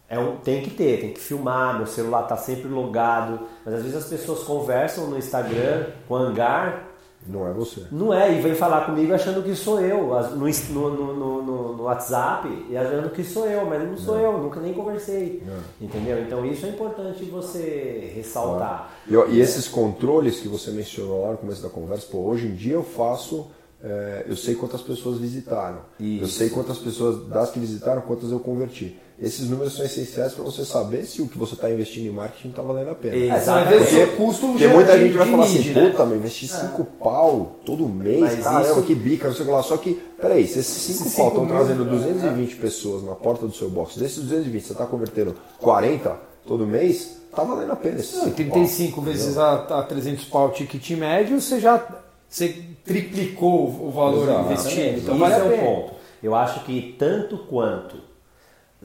É 0.08 0.18
um, 0.18 0.36
tem 0.36 0.62
que 0.62 0.70
ter, 0.70 1.00
tem 1.00 1.12
que 1.12 1.20
filmar, 1.20 1.76
meu 1.76 1.86
celular 1.86 2.24
está 2.24 2.36
sempre 2.36 2.68
logado, 2.68 3.48
mas 3.64 3.74
às 3.74 3.82
vezes 3.82 3.96
as 3.96 4.04
pessoas 4.08 4.42
conversam 4.42 5.06
no 5.06 5.16
Instagram 5.16 5.86
com 6.06 6.14
hangar, 6.14 6.91
Não 7.26 7.46
é 7.46 7.52
você. 7.52 7.82
não 7.92 8.12
é, 8.12 8.36
e 8.36 8.40
vem 8.40 8.54
falar 8.54 8.84
comigo 8.86 9.14
achando 9.14 9.42
que 9.42 9.54
sou 9.54 9.80
eu, 9.80 10.08
no, 10.08 10.90
no, 10.90 11.14
no, 11.14 11.42
no- 11.76 11.82
WhatsApp, 11.82 12.48
e 12.68 12.76
achando 12.76 13.10
que 13.10 13.22
sou 13.24 13.46
eu, 13.46 13.64
mas 13.66 13.82
não 13.88 13.96
sou 13.96 14.18
eu, 14.18 14.38
nunca 14.38 14.60
nem 14.60 14.72
conversei, 14.74 15.42
entendeu? 15.80 16.20
Então 16.22 16.44
isso 16.46 16.66
é 16.66 16.68
importante 16.70 17.24
você 17.24 18.12
ressaltar. 18.14 18.90
E, 19.08 19.14
e 19.14 19.40
esses 19.40 19.68
controles 19.68 20.40
que 20.40 20.48
você 20.48 20.70
mencionou 20.70 21.22
lá 21.24 21.32
no 21.32 21.38
começo 21.38 21.62
da 21.62 21.68
conversa, 21.68 22.06
pô, 22.10 22.18
hoje 22.18 22.46
em 22.46 22.54
dia 22.54 22.74
eu 22.74 22.82
faço, 22.84 23.46
é, 23.82 24.24
eu 24.28 24.36
sei 24.36 24.54
quantas 24.54 24.80
pessoas 24.82 25.18
visitaram. 25.18 25.80
Isso. 25.98 26.24
Eu 26.24 26.28
sei 26.28 26.50
quantas 26.50 26.78
pessoas 26.78 27.26
das 27.28 27.50
que 27.50 27.58
visitaram, 27.58 28.02
quantas 28.02 28.30
eu 28.30 28.40
converti. 28.40 28.98
Esses 29.22 29.48
números 29.48 29.74
são 29.76 29.84
essenciais 29.84 30.32
para 30.32 30.42
você 30.42 30.64
saber 30.64 31.04
se 31.04 31.22
o 31.22 31.28
que 31.28 31.38
você 31.38 31.54
está 31.54 31.70
investindo 31.70 32.06
em 32.06 32.10
marketing 32.10 32.48
está 32.48 32.60
valendo 32.60 32.90
a 32.90 32.94
pena. 32.94 33.14
É, 33.14 33.28
É, 33.28 33.36
o 33.36 33.78
Porque- 33.78 34.06
custo 34.16 34.46
Porque 34.48 34.66
muita 34.66 34.98
gente 34.98 35.16
vai 35.16 35.30
falar 35.30 35.44
assim, 35.44 35.70
né? 35.70 35.90
puta, 35.90 36.04
meu, 36.06 36.16
investi 36.18 36.48
5 36.48 36.84
pau 36.84 37.56
todo 37.64 37.88
mês, 37.88 38.20
Mas 38.20 38.40
caramba, 38.42 38.68
isso- 38.70 38.82
que 38.82 38.94
bica, 38.96 39.28
não 39.28 39.34
sei 39.34 39.42
o 39.44 39.46
que 39.46 39.52
lá. 39.54 39.62
Só 39.62 39.76
que, 39.76 39.94
peraí, 40.20 40.46
se 40.48 40.58
esses 40.58 40.76
5 40.82 41.02
Esses 41.06 41.14
pau 41.16 41.28
estão 41.28 41.46
trazendo 41.46 41.84
né? 41.84 41.90
220 41.92 42.56
pessoas 42.56 43.04
na 43.04 43.14
porta 43.14 43.46
do 43.46 43.54
seu 43.54 43.70
box, 43.70 43.96
desses 43.98 44.18
220 44.24 44.64
você 44.66 44.72
está 44.72 44.86
convertendo 44.86 45.36
40, 45.60 46.16
todo 46.44 46.66
mês, 46.66 47.18
tá 47.34 47.44
valendo 47.44 47.70
a 47.72 47.76
pena 47.76 48.00
esse 48.00 48.16
Não, 48.16 48.22
e 48.22 48.26
5 48.26 48.34
35 48.36 48.96
pau, 48.96 49.04
vezes 49.04 49.38
a, 49.38 49.52
a 49.54 49.82
300 49.84 50.24
pau 50.24 50.48
o 50.48 50.50
ticket 50.50 50.90
médio, 50.98 51.40
você 51.40 51.60
já 51.60 51.80
você 52.28 52.56
triplicou 52.84 53.68
o 53.68 53.90
valor 53.90 54.24
Exato. 54.28 54.40
investido. 54.46 54.98
Então 54.98 55.14
Isso 55.14 55.18
vale 55.18 55.34
é 55.34 55.40
a 55.40 55.44
o 55.44 55.48
pena. 55.50 55.62
ponto. 55.62 55.92
Eu 56.22 56.34
acho 56.34 56.64
que 56.64 56.96
tanto 56.98 57.38
quanto 57.38 57.96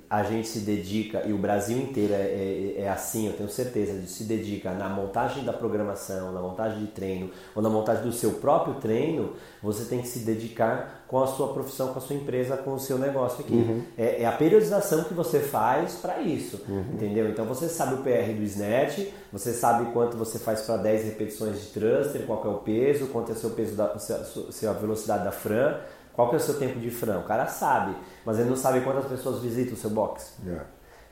a 0.10 0.24
gente 0.24 0.48
se 0.48 0.60
dedica, 0.60 1.24
e 1.26 1.34
o 1.34 1.38
Brasil 1.38 1.78
inteiro 1.78 2.14
é, 2.14 2.18
é- 2.22 2.76
é 2.84 2.90
assim, 2.90 3.28
eu 3.28 3.34
tenho 3.34 3.50
certeza, 3.50 3.94
de 4.00 4.08
se 4.08 4.24
dedica 4.24 4.72
na 4.72 4.88
montagem 4.88 5.44
da 5.44 5.52
programação, 5.52 6.32
na 6.32 6.40
montagem 6.42 6.80
de 6.80 6.88
treino, 6.88 7.30
ou 7.54 7.62
na 7.62 7.70
montagem 7.70 8.04
do 8.04 8.14
seu 8.14 8.32
próprio 8.34 8.76
treino, 8.76 9.34
você 9.62 9.84
tem 9.86 10.00
que 10.02 10.08
se 10.08 10.20
dedicar 10.20 11.04
com 11.08 11.22
a 11.22 11.28
sua 11.28 11.54
profissão, 11.54 11.90
com 11.94 12.00
a 12.00 12.02
sua 12.02 12.16
empresa, 12.16 12.56
com 12.58 12.74
o 12.74 12.80
seu 12.80 12.98
negócio 12.98 13.42
aqui. 13.42 13.54
É, 13.98 14.22
é 14.24 14.26
a 14.26 14.32
periodização 14.32 15.04
que 15.04 15.14
você 15.14 15.40
faz 15.40 15.96
para 15.96 16.20
isso, 16.22 16.62
entendeu? 16.94 17.30
Então 17.30 17.46
você 17.46 17.68
sabe 17.68 17.96
o 17.96 17.98
PR 17.98 18.34
do 18.34 18.44
snatch, 18.44 19.08
você 19.32 19.52
sabe 19.54 19.92
quanto 19.92 20.16
você 20.18 20.40
faz 20.40 20.62
para 20.62 20.78
10 20.78 21.04
repetições 21.06 21.60
de 21.62 21.68
thruster, 21.68 22.22
qual 22.26 22.44
é 22.46 22.48
o 22.50 22.58
peso, 22.60 23.08
quanto 23.08 23.30
é 23.32 23.34
o 23.34 23.38
seu 23.38 23.50
peso 23.52 23.76
da 23.76 23.86
a 23.88 24.74
velocidade 24.74 25.24
da 25.24 25.32
Fran, 25.32 25.76
qual 26.18 26.28
que 26.30 26.36
é 26.36 26.38
o 26.38 26.42
seu 26.42 26.58
tempo 26.60 26.80
de 26.80 26.90
Fran. 26.92 27.20
O 27.20 27.24
cara 27.24 27.46
sabe, 27.46 27.96
mas 28.26 28.38
ele 28.40 28.50
não 28.50 28.58
sabe 28.58 28.82
quantas 28.82 29.06
pessoas 29.06 29.40
visitam 29.42 29.76
o 29.76 29.78
seu 29.78 29.90
box. 29.92 30.34
É. 30.46 30.62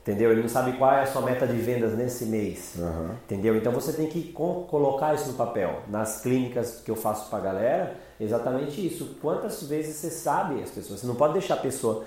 Entendeu? 0.01 0.31
Ele 0.31 0.41
não 0.41 0.49
sabe 0.49 0.73
qual 0.73 0.91
é 0.91 1.01
a 1.01 1.05
sua 1.05 1.21
meta 1.21 1.47
de 1.47 1.57
vendas 1.57 1.93
nesse 1.95 2.25
mês. 2.25 2.73
Aham. 2.79 3.11
Entendeu? 3.25 3.55
Então 3.55 3.71
você 3.71 3.93
tem 3.93 4.07
que 4.07 4.31
co- 4.31 4.65
colocar 4.69 5.13
isso 5.15 5.27
no 5.29 5.33
papel. 5.33 5.81
Nas 5.87 6.21
clínicas 6.21 6.81
que 6.83 6.89
eu 6.91 6.95
faço 6.95 7.29
pra 7.29 7.39
galera, 7.39 7.95
exatamente 8.19 8.85
isso. 8.85 9.17
Quantas 9.21 9.61
vezes 9.63 9.95
você 9.95 10.09
sabe 10.09 10.61
as 10.61 10.69
pessoas? 10.71 10.99
Você 10.99 11.07
não 11.07 11.15
pode 11.15 11.33
deixar 11.33 11.53
a 11.55 11.57
pessoa. 11.57 12.03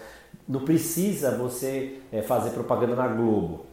Não 0.49 0.61
precisa 0.65 1.37
você 1.37 2.01
eh, 2.13 2.23
fazer 2.23 2.51
propaganda 2.51 2.95
na 2.97 3.07
Globo. 3.09 3.67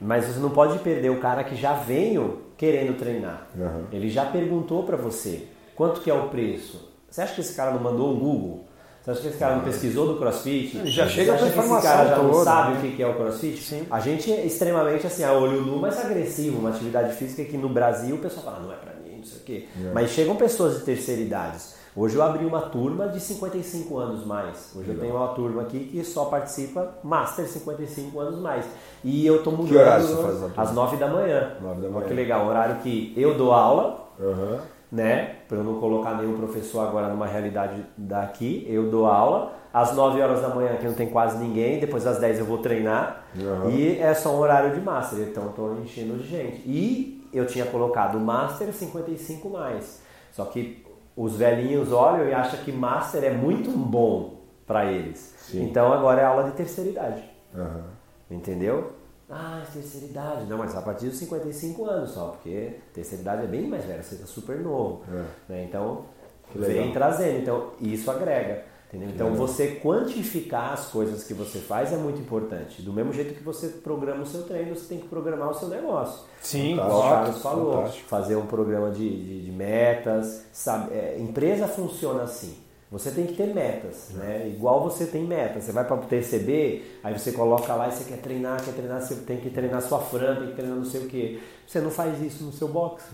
Mas 0.00 0.26
você 0.26 0.38
não 0.38 0.50
pode 0.50 0.78
perder 0.80 1.10
o 1.10 1.20
cara 1.20 1.42
que 1.44 1.56
já 1.56 1.72
veio 1.74 2.42
querendo 2.56 2.96
treinar. 2.96 3.48
Aham. 3.56 3.84
Ele 3.92 4.08
já 4.08 4.24
perguntou 4.26 4.84
pra 4.84 4.96
você 4.96 5.46
quanto 5.74 6.00
que 6.00 6.10
é 6.10 6.14
o 6.14 6.28
preço. 6.28 6.87
Você 7.10 7.22
acha 7.22 7.34
que 7.34 7.40
esse 7.40 7.54
cara 7.54 7.72
não 7.72 7.80
mandou 7.80 8.12
um 8.14 8.18
Google? 8.18 8.64
Você 9.02 9.10
acha 9.12 9.20
que 9.22 9.28
esse 9.28 9.38
cara 9.38 9.56
não 9.56 9.64
pesquisou 9.64 10.06
do 10.08 10.16
CrossFit? 10.18 10.76
Ele 10.76 10.90
já 10.90 11.04
Você 11.04 11.10
chega 11.12 11.32
acha 11.34 11.50
com 11.50 11.60
a 11.60 11.64
que 11.64 11.70
esse 11.72 11.82
cara 11.82 12.08
já 12.08 12.18
não 12.18 12.30
toda, 12.30 12.44
sabe 12.44 12.72
né? 12.72 12.78
o 12.78 12.82
que 12.82 12.96
que 12.96 13.02
é 13.02 13.06
o 13.06 13.14
CrossFit? 13.14 13.62
Sim. 13.62 13.86
A 13.90 14.00
gente 14.00 14.30
é 14.32 14.44
extremamente 14.44 15.06
assim, 15.06 15.24
a 15.24 15.32
olho 15.32 15.62
nu, 15.62 15.78
mas 15.78 15.98
agressivo, 16.04 16.58
uma 16.58 16.68
atividade 16.70 17.14
física 17.14 17.42
que 17.44 17.56
no 17.56 17.68
Brasil 17.68 18.16
o 18.16 18.18
pessoal 18.18 18.44
fala, 18.44 18.60
não 18.60 18.72
é 18.72 18.76
pra 18.76 18.92
mim, 18.94 19.16
não 19.18 19.24
sei 19.24 19.38
o 19.38 19.42
quê. 19.44 19.68
Mas 19.94 20.10
chegam 20.10 20.36
pessoas 20.36 20.78
de 20.78 20.84
terceira 20.84 21.22
idade. 21.22 21.58
Hoje 21.96 22.14
eu 22.14 22.22
abri 22.22 22.44
uma 22.44 22.60
turma 22.60 23.08
de 23.08 23.18
55 23.18 23.96
anos 23.98 24.24
mais. 24.26 24.70
Hoje 24.76 24.90
eu 24.90 24.98
tenho 25.00 25.16
uma 25.16 25.28
turma 25.28 25.62
aqui 25.62 25.80
que 25.90 26.04
só 26.04 26.26
participa 26.26 26.94
Master 27.02 27.48
55 27.48 28.20
anos 28.20 28.38
mais. 28.38 28.64
E 29.02 29.26
eu 29.26 29.42
tô 29.42 29.50
mudando 29.50 29.74
horário 29.80 30.06
você 30.06 30.22
faz 30.54 30.68
às 30.68 30.72
9 30.74 30.96
da 30.98 31.08
manhã. 31.08 31.54
Nove 31.60 31.80
da 31.80 31.86
Olha 31.88 31.90
manhã. 31.96 32.06
que 32.06 32.14
legal, 32.14 32.46
horário 32.46 32.76
que 32.82 33.12
eu 33.16 33.36
dou 33.36 33.52
aula, 33.52 34.10
Aham. 34.20 34.60
Né? 34.90 35.36
Para 35.48 35.58
eu 35.58 35.64
não 35.64 35.78
colocar 35.80 36.14
nenhum 36.16 36.36
professor 36.36 36.80
agora 36.86 37.08
numa 37.08 37.26
realidade 37.26 37.84
daqui, 37.96 38.66
eu 38.68 38.90
dou 38.90 39.06
aula 39.06 39.52
às 39.72 39.94
9 39.94 40.20
horas 40.20 40.40
da 40.40 40.48
manhã, 40.48 40.76
que 40.76 40.86
não 40.86 40.94
tem 40.94 41.08
quase 41.08 41.38
ninguém, 41.38 41.78
depois 41.78 42.06
às 42.06 42.18
10 42.18 42.38
eu 42.40 42.44
vou 42.46 42.58
treinar 42.58 43.24
Uhum. 43.36 43.70
e 43.70 43.98
é 43.98 44.14
só 44.14 44.30
um 44.34 44.38
horário 44.38 44.74
de 44.74 44.80
master, 44.80 45.20
então 45.28 45.44
eu 45.44 45.50
tô 45.52 45.74
enchendo 45.74 46.16
de 46.16 46.26
gente. 46.26 46.62
E 46.66 47.28
eu 47.32 47.46
tinha 47.46 47.66
colocado 47.66 48.18
master 48.18 48.72
55 48.72 49.50
mais. 49.50 50.02
Só 50.32 50.44
que 50.46 50.84
os 51.16 51.36
velhinhos 51.36 51.92
olham 51.92 52.26
e 52.28 52.32
acham 52.32 52.58
que 52.60 52.72
master 52.72 53.22
é 53.24 53.30
muito 53.30 53.70
bom 53.70 54.38
para 54.66 54.86
eles. 54.86 55.34
Sim. 55.38 55.64
Então 55.64 55.92
agora 55.92 56.20
é 56.22 56.24
aula 56.24 56.44
de 56.44 56.52
terceira 56.52 56.88
idade. 56.90 57.22
Aham. 57.54 57.84
Entendeu? 58.30 58.92
Ah, 59.30 59.62
terceira 59.72 60.06
idade. 60.06 60.46
Não, 60.46 60.56
mas 60.58 60.74
a 60.74 60.80
partir 60.82 61.06
dos 61.08 61.18
55 61.18 61.84
anos 61.84 62.10
só, 62.12 62.28
porque 62.28 62.76
terceira 62.94 63.22
idade 63.22 63.42
é 63.44 63.46
bem 63.46 63.66
mais 63.68 63.84
velha, 63.84 64.02
você 64.02 64.14
está 64.14 64.26
super 64.26 64.58
novo. 64.60 65.02
É. 65.12 65.24
Né? 65.52 65.64
Então, 65.64 66.04
Que 66.50 66.58
vem 66.58 66.92
trazendo. 66.92 67.38
Então, 67.40 67.70
isso 67.80 68.10
agrega. 68.10 68.64
Entendeu? 68.88 69.10
Então, 69.10 69.34
você 69.34 69.78
quantificar 69.82 70.72
as 70.72 70.86
coisas 70.86 71.22
que 71.22 71.34
você 71.34 71.58
faz 71.58 71.92
é 71.92 71.96
muito 71.98 72.18
importante. 72.22 72.80
Do 72.80 72.90
mesmo 72.90 73.12
jeito 73.12 73.34
que 73.34 73.42
você 73.42 73.68
programa 73.68 74.22
o 74.22 74.26
seu 74.26 74.44
treino, 74.44 74.74
você 74.74 74.86
tem 74.88 74.98
que 74.98 75.08
programar 75.08 75.50
o 75.50 75.54
seu 75.54 75.68
negócio. 75.68 76.24
Sim, 76.40 76.78
o. 76.78 77.02
Carlos 77.02 77.42
falou, 77.42 77.72
fantástico. 77.74 78.08
fazer 78.08 78.36
um 78.36 78.46
programa 78.46 78.90
de, 78.90 79.06
de- 79.10 79.44
de 79.44 79.50
metas. 79.52 80.46
Sabe? 80.54 80.94
É, 80.94 81.18
empresa 81.20 81.68
funciona 81.68 82.22
assim. 82.22 82.56
Você 82.90 83.10
tem 83.10 83.26
que 83.26 83.34
ter 83.34 83.54
metas, 83.54 84.10
né? 84.14 84.48
Igual 84.48 84.82
você 84.82 85.04
tem 85.04 85.22
metas. 85.22 85.64
Você 85.64 85.72
vai 85.72 85.84
para 85.84 85.96
o 85.96 86.06
TCB, 86.06 86.82
aí 87.04 87.18
você 87.18 87.32
coloca 87.32 87.74
lá 87.74 87.88
e 87.88 87.92
você 87.92 88.04
quer 88.04 88.18
treinar, 88.18 88.64
quer 88.64 88.72
treinar, 88.72 89.02
você 89.02 89.14
tem 89.16 89.36
que 89.38 89.50
treinar 89.50 89.82
sua 89.82 90.00
fran, 90.00 90.36
tem 90.36 90.48
que 90.48 90.54
treinar 90.54 90.76
não 90.76 90.84
sei 90.86 91.02
o 91.02 91.06
quê. 91.06 91.38
Você 91.66 91.80
não 91.80 91.90
faz 91.90 92.20
isso 92.22 92.44
no 92.44 92.52
seu 92.52 92.68
box. 92.68 93.04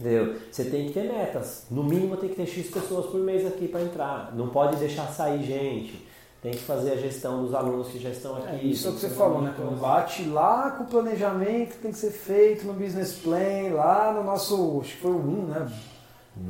Entendeu? 0.00 0.36
Você 0.50 0.64
tem 0.64 0.86
que 0.86 0.94
ter 0.94 1.12
metas. 1.12 1.66
No 1.70 1.84
mínimo 1.84 2.16
tem 2.16 2.30
que 2.30 2.36
ter 2.36 2.46
X 2.46 2.70
pessoas 2.70 3.06
por 3.06 3.20
mês 3.20 3.46
aqui 3.46 3.68
para 3.68 3.82
entrar. 3.82 4.34
Não 4.34 4.48
pode 4.48 4.76
deixar 4.76 5.06
sair 5.08 5.42
gente. 5.42 6.06
Tem 6.42 6.52
que 6.52 6.62
fazer 6.62 6.92
a 6.92 6.96
gestão 6.96 7.42
dos 7.42 7.54
alunos 7.54 7.88
que 7.88 7.98
já 7.98 8.10
estão 8.10 8.36
aqui. 8.36 8.48
É 8.48 8.62
isso 8.62 8.88
é 8.88 8.90
o 8.90 8.94
que 8.94 9.00
você 9.00 9.08
falou, 9.10 9.42
né? 9.42 9.48
monte 9.48 9.56
de 9.56 9.62
Quando 9.62 9.68
coisa. 9.80 9.82
bate 9.82 10.24
lá 10.28 10.70
com 10.70 10.84
o 10.84 10.86
planejamento 10.86 11.72
que 11.72 11.78
tem 11.78 11.90
que 11.92 11.98
ser 11.98 12.12
feito 12.12 12.66
no 12.66 12.74
business 12.74 13.14
plan, 13.14 13.74
lá 13.74 14.12
no 14.12 14.22
nosso, 14.22 14.80
acho 14.80 14.94
que 14.94 15.00
foi 15.00 15.10
o 15.10 15.18
1, 15.18 15.46
né? 15.46 15.72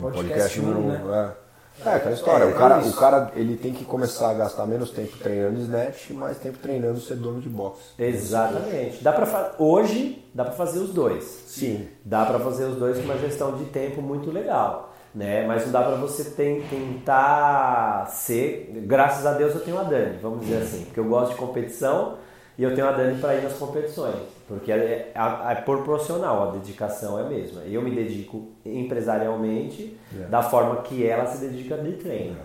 Podcast, 0.01 0.61
1, 0.61 0.63
número 0.63 0.81
um, 0.81 0.89
né? 0.89 1.33
É. 1.43 1.46
É, 1.85 1.91
aquela 1.91 2.15
história. 2.15 2.45
É, 2.45 2.47
o, 2.49 2.55
cara, 2.55 2.79
o 2.79 2.93
cara 2.95 3.31
ele 3.37 3.57
tem 3.57 3.73
que 3.73 3.85
começar 3.85 4.31
a 4.31 4.35
gastar 4.35 4.67
menos 4.67 4.91
tempo 4.91 5.17
treinando 5.19 5.61
snatch 5.61 6.11
e 6.11 6.13
mais 6.15 6.39
tempo 6.39 6.59
treinando 6.59 6.99
ser 7.01 7.17
dono 7.17 7.41
de 7.41 7.49
boxe. 7.49 7.81
Exatamente. 7.99 9.03
Dá 9.05 9.13
pra 9.13 9.55
hoje 9.59 10.25
dá 10.35 10.45
para 10.45 10.55
fazer 10.55 10.79
os 10.81 10.91
dois. 10.93 11.25
Sim. 11.47 11.87
Dá 12.05 12.25
para 12.25 12.39
fazer 12.41 12.65
os 12.65 12.77
dois 12.77 12.97
com 12.99 13.05
uma 13.05 13.19
gestão 13.19 13.57
de 13.57 13.65
tempo 13.67 14.01
muito 14.03 14.31
legal, 14.31 14.95
né? 15.15 15.47
Mas 15.47 15.65
não 15.67 15.73
dá 15.73 15.83
para 15.83 15.97
você 15.97 16.25
ten- 16.31 16.63
tentar 16.63 18.07
ser. 18.11 18.71
Graças 18.87 19.25
a 19.27 19.33
Deus 19.33 19.55
eu 19.55 19.61
tenho 19.61 19.79
a 19.79 19.83
Dani, 19.83 20.19
vamos 20.21 20.41
dizer 20.41 20.63
assim, 20.63 20.85
porque 20.85 21.01
eu 21.01 21.05
gosto 21.05 21.33
de 21.33 21.37
competição 21.37 22.17
e 22.59 22.63
eu 22.63 22.75
tenho 22.75 22.89
a 22.89 22.93
Dani 22.93 23.21
para 23.21 23.35
ir 23.37 23.43
nas 23.43 23.53
competições, 23.55 24.17
porque 24.49 24.73
é, 24.73 25.13
é- 25.15 25.53
é 25.53 25.55
proporcional, 25.57 26.49
a 26.49 26.53
dedicação 26.53 27.19
é 27.19 27.23
a 27.23 27.27
mesma. 27.29 27.63
Eu 27.63 27.83
me 27.83 27.91
dedico 27.91 28.49
empresarialmente 28.75 29.97
É. 30.19 30.25
da 30.27 30.43
forma 30.43 30.77
que 30.83 31.07
ela 31.07 31.27
se 31.27 31.39
dedica 31.47 31.77
de 31.79 31.93
treino. 31.93 32.37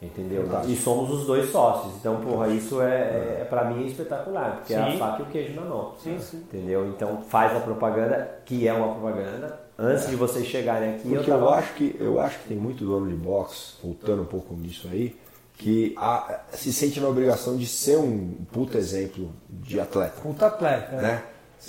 Entendeu? 0.00 0.44
Fantástico. 0.44 0.72
E 0.72 0.76
somos 0.76 1.10
os 1.10 1.26
dois 1.26 1.50
sócios. 1.50 1.92
Então, 1.96 2.20
porra, 2.20 2.46
isso 2.48 2.80
é, 2.80 3.40
é 3.40 3.46
para 3.50 3.64
mim 3.64 3.82
é 3.82 3.86
espetacular, 3.88 4.58
porque 4.58 4.72
é 4.72 4.78
a 4.78 4.92
Sim. 4.92 4.96
faca 4.98 5.22
e 5.22 5.22
o 5.24 5.26
queijo 5.26 5.54
na 5.60 5.62
mão. 5.62 5.92
Sim, 5.98 6.16
sim. 6.20 6.36
Entendeu? 6.36 6.86
Então 6.86 7.22
faz 7.28 7.56
a 7.56 7.60
propaganda, 7.60 8.38
que 8.44 8.68
é 8.68 8.72
uma 8.72 8.94
propaganda. 8.94 9.58
Antes 9.76 10.08
de 10.08 10.14
vocês 10.14 10.46
chegarem 10.46 10.90
aqui, 10.94 11.08
Porque 11.08 11.28
eu 11.30 11.34
eu 11.34 11.40
tava. 11.40 11.54
acho, 11.56 11.74
que, 11.74 11.96
eu 11.98 12.20
acho 12.20 12.38
que 12.38 12.48
tem 12.48 12.56
muito 12.56 12.84
dono 12.84 13.08
de 13.08 13.14
boxe, 13.16 13.74
voltando 13.82 14.22
um 14.22 14.26
pouco 14.26 14.54
nisso 14.54 14.88
aí, 14.90 15.16
que 15.56 15.92
a- 15.96 16.42
se 16.52 16.72
sente 16.72 17.00
na 17.00 17.08
obrigação 17.08 17.56
de 17.56 17.66
ser 17.66 17.96
um 17.98 18.34
puta 18.52 18.78
exemplo 18.78 19.30
de 19.50 19.80
atleta. 19.80 20.20
Puta 20.22 20.46
atleta. 20.46 20.94
é. 20.94 21.02
né? 21.02 21.22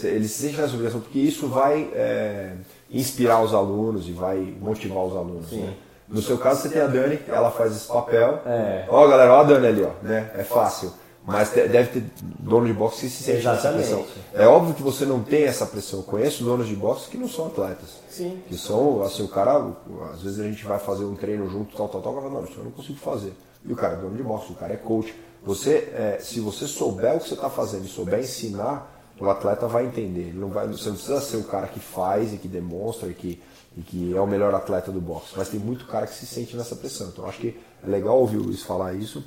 Ele 0.03 0.27
se 0.27 0.41
sente 0.41 0.57
nessa 0.57 0.73
obrigação 0.73 1.01
porque 1.01 1.19
isso 1.19 1.47
vai 1.47 1.89
é, 1.93 2.53
inspirar 2.91 3.41
os 3.41 3.53
alunos 3.53 4.07
e 4.07 4.11
vai 4.11 4.55
motivar 4.59 5.03
os 5.03 5.15
alunos. 5.15 5.51
né? 5.51 5.73
No 6.07 6.21
seu 6.21 6.37
caso, 6.37 6.61
você 6.61 6.69
tem 6.69 6.81
a 6.81 6.87
Dani, 6.87 7.19
ela 7.27 7.51
faz 7.51 7.75
esse 7.75 7.87
papel. 7.87 8.41
É. 8.45 8.85
Ó, 8.89 9.07
galera, 9.07 9.33
ó 9.33 9.41
a 9.41 9.43
Dani 9.43 9.67
ali, 9.67 9.83
ó, 9.83 9.91
né? 10.03 10.31
É 10.35 10.43
fácil. 10.43 10.91
Mas 11.25 11.51
deve 11.51 11.89
ter 11.89 12.03
dono 12.17 12.65
de 12.65 12.73
boxe 12.73 13.01
que 13.01 13.09
se 13.09 13.23
sente 13.23 13.45
nessa 13.45 13.71
pressão. 13.71 14.03
É 14.33 14.47
óbvio 14.47 14.73
que 14.73 14.81
você 14.81 15.05
não 15.05 15.21
tem 15.21 15.43
essa 15.43 15.65
pressão. 15.65 15.99
Eu 15.99 16.03
conheço 16.03 16.43
donos 16.43 16.67
de 16.67 16.75
boxe 16.75 17.07
que 17.07 17.17
não 17.17 17.29
são 17.29 17.47
atletas. 17.47 17.99
Sim. 18.09 18.41
Que 18.47 18.57
são, 18.57 19.03
assim, 19.03 19.23
o 19.23 19.27
cara, 19.27 19.63
às 20.11 20.23
vezes 20.23 20.39
a 20.39 20.43
gente 20.43 20.65
vai 20.65 20.79
fazer 20.79 21.03
um 21.03 21.13
treino 21.15 21.47
junto, 21.47 21.75
tal, 21.75 21.87
tal, 21.87 22.01
tal, 22.01 22.13
cara 22.13 22.27
fala, 22.27 22.41
não, 22.41 22.49
isso 22.49 22.57
eu 22.59 22.63
não 22.63 22.71
consigo 22.71 22.97
fazer. 22.97 23.33
E 23.63 23.71
o 23.71 23.75
cara 23.75 23.93
é 23.93 23.97
dono 23.97 24.15
de 24.15 24.23
boxe, 24.23 24.51
o 24.51 24.55
cara 24.55 24.73
é 24.73 24.77
coach. 24.77 25.13
Você, 25.43 25.89
é, 25.93 26.17
se 26.19 26.39
você 26.39 26.65
souber 26.65 27.15
o 27.15 27.19
que 27.19 27.27
você 27.27 27.35
está 27.35 27.49
fazendo 27.49 27.85
e 27.85 27.89
souber 27.89 28.19
ensinar, 28.19 28.98
o 29.19 29.29
atleta 29.29 29.67
vai 29.67 29.85
entender. 29.85 30.29
Ele 30.29 30.39
não 30.39 30.49
vai, 30.49 30.67
você 30.67 30.89
não 30.89 30.95
precisa 30.95 31.19
ser 31.21 31.37
o 31.37 31.43
cara 31.43 31.67
que 31.67 31.79
faz 31.79 32.33
e 32.33 32.37
que 32.37 32.47
demonstra 32.47 33.09
e 33.09 33.13
que, 33.13 33.41
e 33.77 33.81
que 33.81 34.15
é 34.15 34.21
o 34.21 34.27
melhor 34.27 34.53
atleta 34.55 34.91
do 34.91 35.01
boxe. 35.01 35.33
Mas 35.35 35.49
tem 35.49 35.59
muito 35.59 35.85
cara 35.85 36.07
que 36.07 36.13
se 36.15 36.25
sente 36.25 36.55
nessa 36.55 36.75
pressão. 36.75 37.07
Então 37.09 37.25
acho 37.25 37.39
que 37.39 37.59
é 37.83 37.87
legal 37.89 38.17
ouvir 38.19 38.37
o 38.37 38.43
Luiz 38.43 38.63
falar 38.63 38.93
isso. 38.93 39.23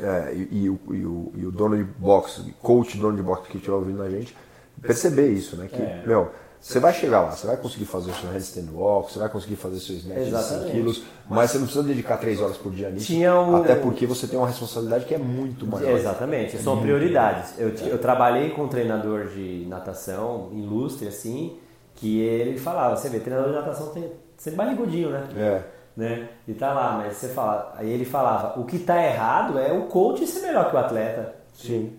É, 0.00 0.32
e, 0.34 0.62
e 0.64 0.70
o, 0.70 0.80
e 0.90 1.04
o- 1.06 1.32
e 1.36 1.46
o 1.46 1.52
dono 1.52 1.76
de 1.76 1.84
boxe, 1.84 2.54
coach 2.62 2.96
dono 2.96 3.14
de 3.16 3.22
boxe 3.22 3.48
que 3.48 3.58
estiver 3.58 3.76
ouvindo 3.76 4.02
a 4.02 4.08
gente, 4.08 4.34
perceber 4.80 5.30
isso, 5.30 5.54
né? 5.56 5.68
Que, 5.68 5.82
É. 5.82 6.02
meu, 6.06 6.30
você 6.62 6.78
vai 6.78 6.92
chegar 6.94 7.22
lá, 7.22 7.30
você 7.32 7.46
vai 7.46 7.56
conseguir 7.56 7.84
fazer 7.86 8.10
o 8.12 8.14
seu 8.14 8.30
handstand 8.30 8.68
walk, 8.72 9.12
você 9.12 9.18
vai 9.18 9.28
conseguir 9.28 9.56
fazer 9.56 9.80
seu 9.80 9.96
snatch 9.96 10.18
de 10.18 10.24
100 10.30 10.38
Exatamente. 10.38 10.70
quilos, 10.70 11.02
mas 11.28 11.50
você 11.50 11.58
não 11.58 11.64
precisa 11.66 11.84
dedicar 11.86 12.16
3 12.18 12.40
horas 12.40 12.56
por 12.56 12.70
dia 12.72 12.88
nisso, 12.88 13.12
um- 13.14 13.56
até 13.56 13.74
porque 13.74 14.06
você 14.06 14.26
tem 14.28 14.38
uma 14.38 14.46
responsabilidade 14.46 15.04
que 15.04 15.14
é 15.14 15.18
muito 15.18 15.66
maior. 15.66 15.90
Exatamente, 15.98 16.56
são 16.58 16.80
prioridades. 16.80 17.58
Eu, 17.58 17.70
eu 17.88 17.98
trabalhei 17.98 18.50
com 18.50 18.62
um 18.62 18.68
treinador 18.68 19.26
de 19.26 19.66
natação 19.68 20.50
ilustre, 20.52 21.08
assim, 21.08 21.58
que 21.96 22.20
ele 22.20 22.58
falava, 22.58 22.96
você 22.96 23.08
vê, 23.08 23.18
treinador 23.18 23.50
de 23.52 23.56
natação 23.58 23.88
tem 23.88 24.10
sempre 24.36 24.56
barrigudinho, 24.58 25.10
né? 25.10 25.24
É. 25.36 25.62
né? 25.96 26.28
E 26.48 26.54
tá 26.54 26.72
lá, 26.72 26.92
mas 26.98 27.16
você 27.16 27.28
fala, 27.28 27.74
aí 27.76 27.90
ele 27.90 28.04
falava, 28.04 28.58
o 28.60 28.64
que 28.64 28.78
tá 28.78 29.04
errado 29.04 29.58
é 29.58 29.72
o 29.72 29.82
coach 29.86 30.26
ser 30.26 30.40
melhor 30.46 30.70
que 30.70 30.76
o 30.76 30.78
atleta. 30.78 31.41
Sim. 31.54 31.92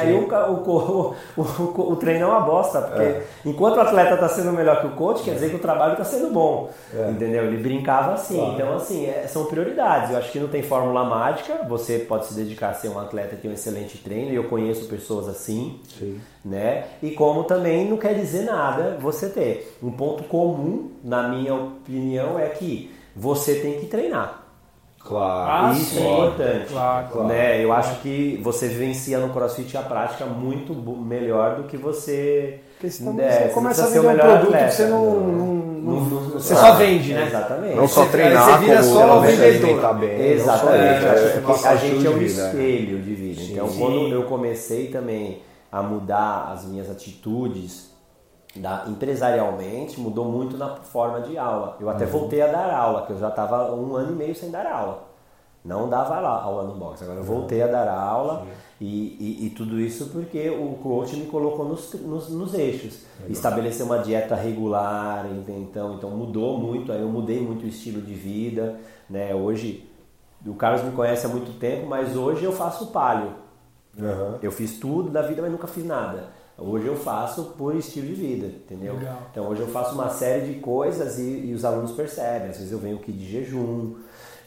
Aí 0.00 0.14
o, 0.14 0.26
o, 0.26 1.14
o, 1.36 1.92
o, 1.92 1.96
treino 1.96 2.24
é 2.24 2.26
uma 2.26 2.40
bosta, 2.40 2.80
porque 2.80 3.02
é. 3.02 3.26
enquanto 3.44 3.76
o 3.76 3.80
atleta 3.80 4.14
está 4.14 4.28
sendo 4.28 4.52
melhor 4.52 4.80
que 4.80 4.86
o 4.86 4.92
coach, 4.92 5.22
quer 5.22 5.34
dizer 5.34 5.50
que 5.50 5.56
o 5.56 5.60
trabalho 5.60 5.92
está 5.92 6.04
sendo 6.04 6.32
bom. 6.32 6.70
É. 6.92 7.10
Entendeu? 7.10 7.44
Ele 7.44 7.58
brincava 7.58 8.14
assim. 8.14 8.36
Claro. 8.36 8.54
Então, 8.54 8.74
assim, 8.74 9.06
é, 9.06 9.26
são 9.28 9.44
prioridades. 9.44 10.10
Eu 10.10 10.18
acho 10.18 10.32
que 10.32 10.40
não 10.40 10.48
tem 10.48 10.62
fórmula 10.62 11.04
mágica. 11.04 11.60
Você 11.68 12.00
pode 12.00 12.26
se 12.26 12.34
dedicar 12.34 12.70
a 12.70 12.74
ser 12.74 12.88
um 12.88 12.98
atleta 12.98 13.36
que 13.36 13.42
tem 13.42 13.50
um 13.50 13.54
excelente 13.54 13.98
treino, 13.98 14.32
e 14.32 14.34
eu 14.34 14.44
conheço 14.44 14.88
pessoas 14.88 15.28
assim. 15.28 15.80
Sim. 15.98 16.20
Né? 16.44 16.84
E 17.02 17.10
como 17.10 17.44
também 17.44 17.88
não 17.88 17.96
quer 17.96 18.14
dizer 18.14 18.44
nada 18.44 18.96
você 19.00 19.28
ter. 19.28 19.76
Um 19.82 19.90
ponto 19.90 20.24
comum, 20.24 20.90
na 21.04 21.28
minha 21.28 21.54
opinião, 21.54 22.38
é 22.38 22.48
que 22.48 22.90
você 23.14 23.56
tem 23.56 23.78
que 23.78 23.86
treinar. 23.86 24.45
Claro. 25.06 25.68
Ah, 25.68 25.72
Isso 25.72 25.98
é 25.98 26.00
sim. 26.00 26.06
é 26.06 26.12
importante. 26.12 26.66
Claro, 26.72 27.08
claro, 27.12 27.28
né? 27.28 27.64
Eu 27.64 27.72
acho 27.72 28.00
que 28.00 28.40
você 28.42 28.66
vivencia 28.66 29.18
no 29.18 29.32
CrossFit 29.32 29.76
a 29.76 29.82
prática 29.82 30.26
muito 30.26 30.74
melhor 30.74 31.56
do 31.56 31.62
que 31.64 31.76
você. 31.76 32.58
Porque 32.72 32.90
senão 32.90 33.18
é, 33.20 33.30
você 33.30 33.48
começa 33.50 33.84
a 33.84 33.86
vender 33.86 34.00
um 34.00 34.18
produto 34.18 34.46
atleta, 34.46 34.66
que 34.66 34.74
você 34.74 34.86
não. 34.86 35.20
não, 35.20 35.54
não, 35.54 36.00
não 36.00 36.20
você 36.30 36.54
só 36.56 36.74
vende, 36.74 37.14
né? 37.14 37.26
Exatamente. 37.28 37.76
Não 37.76 37.88
só 37.88 38.04
treinar, 38.06 38.58
você 38.58 38.64
vira 38.64 38.82
só 38.82 39.20
vendedor. 39.20 39.94
Bem, 39.94 40.32
Exatamente. 40.32 41.04
É, 41.04 41.68
a 41.68 41.76
gente 41.76 42.06
é 42.06 42.10
um 42.10 42.22
espelho 42.22 43.00
de 43.00 43.14
vida. 43.14 43.42
Então, 43.42 43.68
sim. 43.68 43.78
quando 43.78 44.12
eu 44.12 44.24
comecei 44.24 44.88
também 44.88 45.40
a 45.70 45.82
mudar 45.82 46.50
as 46.52 46.64
minhas 46.64 46.90
atitudes 46.90 47.95
da, 48.58 48.84
empresarialmente 48.86 50.00
mudou 50.00 50.24
muito 50.24 50.56
na 50.56 50.76
forma 50.76 51.20
de 51.20 51.36
aula. 51.38 51.76
Eu 51.80 51.88
até 51.88 52.04
uhum. 52.04 52.10
voltei 52.10 52.42
a 52.42 52.46
dar 52.46 52.72
aula, 52.72 53.06
que 53.06 53.12
eu 53.12 53.18
já 53.18 53.28
estava 53.28 53.72
um 53.72 53.94
ano 53.96 54.12
e 54.12 54.14
meio 54.14 54.34
sem 54.34 54.50
dar 54.50 54.66
aula. 54.66 55.04
Não 55.64 55.88
dava 55.88 56.16
aula 56.16 56.62
no 56.62 56.74
box, 56.74 57.02
agora 57.02 57.18
eu 57.18 57.22
uhum. 57.22 57.40
voltei 57.40 57.60
a 57.60 57.66
dar 57.66 57.88
aula 57.88 58.46
e, 58.80 58.86
e, 58.86 59.46
e, 59.46 59.50
tudo 59.50 59.80
isso 59.80 60.10
porque 60.10 60.48
o 60.48 60.74
coach 60.82 61.16
me 61.16 61.26
colocou 61.26 61.66
nos, 61.66 61.92
nos, 61.94 62.28
nos 62.28 62.54
eixos. 62.54 63.02
Legal. 63.16 63.32
Estabeleceu 63.32 63.86
uma 63.86 63.98
dieta 63.98 64.36
regular, 64.36 65.26
então, 65.48 65.94
então 65.94 66.10
mudou 66.10 66.56
muito, 66.58 66.92
aí 66.92 67.00
eu 67.00 67.08
mudei 67.08 67.40
muito 67.40 67.64
o 67.64 67.68
estilo 67.68 68.00
de 68.00 68.14
vida. 68.14 68.78
Né? 69.10 69.34
Hoje, 69.34 69.88
o 70.46 70.54
Carlos 70.54 70.84
me 70.84 70.92
conhece 70.92 71.26
há 71.26 71.28
muito 71.28 71.58
tempo, 71.58 71.86
mas 71.86 72.16
hoje 72.16 72.44
eu 72.44 72.52
faço 72.52 72.88
palio. 72.88 73.32
Uhum. 73.98 74.38
Eu 74.42 74.52
fiz 74.52 74.78
tudo 74.78 75.10
da 75.10 75.22
vida, 75.22 75.42
mas 75.42 75.50
nunca 75.50 75.66
fiz 75.66 75.84
nada. 75.84 76.28
Hoje 76.58 76.86
eu 76.86 76.96
faço 76.96 77.44
por 77.58 77.76
estilo 77.76 78.06
de 78.06 78.14
vida, 78.14 78.46
entendeu? 78.46 78.94
Legal. 78.94 79.18
Então 79.30 79.46
hoje 79.46 79.60
eu 79.60 79.68
faço 79.68 79.94
uma 79.94 80.08
série 80.08 80.54
de 80.54 80.60
coisas 80.60 81.18
e, 81.18 81.48
e, 81.48 81.54
os 81.54 81.66
alunos 81.66 81.92
percebem. 81.92 82.48
Às 82.48 82.56
vezes 82.56 82.72
eu 82.72 82.78
venho 82.78 82.96
aqui 82.96 83.12
de 83.12 83.30
jejum, 83.30 83.96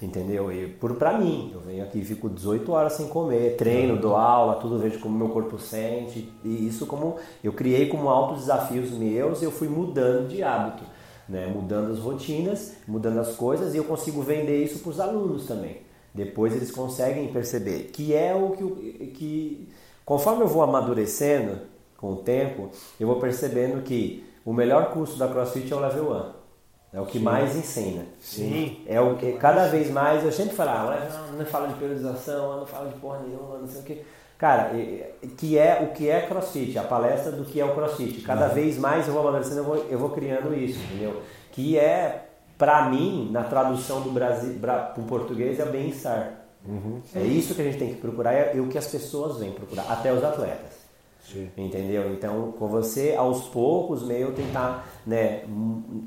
entendeu? 0.01 0.51
E 0.51 0.68
por 0.68 0.95
para 0.95 1.20
mim, 1.20 1.51
eu 1.53 1.60
venho 1.60 1.84
aqui 1.84 2.03
fico 2.03 2.28
18 2.28 2.72
horas 2.72 2.93
sem 2.93 3.07
comer, 3.07 3.57
treino, 3.57 3.95
dou 3.95 4.16
aula, 4.16 4.55
tudo 4.55 4.80
vejo 4.80 4.99
como 4.99 5.16
meu 5.16 5.30
corpo 5.30 5.60
sente. 5.60 6.34
E 6.43 6.68
isso 6.68 6.88
como 6.88 7.18
eu 7.43 7.53
criei 7.53 7.88
como 7.88 8.10
altos 8.10 8.39
desafios 8.39 8.89
meus, 8.89 9.43
e 9.43 9.45
eu 9.45 9.51
fui 9.51 9.68
mudando 9.68 10.30
de 10.30 10.41
hábito, 10.41 10.84
né? 11.28 11.45
Mudando 11.45 11.91
as 11.91 11.99
rotinas, 11.99 12.74
mudando 12.88 13.20
as 13.20 13.36
coisas 13.36 13.76
e 13.76 13.78
eu 13.78 13.84
consigo 13.84 14.24
vender 14.24 14.64
isso 14.64 14.80
para 14.80 14.89
os 14.89 14.99
alunos 14.99 15.45
também. 15.45 15.82
Depois 16.12 16.55
eles 16.55 16.72
conseguem 16.72 17.28
perceber 17.28 17.91
que 17.93 18.16
é 18.16 18.34
o 18.34 18.49
que, 18.49 19.07
que 19.14 19.70
conforme 20.03 20.41
eu 20.41 20.47
vou 20.47 20.64
amadurecendo, 20.64 21.60
com 22.00 22.14
o 22.14 22.16
tempo, 22.18 22.70
eu 22.97 23.08
vou 23.08 23.18
percebendo 23.18 23.82
que 23.84 24.26
o 24.45 24.54
melhor 24.54 24.91
curso 24.91 25.18
da 25.18 25.28
CrossFit 25.28 25.72
é 25.72 25.76
o 25.76 25.80
Level 25.80 26.12
1. 26.93 26.97
É 26.97 27.02
o 27.02 27.06
que 27.06 27.20
Sim. 27.20 27.24
mais 27.24 27.56
ensina. 27.56 28.06
Sim. 28.20 28.84
É 28.88 29.00
o 29.02 29.16
que 29.16 29.34
cada 29.34 29.68
vez 29.68 29.91
mais 29.91 30.24
eu 30.24 30.32
sempre 30.32 30.56
falava, 30.56 30.93
ah, 30.93 31.28
não, 31.28 31.39
não 31.39 31.45
fala 31.45 31.68
de 31.68 31.74
periodização, 31.76 32.58
não 32.58 32.66
fala 32.66 32.89
de 32.89 32.95
porra 32.95 33.20
nenhuma, 33.20 33.60
não 33.60 33.68
sei 33.68 33.82
o 33.82 33.84
que. 33.84 34.02
Cara, 34.38 34.72
que 35.38 35.58
é 35.58 35.82
o 35.84 35.93
que 35.93 36.10
é 36.10 36.22
CrossFit, 36.22 36.80
a 36.80 36.84
palestra 36.84 37.34
do 37.34 37.43
que 37.43 37.60
é 37.60 37.66
o 37.66 37.76
CrossFit. 37.76 38.22
Cada 38.22 38.47
uhum. 38.47 38.54
vez 38.54 38.78
mais 38.78 39.06
eu 39.06 39.14
vou 39.14 39.22
amadurecendo, 39.22 39.60
eu 39.60 39.66
vou, 39.66 39.76
eu 39.89 40.00
vou 40.00 40.10
criando 40.12 40.56
isso, 40.56 40.80
entendeu? 40.86 41.22
Que 41.52 41.78
é, 41.78 42.30
para 42.58 42.89
mim, 42.89 43.30
na 43.30 43.43
tradução 43.43 44.02
do 44.02 44.10
Brasil 44.12 44.58
para 44.62 44.93
o 44.97 45.04
português, 45.04 45.60
é 45.60 45.66
bem-estar. 45.66 46.45
Uhum. 46.66 47.02
É 47.14 47.22
isso 47.22 47.54
que 47.54 47.62
a 47.62 47.66
gente 47.66 47.78
tem 47.78 47.93
que 47.93 48.00
procurar 48.00 48.34
é, 48.34 48.56
é 48.56 48.60
o 48.62 48.68
que 48.68 48.78
as 48.78 48.88
pessoas 48.88 49.38
vêm 49.38 49.52
procurar, 49.52 49.86
até 49.91 50.14
os 50.14 50.24
atletas. 50.24 50.79
Sim. 51.32 51.50
Entendeu? 51.56 52.12
Então, 52.14 52.52
com 52.54 52.68
você, 52.68 53.16
aos 53.16 53.44
poucos, 53.46 54.04
meio 54.04 54.34
tentar 54.34 54.88
né, 55.06 55.44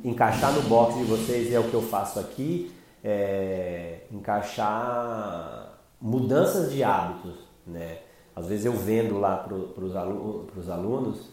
encaixar 0.04 0.52
no 0.52 0.62
box 0.62 0.98
de 0.98 1.04
vocês, 1.04 1.52
é 1.52 1.58
o 1.58 1.64
que 1.64 1.74
eu 1.74 1.82
faço 1.82 2.18
aqui, 2.18 2.72
é, 3.02 4.00
encaixar 4.10 5.78
mudanças 6.00 6.72
de 6.72 6.82
hábitos. 6.82 7.38
Né? 7.66 7.98
Às 8.34 8.46
vezes 8.46 8.64
eu 8.64 8.72
vendo 8.72 9.18
lá 9.18 9.36
para 9.36 9.54
os 9.54 9.94
alunos, 9.94 10.68
alunos, 10.68 11.28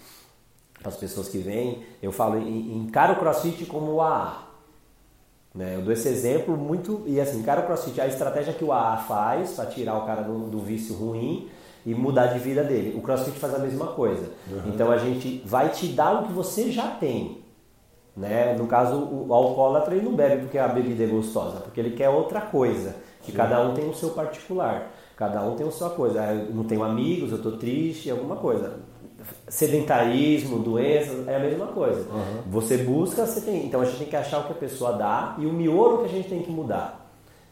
para 0.80 0.90
as 0.90 0.98
pessoas 0.98 1.28
que 1.28 1.40
vêm, 1.40 1.84
eu 2.02 2.12
falo, 2.12 2.38
encara 2.38 3.14
o 3.14 3.16
crossfit 3.18 3.66
como 3.66 3.94
o 3.94 4.02
AA. 4.02 4.44
Né? 5.54 5.76
Eu 5.76 5.82
dou 5.82 5.92
esse 5.92 6.08
exemplo 6.08 6.56
muito, 6.56 7.04
e 7.06 7.20
assim, 7.20 7.40
encara 7.40 7.62
o 7.62 7.66
crossfit, 7.66 8.00
a 8.00 8.08
estratégia 8.08 8.54
que 8.54 8.64
o 8.64 8.72
AA 8.72 8.98
faz 8.98 9.54
para 9.54 9.66
tirar 9.66 9.98
o 9.98 10.06
cara 10.06 10.22
do, 10.22 10.50
do 10.50 10.60
vício 10.60 10.96
ruim, 10.96 11.50
e 11.86 11.94
mudar 11.96 12.28
de 12.28 12.40
vida 12.40 12.64
dele. 12.64 12.98
O 12.98 13.02
CrossFit 13.02 13.38
faz 13.40 13.54
a 13.56 13.60
mesma 13.60 13.88
coisa. 13.88 14.30
Uhum. 14.50 14.72
Então 14.74 14.92
a 14.92 14.98
gente 14.98 15.42
vai 15.46 15.70
te 15.70 15.88
dar 15.88 16.22
o 16.22 16.28
que 16.28 16.34
você 16.34 16.72
já 16.72 16.88
tem. 16.88 17.44
Né? 18.16 18.54
No 18.58 18.68
caso, 18.68 18.98
o 18.98 19.34
alcoólatra 19.34 19.96
ele 19.96 20.06
não 20.06 20.14
bebe 20.14 20.42
porque 20.44 20.58
a 20.58 20.68
bebida 20.68 21.04
é 21.04 21.08
gostosa, 21.08 21.62
porque 21.62 21.80
ele 21.80 21.92
quer 21.92 22.10
outra 22.10 22.42
coisa. 22.42 22.96
Que 23.22 23.32
cada 23.32 23.62
um 23.62 23.74
tem 23.74 23.90
o 23.90 23.94
seu 23.94 24.10
particular. 24.10 24.92
Cada 25.16 25.42
um 25.42 25.56
tem 25.56 25.68
a 25.68 25.72
sua 25.72 25.90
coisa. 25.90 26.24
Eu 26.34 26.54
não 26.56 26.64
tenho 26.64 26.84
amigos, 26.84 27.32
eu 27.32 27.38
estou 27.38 27.58
triste, 27.58 28.10
alguma 28.10 28.38
coisa. 28.38 28.80
Sedentarismo, 29.48 30.60
doenças, 30.60 31.28
é 31.28 31.36
a 31.36 31.40
mesma 31.40 31.68
coisa. 31.68 32.10
Uhum. 32.10 32.42
Você 32.50 32.78
busca, 32.78 33.26
você 33.26 33.42
tem. 33.42 33.66
Então 33.66 33.82
a 33.82 33.86
gente 33.86 33.98
tem 33.98 34.08
que 34.08 34.16
achar 34.16 34.40
o 34.40 34.44
que 34.46 34.54
a 34.54 34.56
pessoa 34.56 34.94
dá 34.94 35.36
e 35.38 35.46
o 35.46 35.54
miolo 35.54 36.00
que 36.00 36.06
a 36.06 36.10
gente 36.10 36.30
tem 36.30 36.42
que 36.42 36.52
mudar, 36.52 37.10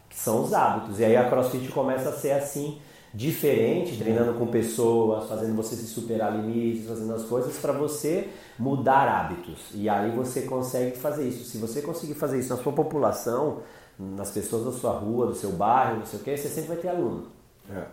que 0.09 0.17
são 0.17 0.43
os 0.43 0.53
hábitos. 0.53 0.99
E 0.99 1.05
aí 1.05 1.15
a 1.15 1.30
CrossFit 1.30 1.69
começa 1.71 2.09
a 2.09 2.13
ser 2.13 2.32
assim 2.32 2.80
diferente, 3.18 3.97
treinando 3.97 4.36
com 4.36 4.45
pessoas, 4.45 5.28
fazendo 5.28 5.55
você 5.55 5.76
se 5.76 5.88
superar 5.88 6.32
limites, 6.38 6.88
fazendo 6.88 7.15
as 7.15 7.24
coisas 7.24 7.57
para 7.57 7.74
você 7.74 8.30
mudar 8.59 9.07
hábitos. 9.07 9.72
E 9.74 9.89
aí 9.89 10.11
você 10.11 10.43
consegue 10.43 10.95
fazer 10.99 11.28
isso. 11.28 11.43
Se 11.45 11.57
você 11.57 11.82
conseguir 11.82 12.13
fazer 12.13 12.38
isso 12.38 12.55
na 12.55 12.61
sua 12.61 12.72
população, 12.72 13.63
nas 13.97 14.30
pessoas 14.30 14.65
da 14.65 14.72
sua 14.72 14.91
rua, 14.91 15.26
do 15.26 15.34
seu 15.34 15.51
bairro, 15.51 15.97
não 15.97 16.05
sei 16.05 16.20
o 16.20 16.24
que, 16.24 16.38
você 16.38 16.47
sempre 16.47 16.68
vai 16.68 16.78
ter 16.78 16.89
aluno. 16.89 17.26
É. 17.72 17.86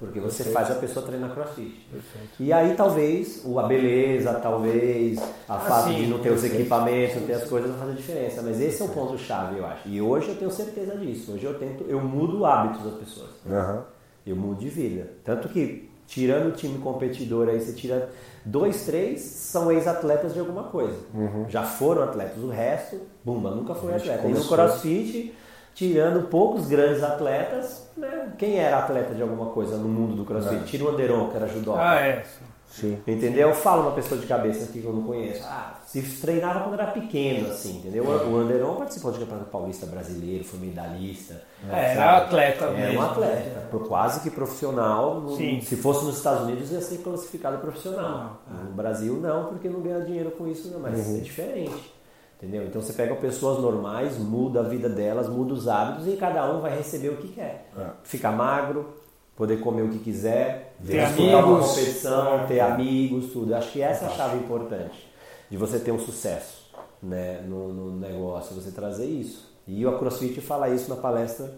Porque 0.00 0.18
você 0.18 0.42
Perfeito. 0.42 0.52
faz 0.52 0.76
a 0.76 0.80
pessoa 0.80 1.06
treinar 1.06 1.32
crossfit. 1.32 1.86
Perfeito. 1.88 2.30
E 2.40 2.52
aí 2.52 2.74
talvez 2.74 3.46
a 3.56 3.62
beleza, 3.62 4.34
talvez 4.34 5.16
a 5.48 5.54
ah, 5.54 5.60
fato 5.60 5.90
sim, 5.90 5.94
de 5.94 6.06
não 6.08 6.18
ter 6.18 6.32
os 6.32 6.42
equipamentos, 6.42 7.20
não 7.20 7.26
ter 7.28 7.34
as 7.34 7.48
coisas, 7.48 7.70
vai 7.70 7.78
fazer 7.78 7.94
diferença. 7.94 8.42
Mas 8.42 8.60
esse 8.60 8.82
é 8.82 8.84
o 8.84 8.88
ponto 8.88 9.16
chave, 9.16 9.58
eu 9.58 9.64
acho. 9.64 9.88
E 9.88 10.02
hoje 10.02 10.30
eu 10.30 10.36
tenho 10.36 10.50
certeza 10.50 10.96
disso. 10.96 11.30
Hoje 11.34 11.44
eu 11.44 11.56
tento, 11.56 11.84
eu 11.84 12.00
mudo 12.00 12.44
hábitos 12.44 12.82
das 12.82 12.94
pessoas. 12.94 13.30
Uhum 13.46 13.91
eu 14.26 14.36
mudo 14.36 14.60
de 14.60 14.68
vida. 14.68 15.10
Tanto 15.24 15.48
que, 15.48 15.90
tirando 16.06 16.48
o 16.48 16.52
time 16.52 16.78
competidor 16.78 17.48
aí, 17.48 17.60
você 17.60 17.72
tira 17.72 18.10
dois, 18.44 18.84
três, 18.84 19.20
são 19.20 19.70
ex-atletas 19.70 20.34
de 20.34 20.40
alguma 20.40 20.64
coisa. 20.64 20.98
Uhum. 21.14 21.46
Já 21.48 21.62
foram 21.62 22.02
atletas. 22.02 22.42
O 22.42 22.48
resto, 22.48 23.00
bumba, 23.24 23.50
nunca 23.50 23.74
foi 23.74 23.94
atleta. 23.94 24.26
E 24.26 24.32
no 24.32 24.44
crossfit, 24.44 25.34
tirando 25.74 26.28
poucos 26.28 26.66
grandes 26.66 27.02
atletas, 27.02 27.88
né, 27.96 28.32
quem 28.38 28.58
era 28.58 28.78
atleta 28.78 29.14
de 29.14 29.22
alguma 29.22 29.46
coisa 29.46 29.76
no 29.76 29.88
mundo 29.88 30.14
do 30.14 30.24
crossfit? 30.24 30.62
É. 30.62 30.64
Tira 30.64 30.84
o 30.84 30.88
Anderon, 30.88 31.28
que 31.30 31.36
era 31.36 31.46
judô. 31.48 31.74
Ah, 31.74 32.00
é. 32.00 32.24
Sim. 32.72 32.98
Entendeu? 33.06 33.54
Fala 33.54 33.82
uma 33.82 33.92
pessoa 33.92 34.18
de 34.18 34.26
cabeça 34.26 34.64
aqui 34.64 34.80
que 34.80 34.86
eu 34.86 34.92
não 34.94 35.02
conheço. 35.02 35.44
Ah, 35.44 35.74
se 35.86 36.00
treinava 36.22 36.60
quando 36.60 36.74
era 36.74 36.86
pequeno, 36.90 37.50
assim, 37.50 37.76
entendeu? 37.76 38.04
O 38.04 38.38
Anderon 38.38 38.76
participou 38.76 39.12
de 39.12 39.18
campeonato 39.18 39.50
paulista 39.50 39.84
brasileiro, 39.84 40.42
foi 40.42 40.58
medalhista. 40.58 41.42
É, 41.70 41.92
era 41.92 42.16
atleta 42.18 42.64
Era 42.64 42.72
mesmo. 42.72 42.98
um 42.98 43.02
atleta, 43.02 43.68
quase 43.86 44.20
que 44.20 44.30
profissional. 44.30 45.20
No, 45.20 45.36
se 45.36 45.76
fosse 45.76 46.06
nos 46.06 46.16
Estados 46.16 46.44
Unidos 46.44 46.72
ia 46.72 46.80
ser 46.80 46.98
classificado 46.98 47.58
profissional. 47.58 48.42
Ah, 48.50 48.64
no 48.64 48.72
Brasil 48.72 49.14
não, 49.20 49.48
porque 49.48 49.68
não 49.68 49.82
ganha 49.82 50.00
dinheiro 50.00 50.30
com 50.30 50.48
isso, 50.48 50.70
não, 50.70 50.80
mas 50.80 51.06
uhum. 51.06 51.18
é 51.18 51.20
diferente. 51.20 51.92
Entendeu? 52.38 52.64
Então 52.64 52.80
você 52.80 52.92
pega 52.94 53.14
pessoas 53.14 53.62
normais, 53.62 54.18
muda 54.18 54.60
a 54.60 54.62
vida 54.64 54.88
delas, 54.88 55.28
muda 55.28 55.52
os 55.52 55.68
hábitos 55.68 56.08
e 56.08 56.16
cada 56.16 56.50
um 56.52 56.60
vai 56.60 56.76
receber 56.76 57.10
o 57.10 57.16
que 57.18 57.28
quer. 57.28 57.70
É. 57.78 57.86
Ficar 58.02 58.32
magro, 58.32 58.94
poder 59.42 59.58
comer 59.58 59.82
o 59.82 59.88
que 59.88 59.98
quiser, 59.98 60.76
ter 60.86 61.00
amigos, 61.00 61.32
uma 61.32 61.58
competição, 61.58 62.46
ter 62.46 62.60
amigos, 62.60 63.32
tudo. 63.32 63.52
Acho 63.56 63.72
que 63.72 63.82
essa 63.82 64.04
é 64.04 64.06
a 64.06 64.10
chave 64.10 64.36
importante 64.36 65.10
de 65.50 65.56
você 65.56 65.80
ter 65.80 65.90
um 65.90 65.98
sucesso 65.98 66.70
né, 67.02 67.40
no, 67.44 67.72
no 67.72 67.98
negócio, 67.98 68.54
você 68.54 68.70
trazer 68.70 69.06
isso. 69.06 69.52
E 69.66 69.84
o 69.84 69.98
CrossFit 69.98 70.40
fala 70.40 70.68
isso 70.68 70.88
na 70.88 70.94
palestra 70.94 71.52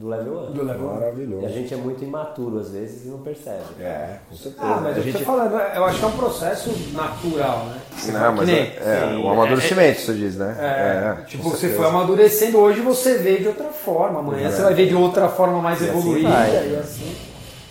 do 0.00 0.08
level 0.08 0.48
1. 0.48 0.52
Do 0.52 0.64
level 0.64 0.94
Maravilhoso. 0.94 1.42
E 1.42 1.46
a 1.46 1.48
gente 1.50 1.74
é 1.74 1.76
muito 1.76 2.02
imaturo 2.02 2.58
às 2.58 2.70
vezes 2.70 3.04
e 3.04 3.08
não 3.08 3.18
percebe. 3.18 3.60
É, 3.78 4.16
com 4.30 4.34
certeza. 4.34 4.64
Ah, 4.64 4.80
mas 4.82 4.96
a 4.96 5.00
gente... 5.02 5.24
falando, 5.24 5.54
eu 5.54 5.84
acho 5.84 5.98
que 5.98 6.04
é 6.04 6.08
um 6.08 6.16
processo 6.16 6.70
natural, 6.94 7.66
né? 7.66 7.80
Não, 8.06 8.32
mas 8.32 8.46
nem, 8.46 8.56
é, 8.56 9.10
é, 9.12 9.20
o 9.22 9.28
amadurecimento, 9.28 10.00
é, 10.00 10.02
você 10.02 10.14
diz, 10.14 10.36
né? 10.36 10.56
É, 10.58 11.20
é 11.20 11.24
tipo, 11.26 11.42
você 11.42 11.68
foi 11.68 11.86
amadurecendo, 11.86 12.58
hoje 12.58 12.80
você 12.80 13.18
vê 13.18 13.36
de 13.36 13.48
outra 13.48 13.68
forma, 13.68 14.20
amanhã 14.20 14.50
você 14.50 14.62
vai 14.62 14.72
ver 14.72 14.88
de 14.88 14.94
outra 14.94 15.28
forma 15.28 15.60
mais 15.60 15.82
e 15.82 15.84
assim 15.84 15.98
evoluída 15.98 16.28
assim 16.30 16.72
e 16.72 16.76
assim. 16.76 17.16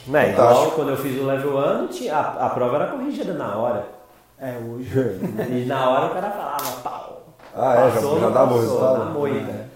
Né, 0.06 0.32
igual 0.32 0.72
quando 0.72 0.90
eu 0.90 0.98
fiz 0.98 1.20
o 1.20 1.26
level 1.26 1.58
1, 1.58 1.88
tinha, 1.88 2.16
a, 2.16 2.46
a 2.46 2.50
prova 2.52 2.76
era 2.76 2.88
corrigida 2.88 3.34
na 3.34 3.58
hora. 3.58 3.88
É, 4.40 4.54
hoje. 4.56 4.92
E 5.50 5.66
na 5.66 5.90
hora 5.90 6.06
o 6.06 6.14
cara 6.14 6.30
falava, 6.30 6.72
pau. 6.84 7.24
Ah, 7.56 7.74
é, 7.74 7.76
já, 7.76 7.96
Passou, 7.96 8.20
já 8.20 8.26
não 8.28 8.32
dava 8.32 8.54
o 8.54 8.58
passou, 8.58 8.62
resultado? 8.62 9.06
Na 9.06 9.12
moída. 9.12 9.69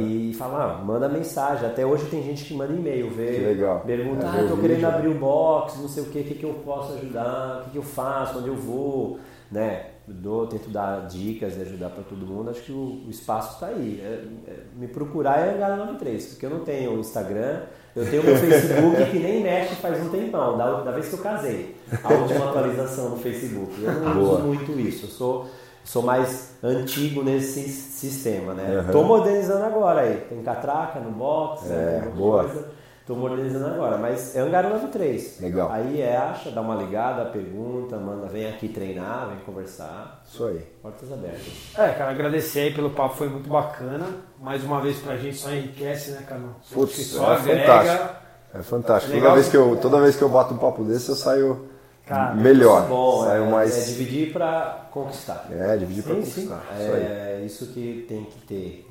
E 0.00 0.34
fala, 0.34 0.64
ah, 0.80 0.84
manda 0.84 1.08
mensagem. 1.08 1.64
Até 1.68 1.86
hoje 1.86 2.06
tem 2.06 2.24
gente 2.24 2.44
que 2.44 2.54
manda 2.54 2.72
e-mail, 2.72 3.08
vê, 3.10 3.54
pergunta, 3.86 4.26
É, 4.26 4.40
ah, 4.40 4.52
o 4.52 4.60
querendo 4.60 4.84
abrir 4.84 5.08
o 5.08 5.14
box, 5.14 5.78
não 5.80 5.88
sei 5.88 6.02
o 6.02 6.06
que, 6.06 6.18
o 6.18 6.24
que, 6.24 6.34
que 6.34 6.44
eu 6.44 6.54
posso 6.64 6.94
ajudar, 6.94 7.60
o 7.60 7.64
que, 7.64 7.70
que 7.70 7.78
eu 7.78 7.82
faço, 7.84 8.38
onde 8.40 8.48
eu 8.48 8.56
vou, 8.56 9.20
né? 9.50 9.90
Dou, 10.08 10.46
tento 10.46 10.70
dar 10.70 11.06
dicas 11.06 11.56
e 11.56 11.62
ajudar 11.62 11.90
para 11.90 12.02
todo 12.04 12.26
mundo. 12.26 12.50
Acho 12.50 12.62
que 12.62 12.72
o, 12.72 13.02
o 13.06 13.10
espaço 13.10 13.54
está 13.54 13.66
aí. 13.68 14.00
É- 14.02 14.50
é- 14.50 14.62
me 14.76 14.88
procurar 14.88 15.38
é 15.38 15.56
Angara93, 15.56 16.30
porque 16.30 16.46
eu 16.46 16.50
não 16.50 16.60
tenho 16.60 16.98
Instagram, 16.98 17.62
eu 17.96 18.10
tenho 18.10 18.22
meu 18.22 18.36
Facebook 18.36 19.10
que 19.10 19.18
nem 19.18 19.42
mexe 19.42 19.74
faz 19.76 20.00
um 20.04 20.10
tempão, 20.10 20.56
da, 20.56 20.82
da 20.82 20.90
vez 20.92 21.08
que 21.08 21.14
eu 21.14 21.18
casei. 21.20 21.74
A 22.04 22.12
última 22.12 22.50
atualização 22.50 23.08
no 23.10 23.16
Facebook. 23.16 23.72
Eu 23.82 23.92
não 23.92 24.14
Boa. 24.14 24.34
uso 24.38 24.42
muito 24.44 24.78
isso. 24.78 25.06
Eu 25.06 25.10
sou, 25.10 25.46
sou 25.84 26.02
mais 26.02 26.50
antigo 26.62 27.24
nesse 27.24 27.62
sistema, 27.68 28.52
né? 28.54 28.80
Aham. 28.80 28.92
Tô 28.92 29.02
modernizando 29.02 29.64
agora 29.64 30.02
aí. 30.02 30.16
Tem 30.28 30.42
catraca 30.42 31.00
no 31.00 31.10
box, 31.10 31.64
É, 31.70 32.02
né? 32.04 32.12
Boa. 32.14 32.44
coisa. 32.44 32.75
Tô 33.06 33.14
modernizando 33.14 33.66
agora, 33.66 33.96
mas 33.98 34.34
é 34.34 34.40
Angaro 34.40 34.68
93. 34.70 35.40
Legal. 35.40 35.70
Aí 35.70 36.00
é, 36.00 36.16
acha, 36.16 36.50
dá 36.50 36.60
uma 36.60 36.74
ligada, 36.74 37.24
pergunta, 37.26 37.96
manda, 37.98 38.26
vem 38.26 38.48
aqui 38.48 38.68
treinar, 38.68 39.28
vem 39.28 39.38
conversar. 39.46 40.24
Isso 40.28 40.44
aí. 40.44 40.58
Portas 40.82 41.12
abertas. 41.12 41.46
É, 41.78 41.88
cara, 41.90 42.10
agradecer 42.10 42.60
aí 42.60 42.74
pelo 42.74 42.90
papo, 42.90 43.14
foi 43.14 43.28
muito 43.28 43.48
bacana. 43.48 44.06
Mais 44.40 44.64
uma 44.64 44.80
vez 44.80 44.98
pra 44.98 45.16
gente 45.16 45.36
só 45.36 45.52
enriquece, 45.52 46.10
né, 46.10 46.24
Carlão? 46.28 46.56
Putz, 46.72 46.96
que 46.96 47.04
só 47.04 47.32
é 47.32 47.36
agrega. 47.36 47.60
fantástico. 47.60 48.16
É 48.54 48.62
fantástico. 48.62 49.12
Toda 49.20 49.34
vez, 49.34 49.48
que 49.48 49.56
eu, 49.56 49.76
toda 49.76 50.00
vez 50.00 50.16
que 50.16 50.22
eu 50.22 50.28
bato 50.28 50.54
um 50.54 50.58
papo 50.58 50.82
desse, 50.82 51.08
eu 51.08 51.14
saio 51.14 51.68
Cara, 52.06 52.34
melhor. 52.34 52.86
É 52.86 52.88
bom, 52.88 53.24
saio 53.24 53.44
é, 53.44 53.48
mais. 53.50 53.76
é 53.76 53.84
dividir 53.92 54.32
para 54.32 54.88
conquistar. 54.90 55.46
É, 55.52 55.76
dividir 55.76 56.02
pra 56.02 56.14
Sim, 56.14 56.20
conquistar. 56.22 56.64
sim. 56.76 56.84
Isso 56.84 56.92
aí. 56.92 57.02
É 57.04 57.42
isso 57.46 57.66
que 57.66 58.04
tem 58.08 58.24
que 58.24 58.40
ter 58.46 58.88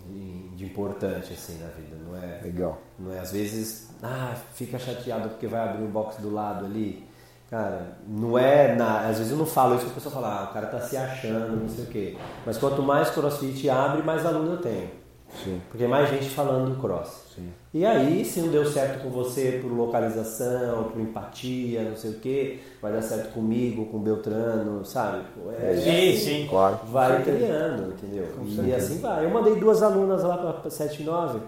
de, 0.56 0.66
importante 0.66 1.34
assim 1.34 1.60
na 1.60 1.68
vida, 1.68 1.96
não 2.06 2.16
é? 2.16 2.42
Legal. 2.44 2.82
Não 2.98 3.14
é 3.14 3.20
às 3.20 3.32
vezes, 3.32 3.90
ah, 4.02 4.34
fica 4.54 4.80
chateado 4.80 5.30
porque 5.30 5.48
vai 5.48 5.68
abrir 5.68 5.84
um 5.84 5.90
box 5.92 6.22
do 6.22 6.34
lado 6.34 6.66
ali. 6.66 7.06
Cara, 7.50 7.98
não 8.08 8.38
é 8.38 8.76
na, 8.76 9.08
às 9.08 9.18
vezes 9.18 9.32
eu 9.32 9.38
não 9.38 9.46
falo 9.46 9.76
isso, 9.76 9.86
a 9.86 9.90
pessoa 9.92 10.14
fala, 10.14 10.42
ah, 10.42 10.44
o 10.46 10.54
cara 10.54 10.68
tá 10.68 10.82
se 10.82 10.98
achando, 10.98 11.56
não 11.56 11.70
sei 11.70 11.84
o 11.84 11.88
quê. 11.88 12.18
Mas 12.46 12.58
quanto 12.58 12.82
mais 12.82 13.10
CrossFit 13.12 13.70
abre, 13.70 14.02
mais 14.02 14.26
aluno 14.26 14.54
eu 14.54 14.62
tenho. 14.62 15.05
Sim. 15.44 15.62
Porque 15.70 15.86
mais 15.88 16.10
gente 16.10 16.30
falando 16.30 16.74
do 16.74 16.82
cross. 16.82 17.26
Sim. 17.36 17.50
E 17.74 17.86
aí, 17.86 18.24
se 18.24 18.40
não 18.40 18.48
deu 18.50 18.66
certo 18.66 19.04
com 19.04 19.10
você 19.10 19.60
por 19.62 19.70
localização, 19.72 20.86
por 20.86 21.02
empatia, 21.02 21.84
não 21.84 21.96
sei 21.98 22.12
o 22.12 22.20
quê, 22.20 22.60
vai 22.82 22.94
dar 22.94 23.02
certo 23.02 23.34
comigo, 23.34 23.86
com 23.88 23.98
o 23.98 24.00
Beltrano, 24.00 24.86
sabe? 24.86 25.24
É, 25.60 25.76
Sim, 25.76 26.18
sim. 26.18 26.48
Claro. 26.50 26.80
Vai 26.90 27.22
criando, 27.24 27.92
entendeu? 27.92 28.28
E 28.66 28.74
assim 28.74 29.00
vai. 29.00 29.26
Eu 29.26 29.30
mandei 29.30 29.56
duas 29.56 29.84
alunas 29.84 30.24
lá 30.24 30.38
para 30.38 30.70
7 30.70 31.02
e 31.02 31.06
9, 31.06 31.40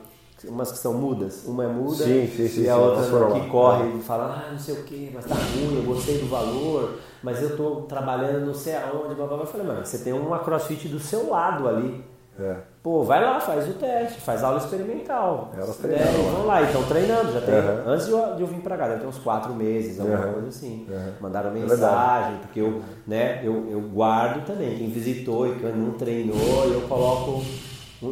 umas 0.45 0.71
que 0.71 0.77
são 0.77 0.93
mudas. 0.93 1.45
Uma 1.45 1.63
é 1.63 1.67
muda 1.67 2.03
Sim, 2.03 2.27
sim, 2.27 2.47
sim, 2.47 2.61
e 2.63 2.69
a 2.69 2.75
sim, 2.75 2.79
outra 2.79 3.05
que 3.05 3.39
lá. 3.39 3.49
corre 3.49 3.97
e 3.97 4.01
fala, 4.01 4.45
ah, 4.47 4.51
não 4.51 4.59
sei 4.59 4.75
o 4.75 4.83
que, 4.83 5.09
mas 5.13 5.25
tá 5.25 5.35
ruim, 5.35 5.77
eu 5.77 5.83
gostei 5.83 6.17
do 6.17 6.27
valor, 6.27 6.99
mas 7.23 7.41
eu 7.41 7.55
tô 7.55 7.81
trabalhando 7.83 8.45
não 8.45 8.53
sei 8.53 8.75
aonde, 8.75 9.15
blá, 9.15 9.25
blá, 9.25 9.37
blá. 9.37 9.39
Eu 9.39 9.47
falei, 9.47 9.65
mano, 9.65 9.85
você 9.85 9.99
tem 9.99 10.11
uma 10.13 10.39
crossfit 10.39 10.89
do 10.89 10.99
seu 10.99 11.29
lado 11.29 11.67
ali. 11.67 12.03
É. 12.39 12.55
Pô, 12.83 13.03
vai 13.03 13.21
lá, 13.23 13.39
faz 13.39 13.67
o 13.67 13.73
teste, 13.73 14.21
faz 14.21 14.43
aula 14.43 14.59
experimental. 14.59 15.51
Elas 15.55 15.75
treinaram 15.77 16.23
lá. 16.25 16.31
Vão 16.31 16.45
lá, 16.45 16.61
então 16.63 16.83
treinando, 16.83 17.33
já 17.33 17.41
tem. 17.41 17.55
Aham. 17.55 17.83
Antes 17.87 18.05
de 18.05 18.11
eu, 18.11 18.35
de 18.35 18.41
eu 18.41 18.47
vir 18.47 18.61
pra 18.61 18.77
cá, 18.77 18.87
deve 18.87 19.01
ter 19.01 19.07
uns 19.07 19.17
quatro 19.17 19.53
meses, 19.53 19.99
alguma 19.99 20.19
Aham. 20.19 20.33
coisa 20.33 20.47
assim. 20.49 20.87
Aham. 20.89 21.13
Mandaram 21.19 21.49
É 21.49 21.53
mensagem, 21.53 22.37
porque 22.37 22.59
eu, 22.61 22.81
né, 23.05 23.41
eu, 23.43 23.69
eu 23.69 23.81
guardo 23.81 24.45
também. 24.45 24.77
Quem 24.77 24.89
visitou 24.89 25.47
e 25.47 25.55
quem 25.59 25.71
não 25.75 25.91
treinou, 25.93 26.65
eu 26.71 26.81
coloco. 26.87 27.41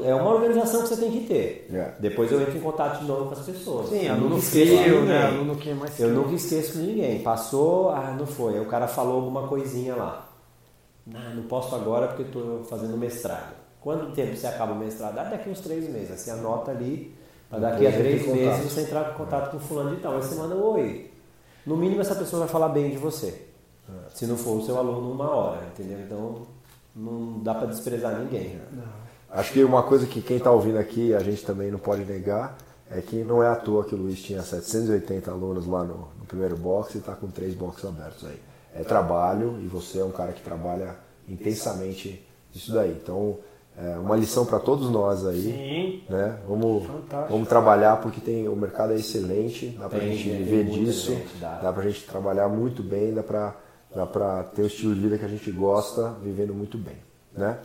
É 0.04 0.16
uma 0.16 0.34
organização 0.34 0.82
que 0.82 0.88
você 0.88 0.98
tem 0.98 1.12
que 1.12 1.28
ter. 1.28 1.70
É. 1.72 1.92
Depois 2.00 2.32
eu 2.32 2.42
entro 2.42 2.58
em 2.58 2.62
contato 2.62 3.02
de 3.02 3.06
novo 3.06 3.26
com 3.28 3.34
as 3.34 3.46
pessoas. 3.46 3.90
Sim, 3.90 4.08
Eu 4.08 4.14
aluno 4.14 4.30
nunca 4.30 4.42
esqueço 4.42 4.72
de 4.72 4.78
frio, 4.84 5.02
né? 5.06 5.26
Aluno 5.28 5.56
que 5.58 5.70
é 5.70 5.74
mais 5.76 6.00
Eu 6.00 6.10
nunca 6.10 6.34
esqueço 6.34 6.80
de 6.80 6.88
ninguém. 6.88 7.20
Passou, 7.20 7.92
ah, 7.92 8.16
não 8.18 8.26
foi. 8.26 8.56
Aí 8.56 8.62
o 8.62 8.66
cara 8.66 8.88
falou 8.88 9.18
alguma 9.18 9.48
coisinha 9.48 9.96
lá. 9.96 10.28
Ah, 11.14 11.32
não 11.36 11.44
posso 11.44 11.76
agora 11.76 12.08
porque 12.08 12.24
estou 12.24 12.64
fazendo 12.64 12.98
mestrado. 12.98 13.65
Quanto 13.86 14.16
tempo 14.16 14.36
você 14.36 14.48
acaba 14.48 14.74
o 14.74 14.80
mestrado? 14.80 15.20
Ah, 15.20 15.26
daqui 15.26 15.48
uns 15.48 15.60
três 15.60 15.88
meses. 15.88 16.10
Aí 16.10 16.18
Você 16.18 16.32
anota 16.32 16.72
ali, 16.72 17.14
para 17.48 17.60
daqui 17.60 17.86
a 17.86 17.91
três 17.91 18.26
meses 18.26 18.72
você 18.72 18.82
entrar 18.82 19.12
em 19.12 19.14
contato 19.14 19.52
com 19.52 19.60
fulano 19.60 19.95
de 19.95 20.02
tal. 20.02 20.16
Aí 20.16 20.24
você 20.24 20.34
manda 20.34 20.56
um 20.56 20.64
oi. 20.64 21.12
No 21.68 21.78
mínimo 21.78 22.02
essa 22.02 22.16
pessoa 22.16 22.40
vai 22.40 22.49
falar 22.49 22.70
bem 22.70 22.90
de 22.90 22.98
você. 22.98 23.45
Se 24.12 24.26
não 24.26 24.38
for 24.38 24.57
o 24.57 24.66
seu 24.66 24.76
aluno 24.80 25.12
uma 25.12 25.30
hora, 25.30 25.68
entendeu? 25.68 25.99
Então 25.99 26.48
não 26.95 27.44
dá 27.44 27.53
para 27.53 27.68
desprezar 27.68 28.20
ninguém. 28.20 28.60
Acho 29.30 29.53
que 29.53 29.64
uma 29.64 29.84
coisa 29.84 30.07
que 30.07 30.20
quem 30.20 30.38
está 30.38 30.49
ouvindo 30.49 30.80
aqui, 30.80 31.14
a 31.14 31.20
gente 31.20 31.45
também 31.45 31.70
não 31.70 31.78
pode 31.78 32.03
negar, 32.06 32.57
é 32.90 32.99
que 33.02 33.24
não 33.24 33.44
é 33.44 33.48
à 33.48 33.56
toa 33.56 33.86
que 33.86 33.94
o 33.94 33.98
Luiz 33.99 34.20
tinha 34.20 34.41
780 34.41 35.30
alunos 35.30 35.68
lá 35.68 35.84
no, 35.84 36.07
no 36.18 36.26
primeiro 36.28 36.57
box 36.57 36.95
e 36.95 36.98
está 36.98 37.14
com 37.14 37.28
três 37.28 37.53
boxes 37.53 37.86
abertos 37.86 38.28
aí. 38.28 38.40
É 38.74 38.84
trabalho 38.84 39.60
e 39.62 39.68
você 39.68 39.99
é 39.99 40.03
um 40.03 40.12
cara 40.12 40.34
que 40.34 40.41
trabalha 40.41 40.95
intensamente 41.30 42.26
isso 42.52 42.74
daí. 42.74 42.90
Então, 42.91 43.38
é 43.78 43.98
uma 43.98 44.16
lição 44.16 44.46
para 44.46 44.60
todos 44.60 44.90
nós 44.90 45.26
aí. 45.26 45.42
Sim. 45.42 46.04
Né? 46.14 46.40
Vamos, 46.48 46.86
Fantástico. 46.86 47.34
vamos 47.34 47.48
trabalhar 47.50 47.98
porque 48.02 48.22
tem, 48.22 48.48
o 48.48 48.56
mercado 48.56 48.94
é 48.94 48.96
excelente, 48.96 49.70
dá 49.80 49.90
pra 49.90 50.00
Tem, 50.00 50.16
gente 50.16 50.30
viver 50.30 50.64
disso, 50.66 51.12
gente, 51.12 51.36
dá. 51.40 51.60
dá 51.60 51.74
pra 51.74 51.84
gente 51.84 52.04
trabalhar 52.06 52.48
muito 52.48 52.82
bem, 52.82 53.14
dá 53.14 53.22
pra, 53.24 53.56
dá 53.94 54.06
pra 54.06 54.44
ter 54.44 54.62
o 54.62 54.68
estilo 54.68 54.96
de 54.96 55.02
vida 55.02 55.18
que 55.18 55.26
a 55.26 55.30
gente 55.30 55.52
gosta, 55.52 56.16
vivendo 56.24 56.54
muito 56.54 56.78
bem. 56.78 56.98
Né? 57.34 57.60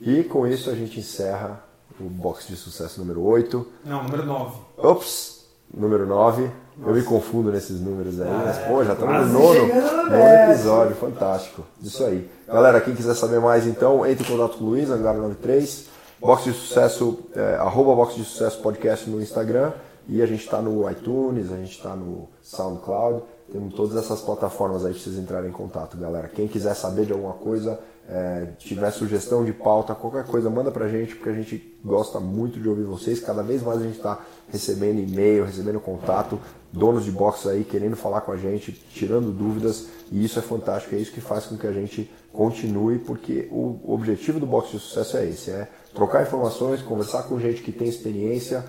E 0.00 0.24
com 0.24 0.46
isso 0.46 0.70
a 0.70 0.74
gente 0.74 0.98
encerra 0.98 1.62
o 2.00 2.04
box 2.04 2.48
de 2.48 2.56
sucesso 2.56 3.00
número 3.00 3.22
8. 3.22 3.66
Não, 3.84 4.02
número 4.04 4.24
9. 4.26 4.56
Ops! 4.76 5.37
Número 5.74 6.06
9. 6.06 6.50
Eu 6.80 6.94
me 6.94 7.02
confundo 7.02 7.50
nesses 7.50 7.80
números 7.80 8.20
aí, 8.20 8.30
mas 8.30 8.58
pô, 8.58 8.84
já 8.84 8.92
estamos 8.92 9.12
quase 9.12 9.32
no 9.32 9.38
nono, 9.40 9.66
no 9.66 9.74
nono 9.74 10.10
décimo. 10.10 10.52
episódio, 10.52 10.96
fantástico. 10.96 11.64
Isso 11.82 12.04
aí. 12.04 12.30
Galera, 12.46 12.80
quem 12.80 12.94
quiser 12.94 13.14
saber 13.14 13.40
mais 13.40 13.66
então, 13.66 14.06
entre 14.06 14.24
em 14.24 14.36
contato 14.36 14.58
com 14.58 14.64
o 14.64 14.68
Luiz, 14.68 14.88
Angaro93, 14.88 15.86
Box 16.20 16.44
de 16.44 16.52
Sucesso, 16.52 17.18
é, 17.34 17.56
arroba 17.56 17.96
Box 17.96 18.14
de 18.14 18.24
Sucesso 18.24 18.60
Podcast 18.60 19.10
no 19.10 19.20
Instagram, 19.20 19.72
e 20.08 20.22
a 20.22 20.26
gente 20.26 20.44
está 20.44 20.62
no 20.62 20.88
iTunes, 20.88 21.52
a 21.52 21.56
gente 21.56 21.72
está 21.72 21.96
no 21.96 22.28
SoundCloud, 22.42 23.22
temos 23.50 23.74
todas 23.74 23.96
essas 23.96 24.20
plataformas 24.20 24.84
aí 24.84 24.92
para 24.92 25.02
vocês 25.02 25.18
entrarem 25.18 25.50
em 25.50 25.52
contato, 25.52 25.96
galera. 25.96 26.28
Quem 26.28 26.46
quiser 26.46 26.74
saber 26.74 27.06
de 27.06 27.12
alguma 27.12 27.34
coisa, 27.34 27.78
é, 28.08 28.48
tiver 28.58 28.90
sugestão 28.90 29.44
de 29.44 29.52
pauta, 29.52 29.94
qualquer 29.94 30.24
coisa, 30.24 30.48
manda 30.48 30.70
pra 30.70 30.88
gente, 30.88 31.14
porque 31.14 31.28
a 31.28 31.34
gente 31.34 31.78
gosta 31.84 32.18
muito 32.18 32.58
de 32.58 32.66
ouvir 32.66 32.84
vocês. 32.84 33.20
Cada 33.20 33.42
vez 33.42 33.62
mais 33.62 33.80
a 33.80 33.84
gente 33.84 33.96
está 33.96 34.24
recebendo 34.48 34.98
e-mail, 34.98 35.44
recebendo 35.44 35.78
contato, 35.78 36.40
donos 36.72 37.04
de 37.04 37.10
box 37.10 37.46
aí 37.46 37.64
querendo 37.64 37.96
falar 37.96 38.22
com 38.22 38.32
a 38.32 38.36
gente, 38.36 38.72
tirando 38.72 39.30
dúvidas, 39.30 39.88
e 40.10 40.24
isso 40.24 40.38
é 40.38 40.42
fantástico, 40.42 40.94
é 40.94 40.98
isso 40.98 41.12
que 41.12 41.20
faz 41.20 41.44
com 41.44 41.58
que 41.58 41.66
a 41.66 41.72
gente 41.72 42.10
continue, 42.32 42.98
porque 42.98 43.46
o 43.50 43.92
objetivo 43.92 44.40
do 44.40 44.46
box 44.46 44.70
de 44.70 44.78
sucesso 44.78 45.18
é 45.18 45.28
esse, 45.28 45.50
é 45.50 45.68
trocar 45.94 46.22
informações, 46.22 46.80
conversar 46.80 47.24
com 47.24 47.38
gente 47.38 47.62
que 47.62 47.72
tem 47.72 47.88
experiência, 47.88 48.64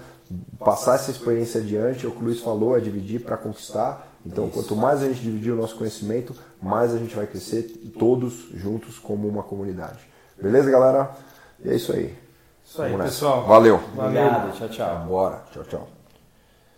passar 0.59 0.95
essa 0.95 1.11
experiência 1.11 1.61
adiante, 1.61 2.05
é 2.05 2.09
o 2.09 2.11
que 2.11 2.21
o 2.21 2.25
Luiz 2.25 2.39
falou, 2.41 2.77
é 2.77 2.81
dividir 2.81 3.21
para 3.21 3.37
conquistar, 3.37 4.08
Então, 4.25 4.45
isso. 4.45 4.53
quanto 4.53 4.75
mais 4.75 5.01
a 5.01 5.07
gente 5.07 5.21
dividir 5.21 5.51
o 5.51 5.55
nosso 5.55 5.75
conhecimento, 5.75 6.35
mais 6.61 6.93
a 6.93 6.97
gente 6.97 7.15
vai 7.15 7.25
crescer 7.25 7.63
todos 7.97 8.49
juntos 8.53 8.99
como 8.99 9.27
uma 9.27 9.43
comunidade. 9.43 9.99
Beleza, 10.41 10.69
galera? 10.69 11.11
E 11.63 11.69
é 11.69 11.75
isso 11.75 11.91
aí. 11.91 12.15
Isso 12.65 12.81
aí, 12.81 12.95
pessoal. 12.97 13.45
Valeu. 13.45 13.77
Valeu. 13.95 14.25
Obrigado. 14.25 14.57
Tchau, 14.57 14.69
tchau. 14.69 15.05
Bora. 15.05 15.43
Tchau, 15.51 15.63
tchau. 15.63 15.98